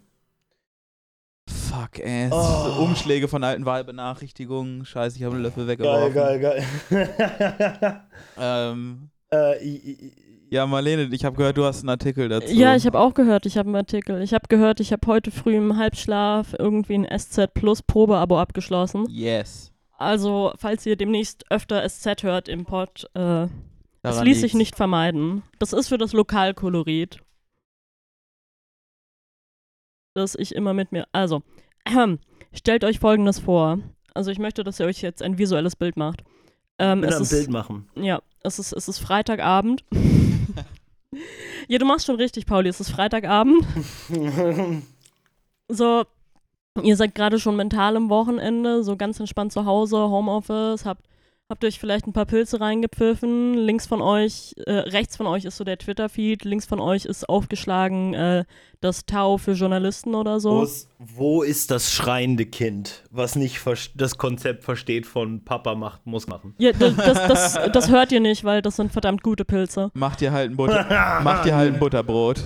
Fuck, 1.52 2.00
ey. 2.00 2.30
Oh. 2.32 2.82
Umschläge 2.84 3.28
von 3.28 3.44
alten 3.44 3.66
Wahlbenachrichtigungen. 3.66 4.86
Scheiße, 4.86 5.18
ich 5.18 5.24
habe 5.24 5.36
einen 5.36 5.44
Löffel 5.44 5.66
Geil, 5.66 5.78
weggeworfen. 5.78 6.14
geil, 6.14 6.40
geil. 7.80 8.02
Ähm, 8.38 9.10
äh, 9.34 9.64
i- 9.64 9.92
i- 10.08 10.12
ja, 10.50 10.66
Marlene, 10.66 11.04
ich 11.14 11.24
habe 11.24 11.38
gehört, 11.38 11.58
du 11.58 11.64
hast 11.64 11.80
einen 11.80 11.90
Artikel 11.90 12.28
dazu. 12.28 12.54
Ja, 12.54 12.76
ich 12.76 12.86
habe 12.86 13.00
auch 13.00 13.14
gehört, 13.14 13.46
ich 13.46 13.58
habe 13.58 13.68
einen 13.70 13.78
Artikel. 13.78 14.22
Ich 14.22 14.34
habe 14.34 14.44
gehört, 14.50 14.82
ich 14.82 14.92
habe 14.92 15.08
heute 15.08 15.32
früh 15.32 15.56
im 15.56 15.78
Halbschlaf 15.78 16.54
irgendwie 16.60 16.96
ein 16.96 17.06
SZ 17.20 17.48
Plus 17.54 17.82
Probeabo 17.82 18.38
abgeschlossen. 18.40 19.06
Yes. 19.10 19.72
Also, 19.98 20.52
falls 20.58 20.86
ihr 20.86 20.98
demnächst 20.98 21.46
öfter 21.50 21.88
SZ 21.88 22.24
hört 22.24 22.50
im 22.50 22.66
Pod, 22.66 23.06
äh, 23.14 23.48
das 24.02 24.24
ließ 24.24 24.42
sich 24.42 24.54
nicht 24.56 24.76
vermeiden. 24.76 25.44
Das 25.60 25.72
ist 25.74 25.88
für 25.88 25.98
das 25.98 26.12
Lokalkolorit. 26.12 27.20
Das 30.14 30.36
ich 30.36 30.54
immer 30.56 30.74
mit 30.74 30.92
mir. 30.92 31.08
Also, 31.12 31.42
ähm, 31.86 32.20
stellt 32.54 32.84
euch 32.84 33.00
folgendes 33.00 33.40
vor. 33.40 33.80
Also, 34.14 34.32
ich 34.32 34.40
möchte, 34.40 34.64
dass 34.64 34.80
ihr 34.80 34.86
euch 34.86 35.02
jetzt 35.02 35.22
ein 35.22 35.38
visuelles 35.38 35.76
Bild 35.76 35.98
macht. 35.98 36.24
Ähm, 36.80 37.04
es 37.04 37.16
am 37.16 37.22
ist, 37.24 37.30
Bild 37.30 37.50
machen. 37.50 37.88
Ja, 37.96 38.22
es 38.44 38.60
ist, 38.60 38.74
es 38.74 38.88
ist 38.88 39.00
Freitagabend. 39.00 39.84
ja, 41.68 41.78
du 41.78 41.86
machst 41.86 42.06
schon 42.06 42.16
richtig, 42.18 42.46
Pauli. 42.46 42.70
Es 42.70 42.80
ist 42.80 42.92
Freitagabend. 42.92 43.66
So, 45.74 46.04
ihr 46.84 46.98
seid 46.98 47.16
gerade 47.16 47.40
schon 47.40 47.56
mental 47.56 47.96
im 47.96 48.10
Wochenende, 48.10 48.84
so 48.84 48.98
ganz 48.98 49.22
entspannt 49.22 49.54
zu 49.54 49.66
Hause, 49.66 49.98
Homeoffice, 49.98 50.84
habt, 50.84 51.06
habt 51.52 51.64
euch 51.66 51.80
vielleicht 51.80 52.08
ein 52.08 52.14
paar 52.14 52.26
Pilze 52.26 52.60
reingepfiffen. 52.60 53.54
Links 53.54 53.86
von 53.86 54.02
euch, 54.02 54.56
äh, 54.66 54.72
rechts 54.72 55.18
von 55.18 55.28
euch 55.28 55.46
ist 55.46 55.58
so 55.58 55.64
der 55.64 55.78
Twitter-Feed, 55.78 56.44
links 56.46 56.66
von 56.66 56.80
euch 56.80 57.06
ist 57.06 57.30
aufgeschlagen 57.30 58.14
äh, 58.16 58.46
das 58.80 59.06
Tau 59.06 59.38
für 59.38 59.52
Journalisten 59.52 60.16
oder 60.16 60.36
Wo 60.36 60.40
so. 60.40 60.64
ist, 60.64 60.90
wo 60.98 61.44
ist 61.44 61.70
das 61.70 61.94
schreiende 61.94 62.48
Kind, 62.48 63.04
was 63.12 63.36
nicht 63.36 63.60
das 63.96 64.18
Konzept 64.18 64.64
versteht 64.64 65.06
von 65.06 65.44
Papa 65.46 65.76
macht, 65.76 66.08
muss 66.08 66.26
machen? 66.28 66.56
Ja, 66.58 66.72
d- 66.72 66.94
das, 66.98 67.28
das, 67.28 67.60
das 67.74 67.90
hört 67.92 68.12
ihr 68.12 68.22
nicht, 68.22 68.44
weil 68.44 68.64
das 68.64 68.78
sind 68.78 68.92
verdammt 68.92 69.22
gute 69.22 69.46
Pilze. 69.46 69.92
Mach 69.94 70.16
dir 70.16 70.32
halt 70.32 70.50
ein, 70.52 70.58
Butter 70.58 71.20
mach 71.24 71.44
dir 71.44 71.56
halt 71.56 71.74
ein 71.76 71.80
Butterbrot. 71.80 72.42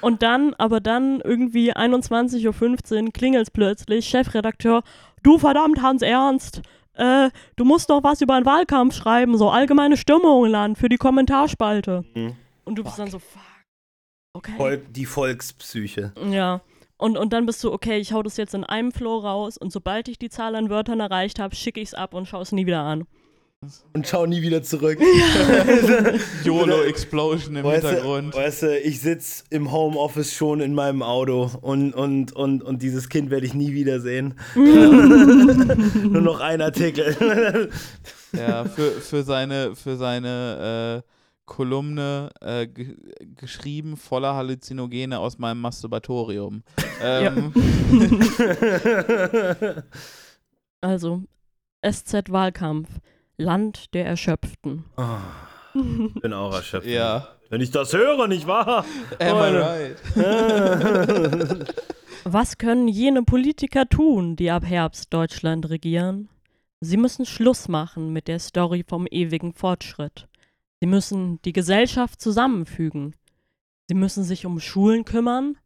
Und 0.00 0.22
dann, 0.22 0.54
aber 0.54 0.80
dann 0.80 1.20
irgendwie 1.20 1.72
21.15 1.72 3.04
Uhr 3.04 3.12
klingelt's 3.12 3.50
plötzlich, 3.50 4.06
Chefredakteur, 4.08 4.82
du 5.22 5.38
verdammt 5.38 5.82
Hans 5.82 6.02
Ernst, 6.02 6.62
äh, 6.94 7.30
du 7.56 7.64
musst 7.64 7.90
doch 7.90 8.02
was 8.02 8.20
über 8.20 8.34
einen 8.34 8.46
Wahlkampf 8.46 8.94
schreiben, 8.94 9.38
so 9.38 9.50
allgemeine 9.50 9.96
Stimmung, 9.96 10.46
Land, 10.46 10.78
für 10.78 10.88
die 10.88 10.96
Kommentarspalte. 10.96 12.04
Mhm. 12.14 12.36
Und 12.64 12.76
du 12.76 12.84
bist 12.84 12.98
dann 12.98 13.10
so, 13.10 13.18
fuck. 13.18 13.42
Okay. 14.34 14.56
Volk, 14.56 14.92
die 14.92 15.06
Volkspsyche. 15.06 16.12
Ja. 16.30 16.60
Und, 16.96 17.16
und 17.16 17.32
dann 17.32 17.46
bist 17.46 17.62
du, 17.62 17.72
okay, 17.72 17.98
ich 17.98 18.12
hau 18.12 18.22
das 18.22 18.36
jetzt 18.36 18.54
in 18.54 18.64
einem 18.64 18.92
Flow 18.92 19.18
raus 19.18 19.56
und 19.56 19.72
sobald 19.72 20.08
ich 20.08 20.18
die 20.18 20.28
Zahl 20.28 20.56
an 20.56 20.68
Wörtern 20.68 21.00
erreicht 21.00 21.38
habe, 21.38 21.54
schicke 21.54 21.80
ich 21.80 21.88
es 21.88 21.94
ab 21.94 22.12
und 22.12 22.26
schaue 22.26 22.42
es 22.42 22.52
nie 22.52 22.66
wieder 22.66 22.82
an. 22.82 23.06
Und 23.92 24.06
schau 24.06 24.24
nie 24.24 24.40
wieder 24.40 24.62
zurück. 24.62 25.00
YOLO 26.44 26.84
Explosion 26.84 27.56
im 27.56 27.64
Weißt 27.64 27.84
Hintergrund. 27.84 28.32
du, 28.32 28.38
weißt 28.38 28.62
du, 28.62 28.78
ich 28.78 29.00
sitze 29.00 29.42
im 29.50 29.72
Homeoffice 29.72 30.32
schon 30.32 30.60
in 30.60 30.74
meinem 30.74 31.02
Auto 31.02 31.50
und, 31.60 31.92
und, 31.92 32.30
und, 32.32 32.62
und 32.62 32.82
dieses 32.82 33.08
Kind 33.08 33.30
werde 33.30 33.46
ich 33.46 33.54
nie 33.54 33.72
wiedersehen. 33.72 34.38
Nur 34.54 36.22
noch 36.22 36.38
ein 36.38 36.62
Artikel. 36.62 37.68
Ja, 38.32 38.64
für, 38.64 38.92
für 38.92 39.24
seine, 39.24 39.74
für 39.74 39.96
seine 39.96 41.02
äh, 41.04 41.08
Kolumne 41.44 42.30
äh, 42.40 42.68
ge 42.68 42.94
geschrieben, 43.34 43.96
voller 43.96 44.36
Halluzinogene 44.36 45.18
aus 45.18 45.38
meinem 45.38 45.60
Masturbatorium. 45.60 46.62
Ähm, 47.02 47.52
Also, 50.80 51.24
SZ-Wahlkampf. 51.84 52.88
Land 53.38 53.94
der 53.94 54.04
Erschöpften. 54.06 54.84
Ah, 54.96 55.20
bin 55.74 56.32
auch 56.32 56.52
erschöpft. 56.54 56.86
ja. 56.88 57.28
Wenn 57.50 57.62
ich 57.62 57.70
das 57.70 57.94
höre, 57.94 58.28
nicht 58.28 58.46
wahr? 58.46 58.84
Am 59.18 59.36
I 59.36 59.56
right? 59.56 59.96
Was 62.24 62.58
können 62.58 62.88
jene 62.88 63.22
Politiker 63.22 63.88
tun, 63.88 64.36
die 64.36 64.50
ab 64.50 64.66
Herbst 64.66 65.14
Deutschland 65.14 65.70
regieren? 65.70 66.28
Sie 66.80 66.98
müssen 66.98 67.24
Schluss 67.24 67.68
machen 67.68 68.12
mit 68.12 68.28
der 68.28 68.38
Story 68.38 68.84
vom 68.86 69.06
ewigen 69.10 69.54
Fortschritt. 69.54 70.28
Sie 70.80 70.86
müssen 70.86 71.40
die 71.42 71.54
Gesellschaft 71.54 72.20
zusammenfügen. 72.20 73.16
Sie 73.88 73.94
müssen 73.94 74.24
sich 74.24 74.44
um 74.44 74.60
Schulen 74.60 75.04
kümmern 75.06 75.56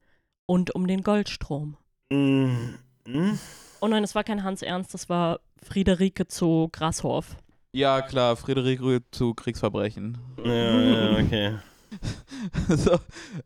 und 0.46 0.74
um 0.74 0.86
den 0.86 1.02
Goldstrom. 1.02 1.76
Mm, 2.10 2.76
mm. 3.06 3.38
Oh 3.80 3.88
nein, 3.88 4.04
es 4.04 4.14
war 4.14 4.22
kein 4.22 4.44
Hans 4.44 4.62
Ernst, 4.62 4.94
das 4.94 5.08
war 5.08 5.40
Friederike 5.62 6.28
zu 6.28 6.68
Grashof. 6.70 7.36
Ja, 7.74 8.02
klar, 8.02 8.36
Friederik 8.36 8.82
Rühl 8.82 9.00
zu 9.12 9.32
Kriegsverbrechen. 9.32 10.18
Ja, 10.44 10.52
ja, 10.80 11.10
okay. 11.12 11.52
so, 12.68 12.98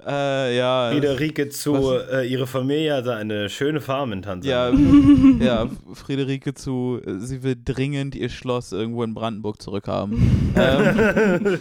äh, 0.04 0.56
ja. 0.56 0.90
Friederike 0.90 1.48
zu, 1.48 1.92
äh, 1.92 2.26
ihre 2.26 2.48
Familie 2.48 2.94
hatte 2.96 3.14
eine 3.14 3.48
schöne 3.48 3.80
Farm 3.80 4.10
in 4.12 4.22
Ja, 4.22 4.24
Tansania. 4.70 5.44
ja, 5.44 5.70
Friederike 5.94 6.54
zu, 6.54 7.00
äh, 7.06 7.20
sie 7.20 7.44
will 7.44 7.56
dringend 7.64 8.16
ihr 8.16 8.28
Schloss 8.28 8.72
irgendwo 8.72 9.04
in 9.04 9.14
Brandenburg 9.14 9.62
zurückhaben. 9.62 10.52
ähm, 10.56 11.58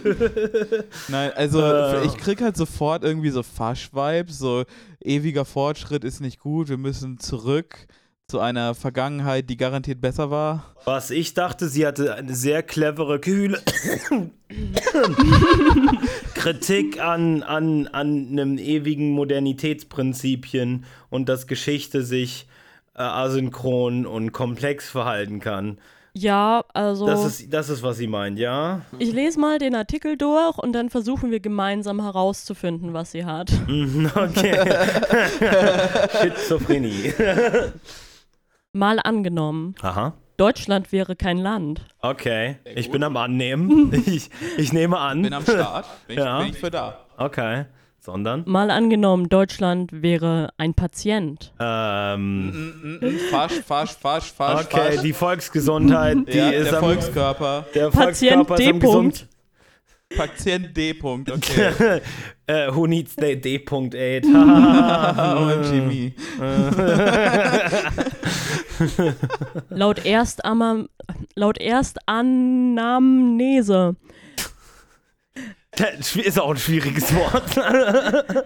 nein, 1.08 1.30
also 1.36 1.62
Äh. 1.62 2.04
ich 2.06 2.16
krieg 2.16 2.40
halt 2.42 2.56
sofort 2.56 3.04
irgendwie 3.04 3.30
so 3.30 3.44
Fasch-Vibes, 3.44 4.38
so 4.40 4.64
ewiger 5.00 5.44
Fortschritt 5.44 6.02
ist 6.02 6.20
nicht 6.20 6.40
gut, 6.40 6.68
wir 6.68 6.78
müssen 6.78 7.18
zurück 7.20 7.86
zu 8.28 8.40
einer 8.40 8.74
Vergangenheit, 8.74 9.48
die 9.48 9.56
garantiert 9.56 10.00
besser 10.00 10.30
war. 10.32 10.74
Was 10.84 11.10
ich 11.10 11.34
dachte, 11.34 11.68
sie 11.68 11.86
hatte 11.86 12.16
eine 12.16 12.34
sehr 12.34 12.64
clevere, 12.64 13.20
kühle 13.20 13.60
Kritik 16.34 17.00
an, 17.00 17.44
an, 17.44 17.86
an 17.86 18.26
einem 18.30 18.58
ewigen 18.58 19.10
Modernitätsprinzipien 19.10 20.86
und 21.08 21.28
dass 21.28 21.46
Geschichte 21.46 22.02
sich 22.02 22.48
äh, 22.96 23.02
asynchron 23.02 24.06
und 24.06 24.32
komplex 24.32 24.90
verhalten 24.90 25.38
kann. 25.38 25.78
Ja, 26.12 26.64
also 26.74 27.06
Das 27.06 27.24
ist, 27.24 27.52
das 27.52 27.68
ist, 27.68 27.82
was 27.84 27.98
sie 27.98 28.06
meint, 28.08 28.40
ja? 28.40 28.80
ich 28.98 29.12
lese 29.12 29.38
mal 29.38 29.58
den 29.58 29.74
Artikel 29.76 30.16
durch 30.16 30.58
und 30.58 30.72
dann 30.72 30.90
versuchen 30.90 31.30
wir 31.30 31.40
gemeinsam 31.40 32.02
herauszufinden, 32.02 32.92
was 32.92 33.12
sie 33.12 33.24
hat. 33.24 33.52
Mhm, 33.68 34.10
Okay. 34.16 34.58
Schizophrenie. 36.22 37.12
Mal 38.76 38.98
angenommen, 39.02 39.74
Aha. 39.80 40.12
Deutschland 40.36 40.92
wäre 40.92 41.16
kein 41.16 41.38
Land. 41.38 41.80
Okay. 42.02 42.56
Ich 42.74 42.90
bin 42.90 43.02
am 43.02 43.16
Annehmen. 43.16 43.90
Ich, 44.06 44.28
ich 44.58 44.72
nehme 44.74 44.98
an. 44.98 45.22
Bin 45.22 45.32
am 45.32 45.42
Start, 45.44 45.86
bin, 46.08 46.18
Ja. 46.18 46.40
ich, 46.40 46.44
bin 46.44 46.54
ich 46.54 46.60
für 46.60 46.70
da. 46.70 46.98
Okay. 47.16 47.64
Sondern? 48.00 48.44
Mal 48.46 48.70
angenommen, 48.70 49.30
Deutschland 49.30 49.90
wäre 50.02 50.50
ein 50.58 50.74
Patient. 50.74 51.52
Ähm. 51.58 52.50
Mm, 52.50 52.98
mm, 53.00 53.08
mm, 53.14 53.18
Fasch, 53.30 53.54
fasch, 53.66 53.92
fasch, 53.94 54.30
fasch, 54.30 54.66
Okay, 54.66 54.92
fasch. 54.92 55.00
die 55.02 55.12
Volksgesundheit, 55.14 56.18
die 56.28 56.36
ja, 56.38 56.50
ist 56.50 56.70
der 56.70 56.78
am, 56.78 56.84
Volkskörper. 56.84 57.64
der 57.74 57.90
Patient 57.90 58.46
Volkskörper 58.46 58.54
ist 58.60 58.60
am 58.68 58.78
D. 58.80 58.86
Punkt. 58.86 59.14
gesund. 59.14 59.28
Patient 60.08 60.76
D. 60.76 60.92
-Punkt, 60.92 61.30
okay. 61.30 62.00
Äh, 62.48 62.70
who 62.70 62.86
needs 62.86 63.16
the 63.16 63.34
D.8? 63.34 64.24
OMG 64.24 65.80
me. 65.84 66.14
Laut, 69.68 70.06
Erstama 70.06 70.86
laut 71.34 71.60
Erstanamnese. 71.60 73.96
Das 75.76 76.16
ist 76.16 76.40
auch 76.40 76.50
ein 76.50 76.56
schwieriges 76.56 77.14
Wort. 77.14 77.54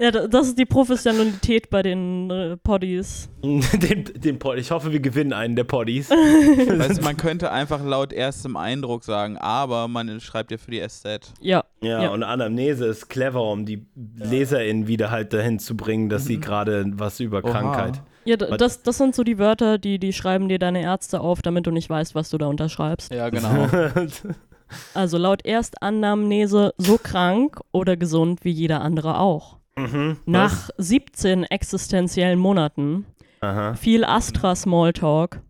Ja, 0.00 0.10
da- 0.10 0.26
das 0.26 0.48
ist 0.48 0.58
die 0.58 0.64
Professionalität 0.66 1.70
bei 1.70 1.82
den 1.82 2.30
äh, 2.30 2.56
Poddies. 2.56 3.28
den, 3.42 4.04
den 4.16 4.38
Pod. 4.38 4.58
Ich 4.58 4.70
hoffe, 4.70 4.90
wir 4.92 5.00
gewinnen 5.00 5.32
einen 5.32 5.54
der 5.56 5.64
Poddies. 5.64 6.10
Weißt 6.10 7.02
man 7.02 7.16
könnte 7.16 7.50
einfach 7.52 7.84
laut 7.84 8.12
erstem 8.12 8.56
Eindruck 8.56 9.04
sagen, 9.04 9.38
aber 9.38 9.86
man 9.88 10.20
schreibt 10.20 10.50
ja 10.50 10.58
für 10.58 10.70
die 10.72 10.80
SZ. 10.86 11.32
Ja. 11.40 11.64
Ja, 11.82 12.02
Ja. 12.02 12.08
und 12.10 12.22
Anamnese 12.22 12.86
ist 12.86 13.08
clever, 13.08 13.42
um 13.50 13.64
die 13.64 13.86
LeserInnen 14.16 14.86
wieder 14.88 15.10
halt 15.10 15.32
dahin 15.32 15.58
zu 15.58 15.76
bringen, 15.76 16.08
dass 16.08 16.24
sie 16.24 16.40
gerade 16.40 16.84
was 16.94 17.20
über 17.20 17.44
Oha. 17.44 17.50
Krankheit. 17.52 18.02
Ja, 18.24 18.36
das, 18.36 18.82
das 18.82 18.98
sind 18.98 19.14
so 19.14 19.22
die 19.24 19.38
Wörter, 19.38 19.78
die, 19.78 19.98
die 19.98 20.12
schreiben 20.12 20.48
dir 20.48 20.58
deine 20.58 20.82
Ärzte 20.82 21.20
auf, 21.20 21.40
damit 21.42 21.66
du 21.66 21.70
nicht 21.70 21.88
weißt, 21.88 22.14
was 22.14 22.28
du 22.28 22.38
da 22.38 22.46
unterschreibst. 22.46 23.12
Ja, 23.14 23.30
genau. 23.30 23.66
Also 24.94 25.18
laut 25.18 25.44
Erstanamnese 25.44 26.74
so 26.78 26.98
krank 27.02 27.60
oder 27.72 27.96
gesund 27.96 28.44
wie 28.44 28.50
jeder 28.50 28.80
andere 28.82 29.18
auch. 29.18 29.58
mhm. 29.76 30.18
Nach 30.26 30.70
17 30.78 31.44
existenziellen 31.44 32.38
Monaten? 32.38 33.06
Aha. 33.42 33.72
viel 33.74 34.04
Astra-Smalltalk, 34.04 35.40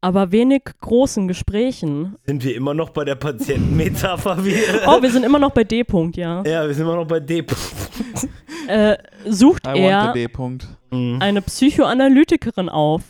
aber 0.00 0.32
wenig 0.32 0.62
großen 0.80 1.28
Gesprächen. 1.28 2.16
Sind 2.24 2.42
wir 2.42 2.56
immer 2.56 2.72
noch 2.72 2.90
bei 2.90 3.04
der 3.04 3.16
Patientenmetapher? 3.16 4.38
Oh, 4.86 5.02
wir 5.02 5.10
sind 5.10 5.24
immer 5.24 5.38
noch 5.38 5.50
bei 5.50 5.64
D-Punkt, 5.64 6.16
ja. 6.16 6.42
ja, 6.46 6.66
wir 6.66 6.74
sind 6.74 6.84
immer 6.86 6.96
noch 6.96 7.06
bei 7.06 7.20
D. 7.20 7.44
Äh, 8.66 8.96
sucht 9.28 9.66
I 9.66 9.78
er 9.78 10.12
the 10.14 10.20
D. 10.20 10.26
-Punkt. 10.26 10.64
Mhm. 10.90 11.20
eine 11.20 11.42
Psychoanalytikerin 11.42 12.70
auf. 12.70 13.02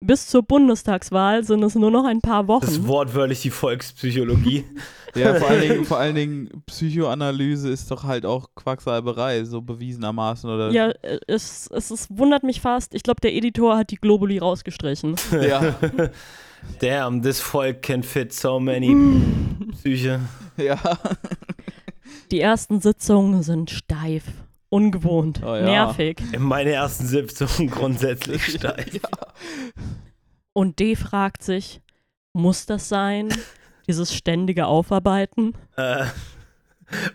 Bis 0.00 0.28
zur 0.28 0.42
Bundestagswahl 0.42 1.42
sind 1.42 1.62
es 1.64 1.74
nur 1.74 1.90
noch 1.90 2.04
ein 2.04 2.20
paar 2.20 2.44
Das 2.60 2.70
ist 2.70 2.78
Wochen. 2.82 2.88
wortwörtlich 2.88 3.42
die 3.42 3.50
Volkspsychologie. 3.50 4.64
Ja, 5.14 5.34
vor 5.36 5.48
allen, 5.48 5.60
Dingen, 5.62 5.84
vor 5.86 5.98
allen 5.98 6.14
Dingen 6.14 6.62
Psychoanalyse 6.66 7.70
ist 7.70 7.90
doch 7.90 8.04
halt 8.04 8.26
auch 8.26 8.50
Quacksalberei, 8.54 9.42
so 9.44 9.62
bewiesenermaßen, 9.62 10.48
oder? 10.48 10.70
Ja, 10.70 10.92
es, 11.26 11.66
es, 11.72 11.90
es 11.90 12.06
wundert 12.10 12.42
mich 12.44 12.60
fast. 12.60 12.94
Ich 12.94 13.02
glaube, 13.02 13.20
der 13.22 13.34
Editor 13.34 13.78
hat 13.78 13.90
die 13.90 13.96
Globuli 13.96 14.36
rausgestrichen. 14.38 15.16
Ja, 15.32 15.74
Damn, 16.80 17.22
this 17.22 17.40
Volk 17.40 17.80
can 17.82 18.02
fit 18.02 18.32
so 18.34 18.60
many 18.60 18.94
Psyche. 19.72 20.20
ja. 20.58 20.78
Die 22.30 22.40
ersten 22.40 22.80
Sitzungen 22.80 23.42
sind 23.42 23.70
steif, 23.70 24.24
ungewohnt, 24.68 25.40
Oh 25.42 25.54
ja. 25.56 25.62
nervig. 25.62 26.20
Meine 26.38 26.72
ersten 26.72 27.06
Sitzungen 27.06 27.70
grundsätzlich 27.70 28.44
steif. 28.44 28.92
ja. 28.92 29.00
Und 30.58 30.80
D 30.80 30.96
fragt 30.96 31.44
sich, 31.44 31.80
muss 32.32 32.66
das 32.66 32.88
sein? 32.88 33.28
Dieses 33.86 34.12
ständige 34.12 34.66
Aufarbeiten? 34.66 35.54
Äh, 35.76 36.06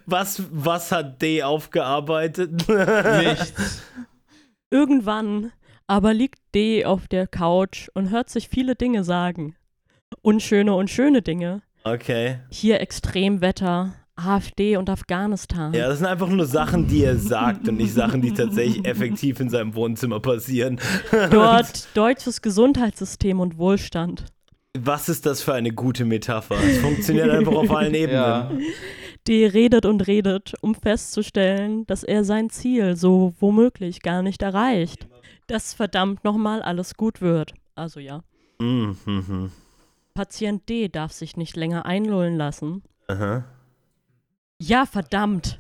was, 0.06 0.44
was 0.50 0.94
hat 0.94 1.22
D 1.22 1.44
aufgearbeitet? 1.44 2.70
Nichts. 2.70 3.82
Irgendwann 4.72 5.52
aber 5.88 6.14
liegt 6.14 6.40
D 6.56 6.86
auf 6.86 7.10
der 7.10 7.28
Couch 7.28 7.90
und 7.94 8.12
hört 8.12 8.30
sich 8.30 8.48
viele 8.48 8.76
Dinge 8.76 9.04
sagen. 9.04 9.58
Unschöne 10.22 10.74
und 10.74 10.90
schöne 10.90 11.22
Dinge. 11.22 11.64
Okay. 11.84 12.40
Hier 12.50 12.80
Extremwetter, 12.80 13.94
AfD 14.16 14.78
und 14.78 14.90
Afghanistan. 14.90 15.74
Ja, 15.74 15.88
das 15.88 16.00
sind 16.00 16.08
einfach 16.08 16.30
nur 16.30 16.46
Sachen, 16.46 16.88
die 16.88 17.04
er 17.04 17.18
sagt 17.18 17.68
und 17.68 17.78
nicht 17.78 17.94
Sachen, 17.94 18.22
die 18.22 18.32
tatsächlich 18.32 18.86
effektiv 18.86 19.40
in 19.40 19.50
seinem 19.50 19.74
Wohnzimmer 19.76 20.20
passieren. 20.20 20.80
Dort 21.32 21.88
deutsches 21.96 22.42
Gesundheitssystem 22.42 23.40
und 23.40 23.58
Wohlstand. 23.58 24.26
Was 24.78 25.10
ist 25.10 25.26
das 25.26 25.42
für 25.42 25.54
eine 25.54 25.72
gute 25.72 26.06
Metapher? 26.06 26.56
Es 26.64 26.80
funktioniert 26.80 27.30
einfach 27.30 27.54
auf 27.54 27.72
allen 27.72 27.94
Ebenen. 27.96 28.22
Ja. 28.22 28.52
D 29.28 29.48
redet 29.48 29.86
und 29.86 30.06
redet, 30.08 30.54
um 30.62 30.76
festzustellen, 30.76 31.86
dass 31.86 32.04
er 32.04 32.24
sein 32.24 32.50
Ziel 32.50 32.96
so 32.96 33.34
womöglich 33.40 34.02
gar 34.02 34.22
nicht 34.22 34.42
erreicht. 34.42 35.08
Dass 35.48 35.74
verdammt 35.74 36.24
nochmal 36.24 36.62
alles 36.62 36.96
gut 36.96 37.22
wird. 37.22 37.54
Also 37.76 38.00
ja. 38.00 38.24
Mhm. 38.60 39.52
Patient 40.14 40.68
D 40.70 40.90
darf 40.90 41.12
sich 41.12 41.38
nicht 41.38 41.56
länger 41.56 41.86
einlullen 41.86 42.38
lassen. 42.38 42.84
Aha. 43.08 43.46
Ja, 44.62 44.86
verdammt! 44.86 45.60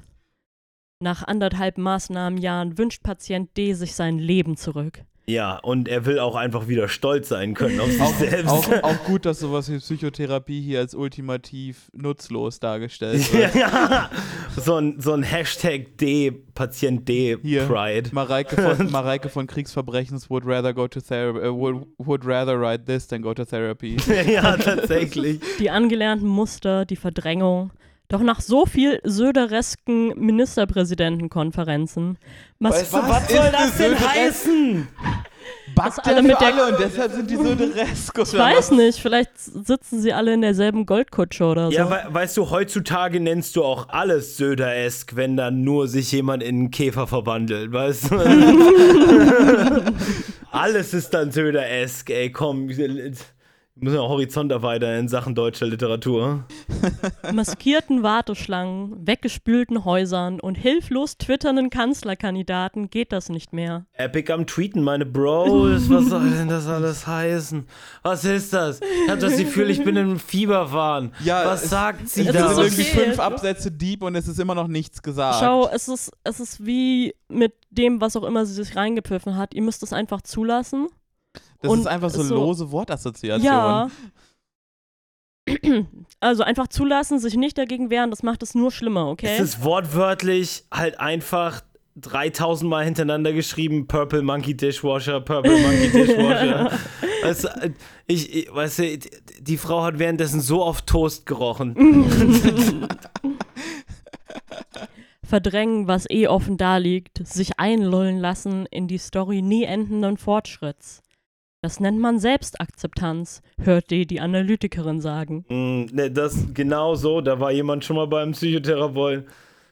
Nach 0.99 1.23
anderthalb 1.23 1.77
Maßnahmenjahren 1.77 2.77
wünscht 2.77 3.03
Patient 3.03 3.55
D 3.57 3.73
sich 3.73 3.93
sein 3.95 4.17
Leben 4.19 4.55
zurück. 4.55 5.03
Ja, 5.25 5.57
und 5.59 5.87
er 5.87 6.05
will 6.05 6.19
auch 6.19 6.35
einfach 6.35 6.67
wieder 6.67 6.89
stolz 6.89 7.29
sein 7.29 7.53
können 7.53 7.79
auf 7.79 7.89
sich 7.91 8.01
Auch, 8.01 8.13
selbst. 8.15 8.49
auch, 8.49 8.67
auch 8.83 9.03
gut, 9.05 9.25
dass 9.25 9.39
sowas 9.39 9.71
wie 9.71 9.77
Psychotherapie 9.79 10.61
hier 10.61 10.79
als 10.79 10.95
ultimativ 10.95 11.89
nutzlos 11.93 12.59
dargestellt 12.59 13.33
wird. 13.33 13.55
ja, 13.55 14.09
so 14.57 14.75
ein, 14.75 14.99
so 14.99 15.13
ein 15.13 15.23
Hashtag 15.23 15.97
D, 15.97 16.31
Patient 16.31 17.07
D, 17.07 17.37
Hier. 17.41 17.65
Pride. 17.67 18.09
Mareike 18.13 18.61
von, 18.61 18.91
Mareike 18.91 19.29
von 19.29 19.47
Kriegsverbrechens 19.47 20.29
would 20.29 20.45
rather 20.45 20.73
go 20.73 20.87
to 20.89 20.99
therapy, 20.99 21.47
uh, 21.47 21.53
would, 21.53 21.85
would 21.97 22.25
rather 22.25 22.59
write 22.59 22.83
this 22.85 23.07
than 23.07 23.21
go 23.21 23.33
to 23.33 23.45
therapy. 23.45 23.95
ja, 24.29 24.57
tatsächlich. 24.57 25.39
Die 25.59 25.69
angelernten 25.69 26.27
Muster, 26.27 26.85
die 26.85 26.97
Verdrängung. 26.97 27.71
Doch 28.13 28.21
nach 28.21 28.41
so 28.41 28.67
viel 28.67 28.99
söderesken 29.03 30.09
Ministerpräsidentenkonferenzen. 30.19 32.19
Was, 32.59 32.93
was 32.93 33.27
soll 33.27 33.49
das 33.51 33.75
denn 33.75 33.99
heißen? 33.99 34.87
Backt 35.73 36.05
alle 36.05 36.21
mit 36.21 36.39
der- 36.39 36.41
alle 36.41 36.67
und 36.67 36.75
deshalb 36.79 37.11
sind 37.11 37.31
die 37.31 37.35
so 37.37 37.55
deresk. 37.55 38.15
ich 38.19 38.33
weiß 38.37 38.69
nicht, 38.69 38.99
vielleicht 38.99 39.31
sitzen 39.35 39.99
sie 39.99 40.13
alle 40.13 40.31
in 40.35 40.41
derselben 40.41 40.85
Goldkutsche 40.85 41.43
oder 41.43 41.71
so. 41.71 41.75
Ja, 41.75 41.89
we 41.89 42.03
weißt 42.13 42.37
du, 42.37 42.51
heutzutage 42.51 43.19
nennst 43.19 43.55
du 43.55 43.63
auch 43.63 43.89
alles 43.89 44.37
Söder-esk, 44.37 45.15
wenn 45.15 45.35
dann 45.35 45.63
nur 45.63 45.87
sich 45.87 46.11
jemand 46.11 46.43
in 46.43 46.49
einen 46.55 46.69
Käfer 46.69 47.07
verwandelt, 47.07 47.73
weißt 47.73 48.11
du? 48.11 48.15
Alles 50.51 50.93
ist 50.93 51.09
dann 51.15 51.31
Söder-esk, 51.31 52.11
ey, 52.11 52.31
komm. 52.31 52.69
Wir 53.83 53.89
müssen 53.91 54.01
ja 54.01 54.07
Horizont 54.07 54.49
erweitern 54.49 54.97
in 54.97 55.07
Sachen 55.09 55.35
deutscher 55.35 55.65
Literatur. 55.65 56.45
Maskierten 57.33 58.01
Warteschlangen, 58.01 58.95
weggespülten 59.05 59.83
Häusern 59.83 60.39
und 60.39 60.55
hilflos 60.55 61.17
twitternden 61.17 61.69
Kanzlerkandidaten 61.69 62.89
geht 62.89 63.11
das 63.11 63.27
nicht 63.27 63.51
mehr. 63.51 63.85
Epic 63.91 64.31
am 64.31 64.47
Tweeten, 64.47 64.83
meine 64.83 65.05
Bros. 65.05 65.89
Was 65.89 66.05
soll 66.05 66.29
denn 66.29 66.47
das 66.47 66.65
alles 66.65 67.05
heißen? 67.07 67.67
Was 68.03 68.23
ist 68.23 68.53
das? 68.53 68.79
Ich 68.79 69.11
hab 69.11 69.19
das 69.19 69.35
Gefühl, 69.35 69.69
ich 69.69 69.83
bin 69.83 69.97
im 69.97 70.17
Fieberwahn. 70.17 71.11
Ja, 71.21 71.43
Was 71.45 71.65
es- 71.65 71.69
sagt 71.69 72.07
sie 72.07 72.25
Es 72.25 72.33
da? 72.33 72.51
ist 72.51 72.55
sind 72.55 72.63
irgendwie 72.63 72.81
okay. 72.83 73.05
fünf 73.07 73.19
Absätze 73.19 73.69
deep 73.69 74.01
und 74.01 74.15
es 74.15 74.29
ist 74.29 74.39
immer 74.39 74.55
noch 74.55 74.69
nichts 74.69 75.01
gesagt. 75.01 75.39
Schau, 75.41 75.67
es 75.67 75.89
ist, 75.89 76.09
es 76.23 76.39
ist 76.39 76.65
wie 76.65 77.15
mit 77.27 77.51
dem, 77.69 77.99
was 77.99 78.15
auch 78.15 78.23
immer 78.23 78.45
sie 78.45 78.53
sich 78.53 78.77
reingepfiffen 78.77 79.35
hat. 79.35 79.53
Ihr 79.53 79.61
müsst 79.61 79.83
es 79.83 79.91
einfach 79.91 80.21
zulassen. 80.21 80.87
Das 81.63 81.71
und 81.71 81.79
ist 81.79 81.87
einfach 81.87 82.09
so, 82.11 82.21
so- 82.21 82.35
lose 82.35 82.71
Wortassoziation. 82.71 83.43
Ja. 83.43 83.89
Also 86.21 86.43
einfach 86.43 86.69
zulassen, 86.69 87.19
sich 87.19 87.35
nicht 87.35 87.57
dagegen 87.57 87.89
wehren, 87.89 88.09
das 88.09 88.23
macht 88.23 88.43
es 88.43 88.55
nur 88.55 88.71
schlimmer, 88.71 89.07
okay? 89.09 89.27
Es 89.33 89.41
ist 89.41 89.63
wortwörtlich 89.65 90.63
halt 90.71 90.97
einfach 90.97 91.61
3000 91.97 92.69
Mal 92.69 92.85
hintereinander 92.85 93.33
geschrieben: 93.33 93.87
Purple 93.87 94.21
Monkey 94.21 94.55
Dishwasher, 94.55 95.19
Purple 95.19 95.59
Monkey 95.59 95.89
Dishwasher. 95.91 96.71
weißt 97.23 97.43
du, 97.43 97.73
ich, 98.07 98.33
ich, 98.33 98.53
weißt 98.55 98.79
du, 98.79 98.97
die 99.41 99.57
Frau 99.57 99.83
hat 99.83 99.99
währenddessen 99.99 100.39
so 100.39 100.63
auf 100.63 100.83
Toast 100.83 101.25
gerochen. 101.25 101.75
Verdrängen, 105.25 105.87
was 105.87 106.09
eh 106.09 106.27
offen 106.27 106.55
da 106.57 106.77
liegt, 106.77 107.25
sich 107.27 107.59
einlullen 107.59 108.19
lassen 108.19 108.65
in 108.67 108.87
die 108.87 108.97
Story 108.97 109.41
nie 109.41 109.63
endenden 109.65 110.15
Fortschritts. 110.17 111.02
Das 111.63 111.79
nennt 111.79 111.97
man 111.97 112.19
Selbstakzeptanz, 112.19 113.41
hört 113.57 113.89
die 113.89 114.05
die 114.05 114.19
Analytikerin 114.19 114.99
sagen. 114.99 115.45
Mm, 115.47 115.95
ne, 115.95 116.11
das 116.11 116.53
genau 116.53 116.95
so, 116.95 117.21
da 117.21 117.39
war 117.39 117.53
jemand 117.53 117.85
schon 117.85 117.95
mal 117.95 118.05
beim 118.05 118.33
Psychotherapeuten. 118.33 119.27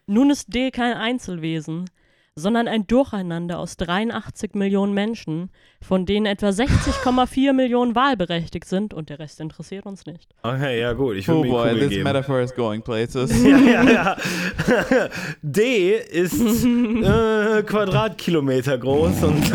Nun 0.08 0.30
ist 0.30 0.54
D 0.54 0.72
kein 0.72 0.94
Einzelwesen, 0.94 1.90
sondern 2.34 2.70
ein 2.70 2.88
Durcheinander 2.88 3.60
aus 3.60 3.76
83 3.76 4.54
Millionen 4.56 4.94
Menschen, 4.94 5.50
von 5.82 6.06
denen 6.06 6.26
etwa 6.26 6.50
60,4 6.50 7.54
Millionen 7.54 7.96
wahlberechtigt 7.96 8.66
sind 8.66 8.94
und 8.94 9.10
der 9.10 9.20
Rest 9.20 9.40
interessiert 9.40 9.86
uns 9.86 10.06
nicht. 10.06 10.28
Okay, 10.44 10.80
ja 10.80 10.94
gut, 10.94 11.16
ich 11.18 11.28
will 11.28 11.36
Oh 11.36 11.44
boy, 11.44 11.74
this 11.78 11.90
geben. 11.90 12.04
metaphor 12.04 12.40
is 12.42 12.54
going 12.56 12.82
places. 12.82 13.32
Ja, 13.44 13.58
ja, 13.58 13.84
ja. 13.92 14.18
D 15.42 15.96
ist 15.98 16.40
äh, 16.66 17.64
Quadratkilometer 17.64 18.78
groß 18.78 19.24
und 19.24 19.52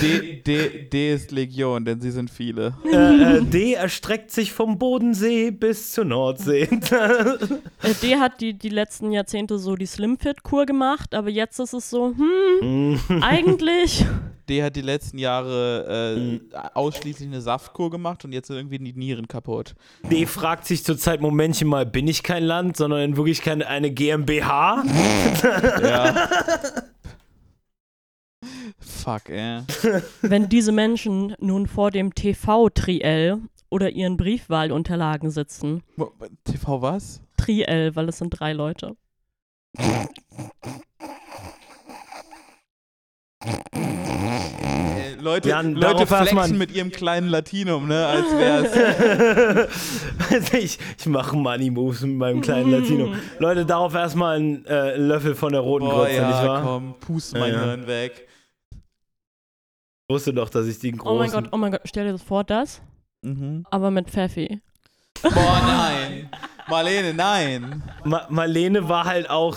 D, 0.00 0.42
D, 0.46 0.88
D 0.90 1.12
ist 1.14 1.30
Legion, 1.32 1.84
denn 1.84 2.00
sie 2.00 2.10
sind 2.10 2.30
viele. 2.30 2.74
äh, 2.90 3.36
äh, 3.38 3.42
D 3.42 3.74
erstreckt 3.74 4.30
sich 4.30 4.52
vom 4.52 4.78
Bodensee 4.78 5.50
bis 5.50 5.92
zur 5.92 6.04
Nordsee. 6.04 6.62
Äh, 6.62 7.94
D 8.02 8.16
hat 8.16 8.40
die, 8.40 8.54
die 8.54 8.68
letzten 8.68 9.12
Jahrzehnte 9.12 9.58
so 9.58 9.74
die 9.76 9.86
Slimfit-Kur 9.86 10.66
gemacht, 10.66 11.14
aber 11.14 11.28
jetzt 11.30 11.58
ist 11.58 11.72
es 11.72 11.90
so, 11.90 12.14
hm, 12.16 13.00
eigentlich. 13.22 14.04
D 14.48 14.62
hat 14.62 14.74
die 14.76 14.80
letzten 14.82 15.18
Jahre 15.18 16.14
äh, 16.16 16.20
Mhm. 16.20 16.40
ausschließlich 16.74 17.28
eine 17.28 17.40
Saftkur 17.40 17.90
gemacht 17.90 18.24
und 18.24 18.32
jetzt 18.32 18.48
sind 18.48 18.56
irgendwie 18.56 18.78
die 18.78 18.92
Nieren 18.92 19.28
kaputt. 19.28 19.74
D 20.10 20.26
fragt 20.26 20.66
sich 20.66 20.82
zurzeit, 20.84 21.20
Momentchen 21.20 21.68
mal, 21.68 21.86
bin 21.86 22.08
ich 22.08 22.22
kein 22.22 22.42
Land, 22.44 22.76
sondern 22.76 23.00
in 23.00 23.16
Wirklichkeit 23.16 23.62
eine 23.64 23.90
GmbH? 23.90 24.82
Ja. 25.82 26.28
Fuck, 28.78 29.28
ey. 29.28 29.62
Wenn 30.22 30.48
diese 30.48 30.72
Menschen 30.72 31.34
nun 31.40 31.66
vor 31.66 31.90
dem 31.90 32.14
TV-Triell 32.14 33.38
oder 33.68 33.90
ihren 33.90 34.16
Briefwahlunterlagen 34.16 35.30
sitzen, 35.30 35.82
TV 36.44 36.82
was? 36.82 37.20
Triell, 37.36 37.94
weil 37.96 38.08
es 38.08 38.18
sind 38.18 38.30
drei 38.30 38.52
Leute. 38.52 38.96
Leute, 45.20 45.48
Jan, 45.50 45.74
Leute 45.74 45.80
darauf 45.86 46.10
erst 46.10 46.32
mal- 46.32 46.42
flexen 46.44 46.58
mit 46.58 46.72
ihrem 46.72 46.90
kleinen 46.90 47.28
Latinum, 47.28 47.86
ne? 47.88 48.06
Als 48.06 48.26
wär's. 48.36 49.68
Also 50.30 50.56
ich, 50.58 50.78
ich 50.98 51.06
mache 51.06 51.36
Money 51.36 51.70
Moves 51.70 52.02
mit 52.02 52.16
meinem 52.16 52.40
kleinen 52.40 52.70
Latino. 52.70 53.12
Leute, 53.40 53.66
darauf 53.66 53.94
erstmal 53.94 54.36
einen 54.36 54.64
äh, 54.66 54.96
Löffel 54.96 55.34
von 55.34 55.52
der 55.52 55.60
roten 55.60 55.86
Boah, 55.86 56.04
Grütze, 56.06 56.12
nicht 56.12 56.30
ja, 56.30 56.46
wahr? 56.46 56.62
komm, 56.62 56.94
pust 57.00 57.32
Ja, 57.34 57.40
mein 57.40 57.52
ja. 57.52 57.64
Hirn 57.64 57.86
weg. 57.88 58.28
Ich 58.72 60.14
wusste 60.14 60.32
doch, 60.32 60.48
dass 60.50 60.66
ich 60.66 60.78
die 60.78 60.92
großen... 60.92 61.08
Oh 61.12 61.18
mein 61.18 61.30
Gott, 61.30 61.48
oh 61.52 61.56
mein 61.56 61.72
Gott, 61.72 61.80
stell 61.84 62.06
dir 62.06 62.12
das 62.12 62.22
vor, 62.22 62.44
das, 62.44 62.80
Mhm. 63.22 63.64
aber 63.70 63.90
mit 63.90 64.08
Pfeffi. 64.08 64.60
Boah, 65.22 65.30
nein. 65.66 66.30
Marlene, 66.68 67.12
nein. 67.12 67.82
Ma 68.04 68.26
Marlene 68.30 68.88
war 68.88 69.04
halt 69.04 69.28
auch 69.28 69.56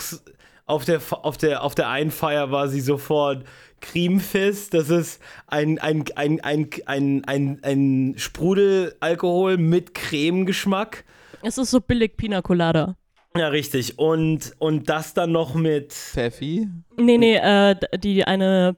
auf 0.66 0.84
der, 0.84 1.00
auf 1.22 1.36
der, 1.36 1.62
auf 1.62 1.74
der 1.74 1.88
einen 1.88 2.10
Feier 2.10 2.50
war 2.50 2.68
sie 2.68 2.80
sofort 2.80 3.44
Creamfist. 3.84 4.74
Das 4.74 4.88
ist 4.90 5.20
ein, 5.46 5.78
ein, 5.78 6.04
ein, 6.16 6.40
ein, 6.42 6.68
ein, 6.86 7.22
ein, 7.26 7.58
ein 7.62 8.14
Sprudelalkohol 8.16 9.56
mit 9.58 9.94
Cremegeschmack. 9.94 11.04
Es 11.42 11.58
ist 11.58 11.70
so 11.70 11.80
billig 11.80 12.16
Pina 12.16 12.42
Colada. 12.42 12.96
Ja, 13.36 13.48
richtig. 13.48 13.98
Und, 13.98 14.52
und 14.58 14.88
das 14.88 15.12
dann 15.14 15.32
noch 15.32 15.54
mit. 15.54 15.92
Pfeffi? 15.92 16.68
Nee, 16.96 17.18
nee, 17.18 17.36
äh, 17.36 17.74
die 17.98 18.24
eine 18.24 18.76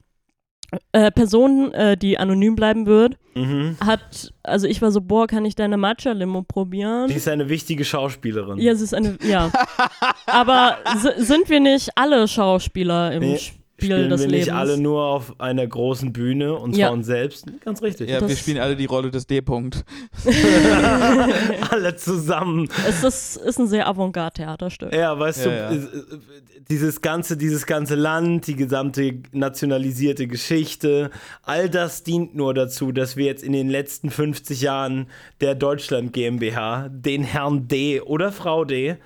äh, 0.92 1.10
Person, 1.12 1.72
äh, 1.74 1.96
die 1.96 2.18
anonym 2.18 2.56
bleiben 2.56 2.86
wird, 2.86 3.16
Mhm. 3.34 3.76
hat, 3.84 4.32
also 4.42 4.66
ich 4.66 4.80
war 4.80 4.90
so, 4.90 5.02
boah, 5.02 5.26
kann 5.26 5.44
ich 5.44 5.54
deine 5.54 5.76
Matcha-Limo 5.76 6.42
probieren? 6.42 7.08
Die 7.08 7.14
ist 7.14 7.28
eine 7.28 7.50
wichtige 7.50 7.84
Schauspielerin. 7.84 8.58
Ja, 8.58 8.74
sie 8.74 8.84
ist 8.84 8.94
eine, 8.94 9.18
ja. 9.22 9.52
Aber 10.26 10.78
si- 10.96 11.22
sind 11.22 11.50
wir 11.50 11.60
nicht 11.60 11.90
alle 11.96 12.26
Schauspieler 12.26 13.12
im 13.12 13.20
Nee, 13.20 13.36
Spiel 13.38 13.60
Spielen 13.78 14.09
wir 14.11 14.16
Lebens? 14.16 14.32
nicht 14.32 14.53
alle 14.53 14.78
nur 14.78 15.05
auf 15.05 15.39
einer 15.39 15.66
großen 15.66 16.12
Bühne 16.12 16.55
und 16.55 16.73
zwar 16.74 16.81
Ja. 16.81 16.90
uns 16.90 17.07
selbst? 17.07 17.47
Ganz 17.65 17.82
richtig. 17.82 18.09
Ja, 18.09 18.20
wir 18.20 18.28
Das- 18.28 18.39
spielen 18.39 18.59
alle 18.59 18.74
die 18.77 18.86
Rolle 18.86 19.11
des 19.11 19.27
D-Punkt. 19.27 19.85
alle 21.70 21.97
zusammen. 21.97 22.69
es 22.89 23.03
ist, 23.05 23.36
ist 23.36 23.59
ein 23.59 23.66
sehr 23.66 23.86
Avantgarde-Theaterstück. 23.89 24.94
Ja, 24.94 25.19
weißt 25.19 25.47
Ja, 25.47 25.70
du, 25.70 25.77
ja. 25.77 25.82
äh, 25.82 25.89
dieses 26.69 27.01
ganze, 27.01 27.36
dieses 27.36 27.66
ganze 27.66 27.94
Land, 27.94 28.47
die 28.47 28.57
gesamte 28.57 29.20
nationalisierte 29.32 30.27
Geschichte, 30.27 31.11
all 31.43 31.69
das 31.70 32.03
dient 32.03 32.35
nur 32.35 32.55
dazu, 32.55 32.93
dass 32.93 33.16
wir 33.16 33.27
jetzt 33.27 33.43
in 33.44 33.53
den 33.53 33.69
letzten 33.69 34.11
50 34.11 34.62
Jahren 34.62 35.07
der 35.40 35.55
Deutschland 35.55 36.12
GmbH 36.12 36.89
den 36.90 37.23
Herrn 37.23 37.69
D 37.69 38.01
oder 38.01 38.32
Frau 38.32 38.65
D 38.65 38.97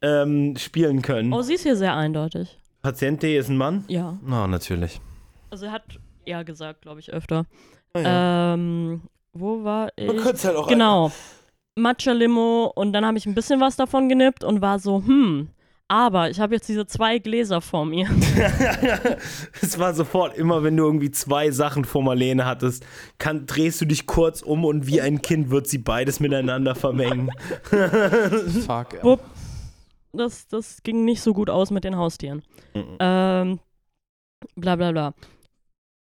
ähm, 0.00 0.56
spielen 0.56 1.02
können. 1.02 1.32
Oh, 1.32 1.42
sie 1.42 1.54
ist 1.54 1.62
hier 1.62 1.76
sehr 1.76 1.94
eindeutig. 1.96 2.58
Patient 2.82 3.22
D 3.22 3.38
ist 3.38 3.48
ein 3.48 3.56
Mann? 3.56 3.84
Ja. 3.88 4.18
Na, 4.24 4.46
natürlich. 4.46 5.00
Also 5.50 5.66
er 5.66 5.72
hat 5.72 5.84
ja 6.26 6.42
gesagt, 6.42 6.82
glaube 6.82 7.00
ich, 7.00 7.12
öfter. 7.12 7.46
Ja. 7.96 8.54
Ähm, 8.54 9.02
wo 9.32 9.64
war 9.64 9.90
ich? 9.96 10.10
es 10.12 10.44
halt 10.44 10.56
auch 10.56 10.66
Genau. 10.68 11.12
Matcha-Limo 11.76 12.70
und 12.74 12.92
dann 12.92 13.06
habe 13.06 13.16
ich 13.16 13.26
ein 13.26 13.34
bisschen 13.34 13.60
was 13.60 13.76
davon 13.76 14.08
genippt 14.08 14.44
und 14.44 14.60
war 14.60 14.78
so, 14.78 15.02
hm, 15.06 15.48
aber 15.88 16.28
ich 16.28 16.38
habe 16.40 16.54
jetzt 16.54 16.68
diese 16.68 16.86
zwei 16.86 17.18
Gläser 17.18 17.60
vor 17.60 17.86
mir. 17.86 18.08
Es 19.62 19.78
war 19.78 19.94
sofort, 19.94 20.36
immer 20.36 20.62
wenn 20.64 20.76
du 20.76 20.84
irgendwie 20.84 21.10
zwei 21.10 21.50
Sachen 21.50 21.84
vor 21.84 22.02
Marlene 22.02 22.44
hattest, 22.44 22.84
kann, 23.18 23.46
drehst 23.46 23.80
du 23.80 23.84
dich 23.84 24.06
kurz 24.06 24.42
um 24.42 24.64
und 24.64 24.86
wie 24.86 25.00
ein 25.00 25.22
Kind 25.22 25.50
wird 25.50 25.66
sie 25.66 25.78
beides 25.78 26.18
miteinander 26.20 26.74
vermengen. 26.74 27.30
Fuck. 28.66 29.02
Wupp. 29.02 29.20
Das, 30.12 30.46
das 30.48 30.82
ging 30.82 31.04
nicht 31.04 31.22
so 31.22 31.32
gut 31.32 31.48
aus 31.50 31.70
mit 31.70 31.84
den 31.84 31.96
Haustieren. 31.96 32.42
Mhm. 32.74 32.96
Ähm, 33.00 33.60
bla 34.56 34.76
bla 34.76 34.92
bla. 34.92 35.14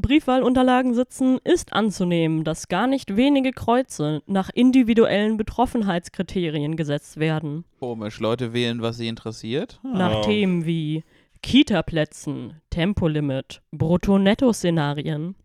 Briefwahlunterlagen 0.01 0.93
sitzen 0.93 1.39
ist 1.43 1.73
anzunehmen, 1.73 2.45
dass 2.45 2.69
gar 2.69 2.87
nicht 2.87 3.17
wenige 3.17 3.51
Kreuze 3.51 4.21
nach 4.27 4.49
individuellen 4.49 5.35
Betroffenheitskriterien 5.35 6.77
gesetzt 6.77 7.17
werden. 7.19 7.65
Komisch. 7.79 8.19
Leute 8.21 8.53
wählen, 8.53 8.81
was 8.81 8.95
sie 8.97 9.09
interessiert. 9.09 9.79
Ah. 9.83 9.97
Nach 9.97 10.15
Oh. 10.19 10.21
Themen 10.21 10.65
wie 10.65 11.03
Kita-Plätzen, 11.41 12.61
Tempolimit, 12.69 13.61
Brutto-Netto-Szenarien. 13.71 15.35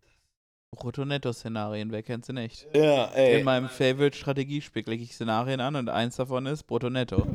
Brutto-Netto-Szenarien, 0.74 1.90
wer 1.90 2.02
kennt 2.02 2.24
sie 2.24 2.32
nicht? 2.32 2.66
Ja, 2.74 3.06
ey. 3.14 3.38
In 3.38 3.44
meinem 3.44 3.68
Favorite-Strategiespiel 3.68 4.82
klicke 4.82 5.02
ich 5.02 5.14
Szenarien 5.14 5.60
an 5.60 5.76
und 5.76 5.88
eins 5.88 6.16
davon 6.16 6.46
ist 6.46 6.64
Brutto-Netto. 6.64 7.26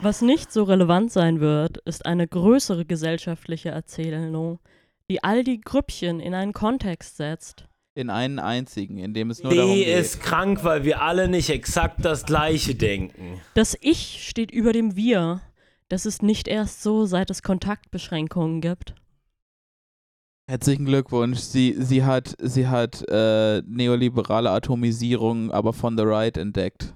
Was 0.00 0.22
nicht 0.22 0.52
so 0.52 0.64
relevant 0.64 1.12
sein 1.12 1.40
wird, 1.40 1.78
ist 1.78 2.06
eine 2.06 2.26
größere 2.26 2.84
gesellschaftliche 2.84 3.70
Erzählung, 3.70 4.58
die 5.10 5.22
all 5.22 5.44
die 5.44 5.60
Grüppchen 5.60 6.20
in 6.20 6.34
einen 6.34 6.52
Kontext 6.52 7.16
setzt. 7.16 7.66
In 7.94 8.10
einen 8.10 8.38
einzigen, 8.38 8.98
in 8.98 9.14
dem 9.14 9.30
es 9.30 9.42
nur 9.42 9.54
darum 9.54 9.70
D 9.70 9.84
geht. 9.84 9.98
ist 9.98 10.20
krank, 10.20 10.64
weil 10.64 10.84
wir 10.84 11.00
alle 11.00 11.28
nicht 11.28 11.48
exakt 11.48 12.04
das 12.04 12.26
Gleiche 12.26 12.74
denken. 12.74 13.40
Das 13.54 13.76
Ich 13.80 14.28
steht 14.28 14.50
über 14.50 14.72
dem 14.72 14.96
Wir. 14.96 15.40
Das 15.88 16.04
ist 16.04 16.22
nicht 16.22 16.46
erst 16.46 16.82
so, 16.82 17.06
seit 17.06 17.30
es 17.30 17.42
Kontaktbeschränkungen 17.42 18.60
gibt. 18.60 18.94
Herzlichen 20.48 20.84
Glückwunsch. 20.84 21.40
Sie, 21.40 21.74
sie 21.78 22.04
hat, 22.04 22.36
sie 22.40 22.68
hat 22.68 23.02
äh, 23.08 23.62
neoliberale 23.66 24.50
Atomisierung, 24.50 25.50
aber 25.50 25.72
von 25.72 25.98
the 25.98 26.04
right 26.04 26.36
entdeckt. 26.36 26.94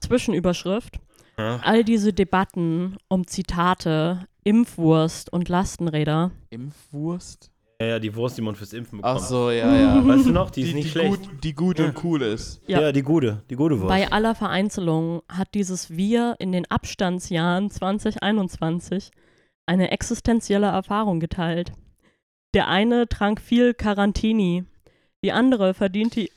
Zwischenüberschrift. 0.00 0.98
Ja. 1.38 1.60
All 1.62 1.82
diese 1.82 2.12
Debatten 2.12 2.96
um 3.08 3.26
Zitate, 3.26 4.26
Impfwurst 4.44 5.32
und 5.32 5.48
Lastenräder. 5.48 6.30
Impfwurst? 6.50 7.50
Ja, 7.80 7.86
ja, 7.86 7.98
die 8.00 8.14
Wurst, 8.16 8.36
die 8.36 8.42
man 8.42 8.56
fürs 8.56 8.72
Impfen 8.72 8.98
bekommt. 8.98 9.20
Ach 9.20 9.24
so, 9.24 9.50
ja, 9.50 9.74
ja. 9.74 10.04
Weißt 10.06 10.26
du 10.26 10.32
noch? 10.32 10.50
Die 10.50 10.62
ist 10.62 10.70
Die, 10.70 10.74
nicht 10.74 10.86
die, 10.86 10.90
schlecht. 10.90 11.22
gut, 11.22 11.44
die 11.44 11.54
gut 11.54 11.78
und 11.80 12.04
cool 12.04 12.22
ist. 12.22 12.60
Ja. 12.66 12.80
Ja. 12.80 12.92
die 12.92 13.02
gute, 13.02 13.44
die 13.48 13.54
gute 13.54 13.78
Wurst. 13.78 13.88
Bei 13.88 14.10
aller 14.10 14.34
Vereinzelung 14.34 15.22
hat 15.28 15.54
dieses 15.54 15.96
Wir 15.96 16.34
in 16.40 16.50
den 16.50 16.68
Abstandsjahren 16.68 17.70
2021 17.70 19.10
eine 19.64 19.92
existenzielle 19.92 20.66
Erfahrung 20.66 21.20
geteilt. 21.20 21.72
Der 22.54 22.68
eine 22.68 23.08
trank 23.08 23.40
viel 23.40 23.74
Quarantini, 23.74 24.64
die 25.22 25.32
andere 25.32 25.74
verdient 25.74 26.16
die. 26.16 26.30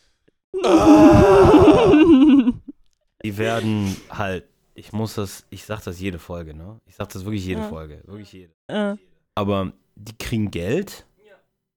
Die 3.24 3.38
werden 3.38 3.96
halt, 4.10 4.46
ich 4.74 4.92
muss 4.94 5.16
das, 5.16 5.46
ich 5.50 5.64
sag 5.66 5.84
das 5.84 6.00
jede 6.00 6.20
Folge, 6.20 6.54
ne? 6.56 6.80
Ich 6.86 6.96
sag 6.96 7.10
das 7.10 7.24
wirklich 7.26 7.46
jede 7.46 7.62
Ja. 7.62 7.70
Folge, 7.70 8.02
wirklich 8.06 8.34
jede. 8.34 8.54
äh, 8.68 8.96
Aber 9.36 9.74
die 9.96 10.18
kriegen 10.18 10.50
Geld 10.52 11.06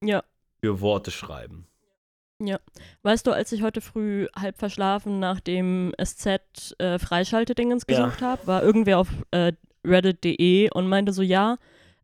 ja. 0.03 0.23
für 0.63 0.81
Worte 0.81 1.11
schreiben. 1.11 1.67
Weißt 3.03 3.27
du, 3.27 3.33
als 3.33 3.53
ich 3.53 3.63
heute 3.63 3.81
früh 3.81 4.27
halb 4.37 4.59
verschlafen 4.59 5.19
nach 5.19 5.41
dem 5.41 5.95
SZ 6.03 6.75
äh, 6.79 6.99
Freischaltedingens 6.99 7.85
Ja. 7.89 8.05
gesucht 8.07 8.21
habe, 8.23 8.47
war 8.47 8.63
irgendwer 8.63 8.99
auf 8.99 9.09
äh, 9.31 9.53
reddit.de 9.87 10.71
und 10.71 10.89
meinte 10.89 11.13
so, 11.13 11.23
ja, 11.23 11.57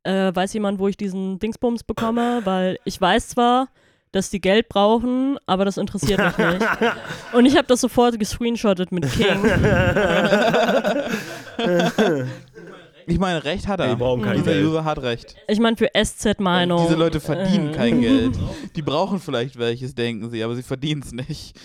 äh, 0.05 0.35
weiß 0.35 0.53
jemand, 0.55 0.79
wo 0.79 0.89
ich 0.89 0.97
diesen 0.97 1.39
Dingsbums 1.39 1.85
bekomme? 1.85 2.41
Weil 2.45 2.79
ich 2.85 3.01
weiß 3.01 3.29
zwar, 3.31 3.69
dass 4.13 4.31
die 4.31 4.41
Geld 4.41 4.69
brauchen, 4.69 5.39
aber 5.47 5.65
das 5.65 5.77
interessiert 5.77 6.19
mich 6.19 6.37
nicht. 6.39 6.67
Und 7.33 7.47
ich 7.47 7.57
habe 7.57 7.67
das 7.69 7.81
sofort 7.81 8.19
gescreenshottet 8.19 8.91
mit 8.93 9.11
King. 9.13 9.45
Ich 13.07 13.19
meine, 13.19 13.43
Recht 13.45 13.67
hat 13.67 13.81
er. 13.81 13.89
Die 13.89 13.97
brauchen 13.97 14.23
kein 14.23 14.37
Dieser 14.37 14.53
Geld. 14.53 14.67
User 14.67 14.85
hat 14.85 15.01
Recht. 15.03 15.35
Ich 15.49 15.59
meine, 15.59 15.77
für 15.77 15.91
SZ-Meinung. 15.93 16.87
Diese 16.87 16.99
Leute 16.99 17.21
verdienen 17.21 17.71
äh, 17.71 17.77
kein 17.77 18.01
Geld. 18.01 18.39
Die 18.77 18.83
brauchen 18.83 19.19
vielleicht 19.19 19.59
welches, 19.59 19.95
denken 19.95 20.31
sie, 20.31 20.43
aber 20.43 20.55
sie 20.55 20.63
verdienen 20.63 21.03
es 21.05 21.13
nicht. 21.13 21.59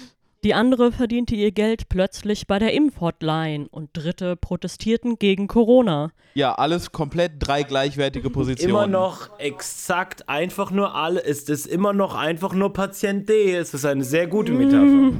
Die 0.45 0.53
andere 0.53 0.91
verdiente 0.91 1.33
ihr 1.33 1.51
Geld 1.51 1.89
plötzlich 1.89 2.45
bei 2.45 2.59
der 2.59 2.71
Impfhotline 2.71 3.67
und 3.67 3.89
Dritte 3.93 4.35
protestierten 4.35 5.17
gegen 5.17 5.47
Corona. 5.47 6.11
Ja, 6.35 6.53
alles 6.53 6.91
komplett 6.91 7.31
drei 7.39 7.63
gleichwertige 7.63 8.29
Positionen. 8.29 8.69
Immer 8.69 8.85
noch 8.85 9.39
exakt, 9.39 10.29
einfach 10.29 10.69
nur 10.69 10.93
alle, 10.93 11.19
ist 11.19 11.49
es 11.49 11.65
immer 11.65 11.93
noch 11.93 12.13
einfach 12.13 12.53
nur 12.53 12.73
Patient 12.73 13.27
D. 13.27 13.55
Es 13.55 13.73
ist 13.73 13.85
eine 13.85 14.03
sehr 14.03 14.27
gute 14.27 14.51
Metapher. 14.51 15.17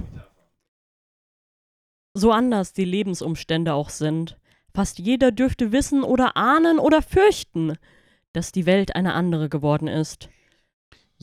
So 2.14 2.32
anders 2.32 2.74
die 2.74 2.86
Lebensumstände 2.86 3.74
auch 3.74 3.90
sind. 3.90 4.38
Fast 4.76 5.00
jeder 5.00 5.32
dürfte 5.32 5.72
wissen 5.72 6.04
oder 6.04 6.38
ahnen 6.38 6.78
oder 6.78 7.02
fürchten, 7.02 7.80
dass 8.32 8.52
die 8.52 8.68
Welt 8.68 8.96
eine 8.96 9.16
andere 9.16 9.50
geworden 9.50 9.88
ist. 9.88 10.30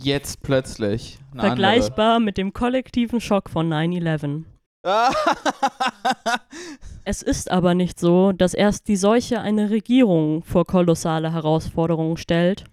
Jetzt 0.03 0.43
plötzlich. 0.43 1.19
Vergleichbar 1.35 2.20
mit 2.20 2.37
dem 2.39 2.53
kollektiven 2.53 3.20
Schock 3.20 3.49
von 3.51 3.73
9-11. 3.73 4.45
andere. 4.85 5.12
Es 7.05 7.20
ist 7.20 7.51
aber 7.51 7.74
nicht 7.74 7.99
so, 7.99 8.31
dass 8.31 8.55
erst 8.55 8.87
die 8.87 8.97
Seuche 8.97 9.41
eine 9.41 9.70
Regierung 9.70 10.45
vor 10.45 10.65
kolossale 10.65 11.33
Herausforderungen 11.33 12.16
stellt. 12.16 12.65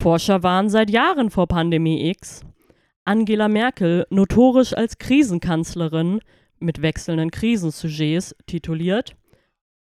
Forscher 0.00 0.44
waren 0.44 0.70
seit 0.70 0.88
Jahren 0.88 1.30
vor 1.30 1.48
Pandemie 1.48 2.08
X. 2.10 2.42
Angela 3.04 3.48
Merkel, 3.48 4.06
notorisch 4.08 4.72
als 4.72 4.98
Krisenkanzlerin 4.98 6.20
mit 6.60 6.80
wechselnden 6.80 7.32
Krisensujets 7.32 8.36
tituliert, 8.46 9.16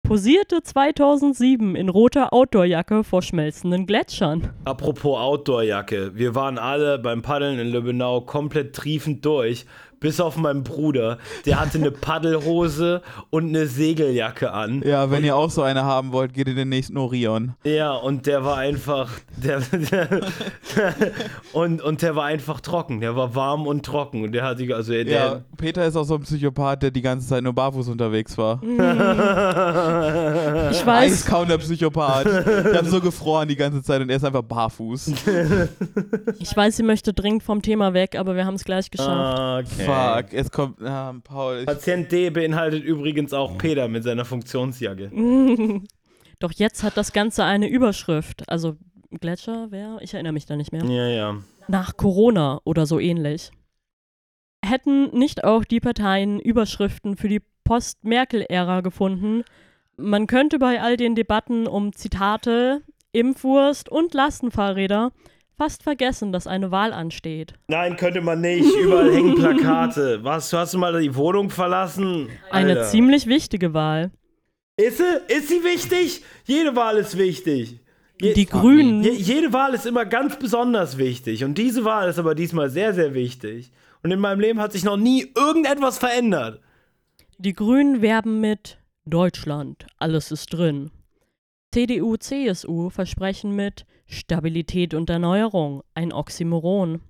posierte 0.06 0.62
2007 0.62 1.76
in 1.76 1.90
roter 1.90 2.32
Outdoorjacke 2.32 3.04
vor 3.04 3.24
schmelzenden 3.24 3.88
Gletschern. 3.88 4.52
Apropos 4.64 5.18
Outdoorjacke, 5.18 6.12
wir 6.14 6.36
waren 6.36 6.60
alle 6.60 7.00
beim 7.00 7.24
Paddeln 7.24 7.58
in 7.58 7.70
Lübbenau 7.70 8.22
komplett 8.22 8.76
triefend 8.76 9.26
durch, 9.26 9.66
bis 10.06 10.20
auf 10.20 10.38
meinen 10.38 10.64
Bruder. 10.64 11.18
Der 11.48 11.60
hatte 11.60 11.80
eine 11.80 11.90
Paddelhose 11.90 13.02
und 13.32 13.48
eine 13.48 13.66
Segeljacke 13.66 14.52
an. 14.52 14.84
ja, 14.86 15.10
wenn 15.10 15.24
ihr 15.24 15.36
auch 15.36 15.50
so 15.50 15.64
eine 15.64 15.84
haben 15.84 16.12
wollt, 16.12 16.32
geht 16.36 16.48
in 16.48 16.56
den 16.56 16.70
nächsten 16.70 16.96
Orion. 16.96 17.56
Ja, 17.64 17.94
und 17.94 18.28
der 18.28 18.46
war 18.46 18.58
einfach, 18.58 19.10
der, 19.36 19.62
der, 19.72 20.22
und, 21.54 21.82
und 21.82 22.04
der 22.04 22.16
war 22.16 22.26
einfach 22.26 22.62
trocken. 22.62 23.02
Der 23.02 23.16
war 23.16 23.34
warm 23.34 23.66
und 23.66 23.84
trocken. 23.84 24.24
Und 24.24 24.34
der 24.34 24.44
hatte, 24.44 24.76
also 24.76 24.92
der, 24.92 25.08
Ja, 25.08 25.42
Peter 25.58 25.84
ist 25.84 25.96
auch 25.96 26.04
so 26.04 26.14
ein 26.14 26.22
Psychopath, 26.22 26.84
der 26.84 26.92
die 26.92 27.02
ganze 27.02 27.28
Zeit 27.28 27.42
nur 27.42 27.54
barfuß 27.54 27.88
unterwegs 27.88 28.38
war. 28.38 28.62
Ich 30.72 30.86
weiß, 30.86 31.14
Eiskauender 31.14 31.58
Psychopath. 31.58 32.28
Ich 32.28 32.78
hab 32.78 32.86
so 32.86 33.02
gefroren 33.02 33.48
die 33.48 33.56
ganze 33.56 33.82
Zeit 33.82 34.02
und 34.02 34.12
er 34.12 34.18
ist 34.18 34.24
einfach 34.24 34.44
barfuß. 34.44 35.14
ich 36.38 36.56
weiß, 36.56 36.78
sie 36.78 36.84
möchte 36.84 37.12
dringend 37.12 37.42
vom 37.42 37.64
Thema 37.64 37.96
weg, 37.96 38.16
aber 38.20 38.36
wir 38.36 38.46
haben 38.46 38.54
es 38.54 38.64
gleich 38.64 38.92
geschafft. 38.92 39.66
okay. 39.66 39.86
Fuck, 39.96 40.34
jetzt 40.34 40.52
kommt, 40.52 40.82
ah, 40.82 41.16
Paul. 41.24 41.60
Ich, 41.60 41.66
Patient 41.66 42.12
D 42.12 42.30
beinhaltet 42.30 42.84
übrigens 42.84 43.34
auch 43.34 43.58
Peter 43.58 43.88
mit 43.88 44.04
seiner 44.04 44.26
Funktionsjacke. 44.26 45.12
Doch 46.40 46.52
jetzt 46.52 46.84
hat 46.84 46.98
das 46.98 47.14
Ganze 47.14 47.44
eine 47.44 47.68
Überschrift. 47.68 48.48
Also 48.50 48.78
Gletscher, 49.12 49.68
wer? 49.70 49.98
Ich 50.02 50.14
erinnere 50.14 50.34
mich 50.34 50.46
da 50.46 50.56
nicht 50.56 50.72
mehr. 50.72 50.84
Ja, 50.84 51.08
ja. 51.08 51.38
Nach 51.68 51.96
Corona 51.98 52.60
oder 52.64 52.86
so 52.86 53.00
ähnlich. 53.00 53.52
Hätten 54.64 55.18
nicht 55.18 55.44
auch 55.44 55.64
die 55.64 55.80
Parteien 55.80 56.40
Überschriften 56.40 57.18
für 57.18 57.30
die 57.30 57.42
Post-Merkel-Ära 57.64 58.82
gefunden, 58.82 59.44
man 59.98 60.28
könnte 60.28 60.60
bei 60.60 60.82
all 60.82 60.98
den 60.98 61.16
Debatten 61.16 61.68
um 61.68 61.94
Zitate, 61.94 62.82
Impfwurst 63.12 63.90
und 63.90 64.14
Lastenfahrräder 64.14 65.12
fast 65.58 65.84
vergessen, 65.84 66.32
dass 66.32 66.48
eine 66.48 66.72
Wahl 66.72 66.94
ansteht. 66.94 67.54
Nein, 67.68 67.96
könnte 67.98 68.22
man 68.22 68.42
nicht. 68.42 68.70
Überall 68.76 69.14
hängen 69.14 69.36
Plakate. 69.40 70.24
Was, 70.24 70.50
du 70.50 70.58
hast 70.58 70.74
du 70.74 70.78
mal 70.78 71.00
die 71.02 71.16
Wohnung 71.16 71.50
verlassen? 71.50 72.30
Eine 72.52 72.72
Alter. 72.72 72.84
ziemlich 72.86 73.28
wichtige 73.28 73.74
Wahl. 73.74 74.12
Ist 74.78 74.98
sie? 74.98 75.04
Ist 75.34 75.48
sie 75.50 75.64
wichtig? 75.64 76.22
Jede 76.46 76.76
Wahl 76.76 76.98
ist 76.98 77.18
wichtig. 77.18 77.80
Je 78.22 78.34
Die 78.34 78.46
Grünen, 78.46 79.04
je 79.04 79.12
jede 79.12 79.52
Wahl 79.54 79.74
ist 79.74 79.86
immer 79.86 80.06
ganz 80.06 80.38
besonders 80.40 80.98
wichtig. 80.98 81.44
Und 81.44 81.58
diese 81.58 81.84
Wahl 81.86 82.10
ist 82.10 82.20
aber 82.20 82.34
diesmal 82.36 82.70
sehr, 82.70 82.94
sehr 82.94 83.14
wichtig. 83.14 83.72
Und 84.04 84.12
in 84.12 84.20
meinem 84.20 84.40
Leben 84.40 84.62
hat 84.62 84.72
sich 84.72 84.84
noch 84.84 84.98
nie 84.98 85.32
irgendetwas 85.36 85.98
verändert. 85.98 86.62
die 87.38 87.54
Grünen 87.54 88.02
werben 88.02 88.40
mit 88.40 88.78
Deutschland, 89.06 89.86
alles 89.98 90.32
ist 90.32 90.48
drin. 90.54 90.92
CDU, 91.74 92.16
CSU 92.16 92.90
versprechen 92.90 93.54
mit 93.56 93.86
Stabilität 94.08 94.94
und 94.94 95.10
Erneuerung, 95.10 95.84
ein 95.94 96.14
Oxymoron. 96.14 97.02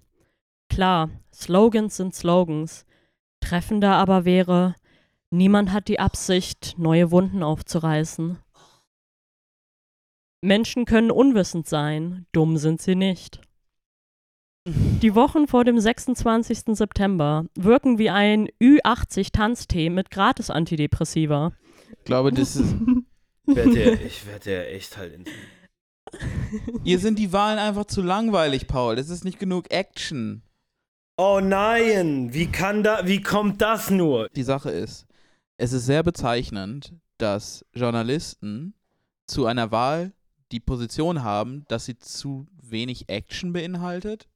Klar, 0.69 1.09
Slogans 1.33 1.97
sind 1.97 2.15
Slogans. 2.15 2.85
Treffender 3.39 3.95
aber 3.95 4.25
wäre, 4.25 4.75
niemand 5.29 5.71
hat 5.71 5.87
die 5.87 5.99
Absicht, 5.99 6.75
neue 6.77 7.11
Wunden 7.11 7.43
aufzureißen. 7.43 8.37
Menschen 10.41 10.85
können 10.85 11.11
unwissend 11.11 11.67
sein, 11.67 12.25
dumm 12.31 12.57
sind 12.57 12.81
sie 12.81 12.95
nicht. 12.95 13.41
Die 14.67 15.13
Wochen 15.13 15.47
vor 15.47 15.63
dem 15.63 15.79
26. 15.79 16.75
September 16.75 17.45
wirken 17.55 17.99
wie 17.99 18.09
ein 18.09 18.49
Ü80-Tanztee 18.59 19.91
mit 19.91 20.09
Gratis-Antidepressiva. 20.09 21.53
ich 21.99 22.05
glaube, 22.05 22.31
das 22.31 22.55
ist. 22.55 22.75
Ich 23.47 23.55
werde 23.55 23.79
ja, 23.79 24.25
werd 24.25 24.45
ja 24.47 24.61
echt 24.63 24.97
halt 24.97 25.13
ins. 25.13 25.29
Hier 26.83 26.99
sind 26.99 27.19
die 27.19 27.33
Wahlen 27.33 27.59
einfach 27.59 27.85
zu 27.85 28.01
langweilig, 28.01 28.67
Paul. 28.67 28.97
Es 28.97 29.09
ist 29.09 29.25
nicht 29.25 29.39
genug 29.39 29.71
Action. 29.71 30.43
Oh 31.17 31.39
nein! 31.41 32.33
Wie 32.33 32.51
kann 32.51 32.83
da. 32.83 33.07
Wie 33.07 33.21
kommt 33.21 33.61
das 33.61 33.89
nur? 33.89 34.29
Die 34.29 34.43
Sache 34.43 34.69
ist, 34.71 35.07
es 35.57 35.71
ist 35.71 35.85
sehr 35.85 36.03
bezeichnend, 36.03 36.93
dass 37.17 37.65
Journalisten 37.73 38.73
zu 39.25 39.45
einer 39.45 39.71
Wahl 39.71 40.13
die 40.51 40.59
Position 40.59 41.23
haben, 41.23 41.65
dass 41.67 41.85
sie 41.85 41.97
zu 41.97 42.47
wenig 42.61 43.09
Action 43.09 43.53
beinhaltet. 43.53 44.27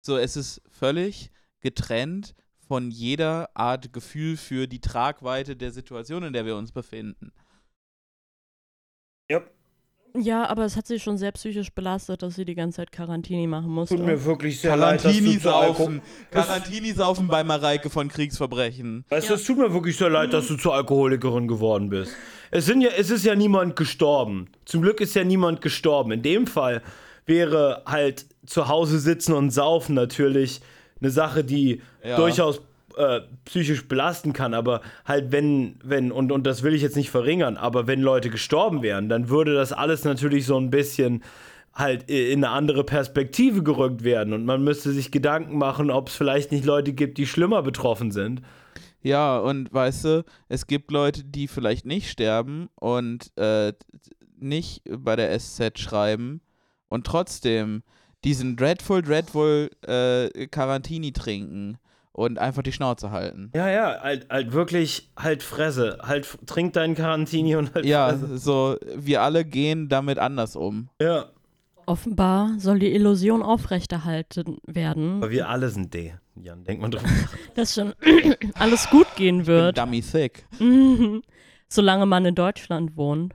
So, 0.00 0.16
es 0.16 0.36
ist 0.36 0.62
völlig 0.68 1.30
getrennt 1.60 2.34
von 2.66 2.90
jeder 2.90 3.50
Art 3.54 3.92
Gefühl 3.92 4.36
für 4.36 4.66
die 4.66 4.80
Tragweite 4.80 5.56
der 5.56 5.72
Situation, 5.72 6.22
in 6.22 6.32
der 6.32 6.46
wir 6.46 6.56
uns 6.56 6.72
befinden. 6.72 7.32
Ja, 9.30 9.42
Ja, 10.14 10.46
aber 10.48 10.64
es 10.64 10.76
hat 10.76 10.86
sie 10.86 11.00
schon 11.00 11.16
sehr 11.16 11.32
psychisch 11.32 11.72
belastet, 11.72 12.22
dass 12.22 12.34
sie 12.34 12.44
die 12.44 12.54
ganze 12.54 12.76
Zeit 12.76 12.92
Quarantini 12.92 13.46
machen 13.46 13.70
musste. 13.70 13.96
tut 13.96 14.04
mir 14.04 14.22
wirklich 14.24 14.60
sehr 14.60 14.76
leid, 14.76 15.04
dass 15.04 15.16
du 15.16 15.38
saufen. 15.38 16.02
Carantini 16.30 16.92
saufen 16.92 17.28
bei 17.28 17.42
Mareike 17.44 17.88
von 17.88 18.08
Kriegsverbrechen. 18.08 19.04
Weißt 19.08 19.30
du, 19.30 19.34
es 19.34 19.44
tut 19.44 19.56
mir 19.58 19.72
wirklich 19.72 19.96
sehr 19.96 20.10
leid, 20.10 20.32
dass 20.32 20.48
du 20.48 20.56
zur 20.56 20.74
Alkoholikerin 20.74 21.48
geworden 21.48 21.88
bist. 21.88 22.12
Es, 22.50 22.66
sind 22.66 22.82
ja, 22.82 22.90
es 22.96 23.10
ist 23.10 23.24
ja 23.24 23.34
niemand 23.34 23.76
gestorben. 23.76 24.48
Zum 24.66 24.82
Glück 24.82 25.00
ist 25.00 25.14
ja 25.14 25.24
niemand 25.24 25.62
gestorben. 25.62 26.12
In 26.12 26.22
dem 26.22 26.46
Fall 26.46 26.82
wäre 27.24 27.82
halt 27.86 28.26
zu 28.44 28.68
Hause 28.68 28.98
sitzen 28.98 29.32
und 29.32 29.50
saufen 29.50 29.94
natürlich 29.94 30.60
eine 31.00 31.10
Sache, 31.10 31.42
die 31.44 31.80
Ja. 32.04 32.16
durchaus 32.16 32.60
äh, 32.96 33.20
psychisch 33.44 33.88
belasten 33.88 34.32
kann, 34.32 34.54
aber 34.54 34.80
halt 35.04 35.32
wenn, 35.32 35.76
wenn, 35.84 36.12
und, 36.12 36.32
und 36.32 36.46
das 36.46 36.62
will 36.62 36.74
ich 36.74 36.82
jetzt 36.82 36.96
nicht 36.96 37.10
verringern, 37.10 37.56
aber 37.56 37.86
wenn 37.86 38.00
Leute 38.00 38.30
gestorben 38.30 38.82
wären, 38.82 39.08
dann 39.08 39.28
würde 39.28 39.54
das 39.54 39.72
alles 39.72 40.04
natürlich 40.04 40.46
so 40.46 40.56
ein 40.58 40.70
bisschen 40.70 41.22
halt 41.74 42.10
in 42.10 42.44
eine 42.44 42.52
andere 42.52 42.84
Perspektive 42.84 43.62
gerückt 43.62 44.04
werden 44.04 44.34
und 44.34 44.44
man 44.44 44.62
müsste 44.62 44.92
sich 44.92 45.10
Gedanken 45.10 45.56
machen, 45.56 45.90
ob 45.90 46.08
es 46.08 46.16
vielleicht 46.16 46.52
nicht 46.52 46.64
Leute 46.64 46.92
gibt, 46.92 47.18
die 47.18 47.26
schlimmer 47.26 47.62
betroffen 47.62 48.10
sind. 48.10 48.42
Ja, 49.02 49.38
und 49.38 49.72
weißt 49.72 50.04
du, 50.04 50.24
es 50.48 50.66
gibt 50.66 50.90
Leute, 50.90 51.24
die 51.24 51.48
vielleicht 51.48 51.86
nicht 51.86 52.10
sterben 52.10 52.68
und 52.76 53.32
äh, 53.36 53.72
nicht 54.38 54.82
bei 54.86 55.16
der 55.16 55.36
SZ 55.38 55.78
schreiben 55.78 56.40
und 56.88 57.06
trotzdem 57.06 57.82
diesen 58.24 58.56
Dreadful, 58.56 59.02
Dreadful 59.02 59.70
äh, 59.86 60.46
Quarantini 60.46 61.12
trinken 61.12 61.78
und 62.12 62.38
einfach 62.38 62.62
die 62.62 62.72
Schnauze 62.72 63.10
halten. 63.10 63.50
Ja, 63.54 63.68
ja, 63.68 64.00
halt, 64.02 64.28
halt 64.30 64.52
wirklich, 64.52 65.10
halt 65.16 65.42
Fresse, 65.42 65.98
halt 66.02 66.38
trink 66.46 66.74
deinen 66.74 66.94
Quarantini 66.94 67.56
und 67.56 67.74
halt 67.74 67.84
Ja, 67.84 68.08
Fresse. 68.10 68.38
so, 68.38 68.76
wir 68.96 69.22
alle 69.22 69.44
gehen 69.44 69.88
damit 69.88 70.18
anders 70.18 70.56
um. 70.56 70.88
Ja. 71.00 71.26
Offenbar 71.86 72.50
soll 72.58 72.78
die 72.78 72.94
Illusion 72.94 73.42
aufrechterhalten 73.42 74.58
werden, 74.66 75.16
Aber 75.16 75.30
wir 75.30 75.48
alle 75.48 75.68
sind 75.68 75.92
D. 75.92 76.14
Jan, 76.36 76.64
denk 76.64 76.80
mal 76.80 76.88
drüber. 76.90 77.08
dass 77.54 77.74
schon 77.74 77.92
alles 78.54 78.88
gut 78.88 79.06
gehen 79.16 79.38
Bin 79.38 79.46
wird, 79.46 79.78
dummy 79.78 80.00
thick. 80.00 80.46
Mhm. 80.60 81.22
solange 81.68 82.06
man 82.06 82.24
in 82.24 82.34
Deutschland 82.34 82.96
wohnt. 82.96 83.34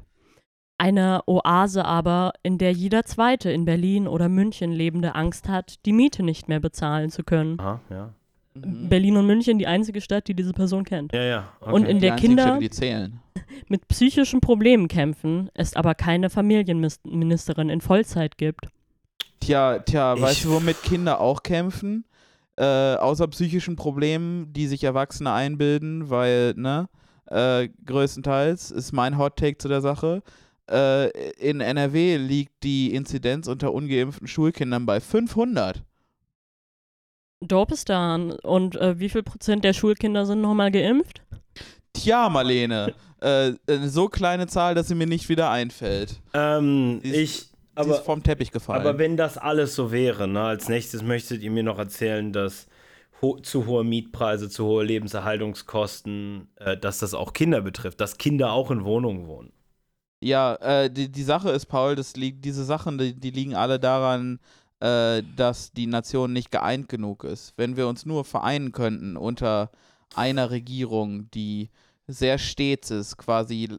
Eine 0.79 1.21
Oase 1.25 1.83
aber, 1.85 2.33
in 2.43 2.59
der 2.59 2.71
jeder 2.71 3.03
Zweite 3.03 3.51
in 3.51 3.65
Berlin 3.65 4.07
oder 4.07 4.29
München 4.29 4.71
lebende 4.71 5.15
Angst 5.15 5.49
hat, 5.49 5.83
die 5.87 5.93
Miete 5.93 6.21
nicht 6.21 6.47
mehr 6.47 6.59
bezahlen 6.59 7.09
zu 7.09 7.23
können. 7.23 7.59
Aha, 7.59 7.81
ja. 7.89 8.13
Mhm. 8.65 8.89
Berlin 8.89 9.17
und 9.17 9.25
München, 9.27 9.57
die 9.59 9.67
einzige 9.67 10.01
Stadt, 10.01 10.27
die 10.27 10.33
diese 10.33 10.53
Person 10.53 10.83
kennt. 10.83 11.13
Ja, 11.13 11.23
ja. 11.23 11.53
Okay. 11.61 11.71
Und 11.73 11.85
in 11.85 11.97
Die 11.97 12.01
der 12.01 12.15
Kinder 12.15 12.59
zählen. 12.71 13.19
mit 13.67 13.87
psychischen 13.87 14.41
Problemen 14.41 14.87
kämpfen, 14.87 15.49
es 15.53 15.75
aber 15.75 15.95
keine 15.95 16.29
Familienministerin 16.29 17.69
in 17.69 17.81
Vollzeit 17.81 18.37
gibt. 18.37 18.67
Tja, 19.39 19.79
tja, 19.79 20.15
Ich- 20.15 20.21
weißt 20.21 20.45
du, 20.45 20.51
womit 20.51 20.81
Kinder 20.83 21.19
auch 21.19 21.43
kämpfen? 21.43 22.05
Äh, 22.59 22.95
außer 22.95 23.27
psychischen 23.27 23.75
Problemen, 23.75 24.51
die 24.51 24.65
sich 24.67 24.83
Erwachsene 24.83 25.31
einbilden, 25.31 26.09
weil, 26.09 26.53
ne, 26.55 26.89
äh, 27.27 27.69
größtenteils 27.85 28.71
ist 28.71 28.93
mein 28.93 29.19
Hot 29.19 29.35
Take 29.35 29.59
zu 29.59 29.67
der 29.67 29.81
Sache. 29.81 30.23
Äh, 30.69 31.09
in 31.33 31.61
NRW 31.61 32.17
liegt 32.17 32.63
die 32.63 32.93
Inzidenz 32.95 33.47
unter 33.47 33.73
ungeimpften 33.73 34.27
Schulkindern 34.27 34.87
bei 34.87 34.99
500. 34.99 35.83
Dopistan. 37.41 38.31
Und 38.31 38.75
äh, 38.75 38.99
wie 38.99 39.09
viel 39.09 39.23
Prozent 39.23 39.63
der 39.63 39.73
Schulkinder 39.73 40.25
sind 40.25 40.41
nochmal 40.41 40.71
geimpft? 40.71 41.21
Tja, 41.93 42.29
Marlene, 42.29 42.93
äh, 43.21 43.53
eine 43.67 43.89
so 43.89 44.07
kleine 44.07 44.47
Zahl, 44.47 44.75
dass 44.75 44.87
sie 44.87 44.95
mir 44.95 45.07
nicht 45.07 45.29
wieder 45.29 45.49
einfällt. 45.49 46.21
ähm, 46.33 46.99
Sie 47.03 47.09
ist- 47.09 47.17
ich, 47.17 47.31
Sie 47.39 47.49
aber, 47.75 47.95
ist 47.95 48.05
vom 48.05 48.23
Teppich 48.23 48.51
gefallen. 48.51 48.81
aber 48.81 48.97
wenn 48.97 49.17
das 49.17 49.37
alles 49.37 49.75
so 49.75 49.91
wäre, 49.91 50.27
ne, 50.27 50.41
als 50.41 50.67
nächstes 50.69 51.03
möchtet 51.03 51.41
ihr 51.43 51.51
mir 51.51 51.63
noch 51.63 51.77
erzählen, 51.79 52.33
dass 52.33 52.67
ho 53.21 53.39
zu 53.39 53.65
hohe 53.65 53.83
Mietpreise, 53.83 54.49
zu 54.49 54.65
hohe 54.65 54.83
Lebenserhaltungskosten, 54.83 56.47
äh, 56.57 56.77
dass 56.77 56.99
das 56.99 57.13
auch 57.13 57.33
Kinder 57.33 57.61
betrifft, 57.61 57.99
dass 58.01 58.17
Kinder 58.17 58.51
auch 58.51 58.69
in 58.71 58.83
Wohnungen 58.83 59.27
wohnen. 59.27 59.51
Ja, 60.23 60.55
äh, 60.55 60.89
die, 60.91 61.11
die 61.11 61.23
Sache 61.23 61.49
ist, 61.51 61.67
Paul, 61.67 61.95
das 61.95 62.15
liegt, 62.15 62.45
diese 62.45 62.63
Sachen, 62.63 62.97
die, 62.97 63.13
die 63.13 63.31
liegen 63.31 63.55
alle 63.55 63.79
daran, 63.79 64.39
äh, 64.79 65.23
dass 65.35 65.71
die 65.71 65.87
Nation 65.87 66.33
nicht 66.33 66.51
geeint 66.51 66.89
genug 66.89 67.23
ist. 67.23 67.53
Wenn 67.57 67.77
wir 67.77 67.87
uns 67.87 68.05
nur 68.05 68.25
vereinen 68.25 68.71
könnten 68.71 69.17
unter 69.17 69.71
einer 70.15 70.51
Regierung, 70.51 71.29
die 71.31 71.69
sehr 72.07 72.37
stets 72.37 72.91
ist, 72.91 73.17
quasi 73.17 73.69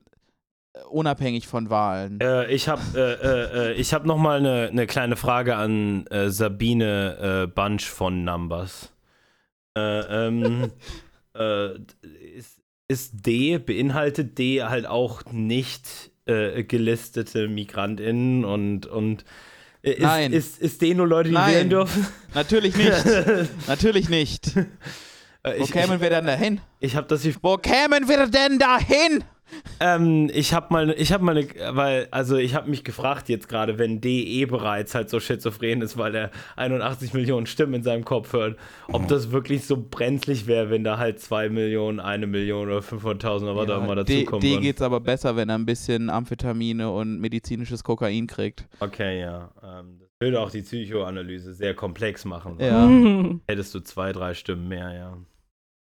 äh, 0.73 0.81
unabhängig 0.91 1.47
von 1.47 1.71
Wahlen. 1.71 2.21
Äh, 2.21 2.53
ich 2.53 2.69
habe 2.69 2.83
äh, 2.95 3.01
äh, 3.01 3.71
äh, 3.71 3.73
ich 3.75 3.95
hab 3.95 4.05
noch 4.05 4.19
mal 4.19 4.39
eine 4.39 4.71
ne 4.73 4.87
kleine 4.87 5.17
Frage 5.17 5.57
an 5.57 6.07
äh, 6.09 6.31
Sabine 6.31 7.51
Bunch 7.55 7.85
von 7.85 8.25
Numbers. 8.25 8.93
Äh, 9.77 10.27
ähm, 10.27 10.73
äh, 11.35 11.75
ist, 12.37 12.61
ist 12.89 13.27
D, 13.27 13.59
beinhaltet 13.59 14.39
D 14.39 14.63
halt 14.65 14.87
auch 14.87 15.25
nicht 15.31 16.11
gelistete 16.27 17.49
MigrantInnen 17.49 18.45
und, 18.45 18.85
und 18.85 19.25
ist, 19.83 20.01
Nein. 20.01 20.33
Ist, 20.33 20.59
ist 20.59 20.81
D 20.83 20.95
nur 20.95 21.07
Leute, 21.07 21.29
die 21.29 21.35
Nein. 21.35 21.55
wählen 21.55 21.71
dürfen? 21.71 22.07
Natürlich 22.35 22.77
nicht. 22.77 23.05
Natürlich 23.67 24.09
nicht. 24.09 24.57
Äh, 24.57 24.65
Wo 25.59 25.65
ich 25.65 25.71
kämen 25.73 25.97
ich, 25.97 26.01
wir 26.01 26.11
denn 26.11 26.27
dahin? 26.27 26.61
ich 26.81 26.97
habe 26.97 27.07
das 27.07 27.27
Wo 27.43 27.57
kämen 27.57 28.09
wir 28.09 28.27
denn 28.27 28.59
dahin? 28.59 29.25
Ähm, 29.81 30.31
ich 30.33 30.55
habe 30.55 30.73
mal, 30.73 30.95
ich 30.99 31.13
habe 31.13 31.25
mal, 31.25 31.37
eine, 31.37 31.77
weil, 31.77 32.09
also 32.11 32.37
ich 32.37 32.55
habe 32.55 32.69
mich 32.69 32.85
gefragt 32.85 33.29
jetzt 33.29 33.49
gerade, 33.49 33.79
wenn 33.79 34.01
DE 34.01 34.45
bereits 34.47 34.95
halt 34.95 35.09
so 35.11 35.21
schizophren 35.21 35.83
ist, 35.83 35.97
weil 35.97 36.15
er 36.15 36.31
81 36.57 37.15
Millionen 37.15 37.47
Stimmen 37.47 37.75
in 37.75 37.83
seinem 37.83 38.05
Kopf 38.05 38.33
hört, 38.33 38.57
ob 38.89 39.09
das 39.09 39.31
wirklich 39.31 39.65
so 39.67 39.77
brenzlig 39.77 40.47
wäre, 40.47 40.71
wenn 40.71 40.85
da 40.85 40.99
halt 40.99 41.21
2 41.21 41.49
Millionen, 41.49 42.01
1 42.01 42.27
Million 42.27 42.69
oder 42.69 42.81
500.000 42.81 43.43
oder 43.43 43.57
was 43.57 43.71
auch 43.71 43.85
immer 43.85 43.97
D, 44.05 44.21
dazukommen 44.21 44.41
D 44.41 44.51
würden. 44.51 44.63
geht's 44.63 44.83
aber 44.83 45.01
besser, 45.01 45.37
wenn 45.37 45.49
er 45.49 45.57
ein 45.57 45.67
bisschen 45.67 46.11
Amphetamine 46.11 46.91
und 46.91 47.21
medizinisches 47.21 47.85
Kokain 47.85 48.27
kriegt. 48.27 48.67
Okay, 48.81 49.21
ja. 49.21 49.51
Ähm, 49.63 49.99
das 50.01 50.09
würde 50.21 50.41
auch 50.41 50.51
die 50.51 50.63
Psychoanalyse 50.63 51.55
sehr 51.55 51.75
komplex 51.75 52.25
machen. 52.25 52.57
Ja. 52.59 52.89
Hättest 53.49 53.75
du 53.75 53.81
zwei, 53.81 54.13
drei 54.13 54.35
Stimmen 54.35 54.69
mehr, 54.69 54.93
ja. 54.93 55.17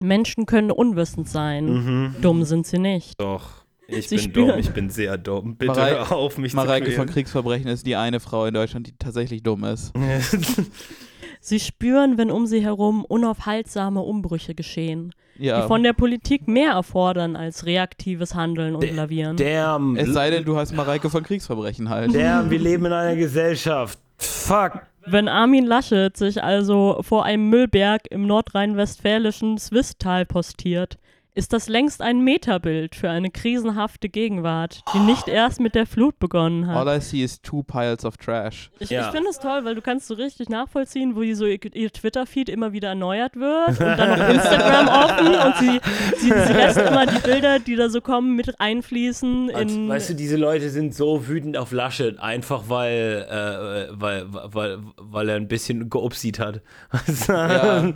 Menschen 0.01 0.47
können 0.47 0.71
unwissend 0.71 1.29
sein. 1.29 1.67
Mhm. 1.67 2.15
Dumm 2.21 2.45
sind 2.45 2.67
sie 2.67 2.79
nicht. 2.79 3.21
Doch. 3.21 3.65
Ich 3.91 4.09
Sie 4.09 4.17
bin 4.17 4.25
spüren. 4.25 4.49
dumm, 4.51 4.59
ich 4.59 4.71
bin 4.71 4.91
sehr 4.91 5.17
dumm. 5.17 5.57
Bitte 5.57 5.73
Marei- 5.73 5.91
hör 6.09 6.13
auf, 6.13 6.37
mich 6.37 6.53
Mareike 6.53 6.87
zu 6.87 6.93
von 6.93 7.05
quälen. 7.07 7.15
Kriegsverbrechen 7.15 7.69
ist 7.69 7.87
die 7.87 7.97
eine 7.97 8.21
Frau 8.21 8.45
in 8.45 8.53
Deutschland, 8.55 8.87
die 8.87 8.93
tatsächlich 8.99 9.43
dumm 9.43 9.65
ist. 9.65 9.93
Sie 11.41 11.61
spüren, 11.61 12.19
wenn 12.19 12.31
um 12.33 12.47
sie 12.47 12.61
herum 12.61 13.05
unaufhaltsame 13.05 14.01
Umbrüche 14.01 14.55
geschehen, 14.57 15.15
Ja. 15.39 15.63
die 15.63 15.69
von 15.69 15.83
der 15.85 15.93
Politik 15.93 16.49
mehr 16.49 16.73
erfordern 16.73 17.37
als 17.37 17.65
reaktives 17.65 18.35
Handeln 18.35 18.75
und 18.75 18.91
Lavieren. 18.95 19.37
Damn. 19.37 19.97
es 19.97 20.13
sei 20.13 20.31
denn, 20.31 20.45
du 20.45 20.57
hast 20.57 20.73
Mareike 20.75 21.09
von 21.11 21.23
Kriegsverbrechen 21.23 21.89
halt. 21.89 22.13
Damn, 22.15 22.51
wir 22.51 22.59
leben 22.59 22.87
in 22.87 22.93
einer 22.93 23.15
Gesellschaft. 23.17 23.99
Fuck. 24.19 24.83
Wenn 25.11 25.27
Armin 25.27 25.65
Laschet 25.65 26.15
sich 26.15 26.43
also 26.43 26.99
vor 27.01 27.25
einem 27.25 27.49
Müllberg 27.49 28.03
im 28.11 28.27
nordrhein-westfälischen 28.27 29.57
Swisttal 29.57 30.27
postiert, 30.27 30.99
ist 31.39 31.53
das 31.53 31.69
längst 31.69 32.03
ein 32.03 32.25
Metabild 32.25 32.97
für 32.97 33.09
eine 33.09 33.31
krisenhafte 33.31 34.09
Gegenwart, 34.09 34.83
die 34.93 34.99
nicht 34.99 35.29
erst 35.29 35.61
mit 35.61 35.77
der 35.77 35.87
Flut 35.87 36.19
begonnen 36.19 36.67
hat. 36.67 36.77
All 36.77 36.99
I 36.99 37.01
see 37.01 37.23
is 37.23 37.41
two 37.41 37.63
piles 37.63 38.05
of 38.05 38.17
trash. 38.17 38.73
Ich, 38.81 38.91
Ja. 38.91 39.03
ich 39.07 39.15
finde 39.15 39.31
es 39.31 39.39
toll, 39.39 39.65
weil 39.65 39.77
du 39.77 39.81
kannst 39.81 40.09
so 40.09 40.15
richtig 40.15 40.49
nachvollziehen, 40.49 41.15
wo 41.15 41.21
die 41.23 41.35
so 41.35 41.47
ihr, 41.47 41.61
ihr 41.77 41.93
Twitter-Feed 41.93 42.49
immer 42.49 42.73
wieder 42.73 42.89
erneuert 42.89 43.37
wird 43.37 43.69
und 43.69 43.79
dann 43.81 44.19
noch 44.19 44.29
Instagram 44.35 44.89
offen 44.89 45.27
und 45.47 45.57
sie, 45.59 45.81
sie, 46.17 46.27
sie 46.47 46.53
lässt 46.53 46.79
immer 46.79 47.07
die 47.07 47.21
Bilder, 47.21 47.61
die 47.61 47.77
da 47.77 47.89
so 47.89 48.01
kommen, 48.01 48.35
mit 48.35 48.59
einfließen 48.61 49.51
in 49.51 49.89
weißt 49.89 50.11
du, 50.11 50.15
diese 50.15 50.37
Leute 50.37 50.71
sind 50.71 50.93
so 50.93 51.29
wütend 51.29 51.57
auf 51.57 51.71
Laschet, 51.71 52.19
einfach 52.19 52.65
weil, 52.67 53.27
äh, 53.31 53.93
weil, 53.93 54.25
weil, 54.29 54.79
weil 54.97 55.29
er 55.29 55.37
ein 55.37 55.47
bisschen 55.47 55.89
geupsied 55.89 56.41
hat. 56.41 56.63
Ja. 57.29 57.93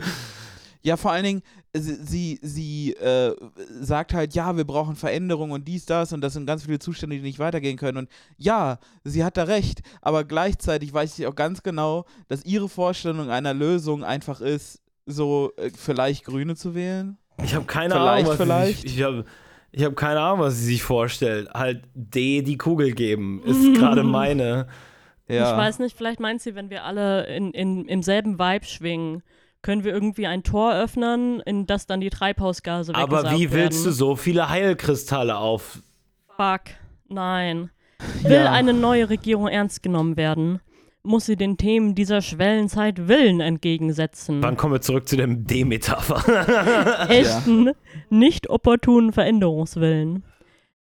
Ja, 0.84 0.96
vor 0.96 1.12
allen 1.12 1.22
Dingen, 1.24 1.42
sie, 1.74 2.38
sie, 2.42 2.92
äh, 2.94 3.34
sagt 3.80 4.12
halt, 4.12 4.34
ja, 4.34 4.56
wir 4.56 4.64
brauchen 4.64 4.94
Veränderung 4.94 5.52
und 5.52 5.66
dies, 5.66 5.86
das 5.86 6.12
und 6.12 6.20
das 6.20 6.34
sind 6.34 6.46
ganz 6.46 6.64
viele 6.64 6.78
Zustände, 6.78 7.16
die 7.16 7.22
nicht 7.22 7.38
weitergehen 7.38 7.78
können. 7.78 7.98
Und 7.98 8.08
ja, 8.36 8.78
sie 9.04 9.24
hat 9.24 9.36
da 9.36 9.44
recht, 9.44 9.80
aber 10.02 10.24
gleichzeitig 10.24 10.92
weiß 10.92 11.18
ich 11.18 11.26
auch 11.26 11.34
ganz 11.34 11.62
genau, 11.62 12.04
dass 12.28 12.44
ihre 12.44 12.68
Vorstellung 12.68 13.30
einer 13.30 13.54
Lösung 13.54 14.04
einfach 14.04 14.40
ist, 14.40 14.80
so 15.06 15.52
äh, 15.56 15.70
vielleicht 15.70 16.24
Grüne 16.24 16.56
zu 16.56 16.74
wählen. 16.74 17.16
Ich 17.42 17.54
habe 17.54 17.64
keine 17.64 17.94
Vielleicht, 17.94 18.26
Ahnung, 18.26 18.28
was 18.28 18.36
vielleicht. 18.36 18.82
Sie 18.82 18.88
sich, 18.88 18.98
ich 18.98 19.04
habe 19.04 19.24
ich 19.72 19.84
hab 19.84 19.96
keine 19.96 20.20
Ahnung, 20.20 20.40
was 20.40 20.58
sie 20.58 20.66
sich 20.66 20.82
vorstellt. 20.82 21.48
Halt 21.54 21.84
D 21.94 22.42
die 22.42 22.58
Kugel 22.58 22.92
geben, 22.92 23.42
ist 23.46 23.74
gerade 23.74 24.02
meine. 24.02 24.66
Ja. 25.28 25.50
Ich 25.50 25.56
weiß 25.56 25.78
nicht, 25.78 25.96
vielleicht 25.96 26.20
meint 26.20 26.42
sie, 26.42 26.54
wenn 26.54 26.68
wir 26.68 26.84
alle 26.84 27.26
in, 27.26 27.52
in, 27.52 27.86
im 27.86 28.02
selben 28.02 28.38
Vibe 28.38 28.66
schwingen, 28.66 29.22
können 29.62 29.84
wir 29.84 29.92
irgendwie 29.92 30.26
ein 30.26 30.42
Tor 30.42 30.74
öffnen, 30.74 31.40
in 31.40 31.66
das 31.66 31.86
dann 31.86 32.00
die 32.00 32.10
Treibhausgase 32.10 32.94
Aber 32.94 33.18
weggesaugt 33.18 33.40
wie 33.40 33.52
willst 33.52 33.80
du 33.80 33.84
werden. 33.86 33.94
so 33.96 34.16
viele 34.16 34.48
Heilkristalle 34.48 35.36
auf? 35.38 35.78
Fuck, 36.36 36.62
nein. 37.08 37.70
Will 38.22 38.32
Ja. 38.32 38.52
eine 38.52 38.72
neue 38.72 39.08
Regierung 39.08 39.46
ernst 39.48 39.82
genommen 39.82 40.16
werden, 40.16 40.60
muss 41.04 41.26
sie 41.26 41.36
den 41.36 41.56
Themen 41.56 41.94
dieser 41.94 42.20
Schwellenzeit 42.22 43.08
Willen 43.08 43.40
entgegensetzen. 43.40 44.42
Wann 44.42 44.56
kommen 44.56 44.74
wir 44.74 44.80
zurück 44.80 45.08
zu 45.08 45.16
dem 45.16 45.46
D-Metapher? 45.46 47.08
Echten, 47.08 47.70
nicht 48.10 48.50
opportunen 48.50 49.12
Veränderungswillen. 49.12 50.24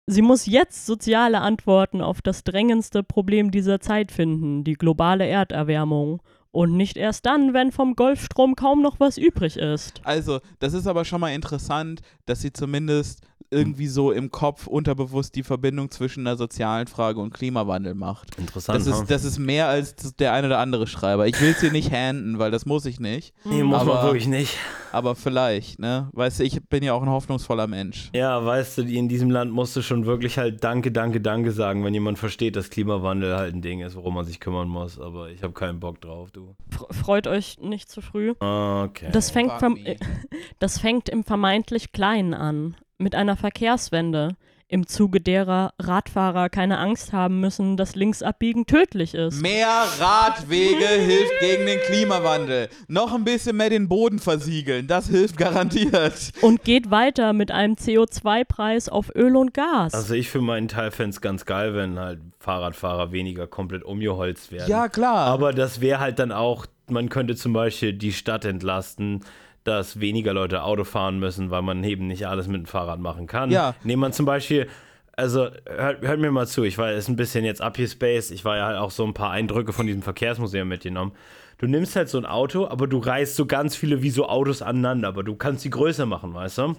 Sie 0.08 0.22
muss 0.22 0.46
jetzt 0.46 0.86
soziale 0.86 1.42
Antworten 1.42 2.02
auf 2.02 2.22
das 2.22 2.44
drängendste 2.44 3.02
Problem 3.04 3.50
dieser 3.50 3.80
Zeit 3.80 4.12
finden, 4.12 4.64
die 4.64 4.74
globale 4.74 5.26
Erderwärmung, 5.26 6.22
Und 6.56 6.78
nicht 6.78 6.96
erst 6.96 7.26
dann, 7.26 7.54
wenn 7.54 7.74
vom 7.74 7.98
Golfstrom 7.98 8.56
kaum 8.56 8.82
noch 8.82 8.98
was 8.98 9.18
übrig 9.18 9.58
ist. 9.58 10.00
Also, 10.06 10.40
das 10.60 10.74
ist 10.74 10.88
aber 10.88 11.04
schon 11.04 11.20
mal 11.20 11.34
interessant, 11.34 12.00
dass 12.26 12.40
sie 12.40 12.54
zumindest 12.54 13.20
irgendwie 13.52 13.88
so 13.88 14.12
im 14.12 14.32
Kopf 14.32 14.68
unterbewusst 14.68 15.36
die 15.36 15.44
Verbindung 15.44 15.92
zwischen 15.92 16.26
der 16.26 16.36
sozialen 16.38 16.88
Frage 16.88 17.20
und 17.20 17.34
Klimawandel 17.34 17.94
macht. 17.96 18.38
Interessant. 18.38 18.80
Das 18.80 18.88
ist, 18.88 19.10
das 19.12 19.24
ist 19.24 19.38
mehr 19.40 19.68
als 19.68 19.96
der 20.16 20.34
eine 20.34 20.48
oder 20.48 20.60
andere 20.60 20.88
Schreiber. 20.88 21.28
Ich 21.28 21.40
will 21.42 21.50
es 21.52 21.62
hier 21.62 21.72
nicht 21.72 21.92
handen, 21.92 22.40
weil 22.40 22.52
das 22.52 22.66
muss 22.66 22.86
ich 22.86 23.00
nicht. 23.00 23.34
nee, 23.44 23.64
muss 23.64 23.84
man 23.86 23.96
aber- 23.98 24.04
wirklich 24.08 24.28
nicht. 24.28 24.58
Aber 24.92 25.16
vielleicht, 25.16 25.78
ne? 25.80 26.10
Weißt 26.14 26.40
du, 26.40 26.44
ich 26.46 26.64
bin 26.70 26.82
ja 26.82 26.94
auch 26.94 27.02
ein 27.02 27.10
hoffnungsvoller 27.10 27.68
Mensch. 27.68 28.10
Ja, 28.16 28.46
weißt 28.46 28.78
du, 28.78 28.82
in 28.84 29.10
diesem 29.10 29.30
Land 29.30 29.52
musst 29.52 29.76
du 29.76 29.82
schon 29.82 30.06
wirklich 30.06 30.38
halt 30.38 30.64
Danke, 30.64 30.92
Danke, 30.92 31.20
Danke 31.20 31.52
sagen, 31.52 31.84
wenn 31.84 31.94
jemand 31.94 32.18
versteht, 32.18 32.56
dass 32.56 32.70
Klimawandel 32.70 33.36
halt 33.36 33.54
ein 33.54 33.62
Ding 33.62 33.82
ist, 33.82 33.96
worum 33.98 34.14
man 34.16 34.24
sich 34.26 34.40
kümmern 34.40 34.70
muss. 34.70 34.98
Aber 34.98 35.30
ich 35.30 35.44
habe 35.44 35.52
keinen 35.54 35.82
Bock 35.82 36.00
drauf, 36.00 36.32
du. 36.32 36.56
Fre- 36.72 36.94
Freut 36.94 37.28
euch 37.28 37.58
nicht 37.60 37.90
zu 37.90 38.02
früh. 38.02 38.32
Okay. 38.40 39.10
Das 39.12 39.32
fängt, 39.32 39.52
vom, 39.60 39.78
das 40.60 40.80
fängt 40.80 41.10
im 41.10 41.24
vermeintlich 41.26 41.92
Kleinen 41.92 42.34
an. 42.34 42.76
Mit 42.98 43.14
einer 43.14 43.36
Verkehrswende, 43.36 44.38
im 44.68 44.88
Zuge 44.88 45.22
derer 45.22 45.74
Radfahrer 45.80 46.50
keine 46.50 46.80
Angst 46.80 47.14
haben 47.14 47.40
müssen, 47.40 47.78
dass 47.78 47.96
Linksabbiegen 47.96 48.66
tödlich 48.66 49.14
ist. 49.14 49.42
Mehr 49.42 49.68
Radwege 50.00 50.88
hilft 51.06 51.40
gegen 51.40 51.66
den 51.66 51.80
Klimawandel. 51.82 52.70
Noch 52.88 53.14
ein 53.14 53.24
bisschen 53.24 53.58
mehr 53.58 53.70
den 53.70 53.88
Boden 53.88 54.18
versiegeln, 54.18 54.88
das 54.88 55.08
hilft 55.08 55.38
garantiert. 55.38 56.32
Und 56.42 56.64
geht 56.64 56.90
weiter 56.90 57.34
mit 57.34 57.52
einem 57.52 57.76
CO2-Preis 57.76 58.90
auf 58.90 59.14
Öl 59.14 59.36
und 59.36 59.54
Gas. 59.54 59.94
also 59.94 60.14
ich 60.16 60.30
für 60.30 60.42
meinen 60.42 60.68
Teil 60.68 60.92
fände 60.92 61.12
es 61.12 61.22
ganz 61.22 61.46
geil, 61.46 61.76
wenn 61.76 62.00
halt 62.00 62.20
Fahrradfahrer 62.40 63.12
weniger 63.12 63.46
komplett 63.46 63.84
umgeholzt 63.84 64.52
werden. 64.52 64.70
Ja, 64.70 64.88
klar. 64.90 65.28
Aber 65.28 65.54
das 65.54 65.80
wäre 65.80 66.00
halt 66.00 66.18
dann 66.18 66.32
auch, 66.32 66.66
man 66.90 67.10
könnte 67.10 67.36
zum 67.36 67.54
Beispiel 67.54 67.94
die 67.94 68.14
Stadt 68.14 68.46
entlasten, 68.46 69.24
dass 69.66 70.00
weniger 70.00 70.34
Leute 70.34 70.64
Auto 70.64 70.84
fahren 70.84 71.20
müssen, 71.20 71.50
weil 71.50 71.64
man 71.64 71.84
eben 71.84 72.08
nicht 72.08 72.28
alles 72.28 72.48
mit 72.48 72.62
dem 72.62 72.66
Fahrrad 72.66 73.00
machen 73.00 73.28
kann. 73.28 73.52
Ja. 73.52 73.76
Nehmen 73.84 74.00
man 74.00 74.14
zum 74.14 74.26
Beispiel, 74.26 74.68
also 75.14 75.50
hört, 75.66 76.02
hört 76.02 76.20
mir 76.20 76.32
mal 76.32 76.48
zu, 76.48 76.64
ich 76.64 76.78
war 76.78 76.92
jetzt 76.92 77.10
ein 77.10 77.16
bisschen 77.16 77.44
jetzt 77.44 77.62
abgespaced, 77.62 78.32
ich 78.32 78.46
war 78.46 78.58
ja 78.58 78.68
halt 78.68 78.78
auch 78.78 78.92
so 78.92 79.04
ein 79.04 79.16
paar 79.16 79.32
Eindrücke 79.32 79.74
von 79.74 79.88
diesem 79.88 80.04
Verkehrsmuseum 80.04 80.68
mitgenommen. 80.68 81.14
Du 81.58 81.66
nimmst 81.68 81.96
halt 81.96 82.10
so 82.10 82.18
ein 82.20 82.26
Auto, 82.26 82.68
aber 82.68 82.86
du 82.86 83.00
reißt 83.00 83.36
so 83.36 83.48
ganz 83.48 83.76
viele 83.76 84.04
wie 84.04 84.12
so 84.12 84.28
Autos 84.28 84.62
aneinander, 84.62 85.08
aber 85.08 85.24
du 85.24 85.36
kannst 85.36 85.64
sie 85.64 85.70
größer 85.72 86.06
machen, 86.06 86.34
weißt 86.34 86.60
du? 86.60 86.76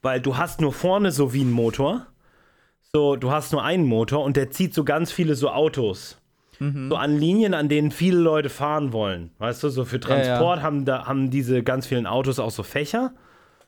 Weil 0.00 0.20
du 0.20 0.38
hast 0.38 0.60
nur 0.60 0.72
vorne 0.72 1.12
so 1.12 1.34
wie 1.34 1.42
ein 1.42 1.50
Motor, 1.50 2.06
so, 2.94 3.16
du 3.16 3.30
hast 3.30 3.52
nur 3.52 3.62
einen 3.62 3.84
Motor 3.84 4.24
und 4.24 4.36
der 4.36 4.50
zieht 4.50 4.72
so 4.72 4.84
ganz 4.84 5.12
viele 5.12 5.34
so 5.34 5.50
Autos 5.50 6.21
so 6.88 6.96
an 6.96 7.18
Linien, 7.18 7.54
an 7.54 7.68
denen 7.68 7.90
viele 7.90 8.18
Leute 8.18 8.48
fahren 8.48 8.92
wollen. 8.92 9.30
Weißt 9.38 9.62
du, 9.62 9.68
so 9.68 9.84
für 9.84 9.96
ja. 9.96 10.02
Transport 10.02 10.62
Haben, 10.62 10.84
da, 10.84 11.06
haben 11.06 11.30
diese 11.30 11.62
ganz 11.62 11.86
vielen 11.86 12.06
Autos 12.06 12.38
auch 12.38 12.50
so 12.50 12.62
Fächer. 12.62 13.12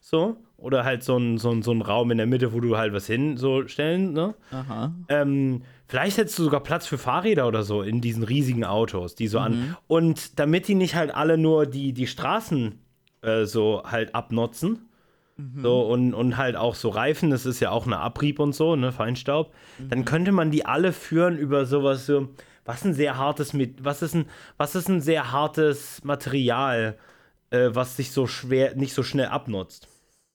So. 0.00 0.36
Oder 0.56 0.84
halt 0.84 1.02
so 1.02 1.16
ein, 1.16 1.38
so, 1.38 1.50
ein, 1.50 1.62
so 1.62 1.72
ein 1.72 1.82
Raum 1.82 2.10
in 2.10 2.18
der 2.18 2.26
Mitte, 2.26 2.52
wo 2.52 2.60
du 2.60 2.76
halt 2.76 2.92
was 2.92 3.06
hin 3.06 3.36
so 3.36 3.66
stellen. 3.66 4.12
Ne? 4.12 4.34
Aha. 4.50 4.94
Ähm, 5.08 5.62
vielleicht 5.86 6.16
hättest 6.16 6.38
du 6.38 6.44
sogar 6.44 6.60
Platz 6.60 6.86
für 6.86 6.98
Fahrräder 6.98 7.48
oder 7.48 7.62
so 7.62 7.82
in 7.82 8.00
diesen 8.00 8.22
riesigen 8.22 8.64
Autos, 8.64 9.14
die 9.14 9.28
so 9.28 9.38
an. 9.40 9.76
Und 9.88 10.38
damit 10.38 10.68
die 10.68 10.74
nicht 10.74 10.94
halt 10.94 11.14
alle 11.14 11.36
nur 11.36 11.66
die, 11.66 11.92
die 11.92 12.06
Straßen 12.06 12.78
äh, 13.22 13.44
so 13.44 13.82
halt 13.84 14.14
abnutzen. 14.14 14.88
So, 15.56 15.80
und, 15.80 16.14
und 16.14 16.36
halt 16.36 16.54
auch 16.54 16.76
so 16.76 16.90
Reifen, 16.90 17.30
das 17.30 17.44
ist 17.44 17.58
ja 17.58 17.70
auch 17.72 17.86
eine 17.86 17.98
Abrieb 17.98 18.38
und 18.38 18.54
so, 18.54 18.76
ne, 18.76 18.92
Feinstaub. 18.92 19.52
Dann 19.90 20.04
könnte 20.04 20.30
man 20.30 20.52
die 20.52 20.64
alle 20.64 20.92
führen 20.92 21.36
über 21.36 21.66
sowas 21.66 22.06
so, 22.06 22.28
was 22.64 22.84
ein 22.84 22.94
sehr 22.94 23.16
hartes, 23.18 23.52
mit, 23.52 23.84
was 23.84 24.02
ist 24.02 24.14
ein, 24.14 24.26
was 24.56 24.74
ist 24.74 24.88
ein 24.88 25.00
sehr 25.00 25.32
hartes 25.32 26.02
Material, 26.04 26.96
äh, 27.50 27.70
was 27.72 27.96
sich 27.96 28.10
so 28.10 28.26
schwer, 28.26 28.74
nicht 28.74 28.94
so 28.94 29.02
schnell 29.02 29.26
abnutzt. 29.26 29.88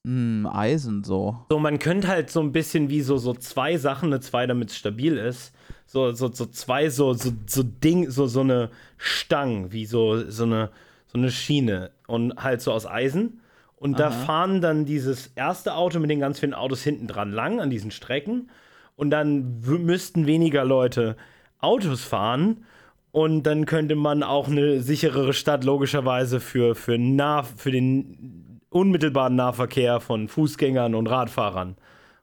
Hm, 0.06 0.48
Eisen 0.48 1.04
so. 1.04 1.46
So, 1.50 1.60
man 1.60 1.80
könnte 1.80 2.08
halt 2.08 2.30
so 2.30 2.40
ein 2.40 2.52
bisschen 2.52 2.90
wie 2.90 3.02
so, 3.02 3.18
so 3.18 3.34
zwei 3.34 3.78
Sachen, 3.78 4.08
eine 4.08 4.22
zwei, 4.22 4.48
damit 4.48 4.70
es 4.70 4.78
stabil 4.78 5.18
ist. 5.18 5.54
So, 5.86 6.12
so, 6.12 6.32
so 6.32 6.46
zwei, 6.46 6.90
so, 6.90 7.14
so, 7.14 7.32
so 7.48 7.64
Ding, 7.64 8.10
so, 8.10 8.28
so 8.28 8.42
eine 8.42 8.70
Stange, 8.98 9.72
wie 9.72 9.86
so, 9.86 10.30
so 10.30 10.44
eine, 10.44 10.70
so 11.08 11.18
eine 11.18 11.32
Schiene. 11.32 11.92
Und 12.08 12.36
halt 12.42 12.62
so 12.62 12.72
aus 12.72 12.86
Eisen. 12.86 13.42
Und 13.76 13.98
da 13.98 14.12
fahren 14.12 14.62
dann 14.62 14.86
dieses 14.86 15.28
erste 15.36 15.74
Auto 15.74 16.00
mit 16.00 16.10
den 16.10 16.20
ganz 16.20 16.40
vielen 16.40 16.54
Autos 16.54 16.84
hinten 16.84 17.08
dran 17.08 17.32
lang 17.32 17.62
an 17.62 17.70
diesen 17.70 17.92
Strecken. 17.92 18.50
Und 18.98 19.10
dann 19.10 19.62
müssten 19.62 20.28
weniger 20.28 20.66
Leute 20.66 21.16
Autos 21.60 22.04
fahren. 22.04 22.66
Und 23.12 23.44
dann 23.44 23.66
könnte 23.66 23.96
man 23.96 24.22
auch 24.22 24.48
eine 24.48 24.82
sicherere 24.82 25.34
Stadt 25.34 25.64
logischerweise 25.64 26.40
für, 26.40 26.76
für, 26.76 26.98
nah, 26.98 27.42
für 27.44 27.72
den 27.72 28.60
unmittelbaren 28.70 29.36
Nahverkehr 29.36 30.00
von 30.00 30.28
Fußgängern 30.28 30.94
und 30.94 31.08
Radfahrern. 31.08 31.76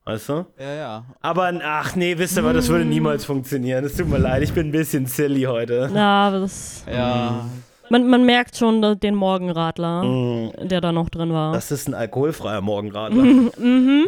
Weißt 0.04 0.28
du? 0.28 0.46
Ja, 0.60 0.74
ja. 0.74 1.04
Aber 1.20 1.52
ach 1.64 1.96
nee, 1.96 2.16
wisst 2.16 2.36
ihr 2.38 2.44
was, 2.44 2.54
das 2.54 2.68
würde 2.68 2.84
niemals 2.84 3.24
funktionieren. 3.24 3.84
Es 3.84 3.96
tut 3.96 4.08
mir 4.08 4.18
leid, 4.18 4.44
ich 4.44 4.52
bin 4.52 4.68
ein 4.68 4.72
bisschen 4.72 5.06
silly 5.06 5.42
heute. 5.42 5.90
Na, 5.92 6.28
aber 6.28 6.38
das, 6.40 6.84
Ja. 6.88 7.46
man, 7.90 8.08
man 8.08 8.24
merkt 8.24 8.56
schon 8.56 9.00
den 9.00 9.16
Morgenradler, 9.16 10.04
Mm, 10.04 10.68
der 10.68 10.80
da 10.80 10.92
noch 10.92 11.10
drin 11.10 11.32
war. 11.32 11.52
Das 11.52 11.72
ist 11.72 11.88
ein 11.88 11.94
alkoholfreier 11.94 12.60
Morgenradler. 12.60 13.22
mhm. 13.58 14.06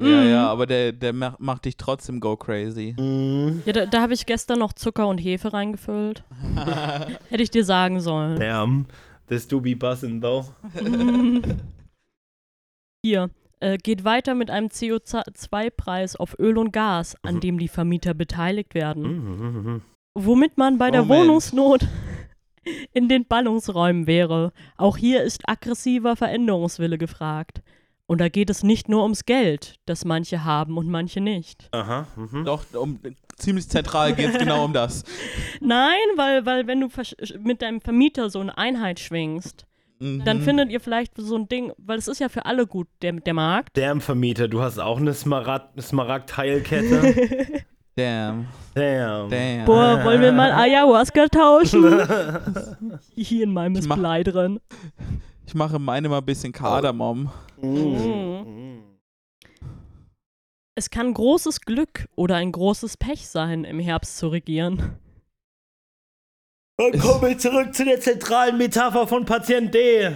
Ja, 0.00 0.22
ja, 0.24 0.48
aber 0.48 0.66
der, 0.66 0.92
der 0.92 1.12
ma- 1.12 1.36
macht 1.38 1.64
dich 1.66 1.76
trotzdem 1.76 2.20
go 2.20 2.36
crazy. 2.36 2.94
Mm, 2.98 3.62
Ja, 3.66 3.72
da, 3.72 3.86
da 3.86 4.00
habe 4.00 4.14
ich 4.14 4.24
gestern 4.26 4.58
noch 4.58 4.72
Zucker 4.72 5.06
und 5.08 5.18
Hefe 5.18 5.52
reingefüllt. 5.52 6.24
Hätte 7.28 7.42
ich 7.42 7.50
dir 7.50 7.64
sagen 7.64 8.00
sollen. 8.00 8.38
damn, 8.40 8.86
this 9.28 9.46
do 9.46 9.60
be 9.60 9.76
bussin' 9.76 10.20
though. 10.20 10.46
Hier. 13.04 13.30
Äh, 13.62 13.76
geht 13.76 14.04
weiter 14.04 14.34
mit 14.34 14.50
einem 14.50 14.68
CO2-Preis 14.68 16.16
auf 16.16 16.34
Öl 16.38 16.56
und 16.56 16.72
Gas, 16.72 17.14
an 17.22 17.34
Mhm. 17.36 17.40
dem 17.40 17.58
die 17.58 17.68
Vermieter 17.68 18.14
beteiligt 18.14 18.72
werden. 18.74 19.02
Mhm. 19.02 19.82
Womit 20.14 20.56
man 20.56 20.78
bei 20.78 20.90
der 20.90 21.02
Moment. 21.02 21.28
Wohnungsnot 21.28 21.86
in 22.94 23.10
den 23.10 23.26
Ballungsräumen 23.26 24.06
wäre. 24.06 24.52
Auch 24.78 24.96
hier 24.96 25.22
ist 25.22 25.46
aggressiver 25.46 26.16
Veränderungswille 26.16 26.96
gefragt. 26.96 27.60
Und 28.10 28.20
da 28.20 28.28
geht 28.28 28.50
es 28.50 28.64
nicht 28.64 28.88
nur 28.88 29.04
ums 29.04 29.24
Geld, 29.24 29.76
das 29.86 30.04
manche 30.04 30.42
haben 30.44 30.76
und 30.78 30.88
manche 30.88 31.20
nicht. 31.20 31.68
Aha. 31.70 32.08
Mhm. 32.16 32.44
Doch, 32.44 32.64
um, 32.74 32.98
ziemlich 33.36 33.68
zentral 33.68 34.14
geht 34.14 34.30
es 34.32 34.38
genau 34.38 34.64
um 34.64 34.72
das. 34.72 35.04
Nein, 35.60 35.94
weil, 36.16 36.44
weil 36.44 36.66
wenn 36.66 36.80
du 36.80 36.88
mit 37.38 37.62
deinem 37.62 37.80
Vermieter 37.80 38.28
so 38.28 38.40
eine 38.40 38.58
Einheit 38.58 38.98
schwingst, 38.98 39.64
dann 40.00 40.38
Mhm. 40.38 40.42
findet 40.42 40.70
ihr 40.72 40.80
vielleicht 40.80 41.12
so 41.18 41.36
ein 41.36 41.46
Ding, 41.46 41.72
weil 41.78 41.98
es 41.98 42.08
ist 42.08 42.18
ja 42.18 42.28
für 42.28 42.46
alle 42.46 42.66
gut, 42.66 42.88
der, 43.00 43.12
der 43.12 43.34
Markt. 43.34 43.76
Damn, 43.76 44.00
Vermieter, 44.00 44.48
du 44.48 44.60
hast 44.60 44.80
auch 44.80 44.98
eine 44.98 45.12
Smaragd- 45.12 45.80
Smaragd-Heilkette. 45.80 47.62
Damn, 47.96 48.46
Damn. 48.74 49.28
damn. 49.28 49.64
Boah, 49.66 50.02
wollen 50.04 50.20
wir 50.20 50.32
mal 50.32 50.50
Ayahuasca 50.64 51.28
tauschen? 51.28 52.00
Hier 53.14 53.44
in 53.44 53.52
meinem 53.52 53.74
Ich 53.74 53.80
ist 53.82 53.88
mach- 53.88 53.98
Blei 53.98 54.24
drin. 54.24 54.58
Ich 55.46 55.54
mache 55.54 55.78
meine 55.78 56.08
mal 56.08 56.18
ein 56.18 56.24
bisschen 56.24 56.52
Kardamom. 56.52 57.30
Mm. 57.62 58.80
Es 60.74 60.88
kann 60.90 61.12
großes 61.12 61.60
Glück 61.62 62.08
oder 62.16 62.36
ein 62.36 62.52
großes 62.52 62.96
Pech 62.96 63.26
sein, 63.28 63.64
im 63.64 63.78
Herbst 63.78 64.16
zu 64.18 64.28
regieren. 64.28 64.96
Dann 66.78 66.98
kommen 66.98 67.20
wir 67.22 67.36
zurück 67.38 67.74
zu 67.74 67.84
der 67.84 68.00
zentralen 68.00 68.56
Metapher 68.56 69.06
von 69.06 69.26
Patient 69.26 69.74
D. 69.74 70.10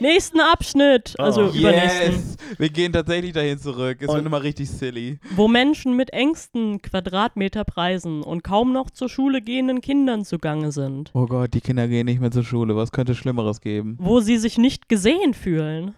Nächsten 0.00 0.40
Abschnitt, 0.40 1.14
also 1.18 1.42
Oh. 1.44 1.50
übernächsten. 1.56 2.12
Yes! 2.12 2.36
Wir 2.58 2.68
gehen 2.68 2.92
tatsächlich 2.92 3.32
dahin 3.32 3.58
zurück. 3.58 3.98
Es 4.00 4.08
Und- 4.08 4.16
wird 4.16 4.26
immer 4.26 4.42
richtig 4.42 4.68
silly. 4.68 5.18
Wo 5.36 5.46
Menschen 5.46 5.94
mit 5.96 6.12
engsten 6.12 6.82
Quadratmeterpreisen 6.82 8.22
und 8.22 8.42
kaum 8.42 8.72
noch 8.72 8.90
zur 8.90 9.08
Schule 9.08 9.40
gehenden 9.40 9.80
Kindern 9.80 10.24
zugange 10.24 10.72
sind. 10.72 11.10
Oh 11.14 11.26
Gott, 11.26 11.54
die 11.54 11.60
Kinder 11.60 11.86
gehen 11.86 12.06
nicht 12.06 12.20
mehr 12.20 12.32
zur 12.32 12.44
Schule. 12.44 12.74
Was 12.74 12.90
könnte 12.90 13.14
Schlimmeres 13.14 13.60
geben? 13.60 13.96
Wo 14.00 14.20
sie 14.20 14.36
sich 14.38 14.58
nicht 14.58 14.88
gesehen 14.88 15.32
fühlen. 15.32 15.94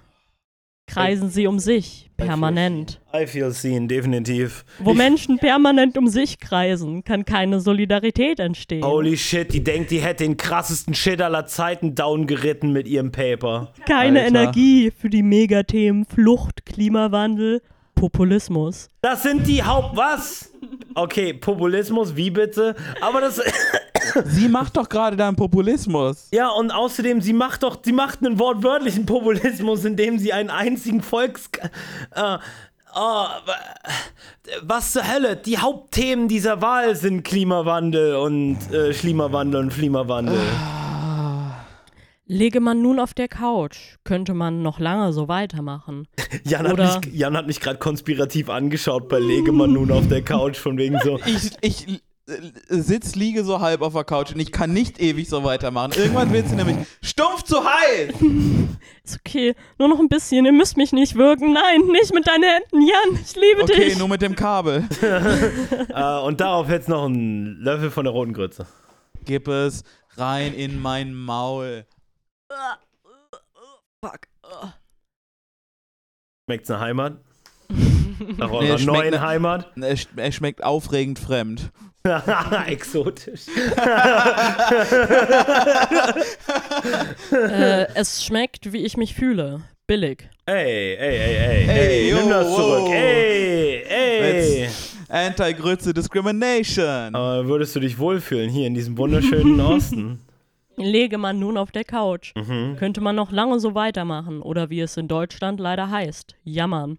Kreisen 0.93 1.31
sie 1.31 1.47
um 1.47 1.59
sich, 1.59 2.11
permanent. 2.17 3.01
I 3.15 3.27
feel 3.27 3.51
seen, 3.51 3.89
definitiv. 3.89 4.65
Wo 4.79 4.95
Menschen 4.95 5.39
permanent 5.39 5.97
um 5.97 6.09
sich 6.09 6.39
kreisen, 6.39 7.05
kann 7.05 7.25
keine 7.25 7.61
Solidarität 7.61 8.41
entstehen. 8.41 8.85
Holy 8.85 9.17
shit, 9.17 9.53
die 9.53 9.65
denkt, 9.65 9.91
die 9.91 10.01
hätte 10.01 10.25
den 10.25 10.37
krassesten 10.37 10.95
Shit 10.95 11.21
aller 11.21 11.47
Zeiten 11.47 11.95
downgeritten 11.95 12.73
mit 12.73 12.87
ihrem 12.87 13.11
Paper. 13.13 13.73
Keine 13.87 14.21
Alter. 14.21 14.41
Energie 14.41 14.91
für 14.91 15.09
die 15.09 15.23
Megathemen 15.23 16.05
Flucht, 16.05 16.67
Klimawandel, 16.67 17.63
Populismus. 18.03 18.89
Das 19.01 19.23
sind 19.23 19.47
die 19.47 19.63
Haupt... 19.63 19.97
Was? 19.97 20.51
Okay, 20.97 21.35
Populismus, 21.35 22.17
wie 22.17 22.31
bitte? 22.31 22.75
Aber 23.01 23.21
das... 23.21 23.41
Sie 24.25 24.49
macht 24.49 24.77
doch 24.77 24.89
gerade 24.89 25.17
da 25.17 25.29
einen 25.29 25.37
Populismus. 25.37 26.27
Ja, 26.33 26.49
und 26.49 26.73
außerdem, 26.73 27.21
sie 27.21 27.33
macht 27.33 27.63
doch... 27.63 27.79
Sie 27.81 27.93
macht 27.93 28.19
einen 28.19 28.41
wortwörtlichen 28.41 29.07
Populismus, 29.07 29.85
indem 29.85 30.19
sie 30.19 30.33
einen 30.33 30.51
einzigen 30.51 31.01
Volks... 31.01 31.49
Äh, 32.15 32.39
Oh, 32.95 33.25
was 34.65 34.93
zur 34.93 35.11
Hölle? 35.11 35.35
Die 35.37 35.57
Hauptthemen 35.57 36.29
dieser 36.29 36.61
Wahl 36.61 36.95
sind 36.95 37.23
Klimawandel 37.23 38.17
und 38.17 38.59
äh, 38.71 38.93
Schlimawandel 38.93 39.63
und 39.63 39.73
Klimawandel. 39.73 40.39
Lege 42.33 42.61
man 42.61 42.81
nun 42.81 42.99
auf 42.99 43.13
der 43.13 43.29
Couch, 43.29 43.77
könnte 44.05 44.33
man 44.33 44.63
noch 44.63 44.81
lange 44.81 45.13
so 45.13 45.29
weitermachen. 45.29 46.09
Jan 46.45 46.67
hat 46.67 46.73
Oder- 46.73 47.01
mich, 47.05 47.13
Jan 47.15 47.37
hat 47.37 47.47
mich 47.47 47.61
gerade 47.61 47.79
konspirativ 47.79 48.49
angeschaut 48.49 49.07
bei 49.11 49.19
Legemann 49.19 49.75
nun 49.75 49.91
auf 49.93 50.09
der 50.09 50.23
Couch, 50.23 50.57
von 50.57 50.79
wegen 50.79 50.99
so. 51.05 51.19
Ich, 51.27 51.51
ich 51.61 51.89
äh, 52.27 52.33
sitz, 52.71 53.17
liege 53.17 53.45
so 53.45 53.61
halb 53.61 53.83
auf 53.83 53.93
der 53.93 54.05
Couch 54.05 54.33
und 54.33 54.41
ich 54.41 54.51
kann 54.51 54.73
nicht 54.73 54.99
ewig 54.99 55.29
so 55.29 55.45
weitermachen. 55.45 55.93
Irgendwann 55.95 56.33
wird 56.33 56.49
sie 56.49 56.55
nämlich 56.57 56.77
stumpf 57.03 57.43
zu 57.43 57.57
heiß. 57.63 58.15
Ist 59.05 59.19
okay, 59.27 59.55
nur 59.79 59.89
noch 59.89 59.99
ein 60.01 60.09
bisschen, 60.09 60.47
ihr 60.47 60.53
müsst 60.53 60.79
mich 60.79 60.93
nicht 60.93 61.17
wirken. 61.17 61.53
Nein, 61.53 61.83
nicht 61.93 62.15
mit 62.15 62.27
deinen 62.27 62.45
Händen, 62.45 62.81
Jan, 62.89 63.21
ich 63.23 63.37
liebe 63.37 63.63
Okay, 63.65 63.85
dich. 63.91 63.99
nur 63.99 64.09
mit 64.09 64.23
dem 64.23 64.35
Kabel. 64.37 64.89
Äh, 65.03 66.19
und 66.21 66.41
darauf 66.41 66.71
jetzt 66.71 66.89
noch 66.89 67.05
ein 67.05 67.59
Löffel 67.61 67.91
von 67.91 68.05
der 68.05 68.13
roten 68.15 68.33
Grütze. 68.33 68.67
Gib 69.27 69.49
es 69.49 69.85
rein 70.17 70.55
in 70.55 70.81
mein 70.81 71.13
Maul. 71.15 71.85
Fuck. 74.05 74.21
Schmeckt's 76.49 76.69
nach 76.69 76.81
Heimat? 76.81 77.17
Nach 78.37 78.51
Nee, 78.51 78.57
eurer 78.57 78.75
es 78.75 78.83
schmeckt 78.83 78.99
neuen 78.99 79.15
nach- 79.15 79.21
Heimat? 79.23 79.73
Er, 79.77 79.97
sch- 79.97 80.09
er 80.17 80.31
schmeckt 80.33 80.63
aufregend 80.63 81.19
fremd. 81.19 81.71
Exotisch. 82.67 83.47
äh, 87.33 87.87
es 87.95 88.25
schmeckt, 88.25 88.73
wie 88.73 88.85
ich 88.85 88.97
mich 88.97 89.15
fühle. 89.15 89.63
Billig. 89.87 90.29
Ey, 90.47 90.95
ey, 90.95 90.97
ey, 90.97 91.37
ey, 91.37 91.69
Ey, 91.69 91.71
ey, 92.09 92.15
nimm 92.15 92.25
yo, 92.25 92.31
das 92.31 92.47
zurück. 92.55 92.81
wow. 92.83 92.93
Ey, 92.95 93.85
ey. 93.89 94.69
Anti-Grütze 95.09 95.93
Discrimination. 95.93 97.15
Aber 97.15 97.47
würdest 97.47 97.77
du 97.77 97.81
dich 97.81 97.99
wohlfühlen 97.99 98.49
hier 98.51 98.67
in 98.67 98.75
diesem 98.75 98.97
wunderschönen 98.97 99.61
Osten? 99.61 100.21
Lege 100.77 101.19
man 101.19 101.39
nun 101.39 101.57
auf 101.57 101.71
der 101.71 101.85
Couch, 101.85 102.33
Mhm. 102.37 102.77
könnte 102.77 103.01
man 103.01 103.15
noch 103.17 103.31
lange 103.31 103.61
so 103.61 103.75
weitermachen. 103.75 104.41
Oder 104.43 104.71
wie 104.71 104.81
es 104.81 104.97
in 104.97 105.09
Deutschland 105.09 105.61
leider 105.61 105.91
heißt, 105.91 106.37
jammern. 106.45 106.99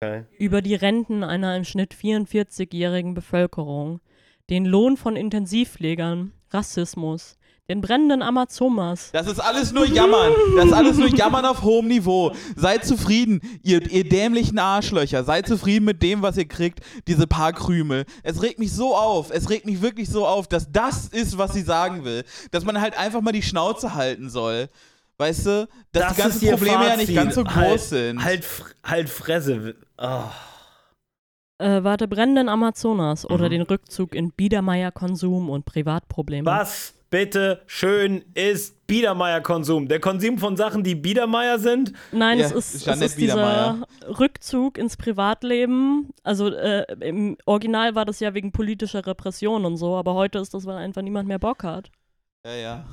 Okay. 0.00 0.24
Über 0.38 0.62
die 0.62 0.74
Renten 0.74 1.22
einer 1.22 1.56
im 1.56 1.64
Schnitt 1.64 1.94
44-jährigen 1.94 3.14
Bevölkerung, 3.14 4.00
den 4.50 4.64
Lohn 4.66 4.96
von 4.96 5.14
Intensivpflegern, 5.14 6.32
Rassismus, 6.50 7.38
den 7.68 7.80
brennenden 7.80 8.22
Amazonas. 8.22 9.10
Das 9.12 9.26
ist 9.26 9.38
alles 9.38 9.72
nur 9.72 9.86
Jammern. 9.86 10.32
Das 10.56 10.66
ist 10.66 10.72
alles 10.72 10.96
nur 10.98 11.08
Jammern 11.08 11.44
auf 11.46 11.62
hohem 11.62 11.86
Niveau. 11.88 12.32
Seid 12.56 12.84
zufrieden, 12.84 13.40
ihr, 13.62 13.88
ihr 13.90 14.06
dämlichen 14.08 14.58
Arschlöcher. 14.58 15.24
Seid 15.24 15.46
zufrieden 15.46 15.84
mit 15.84 16.02
dem, 16.02 16.22
was 16.22 16.36
ihr 16.36 16.46
kriegt, 16.46 16.80
diese 17.06 17.26
paar 17.26 17.52
Krümel. 17.52 18.04
Es 18.24 18.42
regt 18.42 18.58
mich 18.58 18.72
so 18.72 18.96
auf, 18.96 19.30
es 19.30 19.48
regt 19.48 19.64
mich 19.66 19.80
wirklich 19.80 20.08
so 20.10 20.26
auf, 20.26 20.48
dass 20.48 20.70
das 20.72 21.06
ist, 21.06 21.38
was 21.38 21.52
sie 21.54 21.62
sagen 21.62 22.04
will. 22.04 22.24
Dass 22.50 22.64
man 22.64 22.80
halt 22.80 22.98
einfach 22.98 23.20
mal 23.20 23.32
die 23.32 23.42
Schnauze 23.42 23.94
halten 23.94 24.28
soll. 24.28 24.68
Weißt 25.18 25.46
du, 25.46 25.68
dass 25.92 26.08
Das 26.08 26.16
die 26.16 26.22
ganzen 26.22 26.50
Probleme 26.50 26.84
ja 26.88 26.96
nicht 26.96 27.12
Fazit. 27.12 27.14
ganz 27.16 27.34
so 27.36 27.44
groß 27.44 27.54
halt, 27.54 27.80
sind. 27.80 28.24
Halt, 28.24 28.44
fr- 28.44 28.74
halt 28.84 29.08
Fresse. 29.08 29.76
Oh. 29.98 30.22
Äh, 31.58 31.84
warte, 31.84 32.08
brennenden 32.08 32.48
Amazonas 32.48 33.24
oder 33.24 33.46
Mhm. 33.46 33.50
den 33.50 33.62
Rückzug 33.62 34.14
in 34.16 34.32
Biedermeier-Konsum 34.32 35.48
und 35.48 35.64
Privatprobleme. 35.64 36.44
Was 36.44 36.94
bitte 37.12 37.62
schön 37.66 38.24
ist 38.34 38.84
Biedermeier-Konsum? 38.88 39.86
Der 39.86 40.00
Konsum 40.00 40.38
von 40.38 40.56
Sachen, 40.56 40.82
die 40.82 40.96
Biedermeier 40.96 41.60
sind? 41.60 41.92
Nein, 42.10 42.40
Ja, 42.40 42.46
es 42.46 42.52
ist, 42.52 42.74
es 42.74 43.00
ist 43.00 43.16
dieser 43.18 43.34
Biedermeier. 43.34 43.86
Rückzug 44.18 44.78
ins 44.78 44.96
Privatleben. 44.96 46.08
Also 46.24 46.48
äh, 46.48 46.84
im 47.00 47.36
Original 47.44 47.94
war 47.94 48.04
das 48.04 48.18
ja 48.18 48.34
wegen 48.34 48.50
politischer 48.50 49.06
Repression 49.06 49.64
und 49.64 49.76
so, 49.76 49.94
aber 49.94 50.14
heute 50.14 50.38
ist 50.38 50.54
das, 50.54 50.66
weil 50.66 50.76
einfach 50.76 51.02
niemand 51.02 51.28
mehr 51.28 51.38
Bock 51.38 51.62
hat. 51.62 51.90
Ja, 52.44 52.54
ja. 52.54 52.84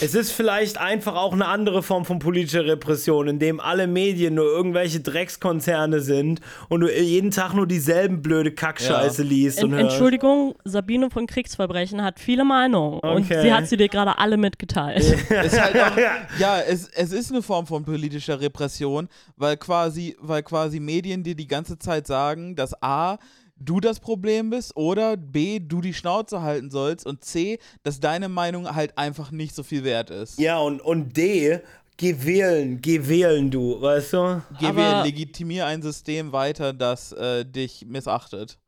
Es 0.00 0.14
ist 0.14 0.32
vielleicht 0.32 0.78
einfach 0.78 1.14
auch 1.14 1.32
eine 1.32 1.46
andere 1.46 1.84
Form 1.84 2.04
von 2.04 2.18
politischer 2.18 2.64
Repression, 2.64 3.28
in 3.28 3.38
dem 3.38 3.60
alle 3.60 3.86
Medien 3.86 4.34
nur 4.34 4.46
irgendwelche 4.46 4.98
Dreckskonzerne 4.98 6.00
sind 6.00 6.40
und 6.68 6.80
du 6.80 6.88
jeden 6.92 7.30
Tag 7.30 7.52
nur 7.54 7.66
dieselben 7.68 8.22
blöde 8.22 8.50
Kackscheiße 8.50 9.22
liest 9.22 9.62
und 9.62 9.72
En 9.72 9.78
hörst. 9.78 9.92
Entschuldigung, 9.92 10.56
Sabine 10.64 11.10
von 11.10 11.26
Kriegsverbrechen 11.28 12.02
hat 12.02 12.18
viele 12.18 12.44
Meinungen 12.44 12.98
und 12.98 13.24
Okay. 13.24 13.42
sie 13.42 13.52
hat 13.52 13.68
sie 13.68 13.76
dir 13.76 13.88
gerade 13.88 14.18
alle 14.18 14.36
mitgeteilt. 14.36 15.00
ist 15.44 15.60
halt 15.60 15.76
auch, 15.76 15.96
ja, 16.38 16.58
es, 16.60 16.88
es 16.88 17.12
ist 17.12 17.30
eine 17.30 17.42
Form 17.42 17.66
von 17.68 17.84
politischer 17.84 18.40
Repression, 18.40 19.08
weil 19.36 19.56
quasi, 19.58 20.16
weil 20.20 20.42
quasi 20.42 20.80
Medien 20.80 21.22
dir 21.22 21.36
die 21.36 21.46
ganze 21.46 21.78
Zeit 21.78 22.08
sagen, 22.08 22.56
dass 22.56 22.82
A, 22.82 23.18
du 23.60 23.80
das 23.80 24.00
Problem 24.00 24.50
bist 24.50 24.76
oder 24.76 25.16
B, 25.16 25.58
du 25.60 25.80
die 25.80 25.94
Schnauze 25.94 26.42
halten 26.42 26.70
sollst 26.70 27.06
und 27.06 27.24
C, 27.24 27.58
dass 27.82 28.00
deine 28.00 28.28
Meinung 28.28 28.74
halt 28.74 28.96
einfach 28.98 29.30
nicht 29.30 29.54
so 29.54 29.62
viel 29.62 29.84
wert 29.84 30.10
ist. 30.10 30.38
Ja, 30.38 30.58
und, 30.58 30.80
und 30.80 31.16
D, 31.16 31.60
geh 31.96 32.16
wählen, 32.24 32.80
geh 32.80 33.08
wählen, 33.08 33.50
du, 33.50 33.80
weißt 33.80 34.12
du? 34.12 34.42
Geh 34.60 34.66
Aber- 34.66 34.76
wählen, 34.76 35.04
legitimier 35.04 35.66
ein 35.66 35.82
System 35.82 36.32
weiter, 36.32 36.72
das 36.72 37.12
äh, 37.12 37.44
dich 37.44 37.84
missachtet. 37.86 38.58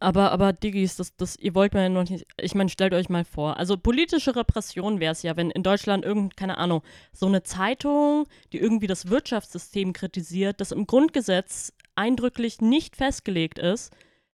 Aber, 0.00 0.32
aber 0.32 0.54
Diggis, 0.54 0.96
das, 0.96 1.14
das, 1.14 1.36
ihr 1.36 1.54
wollt 1.54 1.74
mir 1.74 1.82
ja 1.82 1.88
noch 1.90 2.08
nicht. 2.08 2.24
Ich 2.40 2.54
meine, 2.54 2.70
stellt 2.70 2.94
euch 2.94 3.10
mal 3.10 3.26
vor. 3.26 3.58
Also 3.58 3.76
politische 3.76 4.34
Repression 4.34 4.98
wäre 4.98 5.12
es 5.12 5.22
ja, 5.22 5.36
wenn 5.36 5.50
in 5.50 5.62
Deutschland 5.62 6.06
irgend, 6.06 6.38
keine 6.38 6.56
Ahnung, 6.56 6.80
so 7.12 7.26
eine 7.26 7.42
Zeitung, 7.42 8.26
die 8.54 8.58
irgendwie 8.60 8.86
das 8.86 9.10
Wirtschaftssystem 9.10 9.92
kritisiert, 9.92 10.62
das 10.62 10.72
im 10.72 10.86
Grundgesetz 10.86 11.74
eindrücklich 11.96 12.62
nicht 12.62 12.96
festgelegt 12.96 13.58
ist, 13.58 13.92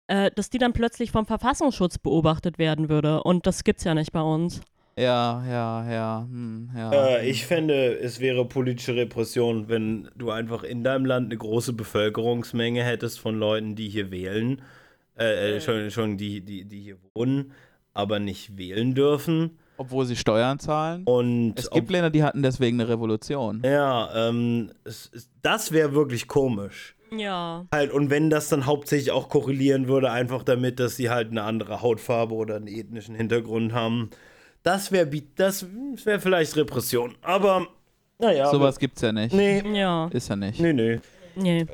äh, 0.07 0.31
dass 0.35 0.49
die 0.49 0.57
dann 0.57 0.73
plötzlich 0.73 1.11
vom 1.11 1.25
Verfassungsschutz 1.25 1.97
beobachtet 1.97 2.57
werden 2.59 2.89
würde. 2.89 3.23
Und 3.23 3.47
das 3.47 3.63
gibt's 3.63 3.83
ja 3.83 3.93
nicht 3.93 4.11
bei 4.11 4.21
uns. 4.21 4.61
Ja, 4.97 5.43
ja, 5.45 5.91
ja, 5.91 6.27
hm, 6.29 6.69
ja. 6.75 6.91
Äh, 6.93 7.29
ich 7.29 7.45
fände, 7.45 7.97
es 7.99 8.21
wäre 8.21 8.45
politische 8.45 8.95
Repression, 8.95 9.67
wenn 9.67 10.07
du 10.15 10.31
einfach 10.31 10.63
in 10.63 10.85
deinem 10.85 11.05
Land 11.05 11.25
eine 11.25 11.37
große 11.37 11.73
Bevölkerungsmenge 11.73 12.81
hättest 12.81 13.19
von 13.19 13.37
Leuten, 13.37 13.75
die 13.75 13.89
hier 13.89 14.09
wählen, 14.09 14.61
äh, 15.19 15.55
äh, 15.55 15.61
schon, 15.61 15.91
schon 15.91 16.17
die, 16.17 16.39
die, 16.41 16.63
die 16.63 16.79
hier 16.79 16.97
wohnen, 17.13 17.51
aber 17.93 18.19
nicht 18.19 18.57
wählen 18.57 18.93
dürfen. 18.95 19.57
Obwohl 19.77 20.05
sie 20.05 20.15
Steuern 20.15 20.59
zahlen. 20.59 21.03
Und 21.03 21.55
Es 21.57 21.69
gibt 21.69 21.91
Länder, 21.91 22.09
die 22.09 22.23
hatten 22.23 22.41
deswegen 22.41 22.79
eine 22.79 22.87
Revolution. 22.89 23.61
ja, 23.65 24.29
ähm, 24.29 24.71
es, 24.85 25.11
es, 25.13 25.29
das 25.41 25.73
wäre 25.73 25.93
wirklich 25.93 26.29
komisch. 26.29 26.95
Ja. 27.19 27.65
Halt, 27.73 27.91
und 27.91 28.09
wenn 28.09 28.29
das 28.29 28.49
dann 28.49 28.65
hauptsächlich 28.65 29.11
auch 29.11 29.29
korrelieren 29.29 29.87
würde, 29.87 30.11
einfach 30.11 30.43
damit, 30.43 30.79
dass 30.79 30.95
sie 30.95 31.09
halt 31.09 31.31
eine 31.31 31.43
andere 31.43 31.81
Hautfarbe 31.81 32.33
oder 32.33 32.55
einen 32.55 32.67
ethnischen 32.67 33.15
Hintergrund 33.15 33.73
haben, 33.73 34.09
das 34.63 34.91
wäre 34.91 35.09
das 35.35 35.65
wär 36.03 36.19
vielleicht 36.19 36.55
Repression. 36.55 37.15
Aber, 37.21 37.67
naja. 38.19 38.49
Sowas 38.49 38.79
gibt's 38.79 39.01
ja 39.01 39.11
nicht. 39.11 39.33
Nee, 39.33 39.61
Ja. 39.73 40.07
Ist 40.11 40.29
ja 40.29 40.35
nicht. 40.35 40.59
nee, 40.59 40.73
nee. 40.73 40.99
Nee. 41.35 41.65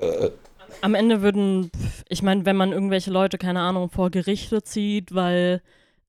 Am 0.81 0.95
Ende 0.95 1.21
würden, 1.21 1.69
ich 2.09 2.23
meine, 2.23 2.45
wenn 2.45 2.55
man 2.55 2.71
irgendwelche 2.71 3.11
Leute, 3.11 3.37
keine 3.37 3.59
Ahnung, 3.59 3.89
vor 3.89 4.09
Gerichte 4.09 4.63
zieht, 4.63 5.13
weil 5.13 5.61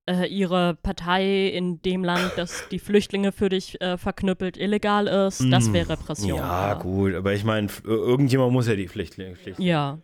äh, 0.05 0.27
ihre 0.27 0.75
Partei 0.75 1.47
in 1.47 1.81
dem 1.81 2.03
Land, 2.03 2.33
das 2.35 2.67
die 2.69 2.79
Flüchtlinge 2.79 3.31
für 3.31 3.49
dich 3.49 3.79
äh, 3.81 3.97
verknüppelt, 3.97 4.57
illegal 4.57 5.07
ist, 5.07 5.43
das 5.49 5.71
wäre 5.71 5.89
Repression. 5.89 6.37
Ja, 6.37 6.73
gut, 6.75 7.15
aber 7.15 7.33
ich 7.33 7.43
meine, 7.43 7.67
irgendjemand 7.83 8.51
muss 8.51 8.67
ja 8.67 8.75
die 8.75 8.87
Flüchtlinge. 8.87 9.35
Flüchtlinge. 9.35 9.69
Ja. 9.69 9.99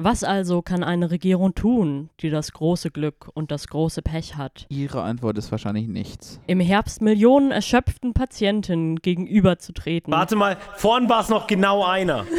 Was 0.00 0.22
also 0.22 0.62
kann 0.62 0.84
eine 0.84 1.10
Regierung 1.10 1.56
tun, 1.56 2.10
die 2.20 2.30
das 2.30 2.52
große 2.52 2.92
Glück 2.92 3.28
und 3.34 3.50
das 3.50 3.66
große 3.66 4.00
Pech 4.00 4.36
hat? 4.36 4.64
Ihre 4.68 5.02
Antwort 5.02 5.36
ist 5.38 5.50
wahrscheinlich 5.50 5.88
nichts. 5.88 6.40
Im 6.46 6.60
Herbst 6.60 7.02
Millionen 7.02 7.50
erschöpften 7.50 8.14
Patienten 8.14 8.94
gegenüberzutreten. 8.96 10.12
Warte 10.12 10.36
mal, 10.36 10.56
vorhin 10.76 11.08
war 11.08 11.22
es 11.22 11.28
noch 11.30 11.48
genau 11.48 11.84
einer. 11.84 12.26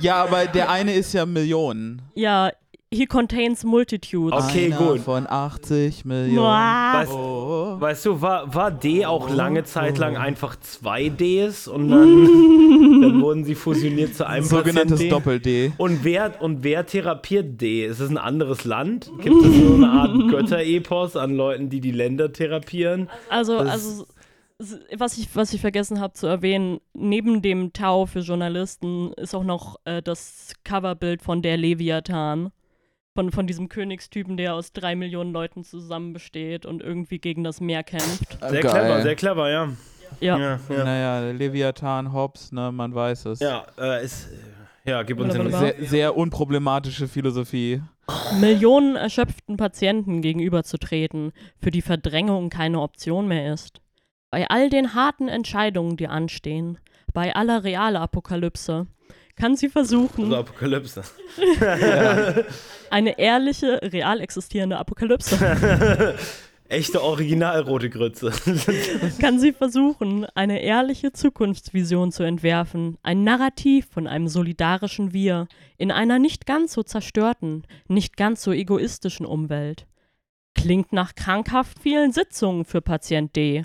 Ja, 0.00 0.24
aber 0.24 0.46
der 0.46 0.70
eine 0.70 0.94
ist 0.94 1.12
ja 1.12 1.26
Millionen. 1.26 2.02
Ja, 2.14 2.50
he 2.92 3.06
contains 3.06 3.64
multitudes. 3.64 4.44
Okay, 4.44 4.66
Einer 4.72 4.76
gut. 4.76 5.00
Von 5.00 5.26
80 5.28 6.04
Millionen. 6.04 6.38
Weißt, 6.46 7.12
Oh. 7.12 7.76
weißt 7.80 8.06
du, 8.06 8.20
war, 8.20 8.54
war 8.54 8.70
D 8.70 9.04
auch 9.06 9.28
lange 9.28 9.64
Zeit 9.64 9.98
lang 9.98 10.16
einfach 10.16 10.56
zwei 10.60 11.08
Ds 11.08 11.68
und 11.68 11.88
dann, 11.90 12.24
dann 13.02 13.20
wurden 13.22 13.44
sie 13.44 13.54
fusioniert 13.54 14.14
zu 14.14 14.26
einem 14.26 14.44
Sogenanntes? 14.44 15.06
Doppel-D. 15.08 15.72
Und 15.78 16.04
wer, 16.04 16.40
und 16.40 16.62
wer 16.64 16.86
therapiert 16.86 17.60
D? 17.60 17.84
Ist 17.86 18.00
es 18.00 18.08
ein 18.08 18.18
anderes 18.18 18.64
Land? 18.64 19.10
Gibt 19.20 19.44
es 19.44 19.54
so 19.56 19.74
eine 19.74 19.90
Art 19.90 20.12
Götterepos 20.30 21.16
an 21.16 21.34
Leuten, 21.36 21.68
die 21.68 21.80
die 21.80 21.92
Länder 21.92 22.32
therapieren? 22.32 23.08
Also, 23.28 23.58
Das- 23.58 23.70
also 23.72 24.06
was 24.96 25.18
ich, 25.18 25.28
was 25.36 25.52
ich 25.52 25.60
vergessen 25.60 26.00
habe 26.00 26.14
zu 26.14 26.26
erwähnen, 26.26 26.78
neben 26.94 27.42
dem 27.42 27.74
Tau 27.74 28.06
für 28.06 28.20
Journalisten 28.20 29.12
ist 29.14 29.34
auch 29.34 29.44
noch 29.44 29.76
äh, 29.84 30.00
das 30.00 30.54
Coverbild 30.64 31.20
von 31.20 31.42
der 31.42 31.58
Leviathan. 31.58 32.52
Von, 33.16 33.32
von 33.32 33.46
diesem 33.46 33.70
Königstypen, 33.70 34.36
der 34.36 34.54
aus 34.54 34.72
drei 34.74 34.94
Millionen 34.94 35.32
Leuten 35.32 35.64
zusammen 35.64 36.12
besteht 36.12 36.66
und 36.66 36.82
irgendwie 36.82 37.18
gegen 37.18 37.42
das 37.44 37.62
Meer 37.62 37.82
kämpft. 37.82 38.38
Sehr 38.40 38.60
Geil. 38.60 38.70
clever, 38.70 39.02
sehr 39.02 39.14
clever, 39.16 39.50
ja. 39.50 39.68
Ja. 40.20 40.38
Ja, 40.38 40.60
ja. 40.68 40.84
Naja, 40.84 41.30
Leviathan, 41.32 42.12
Hobbs, 42.12 42.52
ne, 42.52 42.70
man 42.70 42.94
weiß 42.94 43.24
es. 43.24 43.40
ja 43.40 43.64
äh, 43.78 44.04
ist, 44.04 44.28
Ja, 44.84 45.02
gib 45.02 45.18
uns 45.18 45.32
den 45.32 45.46
Wunderbar. 45.46 45.72
Sehr, 45.78 45.88
sehr 45.88 46.16
unproblematische 46.16 47.08
Philosophie. 47.08 47.82
Millionen 48.38 48.96
erschöpften 48.96 49.56
Patienten 49.56 50.20
gegenüberzutreten, 50.22 51.32
für 51.58 51.70
die 51.70 51.82
Verdrängung 51.82 52.50
keine 52.50 52.80
Option 52.82 53.26
mehr 53.28 53.52
ist. 53.52 53.80
Bei 54.30 54.46
all 54.48 54.68
den 54.68 54.94
harten 54.94 55.28
Entscheidungen, 55.28 55.96
die 55.96 56.06
anstehen, 56.06 56.78
bei 57.14 57.34
aller 57.34 57.64
Realapokalypse, 57.64 58.86
kann 59.36 59.56
sie 59.56 59.68
versuchen, 59.68 60.24
Also 60.24 60.36
Apokalypse. 60.36 61.02
eine 62.90 63.18
ehrliche, 63.18 63.80
real 63.82 64.20
existierende 64.20 64.78
Apokalypse, 64.78 66.14
Echte 66.68 67.02
originalrote 67.02 67.90
Grütze. 67.90 68.32
kann 69.20 69.38
sie 69.38 69.52
versuchen, 69.52 70.26
eine 70.34 70.62
ehrliche 70.62 71.12
Zukunftsvision 71.12 72.10
zu 72.10 72.24
entwerfen, 72.24 72.98
ein 73.04 73.22
Narrativ 73.22 73.86
von 73.88 74.08
einem 74.08 74.26
solidarischen 74.26 75.12
Wir 75.12 75.46
in 75.78 75.92
einer 75.92 76.18
nicht 76.18 76.44
ganz 76.44 76.72
so 76.72 76.82
zerstörten, 76.82 77.64
nicht 77.86 78.16
ganz 78.16 78.42
so 78.42 78.50
egoistischen 78.50 79.26
Umwelt. 79.26 79.86
Klingt 80.56 80.92
nach 80.92 81.14
krankhaft 81.14 81.78
vielen 81.78 82.10
Sitzungen 82.12 82.64
für 82.64 82.80
Patient 82.80 83.36
D. 83.36 83.64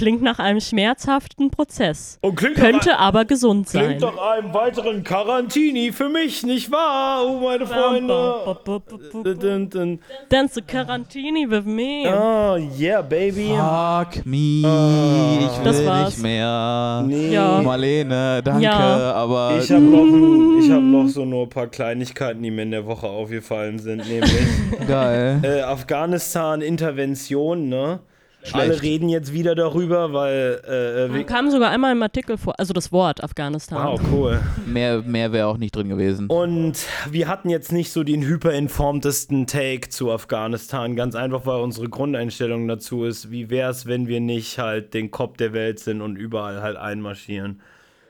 Klingt 0.00 0.22
nach 0.22 0.38
einem 0.38 0.60
schmerzhaften 0.60 1.50
Prozess. 1.50 2.18
Und 2.22 2.34
klingt 2.34 2.54
Könnte 2.56 2.98
aber 2.98 3.26
gesund 3.26 3.68
sein. 3.68 3.84
Klingt 3.84 4.02
doch 4.02 4.16
einem 4.16 4.54
weiteren 4.54 5.04
Quarantini 5.04 5.92
für 5.92 6.08
mich, 6.08 6.42
nicht 6.42 6.72
wahr, 6.72 7.22
oh 7.26 7.38
meine 7.44 7.66
Freunde? 7.66 8.56
Dance 10.30 10.62
Quarantini 10.62 11.46
with 11.50 11.66
me. 11.66 12.04
Oh, 12.06 12.56
yeah, 12.80 13.02
baby. 13.02 13.48
Fuck 13.50 14.24
me, 14.24 14.62
Ah. 14.64 15.36
ich 15.38 15.58
will 15.58 15.64
Das 15.64 15.84
war's. 15.84 16.08
nicht 16.16 16.22
mehr. 16.22 17.04
Nee. 17.06 17.32
Ja. 17.34 17.60
Marlene, 17.62 18.40
danke, 18.42 18.62
Ja. 18.64 19.12
aber 19.12 19.58
Ich 19.62 19.70
habe 19.70 19.82
noch, 19.82 20.04
ein- 20.04 20.60
ich 20.62 20.70
hab 20.70 20.80
noch 20.82 21.08
so 21.08 21.26
nur 21.26 21.42
ein 21.42 21.50
paar 21.50 21.66
Kleinigkeiten, 21.66 22.42
die 22.42 22.50
mir 22.50 22.62
in 22.62 22.70
der 22.70 22.86
Woche 22.86 23.06
aufgefallen 23.06 23.78
sind, 23.78 24.08
nämlich 24.08 24.32
geil. 24.88 25.40
äh, 25.42 25.60
Afghanistan-Intervention, 25.60 27.68
ne? 27.68 28.00
Schlecht. 28.42 28.54
Alle 28.54 28.82
reden 28.82 29.08
jetzt 29.10 29.34
wieder 29.34 29.54
darüber, 29.54 30.14
weil 30.14 30.62
äh, 30.66 31.12
wir, 31.14 31.24
Kam 31.24 31.50
sogar 31.50 31.70
einmal 31.70 31.92
im 31.92 32.02
Artikel 32.02 32.38
vor, 32.38 32.54
also 32.58 32.72
das 32.72 32.90
Wort 32.90 33.22
Afghanistan. 33.22 33.86
Wow, 33.86 34.00
cool. 34.10 34.40
Mehr, 34.66 35.02
mehr 35.02 35.32
wäre 35.32 35.46
auch 35.46 35.58
nicht 35.58 35.76
drin 35.76 35.90
gewesen. 35.90 36.26
Und 36.28 36.86
wir 37.10 37.28
hatten 37.28 37.50
jetzt 37.50 37.70
nicht 37.70 37.92
so 37.92 38.02
den 38.02 38.22
hyperinformtesten 38.22 39.46
Take 39.46 39.90
zu 39.90 40.10
Afghanistan, 40.10 40.96
ganz 40.96 41.14
einfach, 41.14 41.44
weil 41.44 41.60
unsere 41.60 41.90
Grundeinstellung 41.90 42.66
dazu 42.66 43.04
ist, 43.04 43.30
wie 43.30 43.50
wär's, 43.50 43.84
wenn 43.84 44.08
wir 44.08 44.20
nicht 44.20 44.58
halt 44.58 44.94
den 44.94 45.10
Kopf 45.10 45.36
der 45.36 45.52
Welt 45.52 45.78
sind 45.78 46.00
und 46.00 46.16
überall 46.16 46.62
halt 46.62 46.76
einmarschieren. 46.76 47.60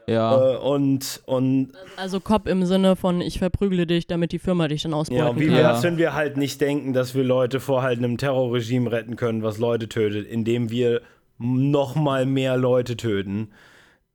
Ja. 0.07 0.55
Äh, 0.55 0.57
und, 0.57 1.23
und 1.27 1.73
Also 1.97 2.21
Cop 2.21 2.47
im 2.47 2.65
Sinne 2.67 2.97
von, 2.97 3.21
ich 3.21 3.39
verprügle 3.39 3.87
dich, 3.87 4.07
damit 4.07 4.33
die 4.33 4.39
Firma 4.39 4.69
dich 4.69 4.83
dann 4.83 4.95
ausbeuten 4.95 5.25
ja, 5.25 5.41
wie 5.41 5.47
kann. 5.47 5.57
Ja. 5.57 5.83
wenn 5.83 5.99
wir 5.99 6.15
halt 6.15 6.37
nicht 6.37 6.61
denken, 6.61 6.93
dass 6.93 7.15
wir 7.15 7.25
Leute 7.25 7.61
vor 7.61 7.83
halt 7.83 7.99
einem 7.99 8.19
Terrorregime 8.19 8.91
retten 8.91 9.17
können, 9.17 9.43
was 9.43 9.59
Leute 9.59 9.89
tötet, 9.89 10.27
indem 10.27 10.71
wir 10.71 11.03
noch 11.39 11.95
mal 11.95 12.27
mehr 12.27 12.57
Leute 12.57 12.97
töten. 12.97 13.51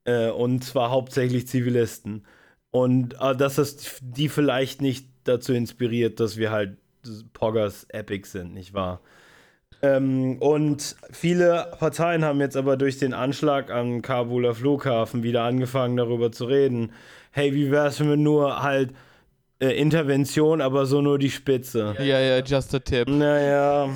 Äh, 0.04 0.30
und 0.30 0.64
zwar 0.64 0.90
hauptsächlich 0.90 1.48
Zivilisten. 1.48 2.24
Und 2.70 3.16
äh, 3.20 3.34
dass 3.34 3.56
das 3.56 3.98
die 4.02 4.28
vielleicht 4.28 4.82
nicht 4.82 5.08
dazu 5.24 5.52
inspiriert, 5.52 6.20
dass 6.20 6.36
wir 6.36 6.50
halt 6.50 6.76
Poggers 7.32 7.84
Epic 7.88 8.28
sind, 8.28 8.54
nicht 8.54 8.74
wahr? 8.74 9.00
Ähm, 9.86 10.36
und 10.38 10.96
viele 11.12 11.72
Parteien 11.78 12.24
haben 12.24 12.40
jetzt 12.40 12.56
aber 12.56 12.76
durch 12.76 12.98
den 12.98 13.14
Anschlag 13.14 13.70
am 13.70 14.02
Kabuler 14.02 14.54
Flughafen 14.54 15.22
wieder 15.22 15.42
angefangen, 15.42 15.96
darüber 15.96 16.32
zu 16.32 16.46
reden. 16.46 16.92
Hey, 17.30 17.54
wie 17.54 17.70
wär's, 17.70 18.00
wenn 18.00 18.08
wir 18.08 18.16
nur 18.16 18.62
halt 18.62 18.90
äh, 19.60 19.68
Intervention, 19.68 20.60
aber 20.60 20.86
so 20.86 21.00
nur 21.00 21.18
die 21.18 21.30
Spitze? 21.30 21.94
ja, 21.98 22.20
ja, 22.20 22.38
just 22.38 22.74
a 22.74 22.78
tip. 22.78 23.08
Naja, 23.08 23.88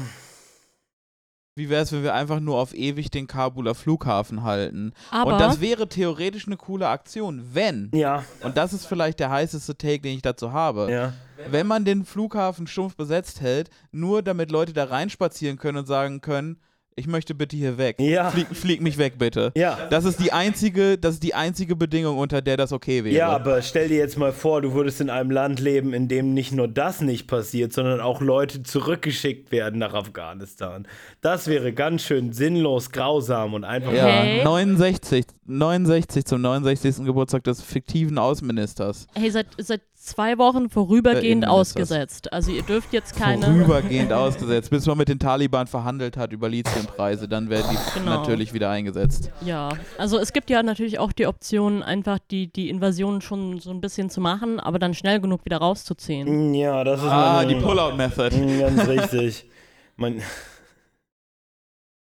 Wie 1.61 1.69
wäre 1.69 1.83
es, 1.83 1.93
wenn 1.93 2.03
wir 2.03 2.15
einfach 2.15 2.41
nur 2.41 2.57
auf 2.57 2.73
ewig 2.73 3.11
den 3.11 3.27
Kabuler 3.27 3.75
Flughafen 3.75 4.45
halten? 4.45 4.95
Aber 5.11 5.35
Und 5.35 5.41
das 5.41 5.61
wäre 5.61 5.91
theoretisch 5.91 6.47
eine 6.47 6.57
coole 6.57 6.89
Aktion, 6.89 7.51
wenn, 7.53 7.91
ja, 7.93 8.25
und 8.43 8.57
das 8.57 8.73
ist 8.73 8.87
vielleicht 8.87 9.21
der 9.21 9.29
heißeste 9.29 9.77
Take, 9.77 10.01
den 10.01 10.17
ich 10.17 10.23
dazu 10.23 10.55
habe, 10.55 10.91
ja. 10.91 11.13
wenn 11.51 11.67
man 11.67 11.85
den 11.85 12.07
Flughafen 12.07 12.67
stumpf 12.67 12.97
besetzt 12.97 13.43
hält, 13.43 13.69
nur 13.93 14.23
damit 14.23 14.51
Leute 14.51 14.73
da 14.73 14.85
reinspazieren 14.85 15.59
können 15.59 15.77
und 15.77 15.87
sagen 15.87 16.23
können, 16.23 16.57
ich 17.01 17.07
möchte 17.07 17.35
bitte 17.35 17.57
hier 17.57 17.79
weg. 17.79 17.97
Ja. 17.99 18.31
Flieg, 18.31 18.47
flieg 18.53 18.81
mich 18.83 18.99
weg, 18.99 19.15
bitte. 19.19 19.51
Ja. 19.57 19.79
Das 19.91 20.05
ist 20.05 20.21
die 20.21 20.33
einzige, 20.33 20.99
das 20.99 21.15
ist 21.15 21.23
die 21.23 21.35
einzige 21.35 21.75
Bedingung, 21.75 22.19
unter 22.19 22.43
der 22.43 22.57
das 22.57 22.73
okay 22.73 23.03
wäre. 23.05 23.15
Ja, 23.17 23.29
aber 23.31 23.63
stell 23.63 23.89
dir 23.89 23.97
jetzt 23.99 24.19
mal 24.19 24.33
vor, 24.33 24.61
du 24.63 24.75
würdest 24.75 25.01
in 25.01 25.11
einem 25.11 25.31
Land 25.31 25.59
leben, 25.61 25.93
in 25.95 26.09
dem 26.09 26.35
nicht 26.35 26.53
nur 26.53 26.69
das 26.69 27.01
nicht 27.01 27.27
passiert, 27.27 27.73
sondern 27.73 28.01
auch 28.01 28.21
Leute 28.21 28.63
zurückgeschickt 28.63 29.51
werden 29.51 29.79
nach 29.79 29.95
Afghanistan. 29.95 30.87
Das 31.23 31.47
wäre 31.49 31.73
ganz 31.73 32.03
schön 32.03 32.33
sinnlos, 32.33 32.91
grausam 32.93 33.55
und 33.55 33.65
einfach. 33.65 33.93
Ja, 33.93 34.21
Okay. 34.21 34.45
69, 34.45 35.25
69 35.47 36.25
zum 36.25 36.43
69. 36.43 37.05
Geburtstag 37.05 37.45
des 37.45 37.63
fiktiven 37.63 38.19
Außenministers. 38.19 39.07
hey, 39.15 39.31
seit, 39.31 39.47
seit 39.59 39.81
zwei 40.11 40.39
Wochen 40.39 40.69
vorübergehend 40.71 41.47
ausgesetzt. 41.47 42.33
Also 42.33 42.51
ihr 42.51 42.63
dürft 42.63 42.93
jetzt 42.93 43.17
keine. 43.17 43.45
Vorübergehend 43.47 44.13
ausgesetzt, 44.13 44.71
bis 44.71 44.87
man 44.87 44.99
mit 44.99 45.09
den 45.09 45.19
Taliban 45.19 45.67
verhandelt 45.67 46.17
hat 46.17 46.33
über 46.33 46.49
Lithiumpreise, 46.49 47.29
dann 47.29 47.49
werden 47.51 47.67
die 47.71 47.99
Genau. 48.01 48.17
natürlich 48.21 48.53
wieder 48.53 48.71
eingesetzt. 48.71 49.31
Ja, 49.45 49.71
also 49.99 50.19
es 50.19 50.33
gibt 50.33 50.51
ja 50.51 50.63
natürlich 50.63 50.99
auch 50.99 51.13
die 51.13 51.27
Option, 51.27 51.83
einfach 51.83 52.19
die, 52.31 52.53
die 52.53 52.69
Invasion 52.69 53.21
schon 53.21 53.59
so 53.61 53.71
ein 53.71 53.81
bisschen 53.81 54.11
zu 54.11 54.21
machen, 54.21 54.61
aber 54.61 54.79
dann 54.79 54.95
schnell 54.95 55.21
genug 55.21 55.45
wieder 55.45 55.59
rauszuziehen. 55.59 56.55
Ja, 56.55 56.85
das 56.85 57.01
ist 57.01 57.07
Ah, 57.09 57.45
die 57.45 57.55
Pull-out-Method. 57.55 58.31
Mm, 58.37 58.61
Ganz 58.61 58.87
richtig. 58.89 59.49
Man 59.97 60.21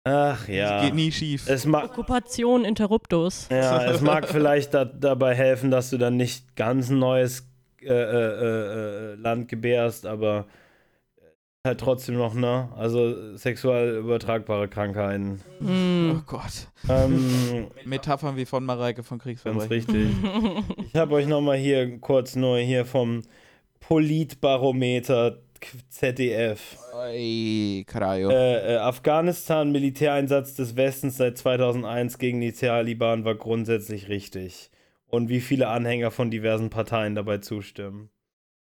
Ach 0.05 0.49
ja. 0.49 0.83
Geht 0.83 0.95
nie 0.95 1.13
schief. 1.13 1.47
Es 1.47 1.67
mag, 1.67 1.85
Okkupation 1.85 2.65
Interruptus. 2.65 3.49
ja, 3.51 3.85
es 3.85 4.01
mag 4.01 4.27
vielleicht 4.29 4.73
da, 4.73 4.87
dabei 4.87 5.35
helfen, 5.35 5.71
dass 5.71 5.91
du 5.91 5.99
dann 5.99 6.17
nicht 6.17 6.57
ganz 6.57 6.89
ein 6.89 6.99
neues 6.99 7.50
äh, 7.83 7.89
äh, 7.89 9.13
äh, 9.13 9.15
Land 9.15 9.49
gebärst, 9.49 10.07
aber 10.07 10.47
halt 11.65 11.81
trotzdem 11.81 12.17
noch, 12.17 12.35
ne? 12.35 12.71
Also 12.77 13.37
sexuell 13.37 13.99
übertragbare 13.99 14.69
Krankheiten. 14.69 15.41
Hm. 15.59 16.17
Oh 16.19 16.23
Gott. 16.27 16.69
Ähm, 16.89 17.67
Metaphern 17.85 18.37
wie 18.37 18.47
von 18.47 18.65
Mareike 18.65 19.03
von 19.03 19.19
ganz 19.19 19.25
Kriegsverbrechen. 19.25 19.69
richtig. 19.69 20.09
Ich 20.93 20.97
habe 20.97 21.15
euch 21.15 21.27
nochmal 21.27 21.57
hier 21.57 21.99
kurz 22.01 22.35
nur 22.35 22.59
hier 22.59 22.85
vom 22.85 23.23
Politbarometer 23.81 25.39
ZDF. 25.89 26.79
Karajo. 27.87 28.31
Äh, 28.31 28.75
äh, 28.75 28.77
Afghanistan, 28.79 29.71
Militäreinsatz 29.73 30.55
des 30.55 30.77
Westens 30.77 31.19
seit 31.19 31.39
2001 31.39 32.19
gegen 32.19 32.41
die 32.41 32.53
Taliban 32.53 33.25
war 33.25 33.35
grundsätzlich 33.35 34.09
richtig. 34.09 34.71
Und 35.11 35.29
wie 35.29 35.41
viele 35.41 35.69
Anhänger 35.69 36.11
von 36.11 36.31
diversen 36.31 36.71
Parteien 36.71 37.15
dabei 37.15 37.39
zustimmen. 37.39 38.11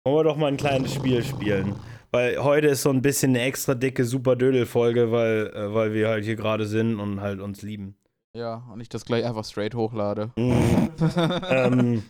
Wollen 0.05 0.17
wir 0.17 0.23
doch 0.23 0.37
mal 0.37 0.47
ein 0.47 0.57
kleines 0.57 0.93
Spiel 0.93 1.23
spielen. 1.23 1.75
Weil 2.11 2.41
heute 2.41 2.67
ist 2.67 2.81
so 2.81 2.89
ein 2.89 3.01
bisschen 3.01 3.31
eine 3.31 3.41
extra 3.41 3.75
dicke 3.75 4.05
Super-Dödel-Folge, 4.05 5.11
weil, 5.11 5.51
äh, 5.53 5.73
weil 5.73 5.93
wir 5.93 6.07
halt 6.07 6.25
hier 6.25 6.35
gerade 6.35 6.65
sind 6.65 6.99
und 6.99 7.21
halt 7.21 7.39
uns 7.39 7.61
lieben. 7.61 7.95
Ja, 8.33 8.63
und 8.71 8.79
ich 8.79 8.89
das 8.89 9.05
gleich 9.05 9.25
einfach 9.25 9.43
straight 9.43 9.75
hochlade. 9.75 10.31
Mhm. 10.37 10.89
ähm, 11.49 12.03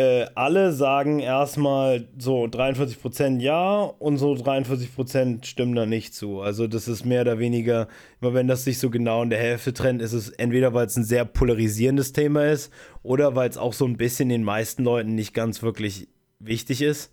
äh, 0.00 0.26
alle 0.34 0.72
sagen 0.72 1.20
erstmal 1.20 2.08
so 2.18 2.44
43% 2.44 3.40
ja 3.40 3.82
und 3.82 4.16
so 4.16 4.32
43% 4.32 5.44
stimmen 5.44 5.74
da 5.74 5.84
nicht 5.84 6.14
zu. 6.14 6.40
Also 6.40 6.66
das 6.66 6.88
ist 6.88 7.04
mehr 7.04 7.22
oder 7.22 7.38
weniger, 7.38 7.86
immer 8.20 8.32
wenn 8.32 8.48
das 8.48 8.64
sich 8.64 8.78
so 8.78 8.88
genau 8.88 9.22
in 9.22 9.30
der 9.30 9.38
Hälfte 9.38 9.74
trennt, 9.74 10.00
ist 10.00 10.14
es 10.14 10.30
entweder, 10.30 10.72
weil 10.72 10.86
es 10.86 10.96
ein 10.96 11.04
sehr 11.04 11.24
polarisierendes 11.24 12.12
Thema 12.12 12.46
ist 12.46 12.72
oder 13.02 13.36
weil 13.36 13.50
es 13.50 13.58
auch 13.58 13.74
so 13.74 13.84
ein 13.84 13.98
bisschen 13.98 14.30
den 14.30 14.42
meisten 14.42 14.84
Leuten 14.84 15.14
nicht 15.14 15.34
ganz 15.34 15.62
wirklich 15.62 16.08
wichtig 16.38 16.80
ist. 16.80 17.12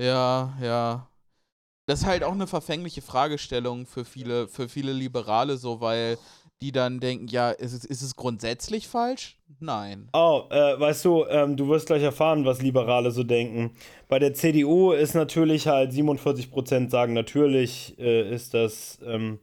Ja, 0.00 0.56
ja. 0.62 1.08
Das 1.86 2.00
ist 2.00 2.06
halt 2.06 2.24
auch 2.24 2.32
eine 2.32 2.46
verfängliche 2.46 3.02
Fragestellung 3.02 3.86
für 3.86 4.04
viele, 4.04 4.48
für 4.48 4.68
viele 4.68 4.92
Liberale 4.92 5.58
so, 5.58 5.80
weil 5.80 6.16
die 6.62 6.72
dann 6.72 7.00
denken, 7.00 7.26
ja, 7.26 7.50
ist 7.50 7.72
es, 7.72 7.84
ist 7.84 8.02
es 8.02 8.14
grundsätzlich 8.14 8.86
falsch? 8.86 9.36
Nein. 9.58 10.08
Oh, 10.12 10.44
äh, 10.50 10.78
weißt 10.78 11.04
du, 11.04 11.26
ähm, 11.26 11.56
du 11.56 11.68
wirst 11.68 11.88
gleich 11.88 12.02
erfahren, 12.02 12.44
was 12.44 12.62
Liberale 12.62 13.10
so 13.10 13.24
denken. 13.24 13.72
Bei 14.08 14.18
der 14.18 14.32
CDU 14.32 14.92
ist 14.92 15.14
natürlich 15.14 15.66
halt 15.66 15.92
47% 15.92 16.88
sagen, 16.88 17.14
natürlich 17.14 17.98
äh, 17.98 18.32
ist 18.32 18.54
das, 18.54 19.00
ähm, 19.04 19.40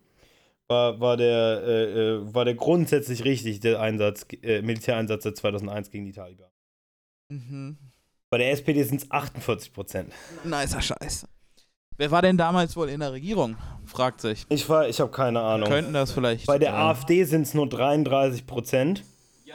war, 0.68 1.00
war, 1.00 1.18
der, 1.18 1.62
äh, 1.66 1.84
äh, 1.84 2.34
war 2.34 2.46
der 2.46 2.56
grundsätzlich 2.56 3.26
richtig, 3.26 3.60
der 3.60 3.82
Einsatz, 3.82 4.26
äh, 4.42 4.62
Militäreinsatz 4.62 5.24
seit 5.24 5.38
2001 5.38 5.92
gegen 5.92 6.06
die 6.06 6.14
Taliban. 6.14 6.50
Mhm. 7.30 7.78
Bei 8.30 8.38
der 8.38 8.52
SPD 8.52 8.84
sind 8.84 9.02
es 9.02 9.12
48%. 9.12 10.06
Nicer 10.46 10.82
Scheiß. 10.82 11.28
Wer 12.00 12.10
war 12.12 12.22
denn 12.22 12.38
damals 12.38 12.78
wohl 12.78 12.88
in 12.88 13.02
der 13.02 13.12
Regierung? 13.12 13.58
Fragt 13.86 14.22
sich. 14.22 14.46
Ich, 14.48 14.70
war- 14.70 14.88
ich 14.88 15.02
habe 15.02 15.12
keine 15.12 15.42
Ahnung. 15.42 15.68
Könnten 15.68 15.92
das 15.92 16.14
vielleicht. 16.14 16.46
Bei 16.46 16.58
der 16.58 16.70
äh, 16.70 16.76
AfD 16.76 17.26
sind 17.26 17.42
es 17.42 17.54
nur 17.54 17.66
33%. 17.66 19.02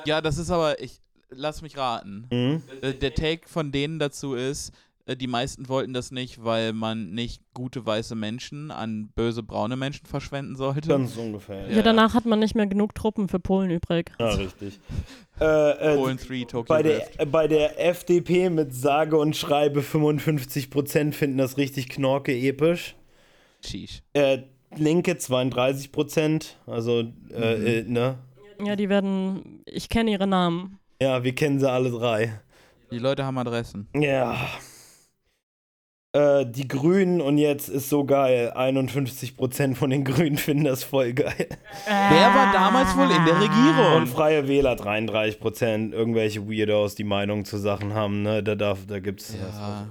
Ja, 0.04 0.20
das 0.20 0.36
ist 0.36 0.50
aber. 0.50 0.78
Ich, 0.82 1.00
lass 1.30 1.62
mich 1.62 1.78
raten. 1.78 2.26
Mhm. 2.30 2.62
Äh, 2.82 2.92
Der 2.92 3.14
Take 3.14 3.48
von 3.48 3.72
denen 3.72 3.98
dazu 3.98 4.34
ist, 4.34 4.72
die 5.06 5.26
meisten 5.26 5.68
wollten 5.68 5.92
das 5.92 6.10
nicht, 6.10 6.42
weil 6.42 6.72
man 6.72 7.10
nicht 7.10 7.42
gute 7.52 7.84
weiße 7.84 8.14
Menschen 8.14 8.70
an 8.70 9.10
böse 9.14 9.42
braune 9.42 9.76
Menschen 9.76 10.06
verschwenden 10.06 10.56
sollte. 10.56 10.88
Ganz 10.88 11.16
ungefähr. 11.16 11.70
Ja, 11.70 11.82
danach 11.82 12.14
hat 12.14 12.24
man 12.24 12.38
nicht 12.38 12.54
mehr 12.54 12.66
genug 12.66 12.94
Truppen 12.94 13.28
für 13.28 13.38
Polen 13.38 13.70
übrig. 13.70 14.12
Ja, 14.18 14.30
richtig. 14.30 14.80
Äh, 15.40 15.70
äh, 15.70 15.96
Polen 15.96 16.16
3, 16.16 16.44
Tokyo 16.44 16.62
bei, 16.64 16.82
der, 16.82 17.20
äh, 17.20 17.26
bei 17.26 17.48
der 17.48 17.84
FDP 17.84 18.48
mit 18.48 18.74
sage 18.74 19.18
und 19.18 19.36
schreibe 19.36 19.80
55% 19.80 21.12
finden 21.12 21.36
das 21.36 21.58
richtig 21.58 21.88
knorke 21.90 22.32
episch. 22.32 22.94
Sheesh. 23.62 24.02
Äh, 24.14 24.38
Linke 24.76 25.12
32%, 25.12 26.56
also, 26.66 27.04
äh, 27.30 27.80
äh, 27.80 27.82
ne? 27.82 28.18
Ja, 28.64 28.76
die 28.76 28.88
werden. 28.88 29.62
Ich 29.66 29.88
kenne 29.88 30.10
ihre 30.12 30.26
Namen. 30.26 30.78
Ja, 31.00 31.22
wir 31.22 31.34
kennen 31.34 31.60
sie 31.60 31.70
alle 31.70 31.90
drei. 31.90 32.40
Die 32.90 32.98
Leute 32.98 33.24
haben 33.24 33.36
Adressen. 33.38 33.88
Ja. 33.94 34.36
Äh, 36.14 36.46
die 36.46 36.68
Grünen 36.68 37.20
und 37.20 37.38
jetzt 37.38 37.68
ist 37.68 37.88
so 37.88 38.04
geil. 38.04 38.52
51% 38.54 39.74
von 39.74 39.90
den 39.90 40.04
Grünen 40.04 40.38
finden 40.38 40.64
das 40.64 40.84
voll 40.84 41.12
geil. 41.12 41.48
Wer 41.86 42.34
war 42.34 42.52
damals 42.52 42.96
wohl 42.96 43.10
in 43.10 43.24
der 43.24 43.34
Und 43.34 43.42
Regierung? 43.42 44.06
Freie 44.06 44.46
Wähler 44.46 44.74
33%. 44.74 45.92
Irgendwelche 45.92 46.48
Weirdos, 46.48 46.94
die 46.94 47.02
Meinung 47.02 47.44
zu 47.44 47.58
Sachen 47.58 47.94
haben, 47.94 48.22
ne? 48.22 48.44
Da, 48.44 48.54
darf, 48.54 48.86
da 48.86 49.00
gibt's. 49.00 49.34
Ja. 49.34 49.88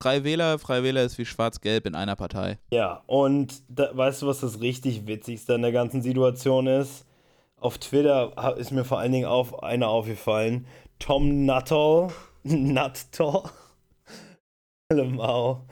Freie 0.00 0.24
Wähler, 0.24 0.58
Freie 0.58 0.84
Wähler 0.84 1.02
ist 1.02 1.18
wie 1.18 1.26
Schwarz-Gelb 1.26 1.84
in 1.84 1.94
einer 1.94 2.16
Partei. 2.16 2.58
Ja, 2.70 3.02
und 3.06 3.52
da, 3.68 3.90
weißt 3.92 4.22
du, 4.22 4.26
was 4.26 4.40
das 4.40 4.62
richtig 4.62 5.06
Witzigste 5.06 5.56
an 5.56 5.62
der 5.62 5.72
ganzen 5.72 6.00
Situation 6.00 6.66
ist? 6.66 7.04
Auf 7.60 7.76
Twitter 7.76 8.56
ist 8.56 8.70
mir 8.70 8.84
vor 8.84 9.00
allen 9.00 9.12
Dingen 9.12 9.26
auf, 9.26 9.62
einer 9.62 9.88
aufgefallen. 9.88 10.66
Tom 10.98 11.44
Nuttall. 11.44 12.08
Nuttall. 12.44 13.42
Mau. 14.90 15.66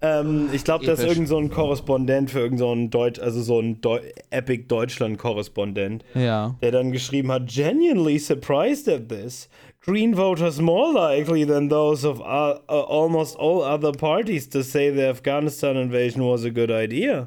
Ähm, 0.00 0.48
ich 0.52 0.62
glaube, 0.62 0.86
das 0.86 1.00
ist 1.00 1.06
irgend 1.08 1.26
so 1.26 1.38
ein 1.38 1.50
Korrespondent 1.50 2.30
für 2.30 2.38
irgend 2.38 2.60
so 2.60 2.72
ein 2.72 2.88
Deutsch, 2.88 3.18
also 3.18 3.42
so 3.42 3.58
ein 3.58 3.80
Deu 3.80 3.98
Epic 4.30 4.66
Deutschland-Korrespondent, 4.68 6.04
Ja. 6.14 6.54
der 6.62 6.70
dann 6.70 6.92
geschrieben 6.92 7.32
hat, 7.32 7.48
genuinely 7.48 8.16
surprised 8.20 8.88
at 8.88 9.08
this. 9.08 9.48
Green 9.84 10.14
voters 10.16 10.60
more 10.60 10.92
likely 10.92 11.44
than 11.44 11.68
those 11.68 12.06
of 12.06 12.20
uh, 12.20 12.60
uh, 12.68 12.84
almost 12.86 13.36
all 13.40 13.60
other 13.64 13.90
parties 13.90 14.48
to 14.48 14.62
say 14.62 14.88
the 14.92 15.02
Afghanistan 15.08 15.76
invasion 15.76 16.22
was 16.22 16.44
a 16.44 16.50
good 16.50 16.70
idea. 16.70 17.26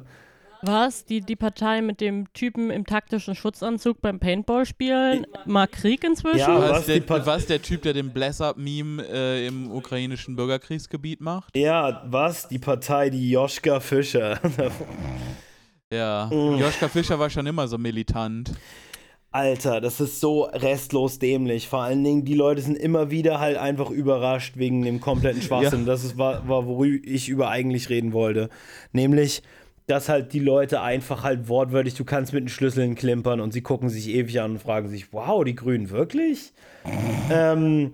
Was? 0.66 1.04
Die, 1.04 1.20
die 1.20 1.36
Partei 1.36 1.82
mit 1.82 2.00
dem 2.00 2.32
Typen 2.32 2.70
im 2.70 2.86
taktischen 2.86 3.34
Schutzanzug 3.34 4.00
beim 4.00 4.18
Paintball 4.18 4.64
spielen? 4.64 5.26
Mag 5.44 5.72
Krieg 5.72 6.02
inzwischen? 6.04 6.38
Ja, 6.38 6.70
Was, 6.70 6.86
der, 6.86 7.08
was 7.08 7.46
der 7.46 7.60
Typ, 7.60 7.82
der 7.82 7.92
den 7.92 8.12
Bless-Up-Meme 8.12 9.04
äh, 9.06 9.46
im 9.46 9.70
ukrainischen 9.70 10.36
Bürgerkriegsgebiet 10.36 11.20
macht? 11.20 11.56
Ja, 11.56 12.02
was? 12.06 12.48
Die 12.48 12.58
Partei, 12.58 13.10
die 13.10 13.30
Joschka 13.30 13.80
Fischer. 13.80 14.40
Ja. 15.92 16.28
Mm. 16.32 16.58
Joschka 16.58 16.88
Fischer 16.88 17.18
war 17.20 17.30
schon 17.30 17.46
immer 17.46 17.68
so 17.68 17.78
militant. 17.78 18.50
Alter, 19.30 19.80
das 19.80 20.00
ist 20.00 20.20
so 20.20 20.44
restlos 20.44 21.18
dämlich. 21.18 21.68
Vor 21.68 21.82
allen 21.82 22.04
Dingen, 22.04 22.24
die 22.24 22.34
Leute 22.34 22.62
sind 22.62 22.76
immer 22.76 23.10
wieder 23.10 23.40
halt 23.40 23.56
einfach 23.56 23.90
überrascht 23.90 24.56
wegen 24.56 24.82
dem 24.82 25.00
kompletten 25.00 25.42
Schwachsinn. 25.42 25.86
Das 25.86 26.04
ist, 26.04 26.16
war, 26.16 26.48
war, 26.48 26.66
worüber 26.66 27.04
ich 27.04 27.28
über 27.28 27.48
eigentlich 27.48 27.90
reden 27.90 28.12
wollte. 28.12 28.48
Nämlich, 28.92 29.42
dass 29.86 30.08
halt 30.08 30.32
die 30.32 30.40
Leute 30.40 30.80
einfach 30.80 31.22
halt 31.22 31.48
wortwörtlich, 31.48 31.94
du 31.94 32.04
kannst 32.04 32.32
mit 32.32 32.44
den 32.44 32.48
Schlüsseln 32.48 32.94
klimpern 32.94 33.40
und 33.40 33.52
sie 33.52 33.60
gucken 33.60 33.88
sich 33.90 34.08
ewig 34.08 34.40
an 34.40 34.52
und 34.52 34.58
fragen 34.58 34.88
sich, 34.88 35.12
wow, 35.12 35.44
die 35.44 35.54
Grünen 35.54 35.90
wirklich? 35.90 36.52
ähm, 37.30 37.92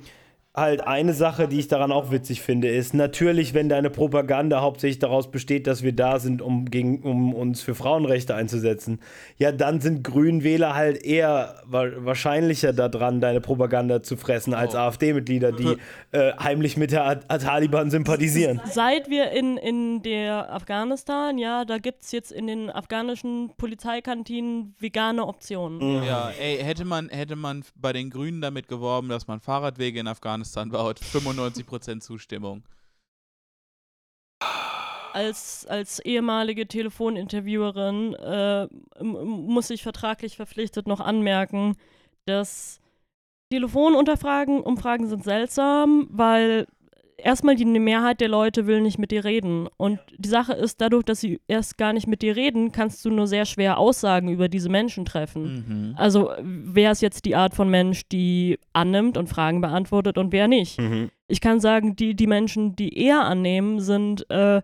halt 0.53 0.81
eine 0.85 1.13
Sache, 1.15 1.47
die 1.47 1.61
ich 1.61 1.69
daran 1.69 1.93
auch 1.93 2.11
witzig 2.11 2.43
finde, 2.43 2.67
ist 2.69 2.93
natürlich, 2.93 3.55
wenn 3.55 3.69
deine 3.69 3.89
Propaganda 3.89 4.61
hauptsächlich 4.61 4.99
daraus 4.99 5.31
besteht, 5.31 5.69
dass 5.69 5.85
wir 5.85 5.93
da 5.93 6.19
sind, 6.19 6.43
um, 6.43 6.65
gegen, 6.65 7.03
um 7.03 7.33
uns 7.35 7.63
für 7.63 7.77
Frauenrechte 7.77 8.35
einzusetzen, 8.35 8.99
ja, 9.39 9.53
dann 9.53 9.81
sind 9.81 10.03
Grünwähler 10.03 10.75
halt 10.75 11.05
eher 11.05 11.63
wa 11.67 11.87
wahrscheinlicher 11.99 12.73
daran, 12.73 13.21
deine 13.21 13.41
Propaganda 13.41 14.03
zu 14.03 14.17
fressen, 14.17 14.53
als 14.53 14.75
Oh. 14.75 14.79
AfD-Mitglieder, 14.79 15.53
die 15.53 15.77
äh, 16.11 16.33
heimlich 16.37 16.77
mit 16.77 16.91
der 16.91 17.07
A- 17.07 17.39
Taliban 17.39 17.89
sympathisieren. 17.91 18.61
Seit 18.65 19.09
wir 19.09 19.31
in, 19.31 19.57
in 19.57 20.03
der 20.03 20.53
Afghanistan, 20.53 21.39
ja, 21.39 21.65
da 21.65 21.79
gibt 21.79 22.03
es 22.03 22.11
jetzt 22.11 22.33
in 22.33 22.49
den 22.49 22.71
afghanischen 22.71 23.53
Polizeikantinen 23.57 24.75
vegane 24.81 25.25
Optionen. 25.27 26.03
Ja, 26.03 26.31
ey, 26.41 26.59
hätte 26.59 26.85
man, 26.85 27.09
hätte 27.09 27.37
man 27.37 27.63
bei 27.77 27.93
den 27.93 28.11
Grünen 28.11 28.41
damit 28.41 28.67
geworben, 28.67 29.09
dass 29.09 29.29
man 29.29 29.39
Fahrradwege 29.39 30.01
in 30.01 30.09
Afghanistan 30.09 30.40
baut, 30.71 31.01
95% 31.01 32.01
Zustimmung. 32.01 32.63
Als, 35.13 35.67
als 35.67 35.99
ehemalige 35.99 36.69
Telefoninterviewerin 36.69 38.15
äh, 38.15 38.69
muss 39.03 39.71
ich 39.71 39.83
vertraglich 39.83 40.37
verpflichtet 40.37 40.87
noch 40.87 41.01
anmerken, 41.01 41.77
dass 42.27 42.81
Telefonunterfragen, 43.51 44.61
Umfragen 44.61 45.09
sind 45.09 45.25
seltsam, 45.25 46.07
weil 46.11 46.69
erstmal 47.25 47.57
die 47.57 47.65
Mehrheit 47.65 48.21
der 48.21 48.29
Leute 48.29 48.67
will 48.67 48.81
nicht 48.81 48.99
mit 48.99 49.11
dir 49.11 49.25
reden. 49.25 49.69
Und 49.77 49.99
die 50.17 50.29
Sache 50.29 50.53
ist, 50.53 50.81
dadurch, 50.81 51.05
dass 51.05 51.21
sie 51.21 51.41
erst 51.49 51.79
gar 51.79 51.93
nicht 51.93 52.07
mit 52.07 52.23
dir 52.23 52.37
reden, 52.37 52.73
kannst 52.73 53.05
du 53.05 53.11
nur 53.11 53.27
sehr 53.27 53.45
schwer 53.45 53.79
Aussagen 53.79 54.29
über 54.29 54.49
diese 54.49 54.69
Menschen 54.69 55.05
treffen. 55.05 55.65
Mhm. 55.91 55.95
Also 55.97 56.31
wer 56.43 56.93
ist 56.93 57.03
jetzt 57.03 57.25
die 57.25 57.37
Art 57.37 57.55
von 57.55 57.69
Mensch, 57.71 58.03
die 58.11 58.59
annimmt 58.73 59.17
und 59.17 59.29
Fragen 59.29 59.61
beantwortet 59.61 60.19
und 60.19 60.33
wer 60.33 60.49
nicht? 60.49 60.81
Mhm. 60.81 61.11
Ich 61.29 61.41
kann 61.41 61.61
sagen, 61.61 61.97
die, 61.97 62.15
die 62.15 62.27
Menschen, 62.27 62.75
die 62.77 62.97
eher 62.99 63.25
annehmen, 63.25 63.81
sind 63.81 64.29
äh, 64.31 64.63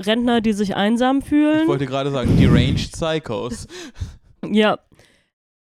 Rentner, 0.00 0.40
die 0.40 0.52
sich 0.52 0.74
einsam 0.74 1.18
Ich 1.18 1.26
fühlen. 1.26 1.68
wollte 1.68 1.86
gerade 1.86 2.10
sagen, 2.10 2.36
Deranged 2.36 2.92
Psychos. 2.92 3.66
Ja, 4.50 4.78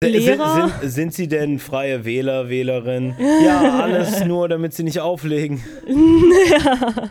Lehrer? 0.03 0.69
sind, 0.81 0.91
sind 0.91 1.13
sie 1.13 1.27
denn 1.27 1.59
freie 1.59 2.05
Wähler, 2.05 2.49
Wählerin? 2.49 3.15
Ja, 3.43 3.79
alles 3.79 4.23
nur, 4.25 4.47
damit 4.49 4.73
sie 4.73 4.83
nicht 4.83 4.99
auflegen. 4.99 5.63
ja. 6.49 7.09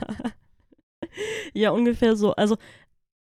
ja, 1.55 1.71
ungefähr 1.71 2.17
so. 2.17 2.33
Also 2.35 2.57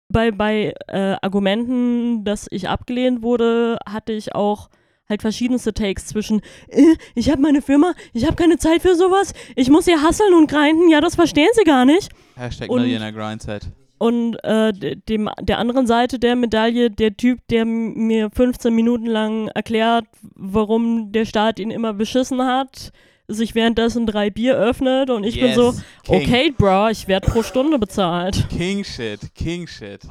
bei, 0.10 0.32
bei 0.32 0.74
äh, 0.88 1.16
Argumenten, 1.22 2.24
dass 2.24 2.48
ich 2.50 2.70
abgelehnt 2.70 3.22
wurde, 3.22 3.78
hatte 3.88 4.14
ich 4.14 4.36
auch 4.36 4.70
halt 5.10 5.22
verschiedenste 5.22 5.74
Takes 5.74 6.08
zwischen, 6.08 6.42
äh, 6.70 6.96
ich 7.16 7.30
habe 7.30 7.42
meine 7.42 7.62
Firma, 7.62 7.94
ich 8.14 8.26
habe 8.26 8.36
keine 8.36 8.58
Zeit 8.58 8.82
für 8.82 8.96
sowas, 8.96 9.34
ich 9.56 9.70
muss 9.70 9.86
hier 9.86 10.02
hasseln 10.02 10.34
und 10.34 10.50
grinden, 10.50 10.90
ja, 10.90 11.02
das 11.02 11.16
verstehen 11.16 11.50
sie 11.54 11.64
gar 11.64 11.86
nicht. 11.86 12.10
Hashtag 12.36 12.70
Und- 12.70 12.82
Millionaire 12.82 13.12
Grindset. 13.14 13.68
Und 14.02 14.36
äh, 14.44 14.74
de- 14.74 14.96
dem, 14.96 15.30
der 15.42 15.60
anderen 15.60 15.86
Seite 15.86 16.18
der 16.18 16.36
Medaille, 16.36 16.90
der 16.90 17.16
Typ, 17.16 17.40
der 17.50 17.66
mir 17.66 18.32
15 18.34 18.74
Minuten 18.74 19.06
lang 19.06 19.48
erklärt, 19.50 20.06
warum 20.34 21.12
der 21.12 21.26
Staat 21.26 21.60
ihn 21.60 21.70
immer 21.70 21.94
beschissen 21.94 22.42
hat, 22.42 22.92
sich 23.28 23.54
währenddessen 23.54 24.08
drei 24.08 24.32
Bier 24.32 24.58
öffnet 24.58 25.12
und 25.12 25.24
ich 25.24 25.40
bin 25.40 25.54
so, 25.54 25.76
King. 26.04 26.16
okay, 26.16 26.52
bro, 26.58 26.88
ich 26.90 27.08
werde 27.08 27.30
pro 27.30 27.44
Stunde 27.44 27.78
bezahlt. 27.78 28.48
King 28.50 28.84
Shit, 28.84 29.36
King 29.36 29.68
Shit. 29.68 30.02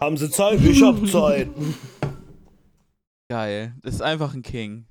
Haben 0.00 0.16
sie 0.16 0.30
Zeit? 0.30 0.60
Ich 0.60 0.80
hab 0.80 1.04
Zeit. 1.08 1.48
Geil. 3.28 3.74
Das 3.82 3.94
ist 3.94 4.02
einfach 4.02 4.34
ein 4.34 4.42
King. 4.42 4.86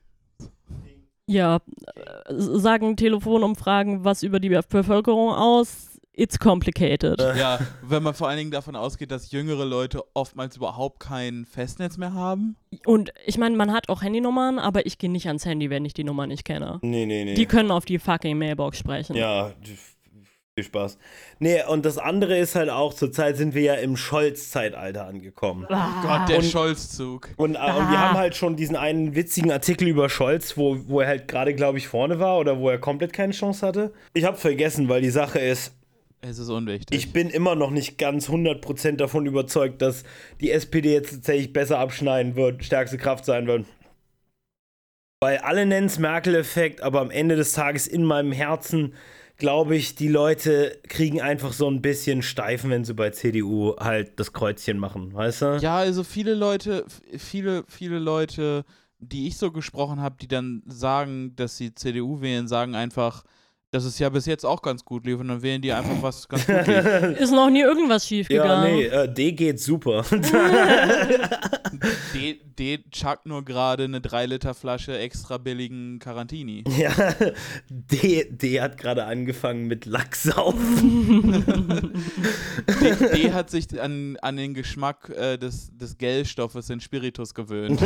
Ja, 1.26 1.58
äh, 1.86 2.34
sagen 2.34 2.98
Telefonumfragen 2.98 4.04
was 4.04 4.24
über 4.24 4.42
die 4.42 4.50
Bevölkerung 4.50 5.30
aus? 5.30 5.89
It's 6.20 6.38
complicated. 6.38 7.22
Ja, 7.38 7.60
wenn 7.82 8.04
man 8.04 8.14
vor 8.14 8.28
allen 8.28 8.38
Dingen 8.38 8.52
davon 8.52 8.76
ausgeht, 8.76 9.10
dass 9.10 9.32
jüngere 9.32 9.64
Leute 9.64 10.04
oftmals 10.14 10.58
überhaupt 10.58 11.00
kein 11.00 11.46
Festnetz 11.46 11.98
mehr 11.98 12.14
haben. 12.14 12.58
Und 12.86 13.14
ich 13.26 13.38
meine, 13.38 13.56
man 13.56 13.72
hat 13.72 13.88
auch 13.88 14.02
Handynummern, 14.02 14.60
aber 14.60 14.86
ich 14.86 14.98
gehe 14.98 15.10
nicht 15.10 15.28
ans 15.28 15.46
Handy, 15.46 15.70
wenn 15.70 15.86
ich 15.86 15.94
die 15.94 16.04
Nummer 16.04 16.28
nicht 16.28 16.44
kenne. 16.44 16.80
Nee, 16.82 17.06
nee, 17.06 17.24
nee. 17.24 17.36
Die 17.36 17.46
können 17.46 17.72
auf 17.72 17.86
die 17.86 18.00
fucking 18.00 18.38
Mailbox 18.38 18.80
sprechen. 18.80 19.16
Ja, 19.16 19.54
viel 20.56 20.66
Spaß. 20.66 20.98
Nee, 21.40 21.64
und 21.64 21.86
das 21.86 21.98
andere 21.98 22.38
ist 22.38 22.56
halt 22.56 22.70
auch, 22.70 22.94
zurzeit 22.94 23.38
sind 23.38 23.56
wir 23.56 23.62
ja 23.62 23.74
im 23.76 23.96
Scholz-Zeitalter 23.96 25.08
angekommen. 25.08 25.66
Ah, 25.70 26.02
Gott, 26.02 26.30
der 26.30 26.42
Scholz-Zug. 26.42 27.30
Und, 27.38 27.56
äh, 27.56 27.60
und 27.60 27.90
wir 27.92 28.00
haben 28.00 28.18
halt 28.18 28.36
schon 28.36 28.58
diesen 28.58 28.76
einen 28.76 29.16
witzigen 29.16 29.52
Artikel 29.52 29.88
über 29.88 30.10
Scholz, 30.10 30.58
wo, 30.58 30.78
wo 30.88 31.00
er 31.00 31.08
halt 31.08 31.30
gerade, 31.30 31.56
glaube 31.56 31.78
ich, 31.78 31.88
vorne 31.88 32.20
war 32.20 32.40
oder 32.40 32.60
wo 32.60 32.70
er 32.70 32.78
komplett 32.78 33.14
keine 33.14 33.32
Chance 33.32 33.66
hatte. 33.66 33.94
Ich 34.14 34.26
habe 34.26 34.36
vergessen, 34.36 34.90
weil 34.90 35.02
die 35.02 35.12
Sache 35.12 35.40
ist, 35.40 35.74
Es 36.22 36.38
ist 36.38 36.50
unwichtig. 36.50 36.98
ich 36.98 37.14
bin 37.14 37.30
immer 37.30 37.56
noch 37.56 37.72
nicht 37.72 37.98
ganz 37.98 38.30
100% 38.30 38.98
davon 38.98 39.26
überzeugt, 39.26 39.82
dass 39.82 40.04
die 40.42 40.52
SPD 40.52 40.94
jetzt 40.94 41.12
tatsächlich 41.12 41.54
besser 41.54 41.80
abschneiden 41.80 42.36
wird, 42.36 42.64
stärkste 42.64 42.98
Kraft 42.98 43.26
sein 43.26 43.48
wird. 43.48 43.66
Weil 45.22 45.38
alle 45.38 45.66
nennen 45.66 45.88
es 45.88 46.00
Merkel-Effekt, 46.00 46.82
aber 46.82 47.02
am 47.02 47.12
Ende 47.12 47.36
des 47.36 47.54
Tages 47.54 47.88
in 47.88 48.04
meinem 48.04 48.32
Herzen 48.32 48.94
glaube 49.38 49.78
ich, 49.78 49.96
die 49.96 50.10
Leute 50.10 50.78
kriegen 50.90 51.22
einfach 51.22 51.54
so 51.54 51.70
ein 51.70 51.82
bisschen 51.82 52.22
Steifen, 52.22 52.70
wenn 52.70 52.84
sie 52.84 52.94
bei 52.94 53.12
CDU 53.12 53.78
halt 53.80 54.20
das 54.20 54.34
Kreuzchen 54.34 54.78
machen, 54.78 55.14
weißt 55.14 55.42
du? 55.42 55.46
ja, 55.62 55.78
also 55.78 56.04
viele 56.04 56.34
Leute, 56.34 56.86
viele, 57.18 57.64
viele 57.70 58.00
Leute 58.00 58.66
die 59.00 59.28
ich 59.28 59.38
so 59.38 59.52
gesprochen 59.52 60.02
habe, 60.02 60.18
die 60.20 60.28
dann 60.28 60.62
sagen, 60.68 61.36
dass 61.36 61.58
sie 61.58 61.74
CDU 61.74 62.22
wählen, 62.22 62.48
sagen 62.48 62.76
einfach, 62.76 63.24
dass 63.72 63.84
es 63.86 64.00
ja 64.00 64.10
bis 64.10 64.26
jetzt 64.26 64.46
auch 64.46 64.62
ganz 64.64 64.84
gut 64.84 65.06
lief 65.06 65.20
und 65.20 65.28
dann 65.28 65.42
wählen 65.44 65.62
die 65.62 65.72
einfach 65.72 66.02
was 66.02 66.28
ganz 66.28 66.48
gut 66.48 66.66
lief. 66.68 66.86
Ist 67.20 67.32
noch 67.32 67.50
nie 67.52 67.62
irgendwas 67.62 68.08
schief 68.08 68.30
Ja, 68.30 68.42
gegangen. 68.42 68.76
nee, 68.76 68.86
äh, 68.86 69.14
D 69.14 69.32
geht 69.34 69.60
super. 69.60 70.04
D, 72.14 72.40
D 72.58 72.80
chuckt 72.92 73.26
nur 73.28 73.46
gerade 73.46 73.84
eine 73.86 74.02
3 74.02 74.26
Liter 74.26 74.54
Flasche 74.56 74.98
extra 74.98 75.38
billigen 75.38 76.00
Carantini. 76.00 76.64
ja, 76.78 76.92
D, 77.70 78.26
D 78.32 78.60
hat 78.60 78.78
gerade 78.78 79.06
angefangen 79.06 79.68
mit 79.68 79.86
Lachsaufen. 79.86 81.44
D, 82.82 82.96
D 83.14 83.32
hat 83.34 83.50
sich 83.52 83.80
an, 83.80 84.18
an 84.22 84.36
den 84.36 84.54
Geschmack 84.56 85.10
äh, 85.10 85.38
des, 85.38 85.70
des 85.78 85.98
Gelstoffes 85.98 86.70
in 86.72 86.80
Spiritus 86.82 87.34
gewöhnt. 87.36 87.80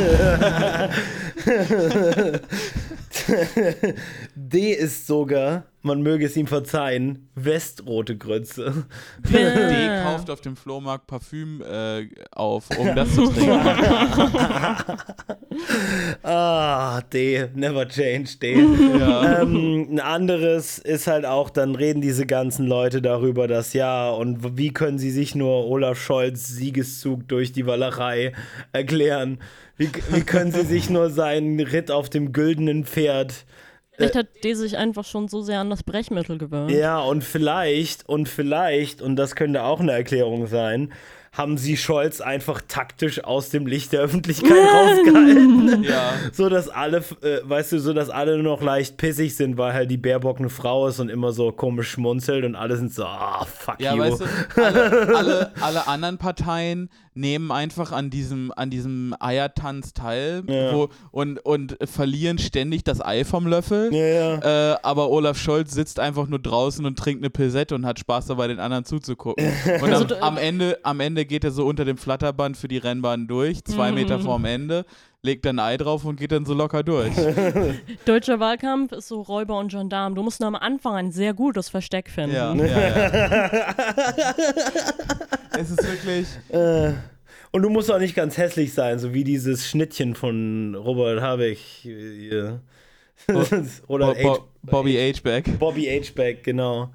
D 4.34 4.72
ist 4.72 5.06
sogar, 5.06 5.64
man 5.84 6.02
möge 6.02 6.24
es 6.26 6.36
ihm 6.36 6.46
verzeihen, 6.46 7.28
Westrote 7.34 8.16
Grütze. 8.16 8.86
D, 9.18 9.32
D 9.32 10.02
kauft 10.02 10.30
auf 10.30 10.40
dem 10.40 10.56
Flohmarkt 10.56 11.06
Parfüm 11.06 11.62
äh, 11.62 12.08
auf, 12.32 12.68
um 12.78 12.94
das 12.94 13.14
zu 13.14 13.26
trinken. 13.32 13.60
Ah, 16.22 17.02
D, 17.12 17.48
never 17.54 17.86
change, 17.86 18.38
D. 18.40 18.54
Ja. 18.98 19.42
ähm, 19.42 19.88
ein 19.90 20.00
anderes 20.00 20.78
ist 20.78 21.06
halt 21.06 21.26
auch, 21.26 21.50
dann 21.50 21.74
reden 21.74 22.00
diese 22.00 22.26
ganzen 22.26 22.66
Leute 22.66 23.02
darüber, 23.02 23.46
dass 23.46 23.74
ja, 23.74 24.10
und 24.10 24.56
wie 24.56 24.72
können 24.72 24.98
sie 24.98 25.10
sich 25.10 25.34
nur 25.34 25.66
Olaf 25.66 26.00
Scholz 26.00 26.48
Siegeszug 26.48 27.28
durch 27.28 27.52
die 27.52 27.66
Wallerei 27.66 28.32
erklären? 28.72 29.38
Wie, 29.76 29.90
wie 30.10 30.22
können 30.22 30.52
sie 30.52 30.64
sich 30.64 30.88
nur 30.88 31.10
seinen 31.10 31.60
Ritt 31.60 31.90
auf 31.90 32.08
dem 32.08 32.32
güldenen 32.32 32.84
Pferd 32.84 33.44
Vielleicht 33.96 34.16
hat 34.16 34.26
die 34.42 34.54
sich 34.54 34.76
einfach 34.76 35.04
schon 35.04 35.28
so 35.28 35.42
sehr 35.42 35.60
an 35.60 35.70
das 35.70 35.82
Brechmittel 35.82 36.38
gewöhnt. 36.38 36.70
Ja, 36.70 37.00
und 37.00 37.22
vielleicht, 37.24 38.08
und 38.08 38.28
vielleicht, 38.28 39.00
und 39.02 39.16
das 39.16 39.36
könnte 39.36 39.62
auch 39.62 39.80
eine 39.80 39.92
Erklärung 39.92 40.46
sein, 40.46 40.92
haben 41.32 41.58
sie 41.58 41.76
Scholz 41.76 42.20
einfach 42.20 42.60
taktisch 42.68 43.24
aus 43.24 43.50
dem 43.50 43.66
Licht 43.66 43.92
der 43.92 44.02
Öffentlichkeit 44.02 44.52
rausgehalten. 44.52 45.82
ja. 45.88 46.12
So 46.32 46.48
dass 46.48 46.68
alle, 46.68 46.98
äh, 47.22 47.40
weißt 47.42 47.72
du, 47.72 47.80
so 47.80 47.92
dass 47.92 48.08
alle 48.08 48.34
nur 48.34 48.56
noch 48.56 48.62
leicht 48.62 48.96
pissig 48.96 49.34
sind, 49.34 49.58
weil 49.58 49.72
halt 49.72 49.90
die 49.90 49.96
Baerbock 49.96 50.38
eine 50.38 50.48
Frau 50.48 50.86
ist 50.86 51.00
und 51.00 51.08
immer 51.08 51.32
so 51.32 51.50
komisch 51.50 51.90
schmunzelt 51.90 52.44
und 52.44 52.54
alle 52.54 52.76
sind 52.76 52.94
so, 52.94 53.04
ah, 53.04 53.44
fuck 53.44 53.80
Ja, 53.80 53.94
you. 53.94 54.00
weißt 54.00 54.20
du, 54.20 54.24
alle, 54.62 55.16
alle, 55.16 55.52
alle 55.60 55.86
anderen 55.88 56.18
Parteien 56.18 56.88
nehmen 57.14 57.50
einfach 57.52 57.92
an 57.92 58.10
diesem, 58.10 58.52
an 58.56 58.70
diesem 58.70 59.14
Eiertanz 59.20 59.92
teil 59.92 60.42
Ja. 60.48 60.74
wo, 60.74 60.88
und, 61.12 61.38
und 61.44 61.76
verlieren 61.84 62.38
ständig 62.38 62.82
das 62.84 63.00
Ei 63.04 63.24
vom 63.24 63.46
Löffel. 63.46 63.94
ja, 63.94 64.04
ja. 64.38 64.72
Äh, 64.72 64.76
aber 64.82 65.10
Olaf 65.10 65.38
Scholz 65.38 65.72
sitzt 65.72 66.00
einfach 66.00 66.26
nur 66.26 66.40
draußen 66.40 66.84
und 66.84 66.98
trinkt 66.98 67.22
eine 67.22 67.30
Pilsette 67.30 67.74
und 67.74 67.86
hat 67.86 67.98
Spaß 67.98 68.26
dabei, 68.26 68.48
den 68.48 68.58
anderen 68.60 68.84
zuzugucken. 68.84 69.44
Und 69.82 69.92
Also 69.92 70.02
am, 70.02 70.08
du- 70.08 70.22
am, 70.22 70.36
Ende, 70.36 70.78
am 70.82 71.00
Ende 71.00 71.24
geht 71.24 71.44
er 71.44 71.50
so 71.52 71.66
unter 71.66 71.84
dem 71.84 71.96
Flatterband 71.96 72.56
für 72.56 72.68
die 72.68 72.78
Rennbahn 72.78 73.26
durch, 73.28 73.64
zwei 73.64 73.90
Mhm. 73.90 73.94
Meter 73.94 74.18
vorm 74.20 74.44
Ende, 74.44 74.84
legt 75.24 75.44
dann 75.46 75.58
ein 75.58 75.72
Ei 75.72 75.76
drauf 75.76 76.04
und 76.04 76.20
geht 76.20 76.32
dann 76.32 76.44
so 76.44 76.54
locker 76.54 76.82
durch. 76.82 77.12
Deutscher 78.04 78.38
Wahlkampf 78.40 78.92
ist 78.92 79.08
so 79.08 79.22
Räuber 79.22 79.58
und 79.58 79.70
Gendarm. 79.72 80.14
Du 80.14 80.22
musst 80.22 80.40
nur 80.40 80.48
am 80.48 80.54
Anfang 80.54 80.94
ein 80.94 81.10
sehr 81.12 81.32
gutes 81.32 81.70
Versteck 81.70 82.10
finden. 82.10 82.36
Ja, 82.36 82.54
ja, 82.64 82.88
ja. 82.88 83.50
es 85.58 85.70
ist 85.70 85.82
wirklich. 85.82 86.26
Äh, 86.50 86.92
und 87.50 87.62
du 87.62 87.70
musst 87.70 87.90
auch 87.90 87.98
nicht 87.98 88.14
ganz 88.14 88.36
hässlich 88.36 88.74
sein, 88.74 88.98
so 88.98 89.14
wie 89.14 89.24
dieses 89.24 89.66
Schnittchen 89.66 90.14
von 90.14 90.74
Robert 90.74 91.20
Habeck. 91.22 91.58
äh, 91.84 92.18
Hier. 92.18 92.60
Oder 93.86 94.14
Bo 94.14 94.22
Bo 94.22 94.34
H 94.34 94.44
Bobby 94.62 94.94
H-Back. 94.94 95.58
Bobby 95.58 95.84
H-Back, 95.86 96.44
genau. 96.44 96.90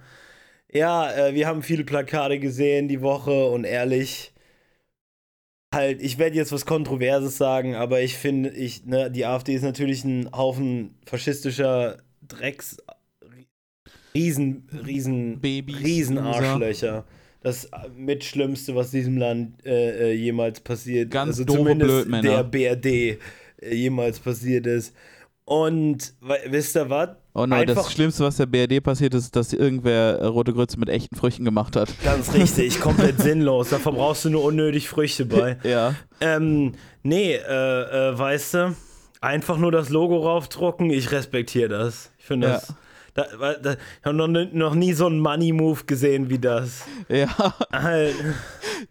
Ja, 0.71 1.11
äh, 1.11 1.33
wir 1.33 1.47
haben 1.47 1.63
viele 1.63 1.83
Plakate 1.83 2.37
gesehen 2.37 2.87
die 2.87 3.01
Woche 3.01 3.47
und 3.47 3.63
ehrlich, 3.63 4.31
halt, 5.73 6.01
ich 6.01 6.17
werde 6.17 6.35
jetzt 6.35 6.51
was 6.51 6.65
Kontroverses 6.65 7.37
sagen, 7.37 7.75
aber 7.75 8.01
ich 8.01 8.17
finde, 8.17 8.49
ich, 8.49 8.85
ne, 8.85 9.11
die 9.11 9.25
AfD 9.25 9.53
ist 9.53 9.63
natürlich 9.63 10.03
ein 10.03 10.31
Haufen 10.31 10.95
faschistischer 11.05 11.97
Drecks, 12.27 12.77
Riesen, 14.15 14.67
Riesen, 14.85 15.39
Babys, 15.39 15.83
Riesenarschlöcher. 15.83 17.05
Das 17.41 17.69
mit 17.95 18.23
Schlimmste, 18.25 18.75
was 18.75 18.91
diesem 18.91 19.17
Land 19.17 19.65
äh, 19.65 20.09
äh, 20.09 20.13
jemals 20.13 20.59
passiert, 20.59 21.09
Ganz 21.11 21.39
also 21.39 21.45
zumindest 21.45 21.89
Blödmänner. 21.89 22.43
der 22.43 22.43
BRD 22.43 22.85
äh, 22.85 23.17
jemals 23.75 24.19
passiert 24.19 24.67
ist. 24.67 24.93
Und 25.45 26.13
wisst 26.47 26.75
ihr 26.75 26.89
was? 26.89 27.09
Oh 27.33 27.45
nein, 27.45 27.67
das 27.67 27.91
Schlimmste, 27.91 28.23
was 28.23 28.37
der 28.37 28.47
BRD 28.47 28.81
passiert 28.83 29.13
ist, 29.13 29.35
dass 29.35 29.53
irgendwer 29.53 30.25
rote 30.25 30.51
Grütze 30.53 30.79
mit 30.79 30.89
echten 30.89 31.15
Früchten 31.15 31.45
gemacht 31.45 31.75
hat. 31.75 31.89
Ganz 32.03 32.33
richtig, 32.33 32.79
komplett 32.81 33.21
sinnlos. 33.21 33.69
Da 33.69 33.77
verbrauchst 33.79 34.25
du 34.25 34.29
nur 34.31 34.43
unnötig 34.43 34.89
Früchte 34.89 35.25
bei. 35.25 35.57
Ja. 35.63 35.93
Ähm, 36.21 36.73
nee, 37.03 37.35
äh, 37.35 37.39
äh, 38.09 38.17
weißt 38.17 38.53
du, 38.55 38.75
einfach 39.21 39.57
nur 39.57 39.71
das 39.71 39.89
Logo 39.89 40.17
raufdrucken, 40.17 40.89
ich 40.89 41.11
respektiere 41.11 41.69
das. 41.69 42.11
Ich 42.17 42.25
finde 42.25 42.47
das. 42.47 42.73
Da, 43.13 43.25
da, 43.39 43.53
da, 43.55 43.71
ich 43.73 44.05
habe 44.05 44.15
noch, 44.15 44.27
nie- 44.27 44.49
noch 44.53 44.75
nie 44.75 44.93
so 44.93 45.05
einen 45.07 45.19
Money-Move 45.19 45.83
gesehen 45.85 46.29
wie 46.29 46.39
das. 46.39 46.83
Ja. 47.09 47.27
Halt, 47.71 48.15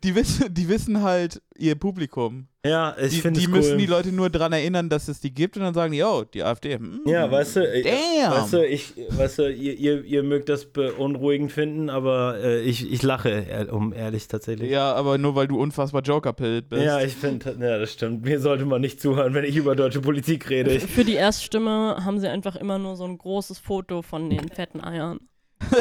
Die 0.04 0.14
wissen, 0.14 0.52
die 0.52 0.68
wissen 0.68 1.02
halt 1.02 1.40
ihr 1.58 1.74
Publikum. 1.74 2.46
ja, 2.64 2.94
ich 2.98 3.10
Die, 3.10 3.20
finde 3.20 3.40
die 3.40 3.46
es 3.46 3.50
müssen 3.52 3.72
cool. 3.72 3.78
die 3.78 3.86
Leute 3.86 4.12
nur 4.12 4.30
daran 4.30 4.52
erinnern, 4.52 4.88
dass 4.88 5.08
es 5.08 5.20
die 5.20 5.32
gibt 5.34 5.56
und 5.56 5.62
dann 5.62 5.74
sagen 5.74 5.92
die, 5.92 6.02
oh, 6.02 6.24
die 6.24 6.42
AfD. 6.42 6.74
Hm. 6.74 7.00
ja, 7.06 7.30
weißt 7.30 7.56
du, 7.56 7.72
ich, 7.72 7.84
Damn. 7.84 8.32
weißt 8.32 8.52
du, 8.52 8.66
ich, 8.66 8.94
weißt 9.10 9.38
du 9.40 9.52
ihr, 9.52 9.74
ihr, 9.74 10.04
ihr 10.04 10.22
mögt 10.22 10.48
das 10.48 10.66
beunruhigend 10.66 11.52
finden, 11.52 11.90
aber 11.90 12.38
äh, 12.42 12.60
ich, 12.62 12.90
ich 12.90 13.02
lache, 13.02 13.68
um 13.70 13.92
ehrlich 13.92 14.28
tatsächlich. 14.28 14.70
Ja, 14.70 14.94
aber 14.94 15.18
nur 15.18 15.34
weil 15.34 15.48
du 15.48 15.60
unfassbar 15.60 16.02
Joker-Pillt 16.02 16.68
bist. 16.68 16.82
Ja, 16.82 17.00
ich 17.00 17.14
finde, 17.14 17.56
ja, 17.60 17.78
das 17.78 17.92
stimmt. 17.92 18.24
Mir 18.24 18.40
sollte 18.40 18.64
man 18.64 18.80
nicht 18.80 19.00
zuhören, 19.00 19.34
wenn 19.34 19.44
ich 19.44 19.56
über 19.56 19.74
deutsche 19.76 20.00
Politik 20.00 20.48
rede. 20.50 20.78
Für 20.80 21.04
die 21.04 21.14
Erststimme 21.14 21.96
haben 22.04 22.20
sie 22.20 22.28
einfach 22.28 22.56
immer 22.56 22.78
nur 22.78 22.96
so 22.96 23.04
ein 23.04 23.18
großes 23.18 23.58
Foto 23.58 24.02
von 24.02 24.30
den 24.30 24.48
fetten 24.48 24.82
Eiern. 24.82 25.18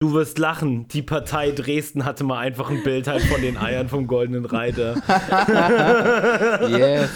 Du 0.00 0.12
wirst 0.12 0.38
lachen. 0.38 0.86
Die 0.86 1.02
Partei 1.02 1.50
Dresden 1.50 2.04
hatte 2.04 2.22
mal 2.22 2.38
einfach 2.38 2.70
ein 2.70 2.84
Bild 2.84 3.08
halt 3.08 3.22
von 3.22 3.42
den 3.42 3.56
Eiern 3.56 3.88
vom 3.88 4.06
Goldenen 4.06 4.44
Reiter. 4.44 4.94
yes. 6.68 7.10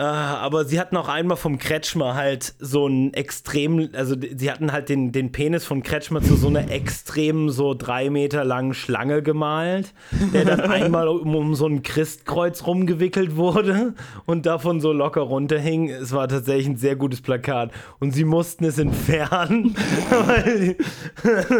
Ah, 0.00 0.36
aber 0.36 0.64
sie 0.64 0.78
hatten 0.78 0.96
auch 0.96 1.08
einmal 1.08 1.36
vom 1.36 1.58
Kretschmer 1.58 2.14
halt 2.14 2.54
so 2.60 2.86
einen 2.86 3.12
extrem, 3.14 3.88
also 3.94 4.14
sie 4.36 4.48
hatten 4.48 4.70
halt 4.70 4.88
den, 4.88 5.10
den 5.10 5.32
Penis 5.32 5.64
von 5.64 5.82
Kretschmer 5.82 6.22
zu 6.22 6.36
so 6.36 6.46
einer 6.46 6.70
extremen, 6.70 7.50
so 7.50 7.74
drei 7.74 8.08
Meter 8.08 8.44
langen 8.44 8.74
Schlange 8.74 9.24
gemalt, 9.24 9.92
der 10.32 10.44
dann 10.44 10.60
einmal 10.60 11.08
um, 11.08 11.34
um 11.34 11.54
so 11.56 11.66
ein 11.66 11.82
Christkreuz 11.82 12.64
rumgewickelt 12.64 13.34
wurde 13.34 13.94
und 14.24 14.46
davon 14.46 14.80
so 14.80 14.92
locker 14.92 15.22
runterhing. 15.22 15.88
Es 15.90 16.12
war 16.12 16.28
tatsächlich 16.28 16.68
ein 16.68 16.76
sehr 16.76 16.94
gutes 16.94 17.20
Plakat 17.20 17.72
und 17.98 18.12
sie 18.12 18.22
mussten 18.24 18.66
es 18.66 18.78
entfernen. 18.78 19.74
weil 20.10 20.60
die- 20.60 20.76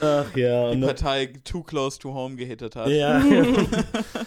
Ach 0.00 0.36
ja. 0.36 0.70
Die 0.70 0.76
Und, 0.76 0.86
Partei 0.86 1.26
too 1.44 1.62
close 1.62 1.98
to 1.98 2.14
home 2.14 2.36
gehittet 2.36 2.76
hat. 2.76 2.88
ja. 2.88 3.20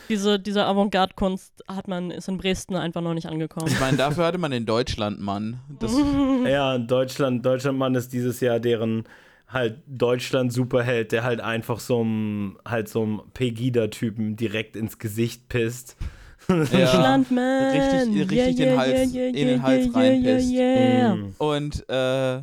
Diese, 0.10 0.40
diese 0.40 0.64
Avantgarde-Kunst 0.66 1.64
hat 1.68 1.88
man, 1.88 2.12
ist 2.12 2.28
in 2.28 2.38
Dresden 2.38 2.76
einfach 2.84 3.02
noch 3.02 3.14
nicht 3.14 3.28
angekommen. 3.28 3.68
Ich 3.68 3.80
meine, 3.80 3.98
dafür 3.98 4.26
hatte 4.26 4.38
man 4.38 4.52
den 4.52 4.66
Deutschlandmann. 4.66 5.60
Das, 5.80 5.92
Ja, 6.46 6.78
Deutschland, 6.78 7.46
Deutschlandmann 7.46 7.96
ist 7.96 8.14
dieses 8.14 8.40
Jahr 8.40 8.60
deren 8.60 9.06
halt 9.48 9.82
Deutschland-Superheld, 9.88 11.12
der 11.12 11.24
halt 11.24 11.40
einfach 11.42 11.80
so 11.80 12.02
einem, 12.02 12.58
halt 12.68 12.90
so 12.90 13.04
einem 13.04 13.22
Pegida-Typen 13.34 14.36
direkt 14.36 14.76
ins 14.76 14.98
Gesicht 14.98 15.48
pisst. 15.50 15.96
ja. 16.50 16.56
Deutschlandman! 16.56 17.72
Richtig- 17.72 18.32
richtig 18.32 18.60
in 18.60 18.70
den 18.70 18.78
Hals- 18.78 19.14
in 19.14 19.34
den 19.34 19.64
Hals 19.64 19.96
reinpisst. 19.96 20.52
yeah. 20.52 21.16
Mm. 21.16 21.34
Und 21.38 21.88
äh, 21.90 22.38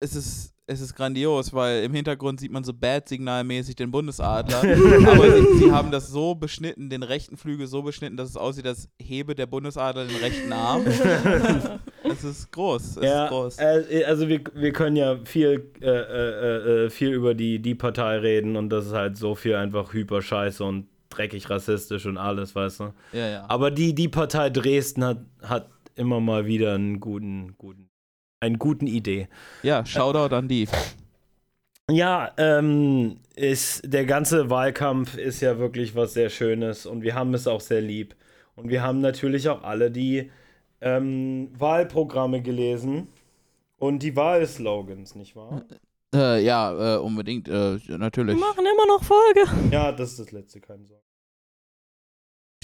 es 0.00 0.14
ist 0.16 0.52
es 0.68 0.80
ist 0.80 0.94
grandios, 0.96 1.52
weil 1.54 1.84
im 1.84 1.94
Hintergrund 1.94 2.40
sieht 2.40 2.50
man 2.50 2.64
so 2.64 2.72
Bad-Signalmäßig 2.72 3.76
den 3.76 3.90
Bundesadler. 3.92 4.58
aber 5.06 5.30
sie, 5.32 5.58
sie 5.58 5.70
haben 5.70 5.90
das 5.92 6.08
so 6.08 6.34
beschnitten, 6.34 6.90
den 6.90 7.02
rechten 7.04 7.36
Flügel 7.36 7.66
so 7.68 7.82
beschnitten, 7.82 8.16
dass 8.16 8.28
es 8.30 8.36
aussieht, 8.36 8.66
als 8.66 8.88
hebe 9.00 9.34
der 9.36 9.46
Bundesadler 9.46 10.06
den 10.06 10.16
rechten 10.16 10.52
Arm. 10.52 10.84
es 12.02 12.24
ist 12.24 12.50
groß. 12.50 12.96
Es 12.96 13.04
Ja, 13.04 13.24
ist 13.26 13.30
groß. 13.30 13.58
äh, 13.58 14.04
also 14.06 14.28
wir, 14.28 14.40
wir 14.54 14.72
können 14.72 14.96
ja 14.96 15.18
viel, 15.24 15.70
äh, 15.80 15.86
äh, 15.86 16.84
äh, 16.86 16.90
viel 16.90 17.12
über 17.12 17.34
die, 17.34 17.60
die 17.60 17.74
Partei 17.76 18.18
reden 18.18 18.56
und 18.56 18.68
das 18.70 18.86
ist 18.86 18.92
halt 18.92 19.16
so 19.16 19.34
viel 19.36 19.54
einfach 19.54 19.92
hyper 19.92 20.20
scheiße 20.20 20.64
und 20.64 20.88
dreckig 21.10 21.48
rassistisch 21.48 22.06
und 22.06 22.18
alles, 22.18 22.54
weißt 22.56 22.80
du. 22.80 22.92
ja, 23.12 23.28
ja. 23.28 23.44
Aber 23.48 23.70
die, 23.70 23.94
die 23.94 24.08
Partei 24.08 24.50
Dresden 24.50 25.04
hat, 25.04 25.18
hat 25.42 25.70
immer 25.94 26.20
mal 26.20 26.46
wieder 26.46 26.74
einen 26.74 26.98
guten, 27.00 27.54
guten, 27.56 27.85
einen 28.40 28.58
guten 28.58 28.86
Idee. 28.86 29.28
ja, 29.62 29.84
Shoutout 29.84 30.34
an 30.34 30.48
die. 30.48 30.68
Ja, 31.90 32.32
ähm, 32.36 33.20
ist, 33.36 33.82
der 33.84 34.06
ganze 34.06 34.50
Wahlkampf 34.50 35.16
ist 35.16 35.40
ja 35.40 35.58
wirklich 35.58 35.94
was 35.94 36.14
sehr 36.14 36.30
Schönes 36.30 36.84
und 36.84 37.02
wir 37.02 37.14
haben 37.14 37.32
es 37.34 37.46
auch 37.46 37.60
sehr 37.60 37.80
lieb. 37.80 38.16
Und 38.56 38.70
wir 38.70 38.82
haben 38.82 39.00
natürlich 39.00 39.48
auch 39.48 39.62
alle 39.62 39.90
die 39.90 40.30
ähm, 40.80 41.50
Wahlprogramme 41.56 42.42
gelesen 42.42 43.08
und 43.76 44.02
die 44.02 44.16
Wahlslogans, 44.16 45.14
nicht 45.14 45.36
wahr? 45.36 45.64
Äh, 46.14 46.42
ja, 46.44 46.96
äh, 46.96 46.98
unbedingt, 46.98 47.48
äh, 47.48 47.78
natürlich. 47.88 48.36
Wir 48.36 48.40
machen 48.40 48.64
immer 48.64 48.86
noch 48.86 49.04
Folge. 49.04 49.44
Ja, 49.70 49.92
das 49.92 50.12
ist 50.12 50.20
das 50.20 50.32
letzte, 50.32 50.60
keine 50.60 50.86
Sorge. 50.86 51.02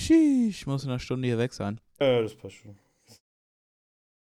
Sheesh, 0.00 0.62
ich 0.62 0.66
muss 0.66 0.84
in 0.84 0.90
einer 0.90 0.98
Stunde 0.98 1.28
hier 1.28 1.38
weg 1.38 1.52
sein. 1.52 1.80
Ja, 2.00 2.22
das 2.22 2.34
passt 2.34 2.56
schon. 2.56 2.76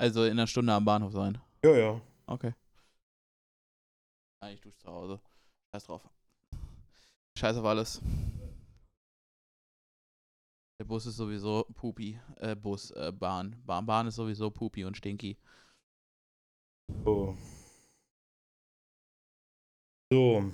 Also 0.01 0.23
in 0.23 0.31
einer 0.31 0.47
Stunde 0.47 0.73
am 0.73 0.83
Bahnhof 0.83 1.13
sein. 1.13 1.37
Ja, 1.63 1.77
ja. 1.77 2.01
Okay. 2.25 2.55
Ah, 4.39 4.49
ich 4.49 4.59
dusche 4.59 4.79
zu 4.79 4.87
Hause. 4.87 5.19
Scheiß 5.71 5.85
drauf. 5.85 6.09
Scheiß 7.37 7.57
auf 7.57 7.65
alles. 7.65 8.01
Der 10.79 10.85
Bus 10.85 11.05
ist 11.05 11.17
sowieso 11.17 11.67
Pupi. 11.75 12.19
Äh, 12.37 12.55
Bus, 12.55 12.89
äh, 12.89 13.11
Bahn. 13.11 13.61
Bahn. 13.63 13.85
Bahn 13.85 14.07
ist 14.07 14.15
sowieso 14.15 14.49
Pupi 14.49 14.85
und 14.85 14.97
Stinky. 14.97 15.37
So. 17.05 17.37
So. 20.11 20.51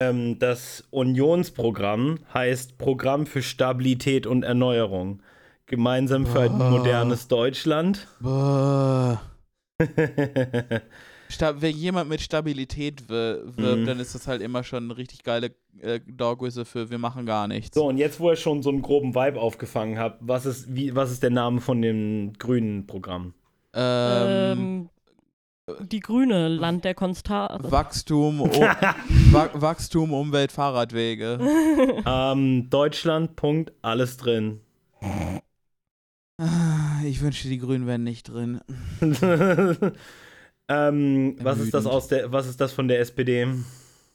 Ähm, 0.00 0.38
das 0.38 0.82
Unionsprogramm 0.92 2.20
heißt 2.32 2.78
Programm 2.78 3.26
für 3.26 3.42
Stabilität 3.42 4.28
und 4.28 4.44
Erneuerung. 4.44 5.20
Gemeinsam 5.66 6.26
für 6.26 6.40
ein 6.40 6.60
Ah. 6.60 6.70
modernes 6.70 7.26
Deutschland. 7.28 8.06
Sta 11.28 11.60
wenn 11.60 11.76
jemand 11.76 12.08
mit 12.08 12.20
Stabilität 12.20 13.08
wir 13.08 13.42
wirbt, 13.56 13.80
Mhm. 13.80 13.84
dann 13.86 13.98
ist 13.98 14.14
das 14.14 14.28
halt 14.28 14.40
immer 14.42 14.62
schon 14.62 14.84
eine 14.84 14.96
richtig 14.96 15.24
geile 15.24 15.50
äh, 15.82 15.98
Dogwisse 16.06 16.64
für 16.64 16.88
wir 16.88 16.98
machen 16.98 17.26
gar 17.26 17.48
nichts. 17.48 17.74
so, 17.74 17.86
und 17.88 17.98
jetzt, 17.98 18.20
wo 18.20 18.30
ihr 18.30 18.36
schon 18.36 18.62
so 18.62 18.70
einen 18.70 18.80
groben 18.80 19.14
Vibe 19.14 19.40
aufgefangen 19.40 19.98
habt, 19.98 20.18
was 20.20 20.46
ist, 20.46 20.74
wie, 20.74 20.94
was 20.94 21.10
ist 21.10 21.22
der 21.24 21.30
Name 21.30 21.60
von 21.60 21.82
dem 21.82 22.32
grünen 22.38 22.86
Programm? 22.86 23.34
Ähm, 23.74 24.88
Ähm, 25.68 25.78
die 25.88 25.98
Grüne, 26.00 26.46
Land 26.48 26.84
der 26.84 26.94
Konstante. 26.94 27.70
Wachstum, 27.72 28.40
um, 28.40 28.50
Wa 29.32 29.50
Wachstum, 29.52 30.14
Umwelt, 30.14 30.52
Fahrradwege. 30.52 31.40
ähm, 32.06 32.70
Deutschland, 32.70 33.34
Punkt, 33.34 33.72
alles 33.82 34.16
drin. 34.16 34.60
Ah, 36.38 37.00
Ich 37.04 37.22
wünschte, 37.22 37.48
die 37.48 37.58
Grünen 37.58 37.86
wären 37.86 38.04
nicht 38.04 38.28
drin. 38.28 38.60
ähm, 40.68 41.36
was 41.40 41.58
ist 41.60 41.72
das 41.72 41.86
aus 41.86 42.08
der, 42.08 42.30
was 42.32 42.46
ist 42.46 42.60
das 42.60 42.72
von 42.72 42.88
der 42.88 43.00
SPD? 43.00 43.46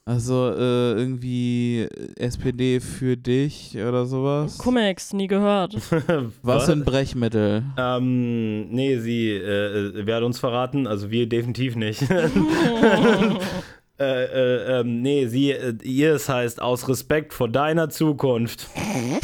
Also 0.06 0.50
äh, 0.50 0.94
irgendwie 0.94 1.88
SPD 2.16 2.80
für 2.80 3.16
dich 3.18 3.76
oder 3.78 4.06
sowas. 4.06 4.58
Cum-Ex, 4.58 5.14
nie 5.14 5.28
gehört. 5.28 5.76
Was 6.42 6.66
sind 6.66 6.86
Brechmittel? 6.86 7.64
Ähm, 7.78 8.68
nee, 8.72 8.98
sie 8.98 9.30
äh, 9.30 10.00
äh, 10.00 10.06
werden 10.08 10.24
uns 10.26 10.40
verraten, 10.40 10.88
also 10.88 11.12
wir 11.12 11.30
definitiv 11.30 11.76
nicht. 11.76 12.02
äh, 14.02 14.24
äh, 14.26 14.80
ähm, 14.82 15.02
nee, 15.02 15.28
sie, 15.28 15.52
äh, 15.52 15.74
ihr 15.84 16.16
es 16.16 16.28
heißt 16.28 16.62
aus 16.62 16.88
Respekt 16.90 17.34
vor 17.34 17.48
deiner 17.50 17.90
Zukunft. 17.90 18.68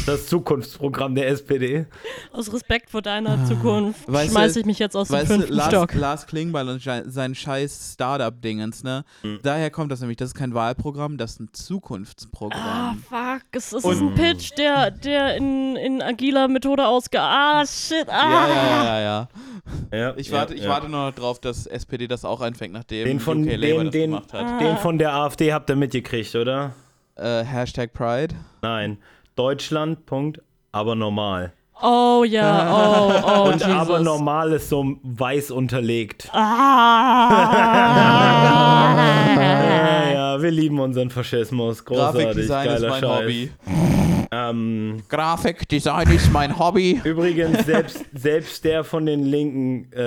Das 0.06 0.26
Zukunftsprogramm 0.26 1.14
der 1.14 1.28
SPD. 1.28 1.86
Aus 2.32 2.52
Respekt 2.52 2.90
vor 2.90 3.02
deiner 3.02 3.44
Zukunft 3.46 4.00
Ah. 4.08 4.12
Weißt 4.12 4.28
du- 4.28 4.32
schmeiße 4.32 4.60
ich 4.60 4.66
mich 4.66 4.78
jetzt 4.78 4.96
aus 4.96 5.08
dem 5.08 5.14
Weißt 5.16 5.30
du, 5.30 5.34
fünften 5.34 5.54
Lars, 5.54 5.68
Stock. 5.68 5.94
Lars 5.94 6.26
Klingbeil 6.26 6.68
und 6.68 6.82
sein 7.06 7.34
scheiß 7.34 7.92
Startup-Dingens, 7.94 8.84
ne? 8.84 9.04
Mhm. 9.22 9.40
Daher 9.42 9.70
kommt 9.70 9.90
das 9.92 10.00
nämlich, 10.00 10.16
das 10.16 10.28
ist 10.30 10.34
kein 10.34 10.54
Wahlprogramm, 10.54 11.16
das 11.16 11.32
ist 11.32 11.40
ein 11.40 11.48
Ah, 11.48 11.52
Zukunftsprogramm. 11.52 13.02
fuck. 13.08 13.42
Es, 13.52 13.72
es 13.72 13.84
ist 13.84 14.00
ein 14.00 14.14
Pitch, 14.14 14.50
der, 14.56 14.90
der 14.90 15.36
in, 15.36 15.76
in 15.76 16.02
agiler 16.02 16.48
Methode 16.48 16.86
ausge... 16.86 17.20
Ah, 17.20 17.64
shit. 17.66 18.08
Ah. 18.08 18.30
ja, 18.30 18.48
ja, 18.48 18.84
ja, 18.84 19.00
ja. 19.00 19.28
Ja, 19.98 20.14
Ich 20.16 20.28
ja, 20.28 20.36
warte, 20.38 20.54
ich 20.54 20.62
ja. 20.62 20.68
warte 20.70 20.88
nur 20.88 21.06
noch 21.06 21.14
drauf, 21.14 21.40
dass 21.40 21.66
SPD 21.66 22.06
das 22.08 22.24
auch 22.24 22.40
einfängt, 22.40 22.72
nachdem 22.72 23.04
Den 23.06 23.20
von- 23.20 23.42
UK 23.42 23.56
Labour 23.56 23.60
den- 23.60 23.84
das 23.86 23.92
den- 23.92 24.10
gemacht 24.10 24.32
hat. 24.32 24.44
Ah. 24.46 24.58
Den 24.58 24.67
von 24.76 24.98
der 24.98 25.14
AfD 25.14 25.52
habt 25.52 25.70
ihr 25.70 25.76
mitgekriegt, 25.76 26.34
oder? 26.34 26.72
Äh, 27.16 27.44
Hashtag 27.44 27.92
Pride. 27.92 28.34
Nein. 28.62 28.98
Deutschland, 29.34 30.06
Punkt, 30.06 30.40
aber 30.72 30.94
normal. 30.94 31.52
Oh 31.80 32.24
ja, 32.24 32.72
oh, 32.72 33.12
oh, 33.24 33.42
Und 33.52 33.60
Jesus. 33.60 33.66
aber 33.66 34.00
normal 34.00 34.52
ist 34.52 34.68
so 34.68 34.96
weiß 35.02 35.52
unterlegt. 35.52 36.28
Ah. 36.32 37.28
Ja, 39.36 40.10
ja, 40.12 40.42
wir 40.42 40.50
lieben 40.50 40.80
unseren 40.80 41.10
Faschismus. 41.10 41.84
Großartig, 41.84 42.24
Grafikdesign 42.24 42.66
ist 42.66 42.80
geiler 42.82 42.88
mein 42.88 43.00
Scheiß. 43.00 43.22
Hobby. 43.22 43.50
Ähm, 44.30 45.02
Grafikdesign 45.08 46.10
ist 46.10 46.30
mein 46.30 46.58
Hobby. 46.58 47.00
Übrigens, 47.02 47.64
selbst, 47.64 48.04
selbst 48.12 48.62
der 48.62 48.84
von 48.84 49.06
den 49.06 49.24
Linken 49.24 49.90
äh, 49.90 50.02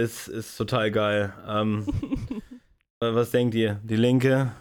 äh, 0.00 0.02
ist, 0.02 0.26
ist 0.26 0.56
total 0.56 0.90
geil. 0.90 1.32
Ähm, 1.48 1.86
äh, 1.86 2.34
was 3.14 3.30
denkt 3.30 3.54
ihr? 3.54 3.80
Die 3.82 3.96
Linke? 3.96 4.52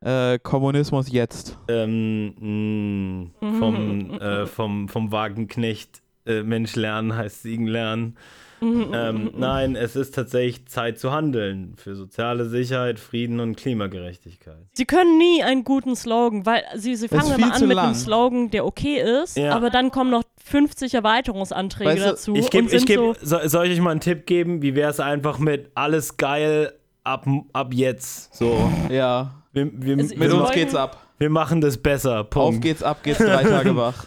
Äh, 0.00 0.38
Kommunismus 0.38 1.10
jetzt. 1.10 1.56
Ähm, 1.68 3.32
mh, 3.40 3.58
vom, 3.58 4.10
äh, 4.20 4.46
vom, 4.46 4.88
vom 4.88 5.10
Wagenknecht 5.12 6.02
äh, 6.26 6.42
Mensch 6.42 6.76
lernen 6.76 7.16
heißt 7.16 7.42
Siegen 7.42 7.66
lernen. 7.66 8.16
Ähm, 8.62 9.32
nein, 9.36 9.76
es 9.76 9.96
ist 9.96 10.14
tatsächlich 10.14 10.66
Zeit 10.66 10.98
zu 10.98 11.12
handeln 11.12 11.74
für 11.76 11.94
soziale 11.94 12.46
Sicherheit, 12.48 12.98
Frieden 12.98 13.40
und 13.40 13.56
Klimagerechtigkeit. 13.56 14.64
Sie 14.72 14.86
können 14.86 15.18
nie 15.18 15.42
einen 15.42 15.62
guten 15.64 15.94
Slogan, 15.94 16.46
weil 16.46 16.62
sie, 16.74 16.96
sie 16.96 17.08
fangen 17.08 17.32
immer 17.32 17.54
an 17.54 17.66
mit 17.66 17.76
lang. 17.76 17.86
einem 17.86 17.94
Slogan, 17.94 18.50
der 18.50 18.64
okay 18.64 19.02
ist, 19.22 19.36
Ja. 19.36 19.54
aber 19.54 19.68
dann 19.70 19.90
kommen 19.90 20.10
noch 20.10 20.22
50 20.44 20.94
Erweiterungsanträge 20.94 21.90
Weißt 21.90 22.02
du, 22.02 22.08
dazu 22.10 22.34
Ich 22.34 22.48
geb, 22.50 22.72
ich 22.72 22.86
geb, 22.86 23.00
so, 23.20 23.38
soll 23.44 23.66
ich 23.66 23.72
euch 23.72 23.80
mal 23.80 23.90
einen 23.90 24.00
Tipp 24.00 24.26
geben? 24.26 24.62
Wie 24.62 24.74
wäre 24.74 24.90
es 24.90 25.00
einfach 25.00 25.38
mit 25.38 25.70
alles 25.74 26.16
geil 26.16 26.72
ab, 27.06 27.26
ab 27.52 27.72
jetzt? 27.72 28.34
So, 28.34 28.70
Ja. 28.90 29.32
wir, 29.52 29.70
wir, 29.72 29.96
Also, 29.98 30.16
Mit 30.16 30.32
uns 30.32 30.50
geht's 30.50 30.74
ab. 30.74 30.98
wir 31.18 31.30
machen 31.30 31.60
das 31.60 31.78
besser. 31.78 32.20
Auf 32.20 32.30
Punkt. 32.30 32.62
geht's, 32.62 32.82
ab 32.82 33.02
geht's, 33.02 33.18
drei 33.18 33.42
Tage 33.54 33.74
wach. 33.76 34.04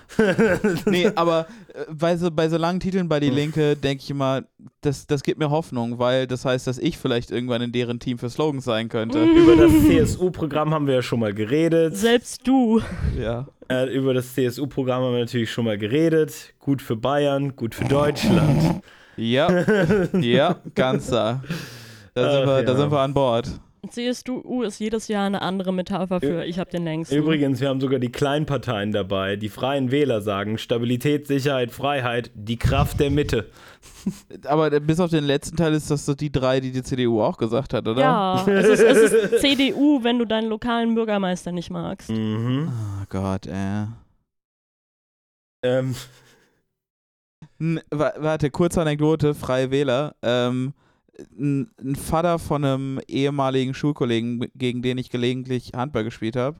Nee, 0.86 1.10
aber 1.16 1.48
äh, 1.74 1.86
bei 1.92 2.16
so, 2.18 2.30
bei 2.30 2.48
so 2.50 2.58
langen 2.58 2.80
Titeln 2.80 3.10
bei 3.10 3.20
Die 3.20 3.30
Linke 3.30 3.76
denke 3.76 4.04
ich 4.04 4.10
immer, 4.12 4.44
das, 4.82 5.08
das 5.08 5.24
gibt 5.24 5.40
mir 5.40 5.50
Hoffnung, 5.50 5.98
weil 5.98 6.28
das 6.28 6.46
heißt, 6.46 6.68
dass 6.68 6.78
ich 6.78 6.98
vielleicht 6.98 7.32
irgendwann 7.32 7.62
in 7.62 7.72
deren 7.72 8.00
Team 8.00 8.20
für 8.20 8.30
Slogans 8.30 8.66
sein 8.66 8.90
könnte. 8.90 9.24
Über 9.24 9.56
das 9.56 9.72
CSU-Programm 9.88 10.74
haben 10.74 10.86
wir 10.88 10.96
ja 10.96 11.02
schon 11.02 11.20
mal 11.22 11.34
geredet. 11.34 11.98
selbst 11.98 12.46
du. 12.48 12.82
Ja. 13.20 13.48
Äh, 13.72 13.96
über 13.96 14.16
das 14.16 14.34
CSU-Programm 14.34 15.04
haben 15.04 15.14
wir 15.14 15.20
natürlich 15.20 15.52
schon 15.52 15.66
mal 15.66 15.78
geredet. 15.78 16.54
Gut 16.60 16.82
für 16.82 16.96
Bayern, 16.96 17.56
gut 17.56 17.76
für 17.76 17.86
Deutschland. 17.86 18.82
Ja, 19.16 19.48
ja, 20.20 20.56
ganz 20.74 21.08
da. 21.10 21.44
Da 22.14 22.31
sind, 22.31 22.41
Ach, 22.44 22.48
wir, 22.48 22.64
da 22.64 22.72
ja. 22.73 22.77
sind 22.77 22.91
wir 22.91 22.99
an 22.99 23.14
Bord. 23.14 23.60
CSU 23.88 24.64
ist 24.64 24.80
jedes 24.80 25.07
Jahr 25.07 25.26
eine 25.26 25.41
andere 25.41 25.72
Metapher 25.72 26.19
für 26.19 26.44
ich 26.44 26.60
habe 26.60 26.69
den 26.69 26.84
längsten. 26.84 27.15
Übrigens, 27.15 27.61
wir 27.61 27.69
haben 27.69 27.80
sogar 27.80 27.99
die 27.99 28.11
Kleinparteien 28.11 28.91
dabei. 28.91 29.36
Die 29.38 29.49
Freien 29.49 29.91
Wähler 29.91 30.22
sagen 30.22 30.57
Stabilität, 30.57 31.27
Sicherheit, 31.27 31.72
Freiheit, 31.72 32.30
die 32.36 32.57
Kraft 32.57 32.99
der 32.99 33.10
Mitte. 33.10 33.49
Aber 34.45 34.72
äh, 34.72 34.80
bis 34.80 34.99
auf 34.99 35.10
den 35.10 35.23
letzten 35.23 35.56
Teil 35.56 35.73
ist 35.73 35.90
das 35.90 36.06
so 36.06 36.14
die 36.14 36.31
drei, 36.31 36.60
die 36.60 36.72
die 36.72 36.84
CDU 36.84 37.22
auch 37.22 37.38
gesagt 37.38 37.73
hat, 37.73 37.88
oder? 37.88 38.02
Ja, 38.02 38.45
es 38.48 38.68
ist, 38.68 38.81
es 38.81 39.14
ist 39.14 39.40
CDU, 39.40 40.03
wenn 40.03 40.19
du 40.19 40.26
deinen 40.26 40.49
lokalen 40.49 40.95
Bürgermeister 40.95 41.52
nicht 41.52 41.69
magst. 41.69 42.10
Mhm. 42.10 42.69
Oh 43.02 43.06
Gott, 43.10 43.48
ey. 43.48 43.86
Ähm, 45.64 45.95
N 47.60 47.81
wa 47.91 48.14
warte, 48.18 48.49
kurze 48.49 48.81
Anekdote, 48.81 49.34
Freie 49.34 49.72
Wähler. 49.72 50.15
Ähm, 50.22 50.73
ein, 51.38 51.70
ein 51.82 51.96
Vater 51.96 52.40
von 52.40 52.64
einem 52.64 53.00
ehemaligen 53.08 53.74
Schulkollegen, 53.74 54.48
gegen 54.56 54.82
den 54.82 54.98
ich 54.98 55.10
gelegentlich 55.10 55.72
Handball 55.76 56.04
gespielt 56.04 56.36
habe, 56.36 56.58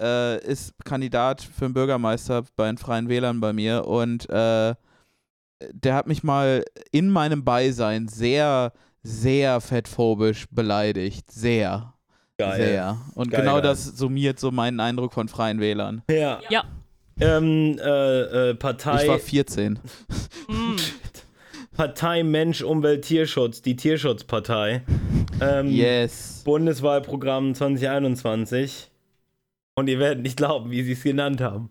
äh, 0.00 0.44
ist 0.44 0.72
Kandidat 0.84 1.42
für 1.42 1.66
den 1.66 1.74
Bürgermeister 1.74 2.44
bei 2.56 2.66
den 2.66 2.78
Freien 2.78 3.08
Wählern 3.08 3.40
bei 3.40 3.52
mir 3.52 3.86
und 3.86 4.28
äh, 4.30 4.74
der 5.72 5.94
hat 5.94 6.06
mich 6.06 6.22
mal 6.22 6.64
in 6.90 7.10
meinem 7.10 7.44
Beisein 7.44 8.08
sehr, 8.08 8.72
sehr 9.02 9.60
fettphobisch 9.60 10.46
beleidigt. 10.50 11.30
Sehr. 11.30 11.92
geil. 12.38 12.56
Sehr. 12.56 12.96
Und 13.14 13.30
Geil, 13.30 13.40
genau 13.42 13.54
geil. 13.54 13.62
das 13.62 13.84
summiert 13.84 14.40
so 14.40 14.50
meinen 14.50 14.80
Eindruck 14.80 15.12
von 15.12 15.28
Freien 15.28 15.60
Wählern. 15.60 16.02
Ja. 16.10 16.40
Ja. 16.48 16.64
Ähm, 17.20 17.78
äh, 17.78 18.50
äh, 18.50 18.54
Partei, 18.54 19.02
Ich 19.02 19.08
war 19.08 19.18
14. 19.18 19.78
Partei 21.80 22.24
Mensch, 22.24 22.62
Umwelt, 22.62 23.04
Tierschutz, 23.04 23.62
die 23.62 23.76
Tierschutzpartei. 23.76 24.82
Ähm, 25.40 25.70
Yes. 25.70 26.42
Bundeswahlprogramm 26.44 27.54
2021. 27.54 28.90
Und 29.76 29.88
ihr 29.88 29.98
werdet 29.98 30.22
nicht 30.22 30.36
glauben, 30.36 30.70
wie 30.70 30.82
sie 30.82 30.92
es 30.92 31.02
genannt 31.02 31.40
haben. 31.40 31.70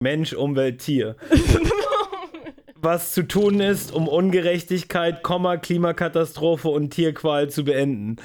Mensch, 0.00 0.32
Umwelt, 0.32 0.80
Tier. 0.80 1.16
was 2.84 3.12
zu 3.12 3.26
tun 3.26 3.60
ist, 3.60 3.92
um 3.92 4.06
Ungerechtigkeit, 4.08 5.22
Komma, 5.22 5.56
Klimakatastrophe 5.56 6.68
und 6.68 6.90
Tierqual 6.90 7.48
zu 7.48 7.64
beenden. 7.64 8.16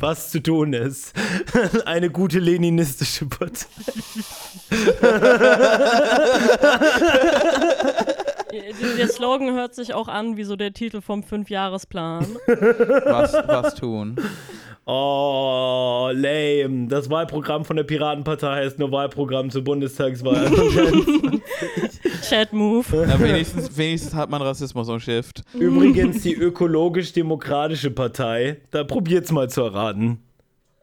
Was 0.00 0.32
zu 0.32 0.42
tun 0.42 0.72
ist. 0.72 1.12
Eine 1.84 2.10
gute 2.10 2.40
leninistische 2.40 3.26
Partei. 3.26 3.68
Der 8.52 9.08
Slogan 9.08 9.54
hört 9.54 9.74
sich 9.74 9.94
auch 9.94 10.08
an 10.08 10.36
wie 10.36 10.44
so 10.44 10.56
der 10.56 10.72
Titel 10.72 11.00
vom 11.00 11.22
Fünfjahresplan. 11.22 12.36
Was, 12.46 13.32
was 13.32 13.74
tun? 13.74 14.16
Oh, 14.84 16.10
lame. 16.12 16.88
Das 16.88 17.08
Wahlprogramm 17.08 17.64
von 17.64 17.76
der 17.76 17.84
Piratenpartei 17.84 18.64
heißt 18.64 18.78
nur 18.78 18.90
Wahlprogramm 18.90 19.48
zur 19.48 19.62
Bundestagswahl. 19.62 20.50
Chat-Move. 22.28 23.06
Na, 23.06 23.18
wenigstens, 23.20 23.76
wenigstens 23.76 24.14
hat 24.14 24.28
man 24.28 24.42
Rassismus 24.42 24.88
umschifft. 24.88 25.42
Übrigens 25.54 26.22
die 26.22 26.34
ökologisch-demokratische 26.34 27.90
Partei. 27.90 28.60
Da 28.70 28.84
probiert's 28.84 29.30
mal 29.32 29.48
zu 29.48 29.62
erraten. 29.62 30.18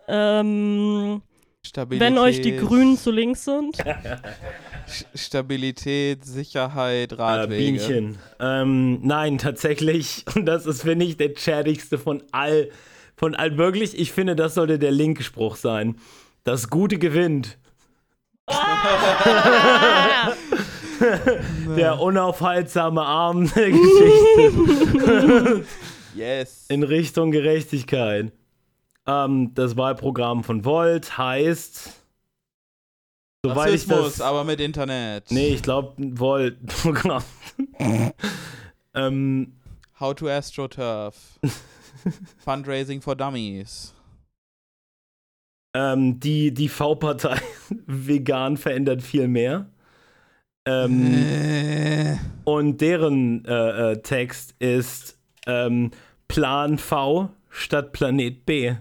Ähm, 0.08 1.22
Stabilität, 1.70 2.06
wenn 2.08 2.18
euch 2.18 2.42
die 2.42 2.56
Grünen 2.58 2.98
zu 2.98 3.12
links 3.12 3.46
sind. 3.46 3.78
Stabilität, 5.16 6.26
Sicherheit, 6.26 7.12
Äh, 7.12 7.16
Radwege. 7.16 7.58
Bienchen. 7.78 8.18
Ähm, 8.40 9.00
nein, 9.04 9.38
tatsächlich. 9.38 10.26
Und 10.36 10.46
das 10.46 10.66
ist, 10.66 10.82
finde 10.82 11.06
ich, 11.06 11.18
der 11.18 11.34
chattigste 11.34 11.98
von 11.98 12.24
all. 12.32 12.70
Von 13.16 13.36
all 13.36 13.58
wirklich, 13.58 13.98
ich 14.00 14.12
finde, 14.14 14.36
das 14.36 14.54
sollte 14.56 14.80
der 14.80 14.92
linke 14.92 15.24
Spruch 15.24 15.58
sein. 15.58 15.96
Das 16.44 16.70
Gute 16.70 16.98
gewinnt. 16.98 17.58
Der 21.78 22.00
unaufhaltsame 22.00 23.02
Arm 23.02 23.50
der 23.54 23.70
Geschichte 23.72 25.66
Yes. 26.16 26.66
in 26.70 26.84
Richtung 26.84 27.32
Gerechtigkeit. 27.32 28.32
Ähm, 29.08 29.54
das 29.56 29.76
Wahlprogramm 29.78 30.44
von 30.44 30.66
Volt 30.66 31.18
heißt. 31.18 31.94
Soweit 33.46 33.68
ich 33.70 33.74
Rassismus, 33.90 34.18
das. 34.18 34.22
aber 34.22 34.44
mit 34.44 34.60
Internet. 34.60 35.32
Nee, 35.32 35.50
ich 35.50 35.62
glaube, 35.64 35.94
Volt-Programm. 35.98 37.24
ähm, 38.94 39.54
How 40.00 40.14
to 40.16 40.28
AstroTurf. 40.28 41.40
Fundraising 42.38 43.02
for 43.02 43.16
Dummies. 43.16 43.94
ähm, 45.74 46.20
die, 46.20 46.54
die 46.54 46.68
V-Partei 46.70 47.40
vegan 47.86 48.58
verändert 48.58 49.02
viel 49.02 49.28
mehr. 49.28 49.68
Ähm, 50.66 51.14
Äh. 51.16 52.18
und 52.44 52.82
deren 52.82 53.46
äh, 53.46 53.92
äh, 53.94 54.02
Text 54.02 54.56
ist 54.60 55.18
ähm, 55.48 55.92
Plan 56.28 56.78
V 56.78 57.30
statt 57.50 57.92
Planet 57.94 58.46
B. 58.46 58.74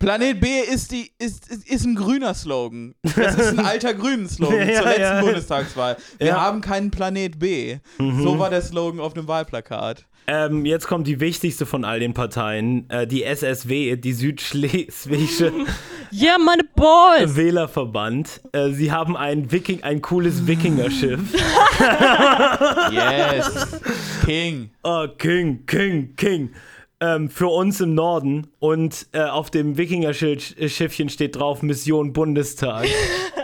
Planet 0.00 0.40
B 0.40 0.60
ist, 0.60 0.90
die, 0.92 1.10
ist, 1.18 1.48
ist, 1.50 1.68
ist 1.68 1.84
ein 1.84 1.94
grüner 1.94 2.34
Slogan. 2.34 2.94
Das 3.16 3.36
ist 3.36 3.58
ein 3.58 3.60
alter 3.64 3.94
grünen 3.94 4.28
Slogan 4.28 4.68
Ja, 4.68 4.76
zur 4.76 4.84
letzten 4.86 5.00
ja. 5.02 5.20
Bundestagswahl. 5.20 5.96
Wir 6.18 6.26
Ja. 6.28 6.40
haben 6.40 6.60
keinen 6.60 6.90
Planet 6.90 7.38
B. 7.38 7.78
So 7.98 8.38
war 8.38 8.50
der 8.50 8.62
Slogan 8.62 9.00
auf 9.00 9.14
dem 9.14 9.28
Wahlplakat. 9.28 10.04
Ähm, 10.26 10.64
jetzt 10.64 10.86
kommt 10.88 11.06
die 11.06 11.20
wichtigste 11.20 11.66
von 11.66 11.84
all 11.84 12.00
den 12.00 12.14
Parteien, 12.14 12.88
äh, 12.88 13.06
die 13.06 13.24
SSW, 13.24 13.96
die 13.96 14.14
Südschleswigsche 14.14 15.52
Yeah, 16.10 16.38
meine 16.44 16.64
Boys! 16.74 17.36
Wählerverband. 17.36 18.40
Äh, 18.52 18.70
sie 18.70 18.90
haben 18.90 19.18
ein, 19.18 19.52
Viking, 19.52 19.82
ein 19.82 20.00
cooles 20.00 20.46
Wikingerschiff. 20.46 21.20
Yes. 22.90 23.80
King. 24.24 24.70
Oh, 24.82 25.06
King, 25.18 25.66
King, 25.66 26.14
King. 26.16 26.50
Ähm, 27.04 27.28
für 27.28 27.48
uns 27.48 27.82
im 27.82 27.94
Norden 27.94 28.46
und 28.60 29.08
äh, 29.12 29.20
auf 29.20 29.50
dem 29.50 29.76
Wikingerschiffchen 29.76 31.10
steht 31.10 31.36
drauf 31.36 31.62
Mission 31.62 32.14
Bundestag. 32.14 32.86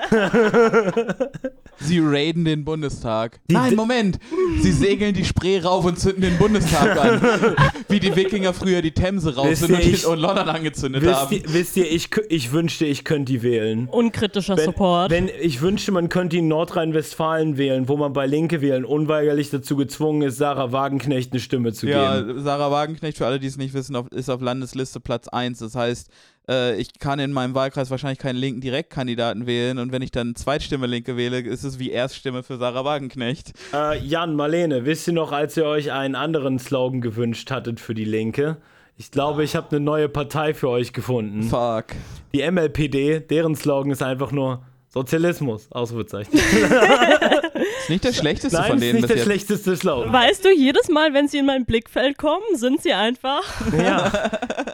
Sie 1.82 1.98
raiden 2.02 2.44
den 2.44 2.64
Bundestag. 2.64 3.40
Die 3.48 3.54
Nein, 3.54 3.74
Moment. 3.74 4.18
Sie 4.60 4.72
segeln 4.72 5.14
die 5.14 5.24
Spree 5.24 5.58
rauf 5.60 5.84
und 5.86 5.98
zünden 5.98 6.20
den 6.22 6.36
Bundestag 6.36 6.98
an. 7.00 7.56
Wie 7.88 8.00
die 8.00 8.14
Wikinger 8.14 8.52
früher 8.52 8.82
die 8.82 8.92
Themse 8.92 9.34
rauf 9.34 9.48
Wisst 9.48 9.62
sind 9.62 9.74
und, 9.74 9.82
die- 9.84 9.90
ich- 9.90 10.06
und 10.06 10.18
London 10.18 10.48
angezündet 10.48 11.02
Wisst 11.02 11.14
haben. 11.14 11.32
ihr, 11.34 11.42
wisst 11.46 11.76
ihr 11.76 11.90
ich, 11.90 12.10
ich 12.28 12.52
wünschte, 12.52 12.84
ich 12.84 13.04
könnte 13.04 13.32
die 13.32 13.42
wählen. 13.42 13.88
Unkritischer 13.90 14.56
Wenn, 14.58 14.64
Support. 14.66 15.10
wenn 15.10 15.30
ich 15.40 15.62
wünschte, 15.62 15.90
man 15.92 16.08
könnte 16.10 16.36
in 16.36 16.48
Nordrhein-Westfalen 16.48 17.56
wählen, 17.56 17.88
wo 17.88 17.96
man 17.96 18.12
bei 18.12 18.26
Linke 18.26 18.60
wählen 18.60 18.84
unweigerlich 18.84 19.50
dazu 19.50 19.76
gezwungen 19.76 20.22
ist, 20.22 20.36
Sarah 20.36 20.72
Wagenknecht 20.72 21.32
eine 21.32 21.40
Stimme 21.40 21.72
zu 21.72 21.88
Ja, 21.88 22.20
geben. 22.20 22.42
Sarah 22.42 22.70
Wagenknecht, 22.70 23.16
für 23.18 23.26
alle, 23.26 23.40
die 23.40 23.46
es 23.46 23.56
nicht 23.56 23.72
wissen, 23.74 23.96
auf, 23.96 24.08
ist 24.12 24.28
auf 24.28 24.40
Landesliste 24.42 25.00
Platz 25.00 25.28
1. 25.28 25.58
Das 25.60 25.74
heißt, 25.74 26.08
äh, 26.50 26.76
ich 26.76 26.98
kann 26.98 27.18
in 27.18 27.32
meinem 27.32 27.54
Wahlkreis 27.54 27.90
wahrscheinlich 27.90 28.18
keinen 28.18 28.36
linken 28.36 28.60
Direktkandidaten 28.60 29.46
wählen 29.46 29.78
und 29.78 29.92
wenn 29.92 30.02
ich 30.02 30.10
dann 30.10 30.34
Zweitstimme 30.34 30.86
Linke 30.86 31.16
wähle, 31.16 31.40
ist 31.40 31.64
es 31.64 31.78
wie 31.78 31.90
Erststimme 31.90 32.42
für 32.42 32.58
Sarah 32.58 32.84
Wagenknecht. 32.84 33.52
Äh, 33.72 33.98
Jan, 34.00 34.34
Marlene, 34.34 34.84
wisst 34.84 35.06
ihr 35.06 35.14
noch, 35.14 35.32
als 35.32 35.56
ihr 35.56 35.64
euch 35.64 35.92
einen 35.92 36.16
anderen 36.16 36.58
Slogan 36.58 37.00
gewünscht 37.00 37.50
hattet 37.50 37.80
für 37.80 37.94
die 37.94 38.04
Linke? 38.04 38.56
Ich 38.96 39.10
glaube, 39.10 39.44
ich 39.44 39.56
habe 39.56 39.70
eine 39.70 39.80
neue 39.80 40.10
Partei 40.10 40.52
für 40.52 40.68
euch 40.68 40.92
gefunden. 40.92 41.44
Fuck. 41.44 41.86
Die 42.34 42.48
MLPD, 42.48 43.20
deren 43.20 43.54
Slogan 43.54 43.92
ist 43.92 44.02
einfach 44.02 44.30
nur 44.30 44.62
Sozialismus, 44.92 45.70
Ausrufezeichen. 45.70 46.32
Ist 46.34 47.88
nicht 47.90 48.02
der 48.04 48.12
schlechteste 48.12 48.56
Nein, 48.58 48.66
von 48.70 48.76
ist 48.78 48.82
denen 48.82 48.92
nicht 48.94 49.02
bis 49.02 49.08
der 49.08 49.16
jetzt. 49.18 49.24
schlechteste 49.24 49.76
Slogan. 49.76 50.12
Weißt 50.12 50.44
du, 50.44 50.50
jedes 50.52 50.88
Mal, 50.88 51.14
wenn 51.14 51.28
sie 51.28 51.38
in 51.38 51.46
mein 51.46 51.64
Blickfeld 51.64 52.18
kommen, 52.18 52.42
sind 52.54 52.82
sie 52.82 52.92
einfach. 52.92 53.42
Ja. 53.72 54.10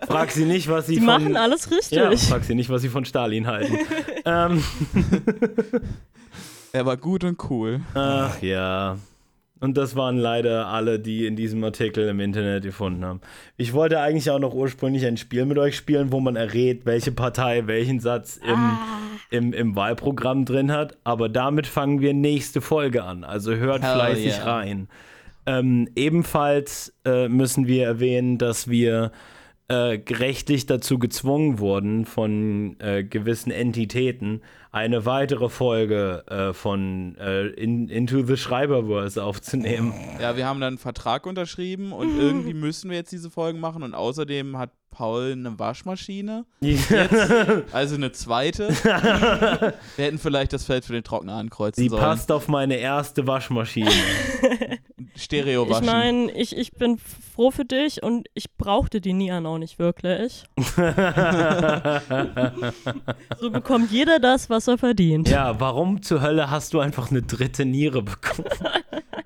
Frag 0.07 0.31
sie 0.31 0.47
nicht, 0.47 0.69
was 0.71 0.87
sie 0.87 0.95
Die 0.95 0.99
von... 1.01 1.07
machen 1.07 1.37
alles 1.37 1.69
ja, 1.91 2.09
richtig. 2.09 2.31
frag 2.31 2.45
sie 2.45 2.55
nicht, 2.55 2.71
was 2.71 2.81
sie 2.83 2.89
von 2.89 3.05
Stalin 3.05 3.47
halten. 3.47 3.79
ähm, 4.25 4.65
Er 6.73 6.87
war 6.87 6.97
gut 6.97 7.23
und 7.25 7.39
cool. 7.51 7.81
ach 7.95 8.41
ja. 8.43 8.97
Und 9.59 9.77
das 9.79 9.97
waren 9.97 10.19
leider 10.19 10.67
alle, 10.67 10.99
die 10.99 11.27
in 11.27 11.35
diesem 11.35 11.65
Artikel 11.65 12.09
im 12.09 12.21
Internet 12.21 12.65
gefunden 12.65 13.05
haben. 13.05 13.21
Ich 13.57 13.73
wollte 13.73 14.01
eigentlich 14.01 14.31
auch 14.31 14.39
noch 14.39 14.55
ursprünglich 14.55 15.07
ein 15.07 15.17
Spiel 15.17 15.47
mit 15.47 15.57
euch 15.57 15.77
spielen, 15.77 16.13
wo 16.13 16.21
man 16.21 16.37
errät, 16.37 16.85
welche 16.85 17.11
Partei 17.13 17.67
welchen 17.67 17.99
Satz 18.01 18.37
im, 18.37 18.79
im, 19.31 19.53
im 19.55 19.75
Wahlprogramm 19.75 20.45
drin 20.45 20.73
hat. 20.73 20.99
Aber 21.05 21.31
damit 21.31 21.67
fangen 21.67 22.01
wir 22.01 22.13
nächste 22.13 22.61
Folge 22.61 23.05
an. 23.05 23.25
Also 23.25 23.55
hört 23.55 23.83
Hell 23.83 23.95
fleißig 23.95 24.37
yeah. 24.39 24.57
rein. 24.57 24.89
Ähm, 25.47 25.89
ebenfalls 25.97 26.93
äh, 27.07 27.29
müssen 27.29 27.67
wir 27.67 27.85
erwähnen, 27.85 28.37
dass 28.37 28.69
wir 28.69 29.11
äh, 29.69 29.99
rechtlich 30.11 30.67
dazu 30.67 30.99
gezwungen 30.99 31.59
wurden, 31.59 32.05
von 32.05 32.77
äh, 32.81 33.05
gewissen 33.05 33.51
Entitäten 33.51 34.43
eine 34.77 35.07
weitere 35.07 35.49
Folge 35.49 36.23
äh, 36.27 36.53
von 36.53 37.17
äh, 37.17 37.47
in, 37.47 37.89
Into 37.89 38.23
the 38.27 38.37
Schreiberverse 38.37 39.25
aufzunehmen. 39.25 39.95
Ja, 40.21 40.37
wir 40.37 40.45
haben 40.45 40.61
dann 40.61 40.75
einen 40.75 40.79
Vertrag 40.79 41.25
unterschrieben 41.25 41.93
und 41.93 42.15
irgendwie 42.19 42.53
müssen 42.53 42.91
wir 42.91 42.99
jetzt 42.99 43.11
diese 43.11 43.31
Folgen 43.31 43.59
machen 43.59 43.83
und 43.83 43.95
außerdem 43.95 44.59
hat 44.59 44.73
Paul 44.91 45.33
eine 45.33 45.59
Waschmaschine, 45.59 46.45
also 47.73 47.95
eine 47.95 48.13
zweite. 48.13 48.69
wir 49.97 50.05
hätten 50.05 50.19
vielleicht 50.19 50.53
das 50.53 50.65
Feld 50.65 50.85
für 50.85 50.93
den 50.93 51.05
Trockner 51.05 51.35
ankreuzen 51.35 51.83
Sie 51.83 51.89
sollen. 51.89 52.03
passt 52.03 52.31
auf 52.31 52.49
meine 52.49 52.77
erste 52.77 53.27
Waschmaschine. 53.27 53.91
Stereo 55.17 55.65
Ich 55.65 55.71
waschen. 55.71 55.87
meine, 55.87 56.31
ich, 56.33 56.57
ich 56.57 56.73
bin 56.73 56.99
froh 56.99 57.51
für 57.51 57.65
dich 57.65 58.03
und 58.03 58.29
ich 58.35 58.53
brauchte 58.57 59.01
die 59.01 59.13
Nian 59.13 59.47
auch 59.47 59.59
nicht 59.59 59.79
wirklich. 59.79 60.45
so 63.41 63.51
bekommt 63.51 63.91
jeder 63.91 64.19
das, 64.19 64.51
was 64.51 64.69
er 64.69 64.79
verdient. 64.79 65.29
ja, 65.29 65.59
warum 65.61 66.03
zur 66.03 66.23
Hölle 66.23 66.51
hast 66.51 66.75
du 66.75 66.81
einfach 66.81 67.11
eine 67.11 67.23
dritte 67.23 67.65
Niere 67.65 68.03
bekommen? 68.03 68.49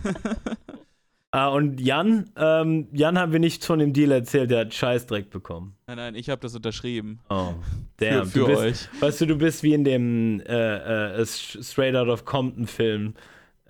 ah, 1.31 1.49
und 1.49 1.81
Jan, 1.81 2.31
ähm, 2.37 2.89
Jan 2.93 3.19
haben 3.19 3.33
wir 3.33 3.41
nichts 3.41 3.67
von 3.67 3.79
dem 3.79 3.93
Deal 3.93 4.13
erzählt, 4.13 4.51
der 4.51 4.61
hat 4.61 4.75
Scheißdreck 4.75 5.31
bekommen. 5.31 5.75
nein, 5.87 5.97
nein, 5.97 6.15
ich 6.15 6.31
habe 6.31 6.41
das 6.41 6.55
unterschrieben. 6.55 7.21
Oh, 7.29 7.55
Für, 7.99 8.05
damn. 8.05 8.27
für 8.27 8.39
du 8.41 8.47
bist, 8.47 8.59
euch. 8.61 8.89
Weißt 9.03 9.21
du, 9.21 9.27
du 9.27 9.37
bist 9.37 9.63
wie 9.63 9.75
in 9.75 9.85
dem 9.85 10.41
äh, 10.47 11.21
äh, 11.21 11.27
Straight 11.27 11.95
Out 11.97 12.09
of 12.09 12.25
Compton 12.25 12.67
Film. 12.67 13.15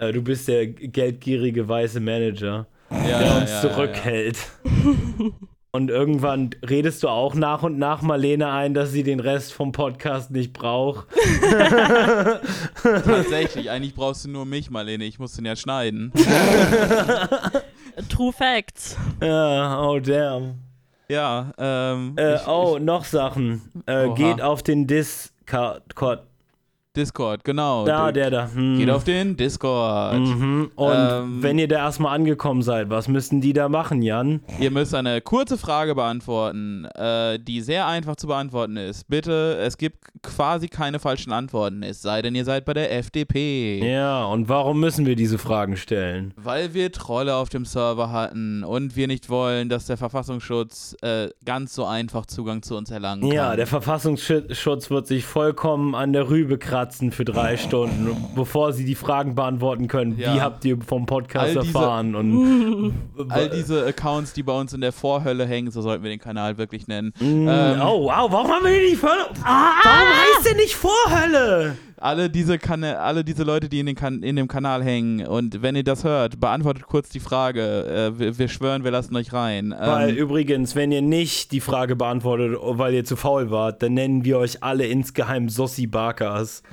Äh, 0.01 0.12
du 0.12 0.22
bist 0.22 0.48
der 0.48 0.66
geldgierige 0.66 1.68
weiße 1.68 2.01
Manager, 2.01 2.66
Ja, 2.90 3.18
der 3.18 3.27
ja, 3.27 3.39
uns 3.39 3.51
ja, 3.51 3.60
zurückhält. 3.60 4.39
Und 5.72 5.90
irgendwann 5.90 6.51
redest 6.66 7.02
du 7.02 7.09
auch 7.09 7.35
nach 7.35 7.62
und 7.62 7.78
nach 7.78 8.01
Marlene 8.01 8.51
ein, 8.51 8.72
dass 8.72 8.93
sie 8.93 9.02
den 9.02 9.20
Rest 9.20 9.52
vom 9.52 9.72
Podcast 9.72 10.31
nicht 10.31 10.55
braucht. 10.55 11.06
Tatsächlich, 12.82 13.70
eigentlich 13.70 13.94
brauchst 13.94 14.24
du 14.24 14.31
nur 14.31 14.47
mich, 14.47 14.70
Marlene. 14.70 15.05
Ich 15.05 15.18
muss 15.18 15.35
den 15.35 15.44
ja 15.44 15.55
schneiden. 15.55 16.12
True 18.09 18.32
Facts. 18.32 18.97
Ja, 19.22 19.86
oh 19.86 20.01
damn. 20.01 20.55
Ja, 21.09 21.52
ähm. 21.59 22.14
Äh, 22.16 22.36
ich, 22.36 22.47
oh, 22.47 22.78
noch 22.78 23.05
Sachen. 23.05 23.60
Äh, 23.85 24.09
geht 24.14 24.40
auf 24.40 24.62
den 24.62 24.86
Discord. 24.86 25.82
Discord, 27.00 27.44
genau. 27.44 27.84
Da, 27.84 28.10
Der- 28.10 28.30
der 28.30 28.30
da. 28.48 28.50
Hm. 28.52 28.76
Geht 28.78 28.90
auf 28.90 29.04
den 29.04 29.36
Discord. 29.36 30.18
Mhm. 30.18 30.72
Und 30.74 30.90
Ähm, 30.92 31.38
wenn 31.40 31.56
ihr 31.60 31.68
da 31.68 31.76
erstmal 31.76 32.16
angekommen 32.16 32.62
seid, 32.62 32.90
was 32.90 33.06
müssten 33.06 33.40
die 33.40 33.52
da 33.52 33.68
machen, 33.68 34.02
Jan? 34.02 34.40
Ihr 34.58 34.72
müsst 34.72 34.92
eine 34.96 35.20
kurze 35.20 35.56
Frage 35.56 35.94
beantworten, 35.94 36.86
äh, 36.96 37.38
die 37.38 37.60
sehr 37.60 37.86
einfach 37.86 38.16
zu 38.16 38.26
beantworten 38.26 38.76
ist. 38.76 39.06
Bitte, 39.08 39.56
es 39.62 39.78
gibt 39.78 39.98
quasi 40.24 40.66
keine 40.66 40.98
falschen 40.98 41.32
Antworten, 41.32 41.84
es 41.84 42.02
sei 42.02 42.22
denn, 42.22 42.34
ihr 42.34 42.44
seid 42.44 42.64
bei 42.64 42.74
der 42.74 42.92
FDP. 42.98 43.88
Ja, 43.88 44.24
und 44.24 44.48
warum 44.48 44.80
müssen 44.80 45.06
wir 45.06 45.14
diese 45.14 45.38
Fragen 45.38 45.76
stellen? 45.76 46.34
Weil 46.36 46.74
wir 46.74 46.90
Trolle 46.90 47.36
auf 47.36 47.50
dem 47.50 47.66
Server 47.66 48.10
hatten 48.10 48.64
und 48.64 48.96
wir 48.96 49.06
nicht 49.06 49.30
wollen, 49.30 49.68
dass 49.68 49.86
der 49.86 49.96
Verfassungsschutz 49.96 50.96
äh, 51.02 51.28
ganz 51.44 51.72
so 51.72 51.84
einfach 51.84 52.26
Zugang 52.26 52.62
zu 52.62 52.76
uns 52.76 52.90
erlangen 52.90 53.22
kann. 53.22 53.30
Ja, 53.32 53.54
der 53.54 53.68
Verfassungsschutz 53.68 54.90
wird 54.90 55.06
sich 55.06 55.24
vollkommen 55.24 55.94
an 55.94 56.12
der 56.12 56.28
Rübe 56.28 56.58
kratzen 56.58 56.80
für 57.12 57.24
drei 57.24 57.57
Stunden, 57.57 58.16
bevor 58.35 58.73
sie 58.73 58.85
die 58.85 58.94
Fragen 58.94 59.35
beantworten 59.35 59.89
können. 59.89 60.16
Ja. 60.19 60.35
Wie 60.35 60.40
habt 60.40 60.65
ihr 60.65 60.78
vom 60.86 61.07
Podcast 61.07 61.57
All 61.57 61.62
diese- 61.62 61.78
erfahren? 61.78 62.15
Und 62.15 62.94
All 63.28 63.48
diese 63.51 63.85
Accounts, 63.86 64.32
die 64.32 64.43
bei 64.43 64.52
uns 64.59 64.73
in 64.73 64.81
der 64.81 64.93
Vorhölle 64.93 65.47
hängen, 65.47 65.70
so 65.70 65.82
sollten 65.82 66.02
wir 66.02 66.11
den 66.11 66.19
Kanal 66.20 66.59
wirklich 66.59 66.89
nennen. 66.89 67.12
Mm, 67.20 67.48
Ähm, 67.48 67.81
oh, 67.82 68.05
wow, 68.05 68.31
warum 68.31 68.48
haben 68.51 68.65
wir 68.65 68.73
hier 68.73 68.90
nicht 68.90 68.98
Vorhölle? 68.98 69.27
Warum 69.43 70.09
heißt 70.09 70.47
der 70.47 70.55
nicht 70.57 70.74
Vorhölle? 70.74 71.77
Alle 72.01 72.31
diese, 72.31 72.59
Kana 72.59 72.94
alle 72.94 73.24
diese 73.24 73.43
Leute, 73.43 73.68
die 73.68 73.78
in, 73.78 73.86
den 73.86 73.94
kan 73.94 74.22
in 74.22 74.36
dem 74.36 74.48
Kanal 74.48 74.82
hängen 74.82 75.27
und 75.27 75.60
wenn 75.60 75.77
ihr 75.77 75.85
das 75.85 76.02
hört, 76.02 76.40
beantwortet 76.40 76.85
kurz 76.85 77.10
die 77.10 77.20
Frage. 77.20 77.60
Äh, 77.60 78.18
wir, 78.18 78.39
wir 78.39 78.48
schwören, 78.48 78.85
wir 78.85 78.90
lassen 78.90 79.14
euch 79.16 79.35
rein. 79.35 79.74
Weil 79.78 80.10
Ähm, 80.10 80.16
übrigens, 80.16 80.74
wenn 80.74 80.93
ihr 80.93 81.02
nicht 81.02 81.52
die 81.52 81.60
Frage 81.60 81.97
beantwortet, 81.97 82.56
weil 82.59 82.94
ihr 82.94 83.05
zu 83.05 83.16
faul 83.16 83.51
wart, 83.51 83.82
dann 83.82 83.93
nennen 83.94 84.24
wir 84.24 84.39
euch 84.39 84.62
alle 84.62 84.86
insgeheim 84.86 85.51
Sossi 85.51 85.86
Barkas. 85.86 86.62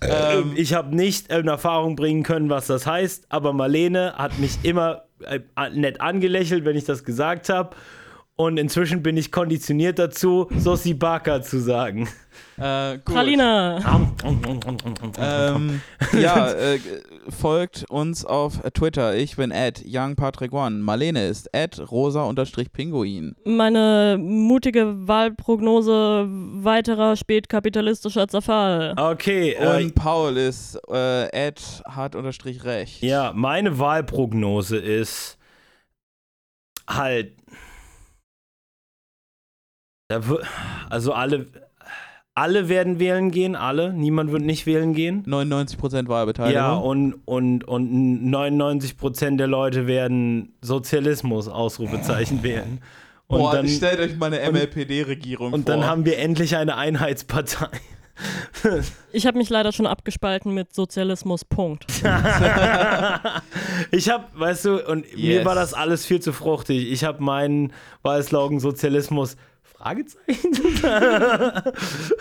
ähm, 0.00 0.52
ich 0.56 0.72
habe 0.72 0.96
nicht 0.96 1.30
in 1.30 1.46
Erfahrung 1.46 1.94
bringen 1.94 2.22
können, 2.22 2.48
was 2.48 2.68
das 2.68 2.86
heißt, 2.86 3.26
aber 3.28 3.52
Marlene 3.52 4.14
hat 4.16 4.38
mich 4.38 4.60
immer 4.62 5.02
äh, 5.26 5.40
nett 5.74 6.00
angelächelt, 6.00 6.64
wenn 6.64 6.76
ich 6.76 6.84
das 6.84 7.04
gesagt 7.04 7.50
habe. 7.50 7.76
Und 8.42 8.56
inzwischen 8.56 9.04
bin 9.04 9.16
ich 9.16 9.30
konditioniert 9.30 10.00
dazu, 10.00 10.48
Sossi 10.58 10.94
Barker 10.94 11.42
zu 11.42 11.60
sagen. 11.60 12.08
äh, 12.58 12.94
gut. 12.98 13.14
Praline. 13.14 13.80
Ähm, 15.16 15.80
ja, 16.20 16.50
äh, 16.50 16.80
folgt 17.28 17.84
uns 17.88 18.24
auf 18.24 18.60
Twitter. 18.74 19.14
Ich 19.14 19.36
bin 19.36 19.52
at 19.52 19.78
youngpatrick1. 19.78 20.70
Marlene 20.80 21.28
ist 21.28 21.54
at 21.54 21.78
rosa-pinguin. 21.90 23.36
Meine 23.44 24.18
mutige 24.18 25.06
Wahlprognose 25.06 26.26
weiterer 26.28 27.14
spätkapitalistischer 27.14 28.26
Zerfall. 28.26 28.94
Okay, 28.96 29.52
äh, 29.52 29.84
Und 29.84 29.94
Paul 29.94 30.36
ist 30.36 30.80
äh, 30.88 31.46
at 31.48 31.82
hart-recht. 31.86 33.02
ja, 33.02 33.32
meine 33.36 33.78
Wahlprognose 33.78 34.78
ist 34.78 35.38
halt. 36.88 37.34
Also 40.90 41.12
alle, 41.12 41.46
alle 42.34 42.68
werden 42.68 42.98
wählen 42.98 43.30
gehen, 43.30 43.56
alle. 43.56 43.92
Niemand 43.92 44.32
wird 44.32 44.42
nicht 44.42 44.66
wählen 44.66 44.94
gehen. 44.94 45.24
99% 45.26 46.08
Wahlbeteiligung. 46.08 46.54
Ja, 46.54 46.72
und, 46.74 47.14
und, 47.26 47.64
und 47.64 48.22
99% 48.32 49.36
der 49.36 49.46
Leute 49.46 49.86
werden 49.86 50.54
Sozialismus, 50.62 51.48
Ausrufezeichen 51.48 52.42
wählen. 52.44 52.80
Und, 53.26 53.38
Boah, 53.38 53.52
dann, 53.52 53.68
stellt 53.68 54.00
euch 54.00 54.16
mal 54.16 54.32
eine 54.32 54.50
MLPD-Regierung 54.50 55.52
und 55.52 55.66
vor. 55.66 55.76
dann 55.76 55.86
haben 55.86 56.04
wir 56.04 56.18
endlich 56.18 56.56
eine 56.56 56.76
Einheitspartei. 56.76 57.68
Ich 59.12 59.26
habe 59.26 59.38
mich 59.38 59.48
leider 59.48 59.72
schon 59.72 59.86
abgespalten 59.86 60.54
mit 60.54 60.74
Sozialismus. 60.74 61.44
Punkt. 61.44 61.86
ich 63.90 64.10
habe, 64.10 64.24
weißt 64.34 64.64
du, 64.66 64.86
und 64.86 65.04
mir 65.16 65.36
Yes. 65.38 65.44
war 65.44 65.54
das 65.54 65.74
alles 65.74 66.06
viel 66.06 66.20
zu 66.20 66.32
fruchtig. 66.32 66.90
Ich 66.92 67.04
habe 67.04 67.22
meinen 67.22 67.72
Wahlslogan 68.02 68.60
Sozialismus 68.60 69.36
Fragezeichen. 69.82 70.52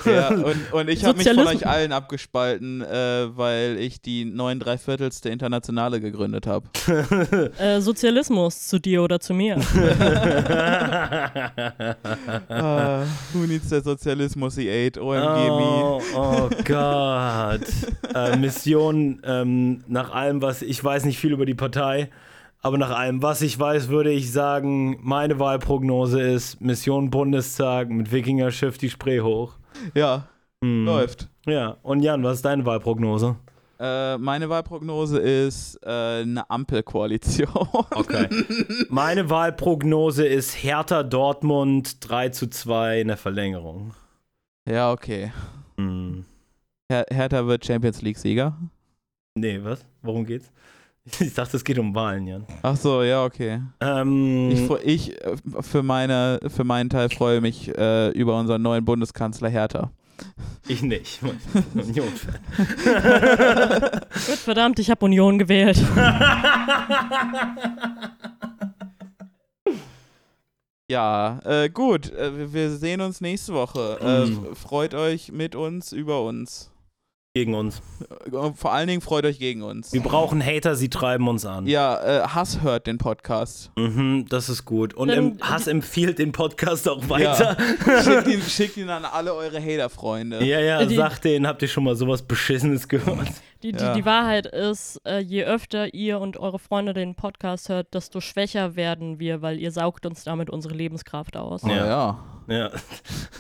Ja, 0.06 0.30
und, 0.30 0.74
und 0.74 0.90
ich 0.90 1.06
habe 1.06 1.18
mich 1.18 1.28
von 1.28 1.36
Sozialismus- 1.38 1.56
euch 1.56 1.68
allen 1.68 1.92
abgespalten, 1.92 2.82
äh, 2.82 3.28
weil 3.38 3.78
ich 3.80 4.02
die 4.02 4.26
9 4.26 4.60
Dreiviertelste 4.60 5.30
Internationale 5.30 6.00
gegründet 6.02 6.48
habe. 6.48 6.68
Äh, 7.60 7.82
Sozialismus 7.82 8.68
zu 8.68 8.80
dir 8.80 9.04
oder 9.04 9.20
zu 9.20 9.34
mir. 9.34 9.58
uh, 9.58 9.62
who 13.34 13.46
needs 13.48 13.70
der 13.70 13.82
Sozialismus, 13.82 14.56
he 14.56 14.70
ate, 14.70 15.02
OMG 15.02 15.20
me. 15.20 15.64
Oh, 15.64 16.02
oh 16.16 16.50
Gott. 16.64 17.62
äh, 18.16 18.36
Mission, 18.38 19.22
ähm, 19.24 19.84
nach 19.88 20.12
allem, 20.12 20.42
was 20.42 20.62
ich 20.62 20.82
weiß 20.84 21.06
nicht 21.06 21.20
viel 21.20 21.32
über 21.34 21.46
die 21.46 21.54
Partei, 21.56 22.10
aber 22.62 22.78
nach 22.78 22.92
allem, 22.92 23.22
was 23.22 23.42
ich 23.42 23.58
weiß, 23.60 23.90
würde 23.90 24.12
ich 24.12 24.32
sagen, 24.32 24.98
meine 25.02 25.40
Wahlprognose 25.40 26.22
ist 26.22 26.62
Mission 26.62 27.10
Bundestag 27.10 27.90
mit 27.90 28.12
Wikingerschiff 28.12 28.78
die 28.78 28.90
Spree 28.90 29.22
hoch. 29.22 29.56
Ja, 29.96 30.28
Hm. 30.64 30.86
läuft. 30.86 31.28
Ja, 31.48 31.78
und 31.82 32.02
Jan, 32.02 32.24
was 32.24 32.36
ist 32.38 32.46
deine 32.46 32.66
Wahlprognose? 32.66 33.36
Äh, 33.80 34.20
meine 34.20 34.48
Wahlprognose 34.48 35.18
ist 35.18 35.80
äh, 35.84 36.22
eine 36.22 36.48
Ampelkoalition. 36.52 37.48
Okay. 37.96 38.28
Meine 38.90 39.28
Wahlprognose 39.32 40.28
ist 40.28 40.54
Hertha 40.54 41.02
Dortmund 41.02 42.08
3 42.08 42.30
zu 42.30 42.48
2 42.48 43.02
in 43.02 43.08
der 43.08 43.18
Verlängerung. 43.18 43.94
ja, 44.70 44.92
okay. 44.92 45.32
Hm. 45.78 46.26
Her 46.92 47.06
Hertha 47.10 47.48
wird 47.48 47.66
Champions 47.66 48.04
League-Sieger. 48.04 48.56
Nee, 49.36 49.60
was? 49.64 49.84
Worum 50.04 50.26
geht's? 50.28 50.52
Ich 51.20 51.34
dachte, 51.34 51.58
es 51.58 51.64
geht 51.64 51.80
um 51.80 51.96
Wahlen, 51.96 52.28
Jan. 52.28 52.46
Ach 52.62 52.76
so, 52.78 53.02
ja, 53.04 53.24
okay. 53.26 53.62
Ähm, 53.80 54.50
Ich, 54.52 54.70
ich 54.86 55.22
äh, 55.26 55.36
für, 55.62 55.82
meine, 55.84 56.40
für 56.48 56.64
meinen 56.64 56.90
Teil 56.90 57.10
freue 57.10 57.42
mich 57.42 57.68
äh, 57.76 58.10
über 58.12 58.38
unseren 58.40 58.62
neuen 58.62 58.86
Bundeskanzler 58.86 59.50
Hertha. 59.50 59.92
ich 60.68 60.82
nicht. 60.84 61.20
Ich 61.56 61.64
bin 61.74 61.84
Union-Fan. 61.84 62.40
Gut, 64.12 64.38
verdammt, 64.38 64.78
ich 64.80 64.90
habe 64.92 65.04
Union 65.06 65.40
gewählt. 65.40 65.82
Ja, 70.90 71.40
äh, 71.46 71.70
gut. 71.70 72.12
Äh, 72.12 72.38
wir- 72.38 72.54
wir 72.54 72.72
sehen 72.72 73.02
uns 73.02 73.22
nächste 73.22 73.54
Woche. 73.54 73.98
Äh, 74.02 74.26
Mhm. 74.26 74.56
freut 74.56 74.94
euch 74.94 75.32
mit 75.32 75.56
uns, 75.56 75.94
über 75.94 76.22
uns. 76.24 76.71
Gegen 77.34 77.54
uns. 77.56 77.82
Äh, 78.30 78.52
Vor 78.56 78.74
allen 78.74 78.90
Dingen 78.90 79.00
freut 79.00 79.24
euch 79.26 79.40
gegen 79.40 79.62
uns. 79.64 79.94
Wir 79.94 80.02
brauchen 80.02 80.46
Hater, 80.46 80.76
sie 80.76 80.90
treiben 80.90 81.30
uns 81.30 81.46
an. 81.46 81.66
Ja, 81.66 81.96
äh, 82.04 82.28
Hass 82.28 82.62
hört 82.62 82.88
den 82.88 82.98
Podcast. 82.98 83.72
Mhm, 83.78 84.26
das 84.28 84.50
ist 84.50 84.66
gut. 84.66 84.94
Und 84.94 85.08
em, 85.08 85.38
Hass 85.40 85.68
empfiehlt 85.68 86.20
den 86.20 86.34
Podcast 86.34 86.90
auch 86.90 87.08
weiter. 87.08 87.56
schickt, 88.04 88.28
ihn, 88.28 88.42
schickt 88.48 88.76
ihn 88.76 88.90
an 88.90 89.06
alle 89.06 89.34
eure 89.34 89.62
Hater-Freunde. 89.62 90.44
Ja, 90.44 90.60
ja, 90.60 90.84
Die- 90.84 90.94
sagt 90.98 91.24
denen, 91.24 91.48
habt 91.48 91.62
ihr 91.62 91.70
schon 91.70 91.86
mal 91.86 91.96
sowas 91.96 92.22
Beschissenes 92.22 92.90
gehört? 92.90 93.30
Die, 93.64 93.72
die, 93.72 93.82
Ja. 93.82 93.94
die 93.94 94.04
Wahrheit 94.04 94.46
ist, 94.48 95.00
äh, 95.08 95.20
je 95.20 95.46
öfter 95.46 95.94
ihr 95.94 96.20
und 96.20 96.36
eure 96.36 96.60
Freunde 96.60 96.94
den 96.94 97.16
Podcast 97.16 97.70
hört, 97.70 97.94
desto 97.94 98.20
schwächer 98.20 98.76
werden 98.76 99.20
wir, 99.20 99.42
weil 99.42 99.58
ihr 99.58 99.72
saugt 99.72 100.06
uns 100.06 100.26
damit 100.26 100.50
unsere 100.50 100.74
Lebenskraft 100.74 101.38
aus. 101.38 101.64
Oh, 101.64 101.70
Ja. 101.70 101.86
ja. 101.88 102.20
Ja. 102.52 102.70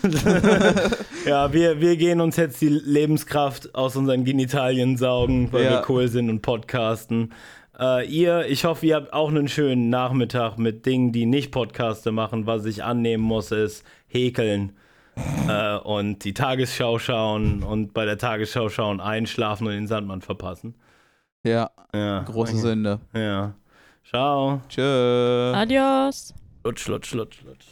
ja, 1.25 1.51
wir, 1.53 1.79
wir 1.81 1.97
gehen 1.97 2.21
uns 2.21 2.37
jetzt 2.37 2.61
die 2.61 2.69
Lebenskraft 2.69 3.75
aus 3.75 3.95
unseren 3.95 4.23
Genitalien 4.23 4.97
saugen, 4.97 5.51
weil 5.51 5.65
Ja. 5.65 5.71
wir 5.71 5.85
cool 5.89 6.07
sind 6.07 6.29
und 6.29 6.41
podcasten. 6.41 7.33
Äh, 7.79 8.05
ihr, 8.07 8.45
ich 8.47 8.63
hoffe, 8.65 8.85
ihr 8.85 8.95
habt 8.95 9.11
auch 9.13 9.29
einen 9.29 9.47
schönen 9.47 9.89
Nachmittag 9.89 10.57
mit 10.57 10.85
Dingen, 10.85 11.11
die 11.11 11.25
nicht 11.25 11.51
Podcaster 11.51 12.11
machen. 12.11 12.45
Was 12.45 12.65
ich 12.65 12.83
annehmen 12.83 13.23
muss, 13.23 13.51
ist 13.51 13.83
häkeln. 14.07 14.73
äh, 15.49 15.75
und 15.77 16.23
die 16.23 16.33
Tagesschau 16.33 16.97
schauen 16.97 17.63
und 17.63 17.93
bei 17.93 18.05
der 18.05 18.17
Tagesschau 18.17 18.69
schauen, 18.69 19.01
einschlafen 19.01 19.67
und 19.67 19.73
den 19.73 19.87
Sandmann 19.87 20.21
verpassen. 20.21 20.73
Ja, 21.43 21.69
Ja. 21.93 22.21
große 22.23 22.53
okay. 22.53 22.61
Sünde. 22.61 22.99
Ja. 23.13 23.53
Ciao. 24.07 24.61
Tschö. 24.69 25.51
Adios. 25.53 26.33
Lutsch, 26.63 26.87
lutsch, 26.87 27.13
lutsch, 27.13 27.41
lutsch. 27.43 27.65